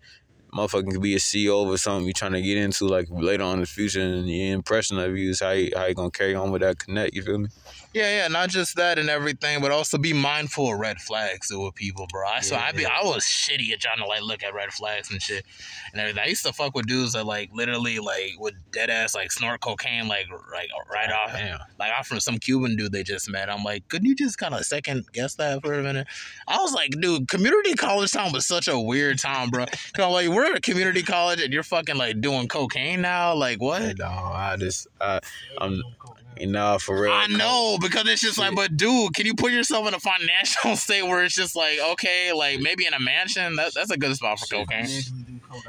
motherfucking 0.54 0.92
could 0.92 1.02
be 1.02 1.14
a 1.14 1.18
CEO 1.18 1.72
of 1.72 1.80
something 1.80 2.06
you're 2.06 2.12
trying 2.12 2.32
to 2.32 2.42
get 2.42 2.56
into 2.56 2.86
like 2.86 3.08
later 3.10 3.42
on 3.42 3.54
in 3.54 3.60
the 3.60 3.66
future 3.66 4.00
and 4.00 4.28
the 4.28 4.50
impression 4.50 4.98
of 4.98 5.16
you 5.16 5.30
is 5.30 5.40
how 5.40 5.50
you, 5.50 5.72
how 5.76 5.86
you 5.86 5.94
gonna 5.94 6.10
carry 6.10 6.34
on 6.34 6.52
with 6.52 6.62
that 6.62 6.78
connect, 6.78 7.14
you 7.14 7.22
feel 7.22 7.38
me? 7.38 7.48
Yeah, 7.94 8.22
yeah, 8.22 8.28
not 8.28 8.48
just 8.48 8.74
that 8.74 8.98
and 8.98 9.08
everything, 9.08 9.60
but 9.60 9.70
also 9.70 9.98
be 9.98 10.12
mindful 10.12 10.72
of 10.72 10.80
red 10.80 10.98
flags 10.98 11.52
with 11.52 11.76
people, 11.76 12.08
bro. 12.10 12.26
I 12.26 12.40
so 12.40 12.56
I 12.56 12.72
be 12.72 12.84
I 12.84 13.02
was 13.04 13.22
shitty 13.22 13.70
at 13.72 13.80
trying 13.80 13.98
to 13.98 14.06
like 14.06 14.22
look 14.22 14.42
at 14.42 14.52
red 14.52 14.72
flags 14.72 15.12
and 15.12 15.22
shit 15.22 15.44
and 15.92 16.00
everything. 16.00 16.20
I 16.24 16.26
used 16.26 16.44
to 16.44 16.52
fuck 16.52 16.74
with 16.74 16.86
dudes 16.86 17.12
that 17.12 17.24
like 17.24 17.50
literally 17.52 18.00
like 18.00 18.32
would 18.38 18.56
dead 18.72 18.90
ass 18.90 19.14
like 19.14 19.30
snort 19.30 19.60
cocaine 19.60 20.08
like 20.08 20.26
like 20.50 20.70
right 20.92 21.08
oh, 21.08 21.14
off. 21.14 21.32
Damn. 21.34 21.60
Like 21.78 21.92
I'm 21.96 22.02
from 22.02 22.18
some 22.18 22.38
Cuban 22.38 22.74
dude 22.74 22.90
they 22.90 23.04
just 23.04 23.30
met. 23.30 23.48
I'm 23.48 23.62
like, 23.62 23.88
could 23.88 24.04
you 24.04 24.16
just 24.16 24.38
kind 24.38 24.54
of 24.54 24.64
second 24.66 25.04
guess 25.12 25.36
that 25.36 25.62
for 25.62 25.74
a 25.74 25.82
minute? 25.82 26.08
I 26.48 26.58
was 26.58 26.72
like, 26.72 26.90
dude, 27.00 27.28
community 27.28 27.74
college 27.74 28.10
time 28.10 28.32
was 28.32 28.44
such 28.44 28.66
a 28.66 28.76
weird 28.76 29.20
time, 29.20 29.50
bro. 29.50 29.66
You 29.96 30.02
know, 30.02 30.10
like 30.10 30.28
we're 30.30 30.46
at 30.46 30.56
a 30.56 30.60
community 30.60 31.04
college 31.04 31.40
and 31.40 31.52
you're 31.52 31.62
fucking 31.62 31.96
like 31.96 32.20
doing 32.20 32.48
cocaine 32.48 33.02
now. 33.02 33.34
Like 33.34 33.60
what? 33.60 33.98
No, 33.98 34.06
I 34.06 34.56
just 34.58 34.88
I 35.00 35.20
I'm 35.58 35.80
Nah, 36.40 36.78
for 36.78 37.00
real. 37.00 37.12
I 37.12 37.26
know 37.26 37.78
because 37.80 38.06
it's 38.08 38.20
just 38.20 38.38
like, 38.38 38.54
but 38.54 38.76
dude, 38.76 39.14
can 39.14 39.26
you 39.26 39.34
put 39.34 39.52
yourself 39.52 39.86
in 39.88 39.94
a 39.94 40.00
financial 40.00 40.76
state 40.76 41.02
where 41.02 41.24
it's 41.24 41.34
just 41.34 41.54
like, 41.56 41.78
okay, 41.92 42.32
like 42.32 42.60
maybe 42.60 42.86
in 42.86 42.94
a 42.94 43.00
mansion, 43.00 43.56
that, 43.56 43.72
that's 43.74 43.90
a 43.90 43.96
good 43.96 44.14
spot 44.16 44.38
for 44.38 44.46
cocaine. 44.46 44.86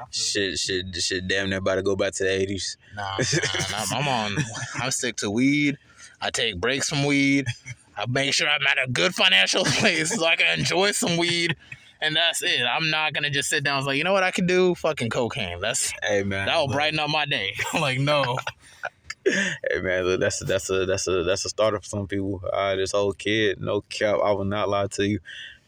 Shit, 0.09 0.57
shit, 0.57 0.95
shit. 0.95 1.28
Damn, 1.28 1.49
near 1.49 1.59
about 1.59 1.76
to 1.76 1.84
go 1.84 1.95
back 1.95 2.13
to 2.13 2.24
the 2.24 2.32
eighties. 2.32 2.78
Nah, 2.95 3.18
nah, 3.18 3.59
nah, 3.72 3.97
I'm 3.99 4.07
on. 4.07 4.43
I 4.82 4.89
stick 4.89 5.18
to 5.18 5.30
weed. 5.30 5.78
I 6.22 6.32
take 6.32 6.59
breaks 6.59 6.89
from 6.89 7.05
weed. 7.05 7.45
I 7.97 8.05
make 8.07 8.34
sure 8.34 8.47
I'm 8.49 8.66
at 8.66 8.78
a 8.84 8.91
good 8.91 9.13
financial 9.13 9.63
place 9.66 10.16
so 10.16 10.26
I 10.26 10.36
can 10.36 10.59
enjoy 10.59 10.91
some 10.91 11.18
weed. 11.18 11.55
And 12.01 12.16
that's 12.16 12.43
it. 12.43 12.61
I'm 12.61 12.89
not 12.89 13.13
gonna 13.13 13.30
just 13.30 13.49
sit 13.49 13.63
down 13.63 13.78
and 13.78 13.86
like, 13.86 13.97
you 13.97 14.03
know 14.03 14.13
what 14.13 14.24
I 14.24 14.32
can 14.32 14.45
do? 14.47 14.76
Fucking 14.76 15.09
cocaine. 15.09 15.59
That's 15.61 15.93
Hey 16.03 16.24
man, 16.24 16.47
that'll 16.47 16.66
look. 16.66 16.74
brighten 16.74 16.99
up 16.99 17.09
my 17.09 17.26
day. 17.26 17.53
like, 17.74 17.99
no. 17.99 18.38
Hey 19.26 19.82
man, 19.82 20.03
look, 20.03 20.19
that's 20.19 20.41
a, 20.43 20.45
that's 20.45 20.69
a 20.69 20.86
that's 20.86 21.07
a 21.07 21.23
that's 21.23 21.45
a 21.45 21.49
starter 21.49 21.80
for 21.80 21.86
some 21.86 22.07
people. 22.07 22.43
This 22.76 22.93
old 22.93 23.17
kid, 23.17 23.59
no 23.59 23.82
cap, 23.82 24.17
I 24.23 24.32
will 24.34 24.45
not 24.45 24.69
lie 24.69 24.88
to 24.88 25.07
you. 25.07 25.19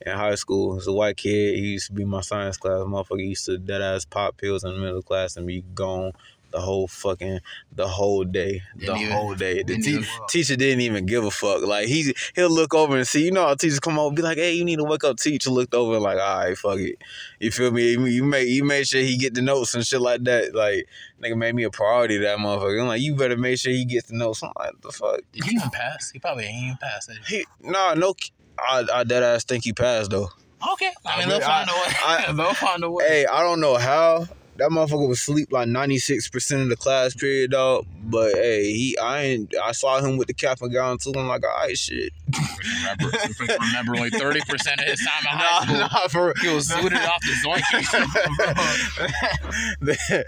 In 0.06 0.16
high 0.16 0.36
school, 0.36 0.76
he's 0.76 0.86
a 0.86 0.94
white 0.94 1.18
kid. 1.18 1.56
He 1.56 1.62
used 1.62 1.88
to 1.88 1.94
be 1.94 2.06
my 2.06 2.22
science 2.22 2.58
class. 2.58 2.82
Motherfucker 2.82 3.28
used 3.28 3.46
to 3.46 3.58
dead 3.58 3.82
ass 3.82 4.06
pop 4.06 4.38
pills 4.38 4.64
in 4.64 4.74
the 4.74 4.80
middle 4.80 5.02
class 5.02 5.38
and 5.38 5.48
be 5.48 5.64
gone 5.74 6.12
the 6.52 6.62
whole 6.62 6.88
fucking 6.88 7.40
the 7.76 7.88
whole 7.88 8.24
day. 8.24 8.62
The 8.76 8.86
Didn't 8.88 8.98
even- 9.02 9.12
whole 9.12 9.36
day. 9.36 9.64
The 9.64 9.78
te- 9.82 10.06
teacher 10.30 10.56
didn't 10.56 10.82
even 10.82 11.06
give 11.06 11.24
a 11.26 11.32
fuck. 11.32 11.62
Like 11.62 11.88
he 11.88 12.14
he'll 12.36 12.50
look 12.50 12.74
over 12.74 12.96
and 12.98 13.08
see. 13.08 13.26
You 13.26 13.32
know 13.32 13.46
how 13.48 13.56
teachers 13.56 13.80
come 13.80 14.00
over 14.00 14.16
be 14.16 14.22
like, 14.22 14.38
"Hey, 14.38 14.54
you 14.54 14.64
need 14.66 14.78
to 14.78 14.84
wake 14.84 15.04
up." 15.04 15.18
Teacher 15.18 15.50
looked 15.50 15.74
over 15.74 15.96
and 15.96 16.04
like, 16.04 16.18
"All 16.20 16.38
right, 16.40 16.58
fuck 16.58 16.80
it." 16.80 16.98
You 17.40 17.52
feel 17.52 17.72
me? 17.72 17.92
You- 17.92 18.24
made 18.24 18.48
you 18.48 18.64
made 18.64 18.88
sure 18.88 19.02
he 19.02 19.18
get 19.18 19.34
the 19.34 19.42
notes 19.42 19.74
and 19.74 19.86
shit 19.86 20.02
like 20.02 20.24
that. 20.24 20.56
Like 20.56 20.88
nigga 21.22 21.36
made 21.38 21.56
me 21.56 21.64
a 21.64 21.70
priority. 21.70 22.18
That 22.18 22.38
motherfucker. 22.40 22.82
I'm 22.82 22.88
like, 22.88 23.02
you 23.02 23.16
better 23.16 23.38
make 23.38 23.60
sure 23.60 23.72
he 23.72 23.86
gets 23.86 24.08
the 24.08 24.16
notes. 24.16 24.42
I'm 24.44 24.52
like, 24.58 24.80
the 24.82 24.92
fuck. 24.92 25.20
Did 25.34 25.44
he 25.46 25.56
even 25.56 25.70
pass? 25.70 26.12
He 26.12 26.20
probably 26.20 26.46
ain't 26.46 26.64
even 26.64 26.78
passed. 26.78 27.12
He 27.28 27.46
nah 27.62 27.94
no. 27.94 28.14
I 28.60 28.86
I 28.92 29.04
dead 29.04 29.22
ass 29.22 29.44
think 29.44 29.64
he 29.66 29.74
passed 29.74 30.10
though. 30.12 30.30
Okay. 30.74 30.92
I 31.06 31.20
mean, 31.20 31.28
I 31.28 31.30
they'll 31.30 31.40
mean, 31.40 31.48
find 31.48 31.70
a 31.70 31.74
way. 31.74 31.94
I- 32.04 32.32
they'll 32.36 32.54
find 32.56 32.84
a 32.84 32.90
way. 32.90 33.06
Hey, 33.08 33.26
I 33.28 33.42
don't 33.44 33.60
know 33.60 33.76
how 33.76 34.28
that 34.58 34.70
motherfucker 34.70 35.08
was 35.08 35.22
sleep 35.22 35.52
like 35.52 35.68
96 35.68 36.30
percent 36.30 36.62
of 36.64 36.70
the 36.70 36.76
class 36.76 37.14
period, 37.14 37.52
dog. 37.52 37.86
But 38.04 38.34
hey, 38.36 38.72
he 38.74 38.98
I 38.98 39.22
ain't 39.24 39.54
I 39.58 39.72
saw 39.72 40.00
him 40.00 40.18
with 40.18 40.28
the 40.28 40.34
cap 40.34 40.62
and 40.62 40.74
gown 40.74 40.98
too. 40.98 41.14
I'm 41.16 41.28
like, 41.28 41.44
all 41.44 41.50
right, 41.50 41.78
shit. 41.78 42.14
remember, 42.64 43.18
remember 43.60 43.96
only 43.96 44.10
30% 44.18 44.42
of 44.80 44.86
his 44.86 45.06
time 45.06 45.24
in 45.24 45.38
high 45.38 45.66
school. 45.66 45.78
nah, 45.80 46.08
for 46.08 46.34
He 46.42 46.54
was 46.54 46.68
zooted 46.70 47.08
off 47.08 47.22
the 47.22 47.34
zoinkies. 47.46 47.92
that 49.82 50.26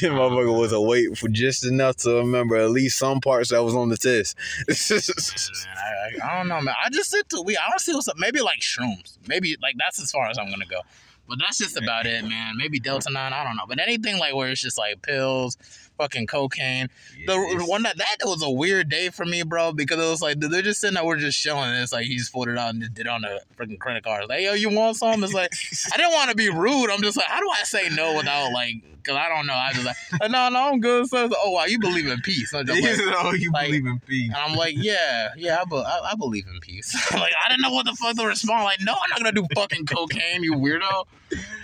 motherfucker 0.00 0.58
was 0.58 0.72
awake 0.72 1.16
for 1.16 1.28
just 1.28 1.64
enough 1.66 1.96
to 1.96 2.16
remember 2.18 2.56
at 2.56 2.70
least 2.70 2.98
some 2.98 3.20
parts 3.20 3.50
that 3.50 3.62
was 3.62 3.74
on 3.74 3.88
the 3.88 3.96
test. 3.96 4.36
Man, 4.68 5.76
I, 5.76 6.26
I, 6.26 6.32
I 6.32 6.38
don't 6.38 6.48
know, 6.48 6.60
man. 6.60 6.74
I 6.84 6.90
just 6.90 7.10
sit 7.10 7.28
to 7.30 7.42
we. 7.42 7.56
I 7.56 7.68
don't 7.68 7.80
see 7.80 7.94
what's 7.94 8.08
up. 8.08 8.16
Maybe 8.18 8.40
like 8.40 8.60
shrooms. 8.60 9.18
Maybe 9.28 9.56
like 9.62 9.74
that's 9.78 10.00
as 10.00 10.10
far 10.10 10.28
as 10.28 10.38
I'm 10.38 10.50
gonna 10.50 10.66
go. 10.66 10.80
But 11.28 11.38
that's 11.38 11.58
just 11.58 11.76
about 11.76 12.06
it, 12.06 12.24
man. 12.24 12.54
Maybe 12.56 12.78
Delta 12.78 13.10
Nine. 13.10 13.32
I 13.32 13.44
don't 13.44 13.56
know. 13.56 13.66
But 13.68 13.80
anything 13.80 14.18
like 14.18 14.34
where 14.34 14.50
it's 14.50 14.60
just 14.60 14.78
like 14.78 15.02
pills, 15.02 15.56
fucking 15.98 16.26
cocaine. 16.26 16.88
The 17.26 17.64
one 17.66 17.82
that 17.82 17.96
that 17.98 18.16
was 18.24 18.42
a 18.42 18.50
weird 18.50 18.88
day 18.88 19.10
for 19.10 19.24
me, 19.24 19.42
bro, 19.42 19.72
because 19.72 19.98
it 19.98 20.08
was 20.10 20.22
like 20.22 20.38
they're 20.40 20.62
just 20.62 20.80
sitting 20.80 20.94
there, 20.94 21.04
we're 21.04 21.16
just 21.16 21.40
chilling, 21.40 21.70
and 21.70 21.82
it's 21.82 21.92
like 21.92 22.06
he 22.06 22.16
just 22.16 22.32
pulled 22.32 22.48
it 22.48 22.58
out 22.58 22.70
and 22.70 22.80
just 22.82 22.94
did 22.94 23.06
it 23.06 23.10
on 23.10 23.24
a 23.24 23.38
freaking 23.58 23.78
credit 23.78 24.04
card. 24.04 24.28
Like, 24.28 24.42
yo, 24.42 24.52
you 24.54 24.70
want 24.70 24.96
some? 24.96 25.22
It's 25.24 25.32
like 25.34 25.52
I 25.92 25.96
didn't 25.96 26.12
want 26.12 26.30
to 26.30 26.36
be 26.36 26.50
rude. 26.50 26.90
I'm 26.90 27.02
just 27.02 27.16
like, 27.16 27.26
how 27.26 27.40
do 27.40 27.48
I 27.50 27.62
say 27.64 27.88
no 27.90 28.16
without 28.16 28.52
like? 28.52 28.74
Cause 29.04 29.14
I 29.14 29.28
don't 29.28 29.46
know. 29.46 29.54
I 29.54 29.72
just 29.72 29.86
like, 29.86 29.96
no, 30.32 30.48
no, 30.48 30.58
I'm 30.68 30.80
good. 30.80 31.06
So, 31.06 31.26
like, 31.26 31.38
oh 31.44 31.52
wow, 31.52 31.64
you 31.66 31.78
believe 31.78 32.08
in 32.08 32.20
peace? 32.22 32.52
I'm 32.52 32.66
just 32.66 32.82
like, 32.82 33.16
oh, 33.24 33.32
you 33.34 33.52
like- 33.52 33.68
believe 33.68 33.86
in 33.86 34.00
peace. 34.00 34.32
and 34.34 34.36
I'm 34.36 34.56
like, 34.56 34.74
yeah, 34.76 35.28
yeah, 35.36 35.58
I, 35.60 35.64
be- 35.64 35.76
I, 35.76 36.10
I 36.10 36.14
believe 36.16 36.44
in 36.52 36.58
peace. 36.58 36.92
like, 37.12 37.32
I 37.44 37.48
didn't 37.48 37.62
know 37.62 37.70
what 37.70 37.86
the 37.86 37.92
fuck 37.94 38.16
to 38.16 38.26
respond. 38.26 38.64
Like, 38.64 38.80
no, 38.80 38.92
I'm 38.94 39.08
not 39.10 39.18
gonna 39.20 39.30
do 39.30 39.46
fucking 39.54 39.86
cocaine, 39.86 40.42
you 40.42 40.54
weirdo. 40.54 41.04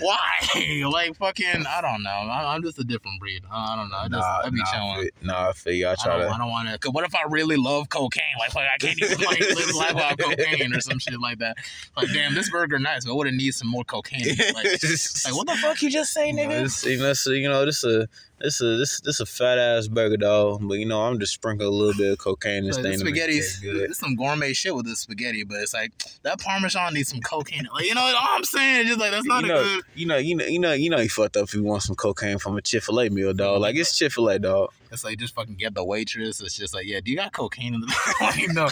Why? 0.01 0.85
like, 0.93 1.17
fucking, 1.17 1.65
I 1.69 1.81
don't 1.81 2.03
know. 2.03 2.11
I, 2.11 2.55
I'm 2.55 2.63
just 2.63 2.79
a 2.79 2.85
different 2.85 3.21
breed. 3.21 3.43
I, 3.51 3.73
I 3.73 3.77
don't 3.77 3.91
know. 3.91 3.97
I 3.97 4.09
just, 4.09 4.23
I 4.23 4.51
be 4.51 4.59
nah, 4.59 4.65
chilling. 4.65 5.11
Nah, 5.23 5.49
I 5.49 5.53
feel 5.53 5.73
you. 5.73 5.87
I 5.87 5.93
I 5.93 5.95
try 5.95 6.19
don't, 6.19 6.27
to. 6.27 6.35
I 6.35 6.39
don't 6.39 6.51
want 6.51 6.81
to. 6.81 6.91
What 6.91 7.05
if 7.05 7.15
I 7.15 7.23
really 7.29 7.57
love 7.57 7.89
cocaine? 7.89 8.25
Like, 8.39 8.51
fuck, 8.51 8.63
I 8.63 8.77
can't 8.79 9.01
even 9.01 9.21
like 9.21 9.41
live 9.41 9.75
life 9.75 9.95
without 9.95 10.19
cocaine 10.19 10.75
or 10.75 10.81
some 10.81 10.99
shit 10.99 11.21
like 11.21 11.39
that. 11.39 11.57
Like, 11.97 12.09
damn, 12.13 12.35
this 12.35 12.51
burger 12.51 12.79
nice, 12.79 13.05
but 13.05 13.13
I 13.13 13.15
would 13.15 13.27
have 13.27 13.37
need 13.37 13.55
some 13.55 13.69
more 13.69 13.85
cocaine. 13.85 14.27
Like, 14.29 14.65
like, 14.65 15.35
what 15.35 15.47
the 15.47 15.59
fuck 15.61 15.81
you 15.83 15.91
just 15.91 16.13
say, 16.13 16.33
nigga? 16.33 16.63
this, 16.63 16.85
you 16.85 16.99
know, 16.99 17.13
so, 17.13 17.31
you 17.31 17.49
know, 17.49 17.65
this 17.65 17.85
a 17.85 18.09
this 18.43 18.61
a 18.61 18.77
this 18.77 19.01
this 19.01 19.21
a 19.21 19.27
fat 19.27 19.59
ass 19.59 19.87
burger 19.87 20.17
dog, 20.17 20.61
but 20.63 20.75
you 20.75 20.85
know, 20.85 21.03
I'm 21.03 21.19
just 21.19 21.33
sprinkling 21.35 21.69
a 21.69 21.71
little 21.71 21.95
bit 21.95 22.13
of 22.13 22.19
cocaine 22.19 22.65
and 22.65 22.75
So 22.75 22.83
thing 22.83 22.99
the 22.99 22.99
to 22.99 23.05
it 23.05 23.09
spaghetti's 23.09 23.59
good. 23.61 23.77
it's 23.91 23.99
some 23.99 24.17
gourmet 24.17 24.53
shit 24.53 24.75
with 24.75 24.87
the 24.87 24.97
spaghetti, 24.97 25.45
but 25.45 25.59
it's 25.59 25.73
like 25.73 25.93
that 26.23 26.41
parmesan 26.41 26.95
needs 26.95 27.11
some 27.11 27.21
cocaine. 27.21 27.69
Like 27.73 27.87
you 27.87 27.95
know 27.95 28.03
what 28.03 28.17
I'm 28.19 28.45
saying? 28.45 28.89
Just 28.89 28.99
like 28.99 29.13
that's 29.13 29.27
not 29.27 29.45
you 29.45 29.53
a 29.53 29.63
good. 29.63 29.83
you 29.95 30.07
know, 30.07 30.17
you 30.17 30.35
know, 30.35 30.45
you 30.45 30.59
know, 30.59 30.73
you 30.73 30.91
know, 30.91 30.99
you 30.99 31.09
fucked 31.09 31.37
up 31.37 31.45
if 31.45 31.55
you 31.55 31.63
want 31.63 31.83
some 31.83 31.97
cocaine 31.97 32.39
from 32.39 32.57
a 32.57 32.63
Chick 32.63 32.83
Fil 32.83 33.01
A 33.01 33.09
meal, 33.09 33.33
dog. 33.33 33.61
Like 33.61 33.77
it's 33.77 33.97
Chick 33.97 34.13
Fil 34.13 34.29
A, 34.29 34.39
dog. 34.39 34.73
It's 34.91 35.05
like 35.05 35.19
just 35.19 35.35
fucking 35.35 35.55
get 35.55 35.75
the 35.75 35.85
waitress. 35.85 36.41
It's 36.41 36.57
just 36.57 36.75
like 36.75 36.87
yeah, 36.87 37.01
do 37.01 37.11
you 37.11 37.17
got 37.17 37.33
cocaine 37.33 37.75
in 37.75 37.81
the? 37.81 38.15
like 38.21 38.49
no, 38.51 38.69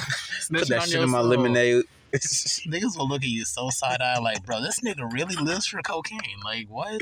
Put 0.51 0.69
that 0.69 0.83
shit 0.89 1.01
in 1.01 1.11
my 1.11 1.21
lemonade. 1.21 1.85
Niggas 2.67 2.99
will 2.99 3.09
look 3.09 3.23
at 3.23 3.29
you 3.29 3.45
so 3.45 3.71
side 3.71 4.01
eye, 4.01 4.19
like, 4.19 4.45
bro, 4.45 4.61
this 4.61 4.81
nigga 4.81 5.11
really 5.13 5.37
lives 5.37 5.67
for 5.67 5.81
cocaine. 5.83 6.41
Like, 6.45 6.67
what? 6.69 7.01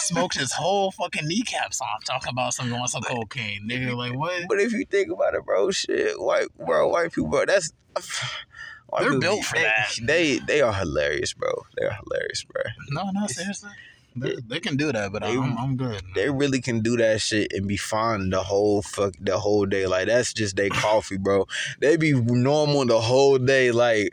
Smoked 0.00 0.38
his 0.38 0.52
whole 0.52 0.90
fucking 0.90 1.26
kneecaps 1.26 1.80
off 1.80 2.04
talking 2.04 2.30
about 2.30 2.52
some 2.52 2.70
want 2.70 2.90
some 2.90 3.02
cocaine, 3.02 3.68
nigga. 3.68 3.96
Like, 3.96 4.14
what? 4.14 4.44
but 4.48 4.60
if 4.60 4.72
you 4.72 4.84
think 4.84 5.10
about 5.10 5.34
it, 5.34 5.44
bro, 5.44 5.70
shit, 5.70 6.20
white, 6.20 6.48
bro, 6.58 6.88
white 6.88 7.12
people, 7.12 7.30
bro, 7.30 7.46
that's. 7.46 7.72
They're 8.98 9.08
people, 9.08 9.20
built 9.20 9.44
for 9.44 9.56
they, 9.56 9.62
that. 9.62 9.94
They 10.00 10.38
they 10.38 10.60
are 10.60 10.72
hilarious, 10.72 11.34
bro. 11.34 11.50
They 11.76 11.86
are 11.86 11.98
hilarious, 12.04 12.44
bro. 12.44 12.62
No, 12.90 13.10
no, 13.10 13.26
seriously. 13.26 13.70
They, 14.16 14.36
they 14.48 14.60
can 14.60 14.76
do 14.76 14.92
that, 14.92 15.12
but 15.12 15.22
They- 15.22 15.36
I'm, 15.36 15.56
I'm 15.58 15.76
good. 15.76 16.02
They 16.14 16.30
really 16.30 16.60
can 16.60 16.80
do 16.80 16.96
that 16.96 17.20
shit 17.20 17.52
and 17.52 17.66
be 17.68 17.76
fine 17.76 18.30
the 18.30 18.42
whole 18.42 18.82
fuck 18.82 19.14
the 19.20 19.38
whole 19.38 19.66
day. 19.66 19.86
Like 19.86 20.06
that's 20.06 20.32
just 20.32 20.56
their 20.56 20.70
coffee, 20.70 21.18
bro. 21.18 21.46
They 21.80 21.96
be 21.96 22.12
normal 22.12 22.86
the 22.86 23.00
whole 23.00 23.38
day, 23.38 23.70
like 23.72 24.12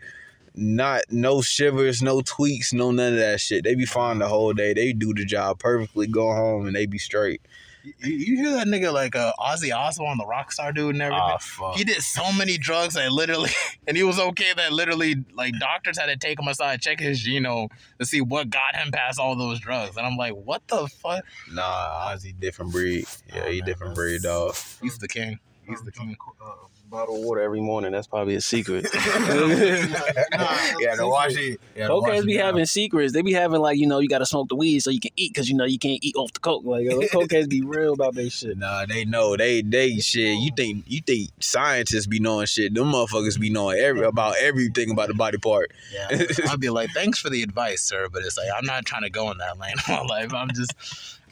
not 0.55 1.01
no 1.09 1.41
shivers, 1.41 2.01
no 2.01 2.21
tweaks, 2.21 2.73
no 2.73 2.91
none 2.91 3.13
of 3.13 3.19
that 3.19 3.39
shit. 3.39 3.63
They 3.63 3.75
be 3.75 3.85
fine 3.85 4.19
the 4.19 4.27
whole 4.27 4.53
day. 4.53 4.73
They 4.73 4.93
do 4.93 5.13
the 5.13 5.25
job 5.25 5.59
perfectly, 5.59 6.05
go 6.07 6.33
home 6.33 6.67
and 6.67 6.75
they 6.75 6.85
be 6.85 6.99
straight. 6.99 7.41
You, 7.84 8.38
hear 8.38 8.51
that 8.53 8.67
nigga 8.67 8.93
like 8.93 9.15
uh, 9.15 9.34
Ozzy 9.38 9.75
Osbourne, 9.75 10.17
the 10.17 10.25
rock 10.25 10.51
star 10.51 10.71
dude, 10.71 10.95
and 10.95 11.01
everything. 11.01 11.21
Ah, 11.21 11.38
fuck. 11.38 11.75
he 11.75 11.84
did 11.84 12.01
so 12.01 12.31
many 12.31 12.57
drugs 12.57 12.93
that 12.93 13.11
literally, 13.11 13.49
and 13.88 13.97
he 13.97 14.03
was 14.03 14.19
okay. 14.19 14.53
That 14.55 14.71
literally, 14.71 15.23
like 15.34 15.53
doctors 15.59 15.97
had 15.97 16.05
to 16.05 16.15
take 16.15 16.39
him 16.39 16.47
aside, 16.47 16.81
check 16.81 16.99
his 16.99 17.21
genome 17.21 17.69
to 17.99 18.05
see 18.05 18.21
what 18.21 18.49
got 18.49 18.75
him 18.75 18.91
past 18.91 19.19
all 19.19 19.36
those 19.36 19.59
drugs. 19.59 19.97
And 19.97 20.05
I'm 20.05 20.15
like, 20.15 20.34
what 20.34 20.65
the 20.67 20.88
fuck? 20.88 21.25
Nah, 21.51 22.11
Ozzy 22.13 22.39
different 22.39 22.71
breed. 22.71 23.05
Yeah, 23.34 23.43
Oh, 23.45 23.49
he 23.51 23.59
man, 23.59 23.67
different 23.67 23.95
breed, 23.95 24.21
dog. 24.21 24.55
He's 24.81 24.97
the 24.97 25.07
king. 25.07 25.39
He's 25.68 25.82
the 25.82 25.91
king. 25.91 26.16
Uh, 26.43 26.51
Bottle 26.89 27.16
of 27.16 27.24
water 27.24 27.41
every 27.41 27.59
morning. 27.59 27.91
That's 27.91 28.05
probably 28.05 28.36
a 28.36 28.41
secret. 28.41 28.86
yeah, 28.93 30.95
to 30.95 31.07
wash 31.07 31.36
it. 31.36 31.59
Yeah, 31.76 31.88
to 31.88 31.95
wash 31.95 32.09
Cokeheads 32.09 32.20
it 32.20 32.26
be 32.28 32.38
down. 32.38 32.45
having 32.45 32.66
secrets. 32.66 33.14
They 33.14 33.24
be 33.24 33.34
having 33.34 33.61
like 33.61 33.80
you 33.80 33.88
know 33.88 33.97
you 33.97 34.07
got 34.07 34.20
to 34.20 34.28
smoke 34.28 34.49
the 34.49 34.55
weed 34.55 34.82
so 34.82 34.91
you 34.91 34.99
can 34.99 35.09
eat 35.16 35.34
because 35.34 35.49
you 35.49 35.55
know 35.55 35.66
you 35.66 35.80
can't 35.80 35.97
eat 36.03 36.16
off 36.16 36.34
the 36.34 36.39
coke. 36.39 36.64
Like 36.64 36.88
those 36.88 37.09
cokeheads 37.09 37.49
be 37.49 37.61
real 37.61 37.93
about 37.93 38.14
that 38.14 38.30
shit. 38.30 38.59
Nah, 38.59 38.86
they 38.86 39.05
know. 39.05 39.36
They 39.36 39.64
they 39.64 39.97
shit. 39.97 40.38
You 40.38 40.51
think 40.55 40.84
you 40.88 41.01
think 41.01 41.32
scientists 41.39 42.05
be 42.05 42.20
knowing 42.20 42.45
shit? 42.45 42.76
Them 42.76 42.91
motherfuckers 42.91 43.39
be 43.39 43.49
knowing 43.49 43.80
every 43.80 44.05
about 44.05 44.36
everything 44.39 44.91
about 44.91 45.07
the 45.07 45.16
body 45.16 45.39
part. 45.39 45.72
Yeah, 45.91 46.26
I'd 46.49 46.59
be 46.59 46.70
like, 46.70 46.91
thanks 46.91 47.18
for 47.18 47.32
the 47.32 47.41
advice, 47.41 47.82
sir, 47.82 48.07
but 48.07 48.22
it's 48.24 48.38
like 48.38 48.49
I'm 48.55 48.66
not 48.66 48.86
trying 48.86 49.03
to 49.03 49.09
go 49.09 49.32
in 49.32 49.39
that 49.39 49.57
lane 49.57 49.74
of 49.80 49.88
my 49.88 50.01
life. 50.01 50.32
I'm 50.32 50.49
just, 50.53 50.74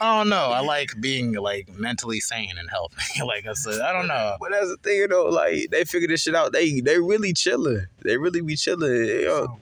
I 0.02 0.18
don't 0.18 0.28
know. 0.28 0.50
I 0.50 0.60
like 0.60 0.90
being 1.00 1.32
like 1.34 1.68
mentally 1.78 2.18
sane 2.20 2.58
and 2.58 2.68
healthy. 2.68 2.96
like 3.24 3.46
I 3.46 3.52
said, 3.52 3.80
I 3.80 3.92
don't 3.92 4.08
know. 4.08 4.36
But 4.40 4.50
that's 4.50 4.68
the 4.68 4.76
thing 4.78 5.06
though, 5.08 5.26
like 5.26 5.70
they 5.70 5.84
figure 5.84 6.08
this 6.08 6.22
shit 6.22 6.34
out. 6.34 6.52
They 6.52 6.80
they 6.80 6.98
really 6.98 7.32
chilling. 7.32 7.86
They 8.02 8.16
really 8.16 8.40
be 8.40 8.56
chilling. 8.56 8.92
Yo, 9.22 9.58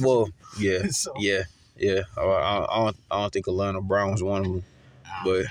well, 0.00 0.28
yeah, 0.58 0.86
yeah, 1.18 1.42
Yeah, 1.76 2.00
I, 2.16 2.20
I, 2.22 2.64
I 2.64 2.84
don't 2.84 2.96
I 3.10 3.20
don't 3.20 3.32
think 3.32 3.46
Alana 3.46 3.80
Brown 3.82 4.10
was 4.10 4.22
one 4.22 4.44
of 4.44 4.52
them. 4.52 4.64
Oh, 5.06 5.20
But- 5.24 5.46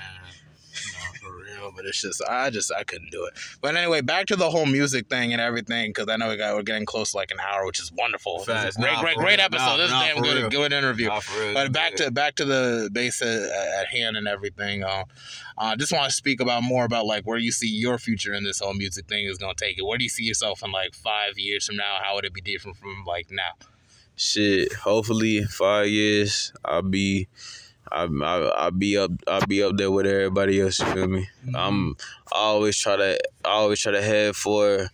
man. 1.70 1.84
No, 1.84 1.84
for 1.84 1.84
real. 1.84 1.84
But 1.84 1.86
it's 1.86 2.00
just 2.02 2.22
I 2.28 2.50
just 2.50 2.72
I 2.72 2.84
couldn't 2.84 3.10
do 3.10 3.24
it. 3.26 3.34
But 3.60 3.76
anyway, 3.76 4.00
back 4.00 4.26
to 4.26 4.36
the 4.36 4.50
whole 4.50 4.66
music 4.66 5.08
thing 5.08 5.32
and 5.32 5.40
everything 5.40 5.90
because 5.90 6.08
I 6.08 6.16
know 6.16 6.28
we 6.28 6.36
got 6.36 6.54
we're 6.54 6.62
getting 6.62 6.86
close 6.86 7.12
to 7.12 7.16
like 7.16 7.30
an 7.30 7.38
hour, 7.40 7.66
which 7.66 7.80
is 7.80 7.90
wonderful. 7.92 8.44
Great, 8.44 8.78
Nah, 8.78 9.00
great, 9.00 9.16
great 9.16 9.36
real. 9.38 9.46
episode. 9.46 9.64
Nah, 9.64 9.76
this 9.76 9.86
is 9.86 9.92
damn 9.92 10.22
good, 10.22 10.36
real. 10.36 10.48
good 10.50 10.72
interview. 10.72 11.10
Real, 11.38 11.54
But 11.54 11.72
back 11.72 11.94
to 11.96 12.10
back 12.10 12.34
to 12.36 12.44
the 12.44 12.90
base 12.92 13.22
at, 13.22 13.42
at 13.42 13.86
hand 13.88 14.16
and 14.16 14.26
everything. 14.28 14.84
Uh, 14.84 15.04
I 15.58 15.76
just 15.76 15.92
want 15.92 16.06
to 16.06 16.10
speak 16.16 16.40
about 16.40 16.62
more 16.62 16.84
about 16.84 17.06
like 17.06 17.24
where 17.24 17.38
you 17.38 17.52
see 17.52 17.68
your 17.68 17.98
future 17.98 18.32
in 18.34 18.44
this 18.44 18.60
whole 18.60 18.74
music 18.74 19.06
thing 19.08 19.26
is 19.26 19.38
gonna 19.38 19.54
take 19.54 19.78
it. 19.78 19.82
Where 19.84 19.98
do 19.98 20.04
you 20.04 20.10
see 20.10 20.24
yourself 20.24 20.62
in 20.64 20.72
like 20.72 20.94
five 20.94 21.38
years 21.38 21.66
from 21.66 21.76
now? 21.76 21.98
How 22.02 22.14
would 22.14 22.24
it 22.24 22.32
be 22.32 22.40
different 22.40 22.76
from 22.78 23.04
like 23.06 23.30
now? 23.30 23.52
shit. 24.16 24.72
Hopefully, 24.74 25.42
five 25.44 25.86
years, 25.88 26.52
I'll 26.64 26.82
be, 26.82 27.28
I, 27.92 28.04
I, 28.04 28.48
I'll 28.56 28.70
be 28.70 28.96
up, 28.96 29.10
I'll 29.26 29.46
be 29.46 29.62
up 29.62 29.76
there 29.76 29.90
with 29.90 30.06
everybody 30.06 30.60
else. 30.60 30.78
You 30.78 30.86
feel 30.86 31.08
me? 31.08 31.28
Mm-hmm. 31.44 31.56
I'm, 31.56 31.96
I 32.32 32.38
always 32.38 32.78
try 32.78 32.96
to, 32.96 33.18
I 33.44 33.48
always 33.48 33.80
try 33.80 33.92
to 33.92 34.02
head 34.02 34.36
for, 34.36 34.88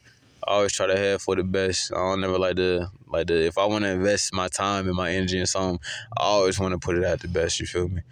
I 0.47 0.51
always 0.51 0.73
try 0.73 0.87
to 0.87 0.97
head 0.97 1.21
for 1.21 1.35
the 1.35 1.45
best. 1.45 1.93
I 1.93 1.97
don't 1.97 2.21
never 2.21 2.39
like 2.39 2.57
to, 2.57 2.91
like 3.09 3.27
to. 3.27 3.35
If 3.35 3.59
I 3.59 3.67
want 3.67 3.85
to 3.85 3.91
invest 3.91 4.33
my 4.33 4.49
time 4.49 4.87
and 4.87 4.97
my 4.97 5.11
energy 5.11 5.39
in 5.39 5.47
something, 5.47 5.81
I 6.17 6.23
always 6.23 6.59
want 6.59 6.73
to 6.73 6.79
put 6.79 6.97
it 6.97 7.05
at 7.05 7.21
the 7.21 7.29
best. 7.29 7.59
You 7.61 7.67
feel 7.67 7.89
me? 7.89 8.03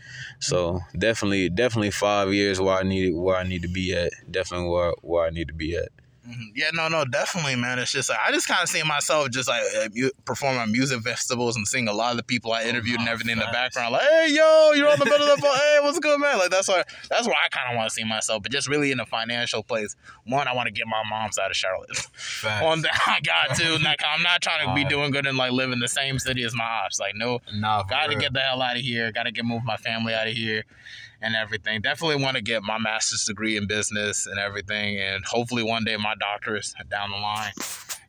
So 0.41 0.80
definitely, 0.99 1.49
definitely 1.49 1.93
five 1.93 2.35
years 2.35 2.61
where 2.61 2.76
I 2.76 2.82
need, 2.82 3.14
where 3.14 3.37
I 3.37 3.45
need 3.45 3.62
to 3.62 3.68
be 3.68 3.95
at. 3.95 4.12
Definitely 4.30 4.68
where, 4.68 4.93
where 5.01 5.26
I 5.26 5.30
need 5.30 5.49
to 5.49 5.55
be 5.55 5.76
at. 5.76 5.89
Mhm. 6.27 6.53
Yeah, 6.55 6.70
no, 6.72 6.89
no, 6.89 7.05
definitely, 7.05 7.55
man. 7.57 7.79
It's 7.79 7.93
just 7.93 8.09
like 8.09 8.18
I 8.25 8.33
just 8.33 8.49
kind 8.49 8.62
of 8.62 8.68
see 8.68 8.83
myself 8.83 9.31
just 9.31 9.47
like 9.49 9.62
performing 10.25 10.61
at 10.61 10.68
music 10.70 11.03
festivals 11.03 11.55
and 11.57 11.66
seeing 11.68 11.87
a 11.87 11.93
lot 11.93 12.12
of 12.12 12.16
the 12.16 12.22
people 12.22 12.53
I 12.53 12.64
interviewed 12.64 12.97
and 12.97 13.05
nah, 13.05 13.12
everything 13.12 13.33
in 13.33 13.39
the 13.39 13.49
background. 13.53 13.93
Like, 13.93 14.03
hey, 14.03 14.29
yo, 14.31 14.72
you're 14.72 14.89
on 14.89 14.99
the 14.99 15.05
middle 15.05 15.29
of 15.29 15.37
the 15.37 15.43
phone. 15.47 15.55
Hey, 15.55 15.79
what's 15.83 15.99
good, 15.99 16.18
man? 16.18 16.39
Like 16.39 16.51
that's 16.51 16.66
why 16.68 16.83
that's 17.11 17.27
where 17.27 17.37
I 17.37 17.49
kind 17.51 17.70
of 17.70 17.77
want 17.77 17.91
to 17.91 17.95
see 17.95 18.05
myself, 18.05 18.43
but 18.43 18.53
just 18.53 18.68
really 18.68 18.91
in 18.91 19.01
a 19.01 19.07
financial 19.07 19.62
place. 19.62 19.97
One, 20.25 20.49
I 20.49 20.55
want 20.55 20.66
to 20.66 20.72
get 20.72 20.87
my 20.87 21.03
mom's 21.09 21.39
out 21.39 21.51
of 21.51 21.57
Charlotte. 21.57 21.91
On 22.62 22.81
that, 22.83 23.01
I 23.07 23.20
got 23.20 23.57
to. 23.57 23.75
Like, 23.85 24.01
I'm 24.07 24.22
not 24.22 24.41
trying 24.41 24.66
to 24.66 24.75
be 24.75 24.85
doing 24.85 25.11
good 25.11 25.27
and 25.27 25.37
like 25.37 25.53
live 25.53 25.70
in 25.72 25.79
the 25.79 25.89
same 25.89 26.18
city 26.18 26.43
as 26.45 26.55
my 26.55 26.64
ops. 26.64 26.99
Like, 26.99 27.14
no, 27.14 27.41
Nah, 27.53 27.83
got 27.83 28.07
to 28.07 28.16
get 28.16 28.33
the 28.33 28.41
hell 28.41 28.62
out 28.62 28.77
of 28.77 28.83
here. 28.83 29.12
Got 29.12 29.25
to 29.25 29.33
get 29.33 29.45
move 29.45 29.62
my 29.62 29.77
family 29.77 30.14
out 30.14 30.27
of 30.27 30.33
here 30.33 30.64
and 31.25 31.35
everything. 31.35 31.81
Definitely 31.81 32.22
want 32.22 32.37
to 32.37 32.43
get 32.43 32.62
my 32.62 32.79
master's 32.79 33.25
degree 33.25 33.57
in 33.57 33.66
business 33.66 34.27
and 34.27 34.39
everything, 34.39 34.99
and 35.01 35.25
hopefully 35.25 35.62
one 35.62 35.85
day 35.85 35.97
my 35.97 36.14
doctorate 36.20 36.66
down 36.91 37.11
the 37.11 37.16
line 37.16 37.53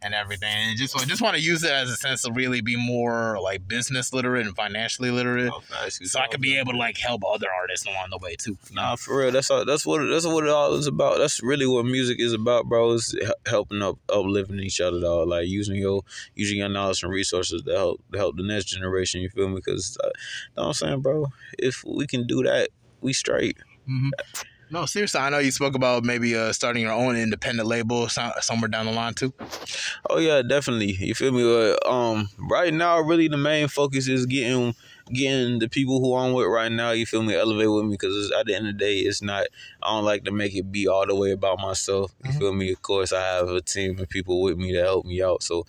and 0.02 0.14
everything. 0.14 0.50
And 0.52 0.78
just 0.78 0.96
I 1.00 1.06
just 1.06 1.22
want 1.22 1.36
to 1.36 1.42
use 1.42 1.64
it 1.64 1.72
as 1.72 1.90
a 1.90 1.96
sense 1.96 2.24
to 2.24 2.32
really 2.32 2.62
be 2.62 2.76
more 2.76 3.40
like 3.42 3.68
business 3.68 4.14
literate 4.14 4.46
and 4.46 4.56
financially 4.56 5.10
literate, 5.10 5.52
Oh, 5.52 5.62
facts. 5.62 6.00
so 6.12 6.20
I 6.20 6.28
could 6.28 6.42
be 6.42 6.58
able 6.60 6.74
to 6.74 6.78
like 6.78 6.98
help 6.98 7.24
other 7.28 7.48
artists 7.52 7.88
along 7.88 8.10
the 8.12 8.20
way 8.20 8.36
too. 8.36 8.58
Nah, 8.72 8.98
for 8.98 9.18
real. 9.20 9.32
That's 9.32 9.50
all. 9.50 9.66
That's 9.66 9.86
what. 9.86 10.06
That's 10.06 10.26
what 10.28 10.44
it 10.44 10.50
all 10.50 10.74
is 10.76 10.86
about. 10.86 11.18
That's 11.18 11.42
really 11.42 11.66
what 11.66 11.86
music 11.86 12.20
is 12.20 12.34
about, 12.34 12.66
bro. 12.66 12.92
Is 12.92 13.18
helping 13.48 13.82
up, 13.82 13.98
uplifting 14.10 14.60
each 14.60 14.80
other, 14.82 15.00
dog. 15.00 15.30
Like 15.30 15.48
using 15.48 15.78
your 15.78 16.02
using 16.36 16.58
your 16.60 16.70
knowledge 16.70 17.02
and 17.02 17.12
resources 17.12 17.64
to 17.64 17.72
help 17.72 18.02
to 18.12 18.18
help 18.20 18.36
the 18.36 18.44
next 18.44 18.66
generation. 18.66 19.22
You 19.22 19.30
feel 19.30 19.48
me? 19.48 19.56
Because, 19.56 19.98
uh, 20.04 20.08
know 20.58 20.64
what 20.64 20.68
I'm 20.68 20.74
saying, 20.74 21.02
bro. 21.02 21.28
If 21.58 21.84
we 21.88 22.06
can 22.06 22.28
do 22.28 22.44
that, 22.44 22.70
we 23.06 23.14
straight. 23.14 23.58
hmm 23.86 24.10
No, 24.72 24.86
seriously, 24.88 25.22
I 25.22 25.30
know 25.30 25.38
you 25.38 25.52
spoke 25.52 25.76
about 25.76 26.04
maybe 26.04 26.36
uh, 26.36 26.52
starting 26.52 26.82
your 26.82 26.92
own 26.92 27.16
independent 27.16 27.68
label 27.70 28.10
somewhere 28.10 28.68
down 28.68 28.88
the 28.88 28.92
line 28.92 29.14
too. 29.14 29.32
Oh 30.10 30.18
yeah, 30.18 30.42
definitely. 30.42 30.94
You 31.00 31.14
feel 31.14 31.32
me? 31.32 31.44
Uh, 31.46 31.78
um, 31.90 32.30
right 32.50 32.74
now, 32.74 33.00
really, 33.00 33.28
the 33.28 33.38
main 33.38 33.68
focus 33.68 34.08
is 34.08 34.26
getting 34.26 34.74
getting 35.14 35.60
the 35.60 35.70
people 35.70 36.00
who 36.02 36.16
I'm 36.16 36.34
with 36.34 36.48
right 36.48 36.72
now. 36.72 36.92
You 36.92 37.06
feel 37.06 37.22
me? 37.22 37.36
Elevate 37.36 37.70
with 37.72 37.86
me 37.86 37.92
because 37.92 38.32
at 38.32 38.48
the 38.48 38.56
end 38.56 38.68
of 38.68 38.74
the 38.74 38.80
day, 38.80 38.96
it's 39.00 39.22
not. 39.22 39.46
I 39.84 39.92
don't 39.94 40.04
like 40.04 40.24
to 40.26 40.32
make 40.32 40.56
it 40.56 40.72
be 40.72 40.88
all 40.88 41.06
the 41.06 41.16
way 41.16 41.32
about 41.32 41.60
myself. 41.60 42.12
You 42.24 42.32
Mhm. 42.32 42.40
feel 42.40 42.54
me? 42.54 42.72
Of 42.72 42.82
course, 42.82 43.14
I 43.14 43.22
have 43.22 43.48
a 43.50 43.62
team 43.62 44.00
of 44.00 44.10
people 44.10 44.42
with 44.42 44.58
me 44.58 44.74
to 44.74 44.82
help 44.82 45.06
me 45.06 45.22
out. 45.22 45.44
So 45.44 45.68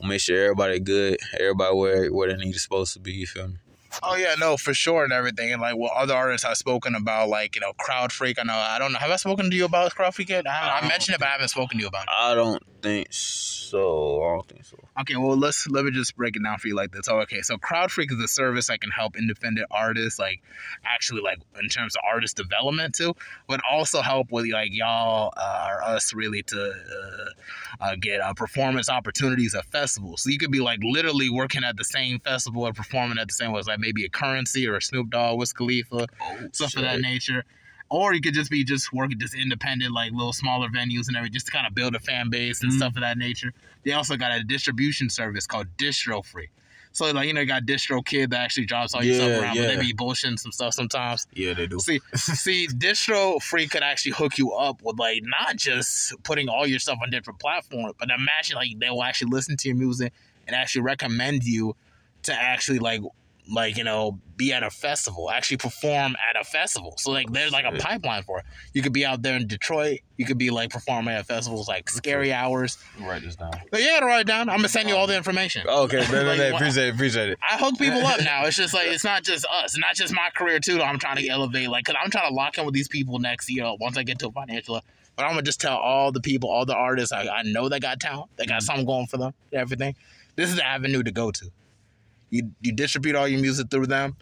I'll 0.00 0.08
make 0.08 0.20
sure 0.20 0.40
everybody 0.44 0.78
good, 0.78 1.18
everybody 1.40 1.74
where 1.74 2.08
where 2.12 2.28
they 2.28 2.36
need 2.44 2.52
to 2.54 2.60
supposed 2.60 2.92
to 2.94 3.00
be. 3.00 3.12
You 3.12 3.26
feel 3.26 3.48
me? 3.48 3.54
Oh 4.02 4.16
yeah, 4.16 4.34
no, 4.38 4.56
for 4.56 4.74
sure 4.74 5.04
and 5.04 5.12
everything. 5.12 5.52
And 5.52 5.60
like 5.60 5.76
what 5.76 5.92
other 5.92 6.14
artists 6.14 6.44
I've 6.44 6.56
spoken 6.56 6.94
about, 6.94 7.28
like 7.28 7.54
you 7.54 7.60
know, 7.60 7.72
Crowd 7.78 8.12
Freak. 8.12 8.38
I 8.38 8.42
know 8.44 8.54
I 8.54 8.78
don't 8.78 8.92
know. 8.92 8.98
Have 8.98 9.10
I 9.10 9.16
spoken 9.16 9.50
to 9.50 9.56
you 9.56 9.64
about 9.64 9.94
Crowd 9.94 10.14
Freak 10.14 10.28
yet? 10.30 10.48
I, 10.48 10.80
I 10.80 10.88
mentioned 10.88 11.14
it, 11.14 11.20
but 11.20 11.28
I 11.28 11.32
haven't 11.32 11.48
spoken 11.48 11.78
to 11.78 11.82
you 11.82 11.88
about 11.88 12.04
it. 12.04 12.10
I 12.12 12.34
don't 12.34 12.62
think 12.82 13.08
so. 13.10 14.22
I 14.22 14.34
don't 14.34 14.48
think 14.48 14.64
so. 14.64 14.76
Okay, 15.00 15.16
well 15.16 15.36
let's 15.36 15.66
let 15.68 15.84
me 15.84 15.90
just 15.90 16.16
break 16.16 16.36
it 16.36 16.42
down 16.42 16.58
for 16.58 16.68
you 16.68 16.74
like 16.74 16.92
this. 16.92 17.08
Oh, 17.08 17.18
okay, 17.20 17.42
so 17.42 17.56
Crowd 17.56 17.90
Freak 17.90 18.12
is 18.12 18.18
a 18.20 18.28
service 18.28 18.68
that 18.68 18.80
can 18.80 18.90
help 18.90 19.16
independent 19.16 19.66
artists, 19.70 20.18
like 20.18 20.42
actually 20.84 21.20
like 21.20 21.38
in 21.60 21.68
terms 21.68 21.94
of 21.96 22.02
artist 22.04 22.36
development 22.36 22.94
too, 22.94 23.14
but 23.46 23.60
also 23.70 24.00
help 24.02 24.30
with 24.32 24.46
like 24.50 24.72
y'all 24.72 25.32
uh, 25.36 25.68
or 25.70 25.82
us 25.82 26.12
really 26.14 26.42
to 26.44 26.72
uh, 26.72 27.84
uh, 27.84 27.96
get 28.00 28.20
uh, 28.20 28.34
performance 28.34 28.88
opportunities 28.88 29.54
at 29.54 29.64
festivals. 29.66 30.22
So 30.22 30.30
you 30.30 30.38
could 30.38 30.50
be 30.50 30.60
like 30.60 30.80
literally 30.82 31.30
working 31.30 31.64
at 31.64 31.76
the 31.76 31.84
same 31.84 32.18
festival 32.18 32.66
or 32.66 32.72
performing 32.72 33.18
at 33.18 33.28
the 33.28 33.34
same 33.34 33.52
was 33.52 33.66
like 33.66 33.78
maybe 33.88 34.04
a 34.04 34.08
Currency 34.10 34.66
or 34.68 34.76
a 34.76 34.82
Snoop 34.82 35.10
Dogg, 35.10 35.38
Wiz 35.38 35.52
Khalifa, 35.52 36.06
stuff 36.52 36.76
of 36.76 36.82
that 36.82 37.00
nature. 37.00 37.44
Or 37.90 38.12
you 38.12 38.20
could 38.20 38.34
just 38.34 38.50
be 38.50 38.64
just 38.64 38.92
working 38.92 39.18
just 39.18 39.34
independent, 39.34 39.92
like 39.94 40.12
little 40.12 40.34
smaller 40.34 40.68
venues 40.68 41.08
and 41.08 41.16
everything, 41.16 41.32
just 41.32 41.46
to 41.46 41.52
kind 41.52 41.66
of 41.66 41.74
build 41.74 41.94
a 41.94 41.98
fan 42.00 42.28
base 42.28 42.62
and 42.62 42.70
Mhm. 42.70 42.76
stuff 42.76 42.94
of 42.96 43.00
that 43.00 43.16
nature. 43.16 43.54
They 43.84 43.92
also 43.92 44.16
got 44.18 44.30
a 44.38 44.44
distribution 44.44 45.08
service 45.08 45.46
called 45.46 45.68
Distro 45.78 46.22
Free. 46.24 46.50
So 46.92 47.10
like 47.12 47.26
you 47.28 47.32
know, 47.32 47.40
you 47.40 47.46
got 47.46 47.62
DistroKid 47.64 48.28
that 48.30 48.40
actually 48.40 48.66
drops 48.66 48.94
all 48.94 49.02
your 49.02 49.14
Yeah, 49.14 49.20
stuff 49.20 49.40
around, 49.40 49.56
but 49.56 49.62
yeah. 49.62 49.76
they 49.76 49.80
be 49.80 49.94
bullshitting 49.94 50.38
some 50.38 50.52
stuff 50.52 50.74
sometimes. 50.74 51.26
Yeah, 51.34 51.54
they 51.54 51.66
do. 51.66 51.78
See, 51.80 52.00
see, 52.14 52.66
Distro 52.84 53.40
Free 53.40 53.66
could 53.68 53.82
actually 53.82 54.12
hook 54.12 54.36
you 54.36 54.52
up 54.52 54.82
with 54.82 54.98
like 54.98 55.22
not 55.24 55.56
just 55.56 56.12
putting 56.24 56.48
all 56.50 56.66
your 56.66 56.78
stuff 56.80 56.98
on 57.02 57.08
different 57.08 57.40
platforms, 57.40 57.94
but 57.98 58.10
imagine 58.10 58.56
like 58.56 58.78
they 58.80 58.90
will 58.90 59.02
actually 59.04 59.30
listen 59.30 59.56
to 59.56 59.68
your 59.68 59.76
music 59.78 60.12
and 60.46 60.54
actually 60.54 60.82
recommend 60.82 61.44
you 61.44 61.74
to 62.24 62.34
actually 62.34 62.80
like 62.80 63.00
like 63.50 63.76
you 63.76 63.84
know 63.84 64.20
be 64.36 64.52
at 64.52 64.62
a 64.62 64.70
festival, 64.70 65.30
actually 65.30 65.56
perform 65.56 66.16
at 66.30 66.40
a 66.40 66.44
festival. 66.44 66.94
So 66.96 67.10
like 67.10 67.30
there's 67.32 67.52
like 67.52 67.64
a 67.64 67.76
pipeline 67.78 68.22
for 68.22 68.38
it. 68.38 68.44
You 68.72 68.82
could 68.82 68.92
be 68.92 69.04
out 69.04 69.22
there 69.22 69.36
in 69.36 69.46
Detroit. 69.46 70.00
You 70.16 70.24
could 70.24 70.38
be 70.38 70.50
like 70.50 70.70
performing 70.70 71.14
at 71.14 71.26
festivals 71.26 71.68
like 71.68 71.90
Scary 71.90 72.32
Hours. 72.32 72.78
Write 73.00 73.22
this 73.22 73.36
down. 73.36 73.52
But 73.70 73.82
yeah, 73.82 73.98
write 74.00 74.20
it 74.20 74.26
down. 74.26 74.48
I'm 74.48 74.58
gonna 74.58 74.68
send 74.68 74.88
you 74.88 74.96
all 74.96 75.06
the 75.06 75.14
um, 75.14 75.18
information. 75.18 75.66
Okay, 75.66 76.06
no, 76.10 76.22
Like, 76.28 76.38
what- 76.38 76.54
appreciate 76.54 76.88
it, 76.88 76.94
appreciate 76.94 77.30
it. 77.30 77.38
I 77.42 77.58
hook 77.58 77.78
people 77.78 78.04
up 78.06 78.20
now. 78.20 78.44
It's 78.44 78.56
just 78.56 78.74
like 78.74 78.86
it's 78.88 79.04
not 79.04 79.24
just 79.24 79.44
us, 79.46 79.76
not 79.78 79.94
just 79.94 80.14
my 80.14 80.30
career 80.34 80.60
too. 80.60 80.80
I'm 80.80 80.98
trying 80.98 81.16
to 81.16 81.28
elevate, 81.28 81.68
like, 81.68 81.84
cause 81.84 81.96
I'm 82.02 82.10
trying 82.10 82.28
to 82.28 82.34
lock 82.34 82.58
in 82.58 82.64
with 82.64 82.74
these 82.74 82.88
people 82.88 83.18
next 83.18 83.50
year 83.50 83.72
once 83.80 83.96
I 83.96 84.02
get 84.02 84.18
to 84.20 84.28
a 84.28 84.32
financial. 84.32 84.82
But 85.16 85.24
I'm 85.24 85.32
gonna 85.32 85.42
just 85.42 85.60
tell 85.60 85.76
all 85.76 86.12
the 86.12 86.20
people, 86.20 86.48
all 86.48 86.64
the 86.64 86.76
artists 86.76 87.12
I, 87.12 87.26
I 87.28 87.42
know 87.42 87.68
that 87.68 87.80
got 87.80 87.98
talent, 87.98 88.30
they 88.36 88.46
got 88.46 88.58
mm-hmm. 88.58 88.64
something 88.64 88.86
going 88.86 89.06
for 89.06 89.16
them, 89.16 89.34
everything. 89.52 89.96
This 90.36 90.50
is 90.50 90.56
the 90.56 90.64
avenue 90.64 91.02
to 91.02 91.10
go 91.10 91.32
to. 91.32 91.50
You 92.30 92.50
you 92.60 92.72
distribute 92.72 93.16
all 93.16 93.26
your 93.28 93.40
music 93.40 93.70
through 93.70 93.86
them. 93.86 94.16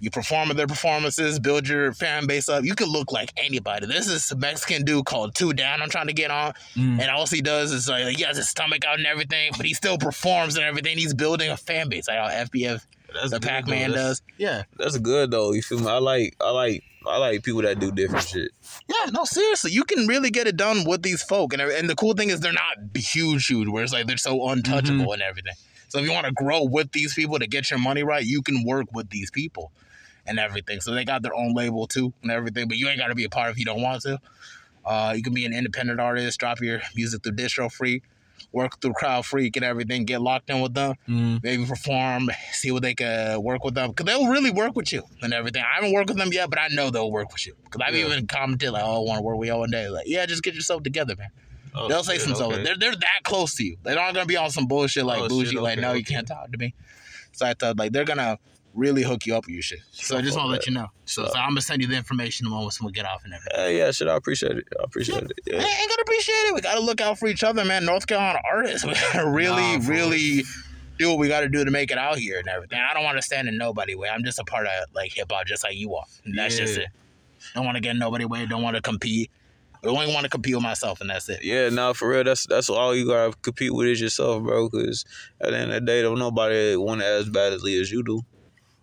You 0.00 0.10
perform 0.10 0.50
at 0.50 0.56
their 0.58 0.66
performances, 0.66 1.38
build 1.38 1.66
your 1.66 1.92
fan 1.94 2.26
base 2.26 2.48
up. 2.48 2.64
You 2.64 2.74
can 2.74 2.88
look 2.88 3.10
like 3.10 3.32
anybody. 3.38 3.86
This 3.86 4.06
is 4.08 4.30
a 4.32 4.36
Mexican 4.36 4.84
dude 4.84 5.06
called 5.06 5.34
Two 5.34 5.54
Down. 5.54 5.80
I'm 5.80 5.88
trying 5.88 6.08
to 6.08 6.12
get 6.12 6.30
on. 6.30 6.52
Mm. 6.74 7.00
And 7.00 7.10
all 7.10 7.26
he 7.26 7.40
does 7.40 7.72
is 7.72 7.88
like 7.88 8.16
he 8.16 8.22
has 8.24 8.36
his 8.36 8.48
stomach 8.48 8.84
out 8.84 8.98
and 8.98 9.06
everything, 9.06 9.52
but 9.56 9.64
he 9.64 9.72
still 9.72 9.96
performs 9.96 10.56
and 10.56 10.64
everything. 10.64 10.98
He's 10.98 11.14
building 11.14 11.48
a 11.50 11.56
fan 11.56 11.88
base. 11.88 12.08
Like 12.08 12.18
how 12.18 12.28
FBF 12.28 12.84
That's 13.14 13.30
the 13.30 13.38
good, 13.38 13.48
Pac 13.48 13.66
Man 13.66 13.92
That's- 13.92 14.20
does. 14.20 14.22
Yeah. 14.36 14.64
That's 14.76 14.98
good 14.98 15.30
though. 15.30 15.52
You 15.52 15.62
feel 15.62 15.78
me? 15.80 15.86
I 15.88 15.98
like, 15.98 16.36
I 16.38 16.50
like, 16.50 16.82
I 17.06 17.16
like 17.18 17.42
people 17.42 17.62
that 17.62 17.78
do 17.78 17.90
different 17.92 18.26
shit. 18.26 18.50
Yeah, 18.88 19.10
no, 19.10 19.24
seriously. 19.24 19.70
You 19.72 19.84
can 19.84 20.06
really 20.06 20.30
get 20.30 20.46
it 20.46 20.56
done 20.56 20.84
with 20.86 21.02
these 21.02 21.22
folk. 21.22 21.52
And, 21.54 21.62
and 21.62 21.88
the 21.88 21.94
cool 21.94 22.12
thing 22.14 22.28
is 22.30 22.40
they're 22.40 22.52
not 22.52 22.78
huge, 22.94 23.46
huge, 23.46 23.68
where 23.68 23.84
it's 23.84 23.92
like 23.92 24.06
they're 24.06 24.16
so 24.18 24.48
untouchable 24.48 25.12
and 25.12 25.22
everything. 25.22 25.54
So 25.94 26.00
if 26.00 26.06
you 26.06 26.12
want 26.12 26.26
to 26.26 26.32
grow 26.32 26.64
with 26.64 26.90
these 26.90 27.14
people 27.14 27.38
to 27.38 27.46
get 27.46 27.70
your 27.70 27.78
money 27.78 28.02
right, 28.02 28.24
you 28.26 28.42
can 28.42 28.64
work 28.64 28.88
with 28.92 29.10
these 29.10 29.30
people 29.30 29.70
and 30.26 30.40
everything. 30.40 30.80
So 30.80 30.92
they 30.92 31.04
got 31.04 31.22
their 31.22 31.32
own 31.32 31.54
label 31.54 31.86
too 31.86 32.12
and 32.20 32.32
everything, 32.32 32.66
but 32.66 32.76
you 32.76 32.88
ain't 32.88 32.98
got 32.98 33.08
to 33.08 33.14
be 33.14 33.22
a 33.22 33.28
part 33.28 33.52
if 33.52 33.58
you 33.60 33.64
don't 33.64 33.80
want 33.80 34.02
to. 34.02 34.18
Uh, 34.84 35.12
you 35.16 35.22
can 35.22 35.32
be 35.32 35.44
an 35.44 35.54
independent 35.54 36.00
artist, 36.00 36.40
drop 36.40 36.60
your 36.60 36.80
music 36.96 37.22
through 37.22 37.34
Distro 37.36 37.70
Free, 37.70 38.02
work 38.50 38.80
through 38.80 38.94
Crowd 38.94 39.24
Freak 39.24 39.54
and 39.54 39.64
everything, 39.64 40.04
get 40.04 40.20
locked 40.20 40.50
in 40.50 40.60
with 40.60 40.74
them. 40.74 40.96
maybe 41.44 41.64
perform, 41.64 42.28
see 42.50 42.72
what 42.72 42.82
they 42.82 42.94
can 42.94 43.40
work 43.40 43.62
with 43.62 43.74
them. 43.74 43.90
Because 43.90 44.06
they'll 44.06 44.26
really 44.26 44.50
work 44.50 44.74
with 44.74 44.92
you 44.92 45.04
and 45.22 45.32
everything. 45.32 45.62
I 45.62 45.76
haven't 45.76 45.92
worked 45.92 46.08
with 46.08 46.18
them 46.18 46.32
yet, 46.32 46.50
but 46.50 46.58
I 46.58 46.66
know 46.72 46.90
they'll 46.90 47.12
work 47.12 47.32
with 47.32 47.46
you. 47.46 47.54
Because 47.62 47.82
I've 47.86 47.94
Yeah. 47.94 48.06
even 48.06 48.26
commented, 48.26 48.70
like, 48.72 48.82
oh, 48.82 48.96
I 48.96 49.06
want 49.06 49.18
to 49.18 49.22
work 49.22 49.38
with 49.38 49.46
you 49.48 49.56
one 49.56 49.70
day. 49.70 49.88
Like, 49.88 50.06
yeah, 50.08 50.26
just 50.26 50.42
get 50.42 50.54
yourself 50.54 50.82
together, 50.82 51.14
man. 51.14 51.28
Oh, 51.74 51.88
they'll 51.88 52.04
say 52.04 52.14
shit, 52.14 52.22
some 52.22 52.34
stuff. 52.36 52.52
okay. 52.52 52.62
They're, 52.62 52.76
they're 52.76 52.94
that 52.94 53.20
close 53.24 53.54
to 53.56 53.64
you. 53.64 53.76
They're 53.82 53.96
not 53.96 54.14
going 54.14 54.24
to 54.24 54.28
be 54.28 54.36
on 54.36 54.50
some 54.50 54.66
bullshit 54.66 55.04
like 55.04 55.18
Oh, 55.20 55.22
shit, 55.24 55.30
bougie, 55.30 55.58
like, 55.58 55.72
okay, 55.78 55.80
no, 55.80 55.92
you 55.94 56.04
can't 56.04 56.26
talk 56.28 56.50
to 56.52 56.58
me. 56.58 56.74
So 57.32 57.46
I 57.46 57.54
thought, 57.54 57.76
like, 57.78 57.92
they're 57.92 58.04
going 58.04 58.18
to 58.18 58.38
really 58.74 59.02
hook 59.02 59.26
you 59.26 59.34
up 59.36 59.46
with 59.46 59.54
your 59.54 59.62
shit. 59.62 59.80
So 59.92 60.16
I 60.16 60.20
just 60.22 60.36
want 60.36 60.46
to 60.48 60.52
let 60.52 60.66
you 60.66 60.72
know. 60.72 60.86
So, 61.04 61.26
so 61.26 61.34
I'm 61.38 61.48
going 61.50 61.56
to 61.56 61.62
send 61.62 61.82
you 61.82 61.88
the 61.88 61.96
information 61.96 62.50
once 62.50 62.80
we 62.80 62.92
get 62.92 63.06
off 63.06 63.24
and 63.24 63.34
everything. 63.34 63.76
Yeah, 63.76 63.86
yeah, 63.86 63.90
shit. 63.90 64.08
I 64.08 64.16
appreciate 64.16 64.56
it. 64.58 64.64
I 64.78 64.84
appreciate 64.84 65.22
it. 65.22 65.32
I 65.48 65.50
Yeah. 65.50 65.56
ain't 65.58 65.90
gonna 65.90 66.02
appreciate 66.02 66.34
it. 66.34 66.54
We 66.54 66.60
gotta 66.60 66.80
look 66.80 67.00
out 67.00 67.18
for 67.18 67.28
each 67.28 67.42
other, 67.44 67.64
man. 67.64 67.84
North 67.84 68.06
Carolina 68.06 68.40
artists, 68.48 68.84
we 68.86 68.94
gotta 68.94 69.28
really, 69.28 69.78
Nah, 69.78 69.88
really 69.88 70.42
do 70.98 71.10
what 71.10 71.18
we 71.18 71.28
got 71.28 71.40
to 71.40 71.48
do 71.48 71.64
to 71.64 71.70
make 71.70 71.90
it 71.90 71.98
out 71.98 72.18
here 72.18 72.38
and 72.38 72.48
everything. 72.48 72.78
I 72.80 72.94
don't 72.94 73.04
want 73.04 73.16
to 73.18 73.22
stand 73.22 73.48
in 73.48 73.56
nobody 73.58 73.94
way. 73.94 74.08
I'm 74.08 74.24
just 74.24 74.38
a 74.38 74.44
part 74.44 74.66
of 74.66 74.72
like 74.94 75.12
hip 75.12 75.30
hop, 75.30 75.46
just 75.46 75.62
like 75.64 75.76
you 75.76 75.94
are. 75.94 76.04
And 76.24 76.36
that's 76.38 76.56
just 76.56 76.76
it. 76.78 76.88
Don't 77.54 77.64
want 77.64 77.76
to 77.76 77.80
get 77.80 77.90
in 77.90 77.98
nobody 77.98 78.24
way. 78.24 78.46
Don't 78.46 78.62
want 78.62 78.76
to 78.76 78.82
compete. 78.82 79.30
I 79.84 79.88
only 79.88 80.12
want 80.12 80.24
to 80.24 80.30
compete 80.30 80.54
with 80.54 80.62
myself, 80.62 81.00
and 81.00 81.10
that's 81.10 81.28
it. 81.28 81.44
Yeah, 81.44 81.68
nah, 81.68 81.92
for 81.92 82.08
real. 82.08 82.24
That's 82.24 82.46
that's 82.46 82.70
all 82.70 82.94
you 82.94 83.06
gotta 83.06 83.34
compete 83.42 83.74
with 83.74 83.88
is 83.88 84.00
yourself, 84.00 84.42
bro. 84.42 84.68
Cause 84.68 85.04
at 85.40 85.50
the 85.50 85.56
end 85.56 85.72
of 85.72 85.74
the 85.74 85.80
day, 85.82 86.02
don't 86.02 86.18
nobody 86.18 86.76
want 86.76 87.02
it 87.02 87.06
as 87.06 87.28
badly 87.28 87.78
as 87.78 87.92
you 87.92 88.02
do. 88.02 88.22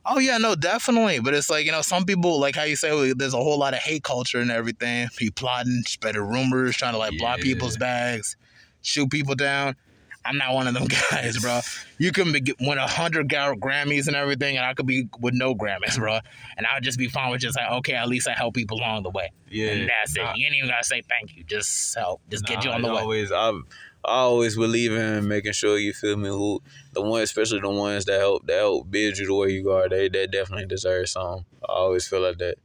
Oh 0.06 0.20
yeah, 0.20 0.38
no, 0.38 0.56
definitely. 0.56 1.20
But 1.20 1.34
it's 1.34 1.49
like 1.49 1.66
you 1.66 1.72
know, 1.72 1.82
some 1.82 2.06
people 2.06 2.39
like 2.39 2.56
how 2.56 2.64
you 2.64 2.76
say 2.76 3.14
there's 3.14 3.34
a 3.34 3.38
whole 3.38 3.58
lot 3.58 3.74
of 3.74 3.80
hate 3.80 4.04
culture 4.04 4.39
and 4.39 4.52
everything. 4.52 5.08
People 5.16 5.47
plotting, 5.47 5.84
spreading 5.86 6.22
rumors, 6.22 6.76
trying 6.76 6.93
to 6.93 6.99
like 6.99 7.18
block 7.18 7.39
people's 7.39 7.78
bags, 7.78 8.36
shoot 8.82 9.10
people 9.10 9.36
down. 9.36 9.76
I'm 10.24 10.38
not 10.38 10.53
one 10.53 10.67
of 10.67 10.74
them 10.74 10.88
guys, 11.11 11.38
bro. 11.39 11.61
You 11.97 12.11
can 12.11 12.32
be, 12.32 12.53
win 12.59 12.78
a 12.78 12.88
hundred 12.88 13.28
Grammys 13.30 14.07
and 14.07 14.15
everything, 14.15 14.57
and 14.57 14.65
I 14.65 14.74
could 14.74 14.86
be 14.86 15.07
with 15.19 15.34
no 15.34 15.55
Grammys, 15.55 15.97
bro. 15.97 16.19
And 16.57 16.67
I'll 16.67 16.82
just 16.82 16.97
be 16.97 17.07
fine 17.07 17.32
with 17.32 17.41
just 17.41 17.57
like, 17.57 17.72
okay, 17.72 17.93
at 17.93 18.07
least 18.07 18.28
I 18.28 18.34
help 18.34 18.53
people 18.53 18.78
along 18.78 19.03
the 19.03 19.09
way, 19.09 19.32
and 19.51 19.89
that's 19.89 20.15
it. 20.15 20.22
You 20.36 20.45
ain't 20.45 20.55
even 20.55 20.69
gotta 20.69 20.84
say 20.84 21.01
thank 21.01 21.36
you. 21.36 21.43
Just 21.43 21.95
help, 21.95 22.22
just 22.30 22.45
get 22.45 22.63
you 22.63 22.72
on 22.72 22.82
the 22.82 22.89
I 22.89 22.93
way. 22.93 23.01
Always, 23.01 23.32
I, 23.32 23.49
I 24.03 24.19
always 24.19 24.55
believe 24.55 24.93
in 24.93 25.28
making 25.28 25.53
sure 25.53 25.78
you 25.78 25.93
feel 25.93 26.17
me. 26.17 26.30
Who 26.30 26.61
the 26.93 27.01
one, 27.01 27.22
especially 27.22 27.61
the 27.61 27.69
ones 27.69 28.05
that 28.05 28.19
help 28.19 28.47
that 28.47 28.57
help 28.57 28.89
build 28.89 29.17
you 29.17 29.28
the 29.28 29.36
way 29.36 29.49
you 29.49 29.72
are. 29.72 29.89
They 29.89 30.09
they 30.09 30.28
definitely 30.28 30.67
deserve 30.67 31.09
some. 31.09 31.45
I 31.63 31.74
always 31.74 32.07
feel 32.07 32.22
like 32.22 32.38
that. 32.39 32.55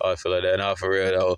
I 0.00 0.04
always 0.04 0.20
feel 0.20 0.32
like 0.32 0.42
that. 0.42 0.58
Now 0.58 0.74
for 0.74 0.90
real 0.90 1.36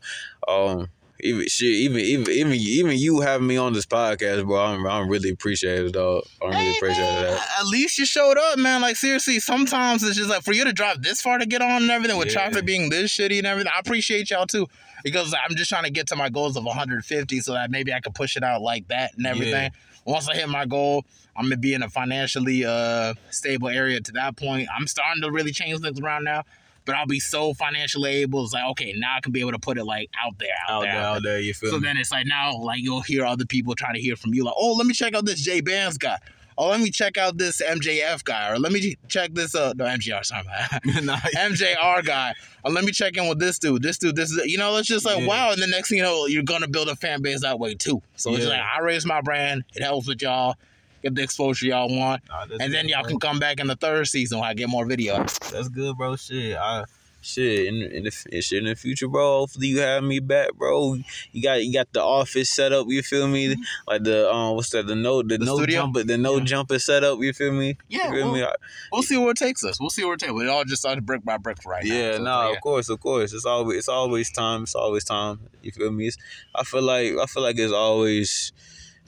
though, 0.49 0.71
um, 0.71 0.89
even 1.21 1.47
shit, 1.49 1.69
even 1.69 2.01
even 2.01 2.31
even 2.33 2.53
even 2.53 2.99
you 2.99 3.21
having 3.21 3.47
me 3.47 3.57
on 3.57 3.73
this 3.73 3.87
podcast, 3.87 4.47
bro. 4.47 4.59
I'm 4.61 4.87
I'm 4.87 5.09
really 5.09 5.31
appreciative, 5.31 5.93
dog. 5.93 6.25
I'm 6.43 6.51
really 6.51 6.63
Hey, 6.65 6.77
appreciative 6.77 7.05
man, 7.15 7.25
of 7.25 7.31
that. 7.31 7.49
At 7.61 7.67
least 7.67 7.99
you 7.99 8.07
showed 8.07 8.39
up, 8.39 8.59
man. 8.59 8.81
Like 8.81 8.97
seriously, 8.97 9.41
sometimes 9.41 10.03
it's 10.05 10.17
just 10.17 10.31
like 10.31 10.43
for 10.43 10.53
you 10.53 10.65
to 10.65 10.73
drive 10.73 11.03
this 11.03 11.21
far 11.21 11.39
to 11.39 11.47
get 11.47 11.61
on 11.63 11.83
and 11.83 11.91
everything 11.91 12.17
with 12.19 12.29
Yeah. 12.29 12.35
traffic 12.35 12.65
being 12.65 12.89
this 12.91 13.11
shitty 13.17 13.39
and 13.39 13.47
everything. 13.47 13.73
I 13.75 13.79
appreciate 13.81 14.31
y'all 14.31 14.47
too 14.47 14.67
because 15.05 15.35
I'm 15.35 15.57
just 15.57 15.69
trying 15.69 15.85
to 15.85 15.91
get 15.91 16.07
to 16.09 16.17
my 16.17 16.29
goals 16.29 16.57
of 16.57 16.65
150 16.65 17.41
so 17.41 17.53
that 17.53 17.71
maybe 17.71 17.93
I 17.93 18.01
can 18.01 18.13
push 18.13 18.37
it 18.37 18.43
out 18.43 18.63
like 18.63 18.89
that 18.89 19.17
and 19.17 19.27
everything. 19.27 19.71
Once 20.05 20.29
I 20.29 20.35
hit 20.35 20.49
my 20.49 20.67
goal, 20.67 21.05
I'm 21.37 21.45
gonna 21.45 21.57
be 21.57 21.75
in 21.75 21.83
a 21.83 21.89
financially 21.91 22.65
uh 22.65 23.15
stable 23.31 23.69
area. 23.69 24.01
To 24.01 24.13
that 24.13 24.37
point, 24.37 24.69
I'm 24.77 24.87
starting 24.87 25.23
to 25.23 25.31
really 25.31 25.53
change 25.53 25.81
things 25.81 26.01
around 26.01 26.25
now. 26.25 26.45
But 26.89 26.97
I'll 26.97 27.05
be 27.07 27.21
so 27.21 27.53
financially 27.53 28.11
able. 28.23 28.45
It's 28.45 28.55
like 28.55 28.65
okay, 28.71 28.95
now 28.97 29.17
I 29.19 29.21
can 29.21 29.31
be 29.31 29.41
able 29.41 29.53
to 29.53 29.59
put 29.59 29.77
it 29.77 29.85
like 29.85 30.09
out 30.25 30.39
there, 30.39 30.49
out, 30.67 30.77
Out 30.77 30.81
there, 30.85 30.93
there, 30.95 31.03
out 31.03 31.23
there, 31.23 31.39
you 31.39 31.53
feel 31.53 31.69
so 31.71 31.77
me? 31.79 31.87
then 31.87 31.99
it's 31.99 32.11
like 32.11 32.27
now, 32.27 32.57
like 32.57 32.81
you'll 32.81 33.03
hear 33.03 33.27
other 33.27 33.45
people 33.45 33.75
trying 33.75 33.93
to 33.93 34.01
hear 34.01 34.17
from 34.17 34.33
you, 34.33 34.43
like, 34.43 34.55
oh, 34.57 34.73
let 34.73 34.87
me 34.87 34.95
check 34.95 35.15
out 35.15 35.27
this 35.27 35.47
JayBandz 35.47 35.99
guy. 35.99 36.17
Oh, 36.57 36.71
let 36.71 36.81
me 36.81 36.91
check 36.91 37.19
out 37.19 37.37
this 37.37 37.61
MJF 37.61 38.25
guy, 38.25 38.51
or 38.51 38.59
let 38.59 38.73
me 38.73 38.97
check 39.07 39.35
this 39.35 39.55
uh 39.55 39.75
no 39.77 39.85
MGR, 39.85 40.25
sorry, 40.25 40.45
MJR 40.87 42.05
guy. 42.07 42.35
Or 42.65 42.73
let 42.73 42.85
me 42.85 42.91
check 42.93 43.17
in 43.19 43.29
with 43.29 43.39
this 43.39 43.59
dude. 43.59 43.83
This 43.83 43.99
dude, 43.99 44.17
this 44.17 44.31
is 44.31 44.47
you 44.47 44.57
know, 44.57 44.75
it's 44.77 44.89
just 44.89 45.05
like 45.05 45.19
Yeah. 45.19 45.27
wow. 45.27 45.53
And 45.53 45.63
the 45.63 45.67
next 45.67 45.91
thing 45.91 45.99
you 45.99 46.05
know, 46.05 46.25
you're 46.27 46.43
gonna 46.43 46.69
build 46.69 46.89
a 46.89 46.97
fan 46.97 47.21
base 47.23 47.43
that 47.43 47.59
way 47.59 47.75
too. 47.75 48.03
So 48.17 48.35
it's 48.35 48.47
like 48.47 48.61
I 48.61 48.81
raise 48.81 49.05
my 49.05 49.21
brand, 49.21 49.65
it 49.75 49.83
helps 49.83 50.09
with 50.09 50.23
y'all, 50.23 50.55
get 51.03 51.15
the 51.15 51.23
exposure 51.23 51.67
y'all 51.67 51.89
want, 51.89 52.23
nah, 52.29 52.47
and 52.61 52.73
then 52.73 52.89
y'all 52.89 53.03
bro. 53.03 53.11
can 53.11 53.19
come 53.21 53.39
back 53.39 53.61
in 53.61 53.67
the 53.67 53.77
third 53.77 54.07
season 54.07 54.39
when 54.41 54.49
I 54.49 54.55
get 54.55 54.69
more 54.69 54.87
videos. 54.87 55.39
That's 55.51 55.69
good, 55.69 55.97
bro. 55.97 56.17
Shit, 56.17 56.57
I 56.57 56.85
shit 57.21 57.67
in, 57.67 57.83
in 57.83 58.05
the 58.05 58.11
shit 58.41 58.59
in 58.59 58.65
the 58.67 58.75
future, 58.77 59.09
bro. 59.09 59.41
Hopefully 59.41 59.67
you 59.69 59.81
have 59.81 60.05
me 60.05 60.21
back, 60.21 60.55
bro. 60.55 60.95
You 61.33 61.43
got 61.43 61.65
you 61.65 61.73
got 61.73 61.93
the 61.93 62.03
office 62.03 62.49
set 62.49 62.73
up. 62.73 62.87
You 62.89 63.03
feel 63.03 63.27
me? 63.29 63.57
Like 63.87 64.05
the 64.05 64.31
um, 64.33 64.55
what's 64.57 64.71
that? 64.71 64.87
The 64.87 64.95
no, 64.95 65.23
the, 65.23 65.37
The 65.37 65.45
no 65.45 65.57
studio? 65.57 65.81
jumper, 65.81 66.05
the 66.05 66.17
no 66.17 66.39
Yeah. 66.39 66.45
jumper 66.45 66.79
set 66.79 67.03
up. 67.05 67.19
You 67.21 67.33
feel 67.33 67.53
me? 67.53 67.77
Yeah, 67.89 68.11
feel 68.13 68.27
well, 68.27 68.33
me? 68.35 68.43
I- 68.45 68.53
We'll 68.93 69.03
see 69.03 69.17
where 69.19 69.31
it 69.33 69.37
takes 69.37 69.65
us. 69.65 69.79
We'll 69.81 69.91
see 69.91 70.05
where 70.05 70.15
it 70.15 70.21
takes. 70.21 70.33
us. 70.33 70.41
It 70.41 70.49
all 70.49 70.65
just 70.65 70.83
started 70.83 71.05
brick 71.05 71.25
by 71.25 71.37
brick 71.39 71.59
right 71.67 71.85
now. 71.85 71.93
yeah, 71.95 72.03
So 72.13 72.15
it's 72.17 72.21
no, 72.25 72.53
of 72.53 72.61
course, 72.63 72.89
of 72.89 73.01
course. 73.01 73.33
It's 73.33 73.45
always 73.45 73.79
it's 73.79 73.89
always 73.89 74.31
time. 74.31 74.63
It's 74.63 74.75
always 74.77 75.05
time. 75.05 75.41
You 75.63 75.73
feel 75.73 75.91
me? 75.91 76.07
It's, 76.07 76.17
I 76.55 76.63
feel 76.65 76.83
like 76.83 77.15
I 77.21 77.27
feel 77.27 77.43
like 77.43 77.59
it's 77.59 77.73
always 77.73 78.53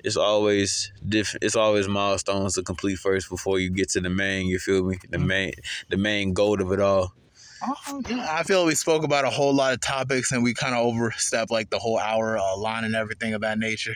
it's 0.04 0.16
always 0.16 0.92
different. 1.06 1.44
It's 1.44 1.56
always 1.56 1.88
milestones 1.88 2.54
to 2.54 2.62
complete 2.62 2.98
first 2.98 3.28
before 3.30 3.58
you 3.58 3.70
get 3.70 3.88
to 3.90 4.00
the 4.00 4.10
main. 4.10 4.46
You 4.46 4.58
feel 4.58 4.84
me? 4.84 4.98
The 5.10 5.18
Mhm. 5.18 5.26
main 5.26 5.52
the 5.88 5.96
main 5.96 6.32
goal 6.32 6.60
of 6.62 6.72
it 6.72 6.80
all. 6.80 7.14
Oh, 7.62 8.02
yeah. 8.08 8.26
I 8.38 8.42
feel 8.42 8.64
we 8.64 8.74
spoke 8.74 9.04
about 9.04 9.26
a 9.26 9.30
whole 9.30 9.52
lot 9.54 9.74
of 9.74 9.82
topics 9.82 10.32
and 10.32 10.42
we 10.42 10.54
kind 10.54 10.74
of 10.74 10.80
overstepped 10.86 11.50
like 11.50 11.68
the 11.68 11.78
whole 11.78 11.98
hour 11.98 12.38
uh, 12.38 12.56
line 12.56 12.84
and 12.84 12.94
everything 12.94 13.34
of 13.34 13.42
that 13.42 13.58
nature. 13.58 13.94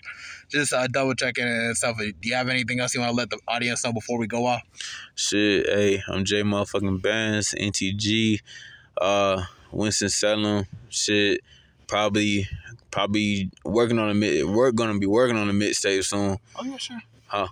Just 0.51 0.75
uh, 0.75 0.87
double 0.87 1.15
checking 1.15 1.45
and 1.49 1.75
stuff. 1.75 1.97
Do 1.97 2.13
you 2.21 2.35
have 2.35 2.51
anything 2.51 2.81
else 2.81 2.95
you 2.95 3.01
want 3.01 3.13
to 3.13 3.17
let 3.17 3.31
the 3.31 3.39
audience 3.49 3.83
know 3.83 3.95
before 3.95 4.19
we 4.19 4.27
go 4.27 4.45
off? 4.45 4.61
Shit, 5.15 5.67
hey, 5.67 6.03
I'm 6.09 6.27
J 6.27 6.43
motherfucking 6.43 7.01
Bands, 7.01 7.55
NTG, 7.59 8.41
uh, 9.01 9.45
Winston 9.73 10.11
Salem. 10.11 10.67
Shit, 10.91 11.41
probably, 11.87 12.47
probably 12.95 13.51
working 13.65 13.99
on 13.99 14.09
a 14.09 14.15
mid. 14.15 14.47
We're 14.47 14.71
gonna 14.71 15.01
be 15.01 15.07
working 15.07 15.37
on 15.37 15.51
a 15.51 15.53
mixtape 15.53 16.05
soon. 16.05 16.39
Oh 16.55 16.65
yeah, 16.65 16.77
sure. 16.77 17.03
Huh. 17.27 17.49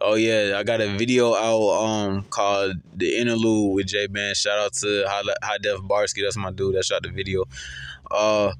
Oh 0.00 0.14
yeah, 0.14 0.54
I 0.56 0.62
got 0.62 0.80
a 0.80 0.86
video 0.96 1.34
out 1.34 1.84
um 1.84 2.22
called 2.30 2.76
the 2.94 3.16
interlude 3.16 3.74
with 3.74 3.86
JayBandz. 3.88 4.36
Shout 4.36 4.58
out 4.58 4.72
to 4.74 5.04
High, 5.08 5.22
High 5.42 5.58
Def 5.58 5.80
Barsky. 5.80 6.22
That's 6.22 6.36
my 6.36 6.52
dude 6.52 6.76
that 6.76 6.84
shot 6.84 7.02
the 7.02 7.10
video. 7.10 7.44
Uh. 8.10 8.52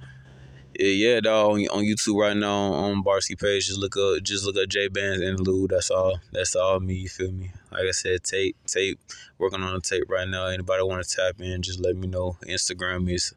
Yeah, 0.76 0.88
yeah, 0.88 1.20
dog. 1.20 1.52
On, 1.52 1.60
on 1.68 1.84
YouTube 1.84 2.20
right 2.20 2.36
now 2.36 2.72
on 2.72 3.04
Barsky 3.04 3.40
page, 3.40 3.68
just 3.68 3.78
look 3.78 3.96
up, 3.96 4.20
just 4.24 4.44
look 4.44 4.56
up 4.56 4.68
JayBandz 4.68 5.22
interlude. 5.22 5.70
That's 5.70 5.88
all. 5.92 6.18
That's 6.32 6.56
all 6.56 6.80
me. 6.80 6.94
You 6.94 7.08
feel 7.08 7.30
me? 7.30 7.52
Like 7.74 7.88
I 7.88 7.90
said, 7.90 8.22
tape, 8.22 8.56
tape. 8.66 9.00
Working 9.38 9.62
on 9.62 9.74
a 9.74 9.80
tape 9.80 10.04
right 10.08 10.28
now. 10.28 10.46
Anybody 10.46 10.82
want 10.84 11.04
to 11.04 11.16
tap 11.16 11.40
in? 11.40 11.60
Just 11.60 11.80
let 11.80 11.96
me 11.96 12.06
know. 12.06 12.36
Instagram 12.46 13.12
is 13.12 13.34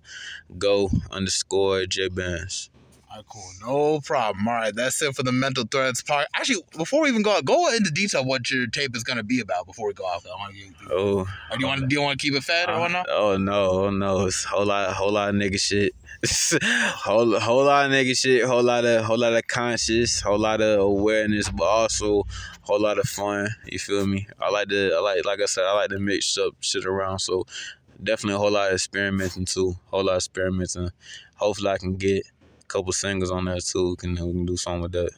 go 0.58 0.90
underscore 1.12 1.86
J 1.86 2.08
Bands. 2.10 2.70
All 3.10 3.18
right, 3.18 3.26
cool. 3.28 3.50
No 3.62 4.02
problem. 4.02 4.48
All 4.48 4.54
right, 4.54 4.76
that's 4.76 5.02
it 5.02 5.16
for 5.16 5.24
the 5.24 5.32
Mental 5.32 5.64
Threads 5.64 6.04
part. 6.04 6.28
Actually, 6.36 6.62
before 6.78 7.02
we 7.02 7.10
even 7.10 7.22
go, 7.22 7.42
go 7.42 7.74
into 7.74 7.90
detail 7.90 8.24
what 8.26 8.52
your 8.52 8.68
tape 8.68 8.96
is 8.96 9.04
going 9.04 9.18
to 9.18 9.24
be 9.24 9.40
about 9.40 9.66
before 9.66 9.88
we 9.88 9.94
go 9.94 10.04
off. 10.04 10.26
Oh, 10.30 11.26
do 11.52 11.58
you 11.60 11.68
want 11.68 11.88
do 11.88 11.96
you 11.96 12.02
want 12.02 12.20
to 12.20 12.24
keep 12.24 12.36
it 12.36 12.44
fed 12.44 12.70
or 12.70 12.74
uh, 12.74 12.80
whatnot? 12.82 13.08
Oh 13.10 13.38
no, 13.38 13.70
oh 13.72 13.90
no, 13.90 14.28
it's 14.28 14.46
a 14.46 14.50
whole 14.50 14.66
lot, 14.66 14.94
whole 14.94 15.12
lot 15.12 15.30
of 15.30 15.36
nigga 15.36 15.60
shit. 15.60 15.94
whole, 16.66 17.40
whole 17.40 17.64
lot 17.64 17.86
of 17.86 17.92
nigga 17.92 18.18
shit. 18.18 18.44
Whole 18.44 18.64
lot 18.64 18.84
of, 18.86 19.06
whole 19.06 19.18
lot 19.18 19.34
of 19.34 19.48
conscious. 19.48 20.20
Whole 20.20 20.40
lot 20.40 20.62
of 20.62 20.80
awareness, 20.80 21.50
but 21.50 21.64
also 21.64 22.26
whole 22.68 22.80
lot 22.82 23.00
of 23.00 23.08
fun. 23.08 23.48
You 23.66 23.80
feel 23.80 24.06
me? 24.06 24.28
I 24.40 24.50
like 24.50 24.68
to, 24.70 24.94
I 24.96 25.00
like, 25.00 25.26
like 25.26 25.42
I 25.42 25.46
said, 25.46 25.64
I 25.66 25.74
like 25.74 25.90
to 25.90 26.00
mix 26.00 26.38
up 26.38 26.54
shit 26.60 26.86
around. 26.86 27.20
So 27.20 27.46
definitely 28.04 28.36
a 28.36 28.40
whole 28.40 28.52
lot 28.52 28.68
of 28.68 28.74
experimenting 28.74 29.46
too. 29.46 29.76
Whole 29.88 30.04
lot 30.04 30.14
of 30.14 30.18
experimenting. 30.18 30.92
Hopefully 31.36 31.70
I 31.70 31.78
can 31.78 31.96
get 31.96 32.24
a 32.62 32.66
couple 32.68 32.92
singles 32.92 33.32
on 33.32 33.46
there 33.46 33.60
too. 33.60 33.92
We 33.92 33.96
can, 33.96 34.12
we 34.12 34.32
can 34.34 34.46
do 34.46 34.58
something 34.58 34.82
with 34.82 34.92
that. 34.94 35.12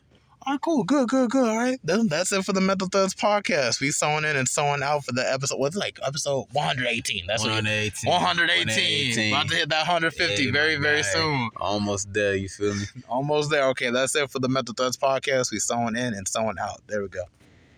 All 0.44 0.54
right, 0.54 0.62
cool, 0.62 0.86
good, 0.86 1.10
good, 1.10 1.30
good. 1.30 1.48
All 1.50 1.58
right, 1.58 1.78
then 1.84 2.08
that's 2.08 2.32
it 2.32 2.46
for 2.46 2.54
the 2.54 2.62
Mental 2.62 2.88
Threads 2.88 3.14
podcast. 3.14 3.82
We 3.82 3.92
sewing 3.92 4.24
in 4.24 4.38
and 4.38 4.48
sewing 4.48 4.82
out 4.82 5.04
for 5.04 5.12
the 5.12 5.30
episode. 5.32 5.58
What's 5.60 5.76
like 5.76 6.00
episode 6.04 6.46
118? 6.54 7.28
That's 7.28 7.44
what. 7.44 7.50
you- 7.50 7.54
118. 7.56 8.10
118. 8.10 9.34
About 9.34 9.50
to 9.50 9.56
hit 9.56 9.70
that 9.70 9.80
150 9.80 10.44
Yeah, 10.46 10.52
very, 10.52 10.78
very 10.78 11.02
guy. 11.02 11.08
soon. 11.10 11.50
Almost 11.58 12.14
there. 12.14 12.36
You 12.36 12.48
feel 12.48 12.74
me? 12.74 12.86
Almost 13.10 13.52
there. 13.52 13.66
Okay, 13.72 13.92
that's 13.92 14.16
it 14.16 14.32
for 14.32 14.40
the 14.40 14.48
Mental 14.50 14.74
Threads 14.74 14.96
podcast. 14.98 15.52
We 15.52 15.60
sewing 15.60 15.98
in 15.98 16.14
and 16.14 16.26
sewing 16.28 16.56
out. 16.60 16.82
There 16.88 17.02
we 17.02 17.10
go. 17.10 17.24